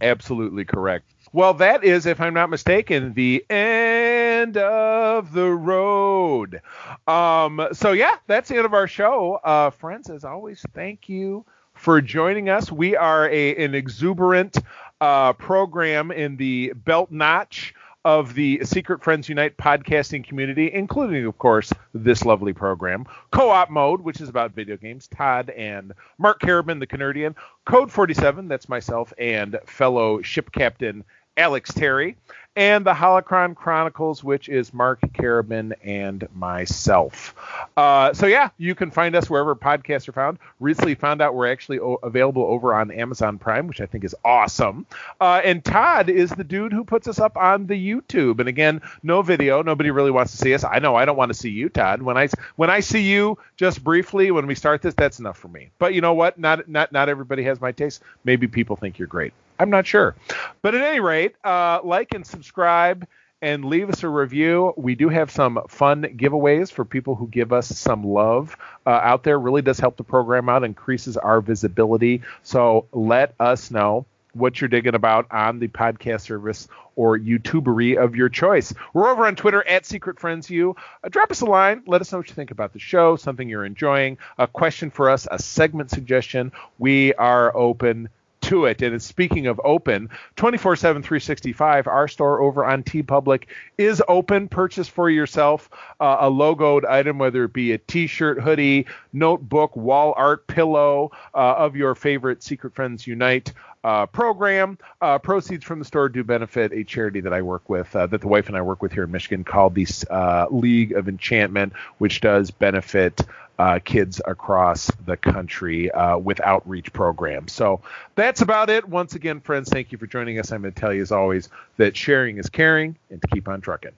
Absolutely 0.00 0.64
correct. 0.64 1.08
Well, 1.32 1.54
that 1.54 1.84
is, 1.84 2.06
if 2.06 2.20
I'm 2.20 2.34
not 2.34 2.48
mistaken, 2.48 3.12
the 3.12 3.44
end 3.50 4.56
of 4.56 5.32
the 5.32 5.50
road. 5.50 6.60
Um, 7.06 7.68
so 7.72 7.92
yeah, 7.92 8.16
that's 8.26 8.48
the 8.48 8.56
end 8.56 8.64
of 8.64 8.74
our 8.74 8.86
show. 8.86 9.34
Uh, 9.44 9.70
friends, 9.70 10.08
as 10.08 10.24
always, 10.24 10.64
thank 10.74 11.08
you 11.08 11.44
for 11.74 12.00
joining 12.00 12.48
us. 12.48 12.72
We 12.72 12.96
are 12.96 13.28
a, 13.28 13.56
an 13.56 13.74
exuberant 13.74 14.58
uh, 15.00 15.34
program 15.34 16.10
in 16.10 16.36
the 16.36 16.72
belt 16.74 17.10
notch 17.10 17.74
of 18.04 18.34
the 18.34 18.60
Secret 18.64 19.02
Friends 19.02 19.28
Unite 19.28 19.56
podcasting 19.58 20.24
community, 20.24 20.72
including, 20.72 21.26
of 21.26 21.36
course, 21.36 21.72
this 21.92 22.24
lovely 22.24 22.52
program. 22.52 23.04
Co 23.32 23.50
op 23.50 23.70
mode, 23.70 24.00
which 24.00 24.20
is 24.20 24.28
about 24.28 24.54
video 24.54 24.76
games. 24.76 25.08
Todd 25.08 25.50
and 25.50 25.92
Mark 26.16 26.40
Carabin, 26.40 26.80
the 26.80 26.86
Canardian. 26.86 27.34
Code 27.66 27.92
47, 27.92 28.48
that's 28.48 28.68
myself 28.68 29.12
and 29.18 29.58
fellow 29.66 30.22
ship 30.22 30.52
captain 30.52 31.04
Alex 31.38 31.72
Terry, 31.72 32.16
and 32.58 32.84
the 32.84 32.92
Holocron 32.92 33.54
Chronicles, 33.54 34.24
which 34.24 34.48
is 34.48 34.74
Mark 34.74 35.00
Karabin 35.12 35.74
and 35.84 36.26
myself. 36.34 37.36
Uh, 37.76 38.12
so 38.12 38.26
yeah, 38.26 38.48
you 38.58 38.74
can 38.74 38.90
find 38.90 39.14
us 39.14 39.30
wherever 39.30 39.54
podcasts 39.54 40.08
are 40.08 40.12
found. 40.12 40.38
Recently 40.58 40.96
found 40.96 41.22
out 41.22 41.36
we're 41.36 41.52
actually 41.52 41.78
o- 41.78 42.00
available 42.02 42.42
over 42.42 42.74
on 42.74 42.90
Amazon 42.90 43.38
Prime, 43.38 43.68
which 43.68 43.80
I 43.80 43.86
think 43.86 44.02
is 44.02 44.16
awesome. 44.24 44.86
Uh, 45.20 45.40
and 45.44 45.64
Todd 45.64 46.08
is 46.10 46.30
the 46.30 46.42
dude 46.42 46.72
who 46.72 46.82
puts 46.82 47.06
us 47.06 47.20
up 47.20 47.36
on 47.36 47.68
the 47.68 47.74
YouTube. 47.74 48.40
And 48.40 48.48
again, 48.48 48.82
no 49.04 49.22
video. 49.22 49.62
Nobody 49.62 49.92
really 49.92 50.10
wants 50.10 50.32
to 50.32 50.38
see 50.38 50.52
us. 50.52 50.64
I 50.64 50.80
know 50.80 50.96
I 50.96 51.04
don't 51.04 51.16
want 51.16 51.32
to 51.32 51.38
see 51.38 51.50
you, 51.50 51.68
Todd. 51.68 52.02
When 52.02 52.18
I 52.18 52.28
when 52.56 52.70
I 52.70 52.80
see 52.80 53.02
you 53.02 53.38
just 53.56 53.84
briefly 53.84 54.32
when 54.32 54.48
we 54.48 54.56
start 54.56 54.82
this, 54.82 54.94
that's 54.94 55.20
enough 55.20 55.38
for 55.38 55.46
me. 55.46 55.70
But 55.78 55.94
you 55.94 56.00
know 56.00 56.14
what? 56.14 56.40
Not 56.40 56.68
not 56.68 56.90
not 56.90 57.08
everybody 57.08 57.44
has 57.44 57.60
my 57.60 57.70
taste. 57.70 58.02
Maybe 58.24 58.48
people 58.48 58.74
think 58.74 58.98
you're 58.98 59.06
great. 59.06 59.32
I'm 59.58 59.70
not 59.70 59.86
sure. 59.86 60.14
But 60.62 60.74
at 60.74 60.82
any 60.82 61.00
rate, 61.00 61.34
uh, 61.44 61.80
like 61.82 62.14
and 62.14 62.26
subscribe 62.26 63.06
and 63.40 63.64
leave 63.64 63.88
us 63.88 64.02
a 64.02 64.08
review. 64.08 64.74
We 64.76 64.94
do 64.94 65.08
have 65.08 65.30
some 65.30 65.60
fun 65.68 66.02
giveaways 66.02 66.72
for 66.72 66.84
people 66.84 67.14
who 67.14 67.28
give 67.28 67.52
us 67.52 67.68
some 67.68 68.04
love 68.04 68.56
uh, 68.86 68.90
out 68.90 69.22
there. 69.22 69.38
Really 69.38 69.62
does 69.62 69.78
help 69.78 69.96
the 69.96 70.04
program 70.04 70.48
out, 70.48 70.64
increases 70.64 71.16
our 71.16 71.40
visibility. 71.40 72.22
So 72.42 72.86
let 72.92 73.34
us 73.38 73.70
know 73.70 74.06
what 74.34 74.60
you're 74.60 74.68
digging 74.68 74.94
about 74.94 75.26
on 75.30 75.58
the 75.58 75.68
podcast 75.68 76.22
service 76.22 76.68
or 76.96 77.16
YouTubery 77.16 77.96
of 77.96 78.16
your 78.16 78.28
choice. 78.28 78.74
We're 78.92 79.08
over 79.08 79.24
on 79.26 79.36
Twitter 79.36 79.66
at 79.66 79.86
Secret 79.86 80.18
Friends 80.18 80.50
U. 80.50 80.74
Uh, 81.02 81.08
drop 81.08 81.30
us 81.30 81.40
a 81.40 81.46
line. 81.46 81.82
Let 81.86 82.00
us 82.00 82.10
know 82.10 82.18
what 82.18 82.28
you 82.28 82.34
think 82.34 82.50
about 82.50 82.72
the 82.72 82.80
show, 82.80 83.16
something 83.16 83.48
you're 83.48 83.64
enjoying, 83.64 84.18
a 84.36 84.46
question 84.48 84.90
for 84.90 85.10
us, 85.10 85.28
a 85.30 85.38
segment 85.38 85.90
suggestion. 85.90 86.50
We 86.78 87.14
are 87.14 87.56
open 87.56 88.08
to 88.48 88.64
it. 88.64 88.82
And 88.82 89.00
speaking 89.00 89.46
of 89.46 89.60
open, 89.62 90.08
24 90.36 90.76
7, 90.76 91.02
365, 91.02 91.86
our 91.86 92.08
store 92.08 92.40
over 92.40 92.64
on 92.64 92.82
TeePublic 92.82 93.44
is 93.76 94.02
open. 94.08 94.48
Purchase 94.48 94.88
for 94.88 95.10
yourself 95.10 95.70
uh, 96.00 96.16
a 96.20 96.30
logoed 96.30 96.84
item, 96.88 97.18
whether 97.18 97.44
it 97.44 97.52
be 97.52 97.72
a 97.72 97.78
t 97.78 98.06
shirt, 98.06 98.40
hoodie, 98.40 98.86
notebook, 99.12 99.76
wall 99.76 100.14
art, 100.16 100.46
pillow 100.46 101.12
uh, 101.34 101.54
of 101.56 101.76
your 101.76 101.94
favorite 101.94 102.42
Secret 102.42 102.74
Friends 102.74 103.06
Unite. 103.06 103.52
Uh, 103.84 104.06
program. 104.06 104.76
Uh, 105.00 105.18
proceeds 105.18 105.64
from 105.64 105.78
the 105.78 105.84
store 105.84 106.08
do 106.08 106.24
benefit 106.24 106.72
a 106.72 106.82
charity 106.82 107.20
that 107.20 107.32
I 107.32 107.42
work 107.42 107.70
with, 107.70 107.94
uh, 107.94 108.08
that 108.08 108.20
the 108.20 108.26
wife 108.26 108.48
and 108.48 108.56
I 108.56 108.60
work 108.60 108.82
with 108.82 108.92
here 108.92 109.04
in 109.04 109.12
Michigan, 109.12 109.44
called 109.44 109.76
the 109.76 109.86
uh, 110.10 110.46
League 110.50 110.92
of 110.92 111.08
Enchantment, 111.08 111.72
which 111.98 112.20
does 112.20 112.50
benefit 112.50 113.20
uh, 113.58 113.80
kids 113.84 114.20
across 114.24 114.90
the 115.04 115.16
country 115.16 115.90
uh, 115.90 116.16
with 116.16 116.40
outreach 116.40 116.92
programs. 116.92 117.52
So 117.52 117.80
that's 118.14 118.40
about 118.40 118.70
it. 118.70 118.88
Once 118.88 119.14
again, 119.14 119.40
friends, 119.40 119.68
thank 119.68 119.92
you 119.92 119.98
for 119.98 120.06
joining 120.06 120.38
us. 120.38 120.52
I'm 120.52 120.62
going 120.62 120.72
to 120.72 120.80
tell 120.80 120.92
you, 120.92 121.02
as 121.02 121.12
always, 121.12 121.48
that 121.76 121.96
sharing 121.96 122.38
is 122.38 122.48
caring 122.48 122.96
and 123.10 123.20
to 123.20 123.28
keep 123.28 123.48
on 123.48 123.60
trucking. 123.60 123.92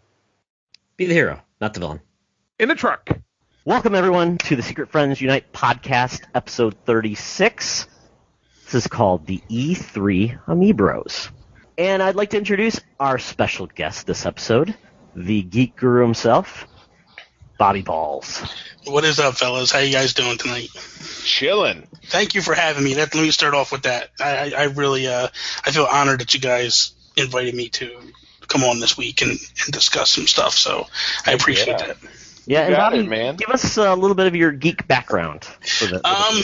Be 0.96 1.06
the 1.06 1.14
hero, 1.14 1.40
not 1.60 1.74
the 1.74 1.80
villain. 1.80 2.00
In 2.58 2.68
the 2.68 2.74
truck. 2.74 3.10
Welcome, 3.64 3.94
everyone, 3.94 4.38
to 4.38 4.56
the 4.56 4.62
Secret 4.62 4.90
Friends 4.90 5.20
Unite 5.20 5.52
podcast, 5.52 6.22
episode 6.34 6.74
36. 6.86 7.86
This 8.64 8.74
is 8.74 8.86
called 8.86 9.26
the 9.26 9.42
E3 9.50 10.44
Amiibros. 10.46 11.30
And 11.76 12.02
I'd 12.02 12.16
like 12.16 12.30
to 12.30 12.38
introduce 12.38 12.80
our 12.98 13.18
special 13.18 13.66
guest 13.66 14.06
this 14.06 14.24
episode, 14.24 14.74
the 15.14 15.42
geek 15.42 15.76
guru 15.76 16.02
himself, 16.02 16.66
Bobby 17.60 17.82
Pauls. 17.82 18.42
What 18.86 19.04
is 19.04 19.20
up, 19.20 19.34
fellas? 19.34 19.70
How 19.70 19.80
you 19.80 19.92
guys 19.92 20.14
doing 20.14 20.38
tonight? 20.38 20.70
Chilling. 21.24 21.86
Thank 22.06 22.34
you 22.34 22.40
for 22.40 22.54
having 22.54 22.82
me. 22.82 22.94
That, 22.94 23.14
let 23.14 23.20
me 23.20 23.30
start 23.32 23.52
off 23.52 23.70
with 23.70 23.82
that. 23.82 24.08
I, 24.18 24.54
I 24.56 24.62
really, 24.64 25.06
uh, 25.06 25.28
I 25.66 25.70
feel 25.70 25.84
honored 25.84 26.20
that 26.20 26.32
you 26.32 26.40
guys 26.40 26.94
invited 27.18 27.54
me 27.54 27.68
to 27.68 28.00
come 28.48 28.64
on 28.64 28.80
this 28.80 28.96
week 28.96 29.20
and, 29.20 29.32
and 29.32 29.72
discuss 29.74 30.10
some 30.10 30.26
stuff. 30.26 30.54
So 30.54 30.86
I 31.26 31.32
appreciate 31.32 31.78
yeah. 31.80 31.86
that. 31.88 31.96
Yeah, 32.46 32.60
and 32.62 32.74
got 32.74 32.92
Bobby, 32.92 33.04
it, 33.04 33.10
man. 33.10 33.36
give 33.36 33.50
us 33.50 33.76
a 33.76 33.94
little 33.94 34.16
bit 34.16 34.26
of 34.26 34.34
your 34.34 34.52
geek 34.52 34.88
background. 34.88 35.44
For 35.44 35.84
the, 35.84 35.96
for 35.96 35.98
the- 35.98 36.08
Um, 36.08 36.40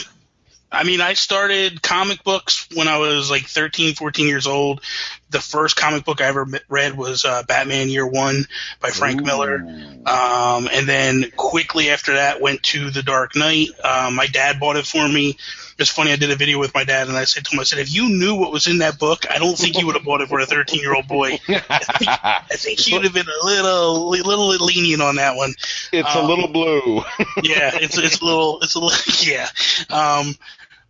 I 0.71 0.83
mean, 0.83 1.01
I 1.01 1.13
started 1.13 1.81
comic 1.81 2.23
books 2.23 2.67
when 2.75 2.87
I 2.87 2.99
was 2.99 3.31
like 3.31 3.47
13, 3.47 3.95
14 3.95 4.27
years 4.27 4.45
old. 4.45 4.81
The 5.29 5.41
first 5.41 5.75
comic 5.75 6.05
book 6.05 6.21
I 6.21 6.25
ever 6.27 6.47
read 6.69 6.95
was 6.95 7.25
uh, 7.25 7.43
Batman 7.43 7.89
Year 7.89 8.07
One 8.07 8.45
by 8.79 8.89
Frank 8.91 9.21
Miller. 9.23 9.57
Um, 10.05 10.69
and 10.71 10.87
then 10.87 11.31
quickly 11.35 11.89
after 11.89 12.13
that, 12.13 12.39
went 12.39 12.63
to 12.63 12.89
The 12.91 13.03
Dark 13.03 13.35
Knight. 13.35 13.69
Um, 13.83 14.15
my 14.15 14.27
dad 14.27 14.59
bought 14.59 14.77
it 14.77 14.85
for 14.85 15.05
me. 15.07 15.37
It's 15.79 15.91
funny, 15.91 16.11
I 16.11 16.15
did 16.15 16.31
a 16.31 16.35
video 16.35 16.57
with 16.59 16.73
my 16.73 16.85
dad, 16.85 17.07
and 17.07 17.15
I 17.15 17.25
said 17.25 17.45
to 17.45 17.51
him, 17.53 17.59
I 17.59 17.63
said, 17.63 17.77
if 17.77 17.93
you 17.93 18.09
knew 18.09 18.33
what 18.35 18.51
was 18.51 18.65
in 18.65 18.79
that 18.79 18.97
book, 18.97 19.25
I 19.29 19.37
don't 19.37 19.55
think 19.55 19.77
you 19.77 19.85
would 19.85 19.95
have 19.95 20.05
bought 20.05 20.21
it 20.21 20.29
for 20.29 20.39
a 20.39 20.45
13 20.45 20.79
year 20.79 20.95
old 20.95 21.07
boy. 21.07 21.37
I 21.49 22.41
think 22.51 22.79
he 22.79 22.93
would 22.95 23.03
have 23.03 23.13
been 23.13 23.27
a 23.27 23.45
little, 23.45 24.09
little 24.09 24.47
lenient 24.47 25.03
on 25.03 25.17
that 25.17 25.35
one. 25.35 25.53
It's 25.91 26.15
a 26.15 26.19
Um, 26.19 26.27
little 26.27 26.47
blue. 26.47 27.03
yeah, 27.43 27.71
it's 27.75 27.97
it's 27.97 28.21
a 28.21 28.25
little 28.25 28.59
it's 28.61 28.73
a 28.75 28.79
little 28.79 28.97
yeah. 29.31 29.47
Um, 29.91 30.33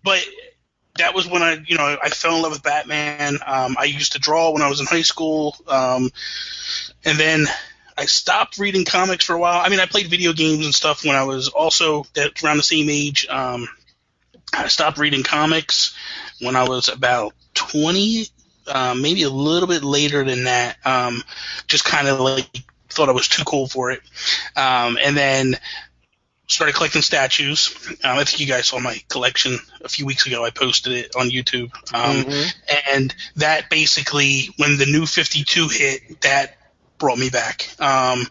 but 0.03 0.23
that 0.97 1.13
was 1.13 1.27
when 1.27 1.41
I 1.41 1.57
you 1.65 1.77
know 1.77 1.97
I 2.01 2.09
fell 2.09 2.35
in 2.35 2.41
love 2.41 2.51
with 2.51 2.63
Batman. 2.63 3.37
Um, 3.45 3.75
I 3.79 3.85
used 3.85 4.13
to 4.13 4.19
draw 4.19 4.51
when 4.51 4.61
I 4.61 4.69
was 4.69 4.79
in 4.79 4.85
high 4.85 5.01
school, 5.01 5.55
um, 5.67 6.09
and 7.05 7.17
then 7.17 7.47
I 7.97 8.05
stopped 8.05 8.57
reading 8.59 8.85
comics 8.85 9.25
for 9.25 9.33
a 9.33 9.39
while. 9.39 9.61
I 9.63 9.69
mean, 9.69 9.79
I 9.79 9.85
played 9.85 10.07
video 10.07 10.33
games 10.33 10.65
and 10.65 10.73
stuff 10.73 11.03
when 11.03 11.15
I 11.15 11.23
was 11.23 11.47
also 11.47 12.05
that 12.13 12.43
around 12.43 12.57
the 12.57 12.63
same 12.63 12.89
age. 12.89 13.27
Um, 13.27 13.67
I 14.53 14.67
stopped 14.67 14.97
reading 14.97 15.23
comics 15.23 15.95
when 16.39 16.55
I 16.55 16.67
was 16.67 16.89
about 16.89 17.33
twenty. 17.53 18.27
Uh, 18.67 18.93
maybe 18.99 19.23
a 19.23 19.29
little 19.29 19.67
bit 19.67 19.83
later 19.83 20.25
than 20.25 20.43
that. 20.43 20.75
Um, 20.85 21.23
just 21.67 21.85
kind 21.85 22.07
of 22.09 22.19
like 22.19 22.49
thought 22.89 23.09
I 23.09 23.13
was 23.13 23.27
too 23.27 23.43
cool 23.45 23.67
for 23.67 23.91
it. 23.91 24.01
Um, 24.55 24.97
and 25.01 25.15
then 25.15 25.55
started 26.47 26.75
collecting 26.75 27.01
statues. 27.01 27.75
Um, 28.03 28.17
I 28.17 28.23
think 28.23 28.39
you 28.39 28.47
guys 28.47 28.67
saw 28.67 28.79
my 28.79 29.01
collection 29.09 29.57
a 29.81 29.89
few 29.89 30.05
weeks 30.05 30.25
ago. 30.25 30.45
I 30.45 30.49
posted 30.49 30.93
it 30.93 31.15
on 31.15 31.29
YouTube. 31.29 31.71
Um, 31.93 32.25
And 32.93 33.15
that 33.35 33.69
basically, 33.69 34.49
when 34.57 34.77
the 34.77 34.85
new 34.85 35.05
52 35.05 35.67
hit, 35.67 36.21
that 36.21 36.57
brought 36.97 37.17
me 37.17 37.29
back. 37.29 37.69
Um, 37.79 38.27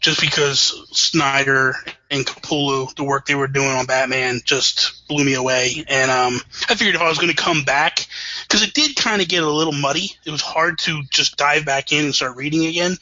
just 0.00 0.20
because 0.20 0.86
Snyder 0.92 1.74
and 2.10 2.24
Capullo, 2.24 2.94
the 2.94 3.02
work 3.02 3.26
they 3.26 3.34
were 3.34 3.48
doing 3.48 3.68
on 3.68 3.86
Batman, 3.86 4.40
just 4.44 5.08
blew 5.08 5.24
me 5.24 5.34
away. 5.34 5.84
And 5.88 6.10
um, 6.10 6.40
I 6.68 6.74
figured 6.76 6.94
if 6.94 7.00
I 7.00 7.08
was 7.08 7.18
going 7.18 7.34
to 7.34 7.42
come 7.42 7.64
back, 7.64 8.06
because 8.46 8.62
it 8.62 8.74
did 8.74 8.94
kind 8.94 9.20
of 9.20 9.28
get 9.28 9.42
a 9.42 9.50
little 9.50 9.72
muddy. 9.72 10.12
It 10.24 10.30
was 10.30 10.42
hard 10.42 10.78
to 10.80 11.02
just 11.10 11.36
dive 11.36 11.64
back 11.64 11.92
in 11.92 12.04
and 12.04 12.14
start 12.14 12.36
reading 12.36 12.66
again 12.66 12.96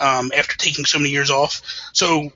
um, 0.00 0.32
after 0.34 0.56
taking 0.56 0.86
so 0.86 0.98
many 0.98 1.10
years 1.10 1.30
off. 1.30 1.60
So 1.92 2.32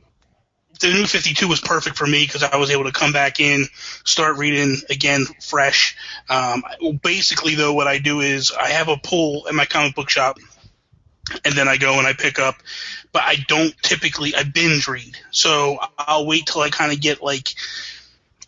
the 0.82 0.92
new 0.92 1.06
52 1.06 1.48
was 1.48 1.60
perfect 1.60 1.96
for 1.96 2.06
me 2.06 2.24
because 2.24 2.42
I 2.42 2.56
was 2.56 2.70
able 2.70 2.84
to 2.84 2.92
come 2.92 3.12
back 3.12 3.40
in, 3.40 3.66
start 4.04 4.36
reading 4.36 4.76
again 4.90 5.26
fresh. 5.40 5.96
Um, 6.28 6.62
basically, 7.02 7.54
though, 7.54 7.72
what 7.72 7.86
I 7.86 7.98
do 7.98 8.20
is 8.20 8.52
I 8.52 8.68
have 8.68 8.88
a 8.88 8.96
pull 8.96 9.48
at 9.48 9.54
my 9.54 9.64
comic 9.64 9.94
book 9.94 10.10
shop, 10.10 10.38
and 11.44 11.54
then 11.54 11.68
I 11.68 11.76
go 11.76 11.98
and 11.98 12.06
I 12.06 12.12
pick 12.12 12.38
up. 12.38 12.56
But 13.12 13.22
I 13.24 13.36
don't 13.48 13.74
typically 13.82 14.34
I 14.34 14.42
binge 14.42 14.88
read, 14.88 15.16
so 15.30 15.78
I'll 15.98 16.26
wait 16.26 16.46
till 16.46 16.62
I 16.62 16.70
kind 16.70 16.92
of 16.92 17.00
get 17.00 17.22
like 17.22 17.48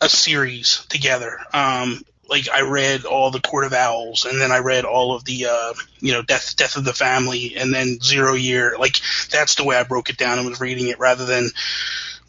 a 0.01 0.09
series 0.09 0.85
together. 0.89 1.39
Um, 1.53 2.01
like 2.29 2.49
I 2.49 2.61
read 2.61 3.05
all 3.05 3.31
the 3.31 3.39
Court 3.39 3.65
of 3.65 3.73
Owls, 3.73 4.25
and 4.25 4.41
then 4.41 4.51
I 4.51 4.59
read 4.59 4.85
all 4.85 5.15
of 5.15 5.25
the 5.25 5.45
uh, 5.45 5.73
you 5.99 6.13
know 6.13 6.21
Death 6.21 6.55
Death 6.55 6.77
of 6.77 6.85
the 6.85 6.93
Family, 6.93 7.55
and 7.55 7.73
then 7.73 7.99
Zero 8.01 8.33
Year. 8.33 8.75
Like 8.79 8.97
that's 9.29 9.55
the 9.55 9.63
way 9.63 9.75
I 9.77 9.83
broke 9.83 10.09
it 10.09 10.17
down 10.17 10.39
and 10.39 10.47
was 10.47 10.59
reading 10.59 10.87
it 10.87 10.99
rather 10.99 11.25
than 11.25 11.49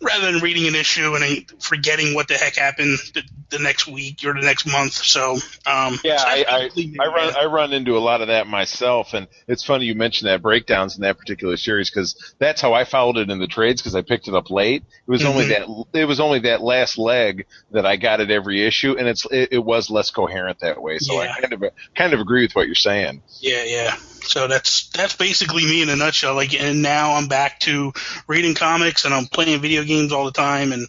rather 0.00 0.30
than 0.30 0.42
reading 0.42 0.66
an 0.66 0.74
issue 0.74 1.14
and 1.14 1.50
forgetting 1.60 2.14
what 2.14 2.28
the 2.28 2.34
heck 2.34 2.56
happened 2.56 2.98
the, 3.14 3.22
the 3.50 3.58
next 3.58 3.86
week 3.86 4.20
or 4.24 4.34
the 4.34 4.40
next 4.40 4.66
month. 4.66 4.92
So 4.92 5.32
um, 5.66 5.98
Yeah, 6.04 6.18
so 6.18 6.26
I, 6.26 6.44
I, 6.48 6.70
I 7.00 7.06
run 7.06 7.36
I 7.36 7.44
run 7.46 7.72
into 7.72 7.96
a 7.96 8.00
lot 8.00 8.20
of 8.20 8.28
that 8.28 8.46
myself, 8.46 9.14
and 9.14 9.26
it's 9.48 9.64
funny 9.64 9.86
you 9.86 9.94
mentioned 9.94 10.28
that 10.28 10.42
breakdowns 10.42 10.96
in 10.96 11.02
that 11.02 11.18
particular 11.18 11.56
series 11.56 11.90
because 11.90 12.34
that's 12.38 12.60
how 12.60 12.74
I 12.74 12.84
followed 12.84 13.16
it 13.16 13.30
in 13.30 13.38
the 13.38 13.46
trades 13.46 13.80
because 13.80 13.94
I 13.94 14.02
picked 14.02 14.28
it 14.28 14.34
up 14.34 14.50
late. 14.50 14.84
It 15.06 15.10
was 15.10 15.24
only 15.24 15.48
that 15.48 15.86
it 15.94 16.04
was 16.04 16.20
only 16.20 16.40
that 16.40 16.60
last 16.60 16.98
leg 16.98 17.46
that 17.70 17.86
I 17.86 17.96
got 17.96 18.20
at 18.20 18.30
every 18.30 18.66
issue, 18.66 18.96
and 18.98 19.08
it's 19.08 19.26
it, 19.30 19.48
it 19.52 19.64
was 19.64 19.90
less 19.90 20.10
coherent 20.10 20.60
that 20.60 20.80
way. 20.82 20.98
So 20.98 21.22
Yeah. 21.22 21.32
I 21.36 21.40
kind 21.40 21.52
of 21.52 21.64
kind 21.94 22.12
of 22.12 22.20
agree 22.20 22.42
with 22.42 22.54
what 22.54 22.66
you're 22.66 22.74
saying. 22.74 23.22
Yeah, 23.40 23.64
yeah. 23.64 23.96
So 24.26 24.48
that's 24.48 24.88
that's 24.88 25.14
basically 25.14 25.64
me 25.64 25.82
in 25.82 25.88
a 25.88 25.96
nutshell. 25.96 26.34
Like, 26.34 26.54
and 26.54 26.82
now 26.82 27.14
I'm 27.14 27.28
back 27.28 27.60
to 27.60 27.92
reading 28.26 28.54
comics 28.54 29.04
and 29.04 29.14
I'm 29.14 29.26
playing 29.26 29.60
video 29.60 29.84
games 29.84 30.12
all 30.12 30.24
the 30.24 30.32
time 30.32 30.72
and 30.72 30.88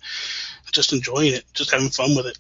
just 0.72 0.94
enjoying 0.94 1.34
it, 1.34 1.46
just 1.54 1.72
having 1.72 1.90
fun 1.90 2.16
with 2.16 2.26
it. 2.26 2.38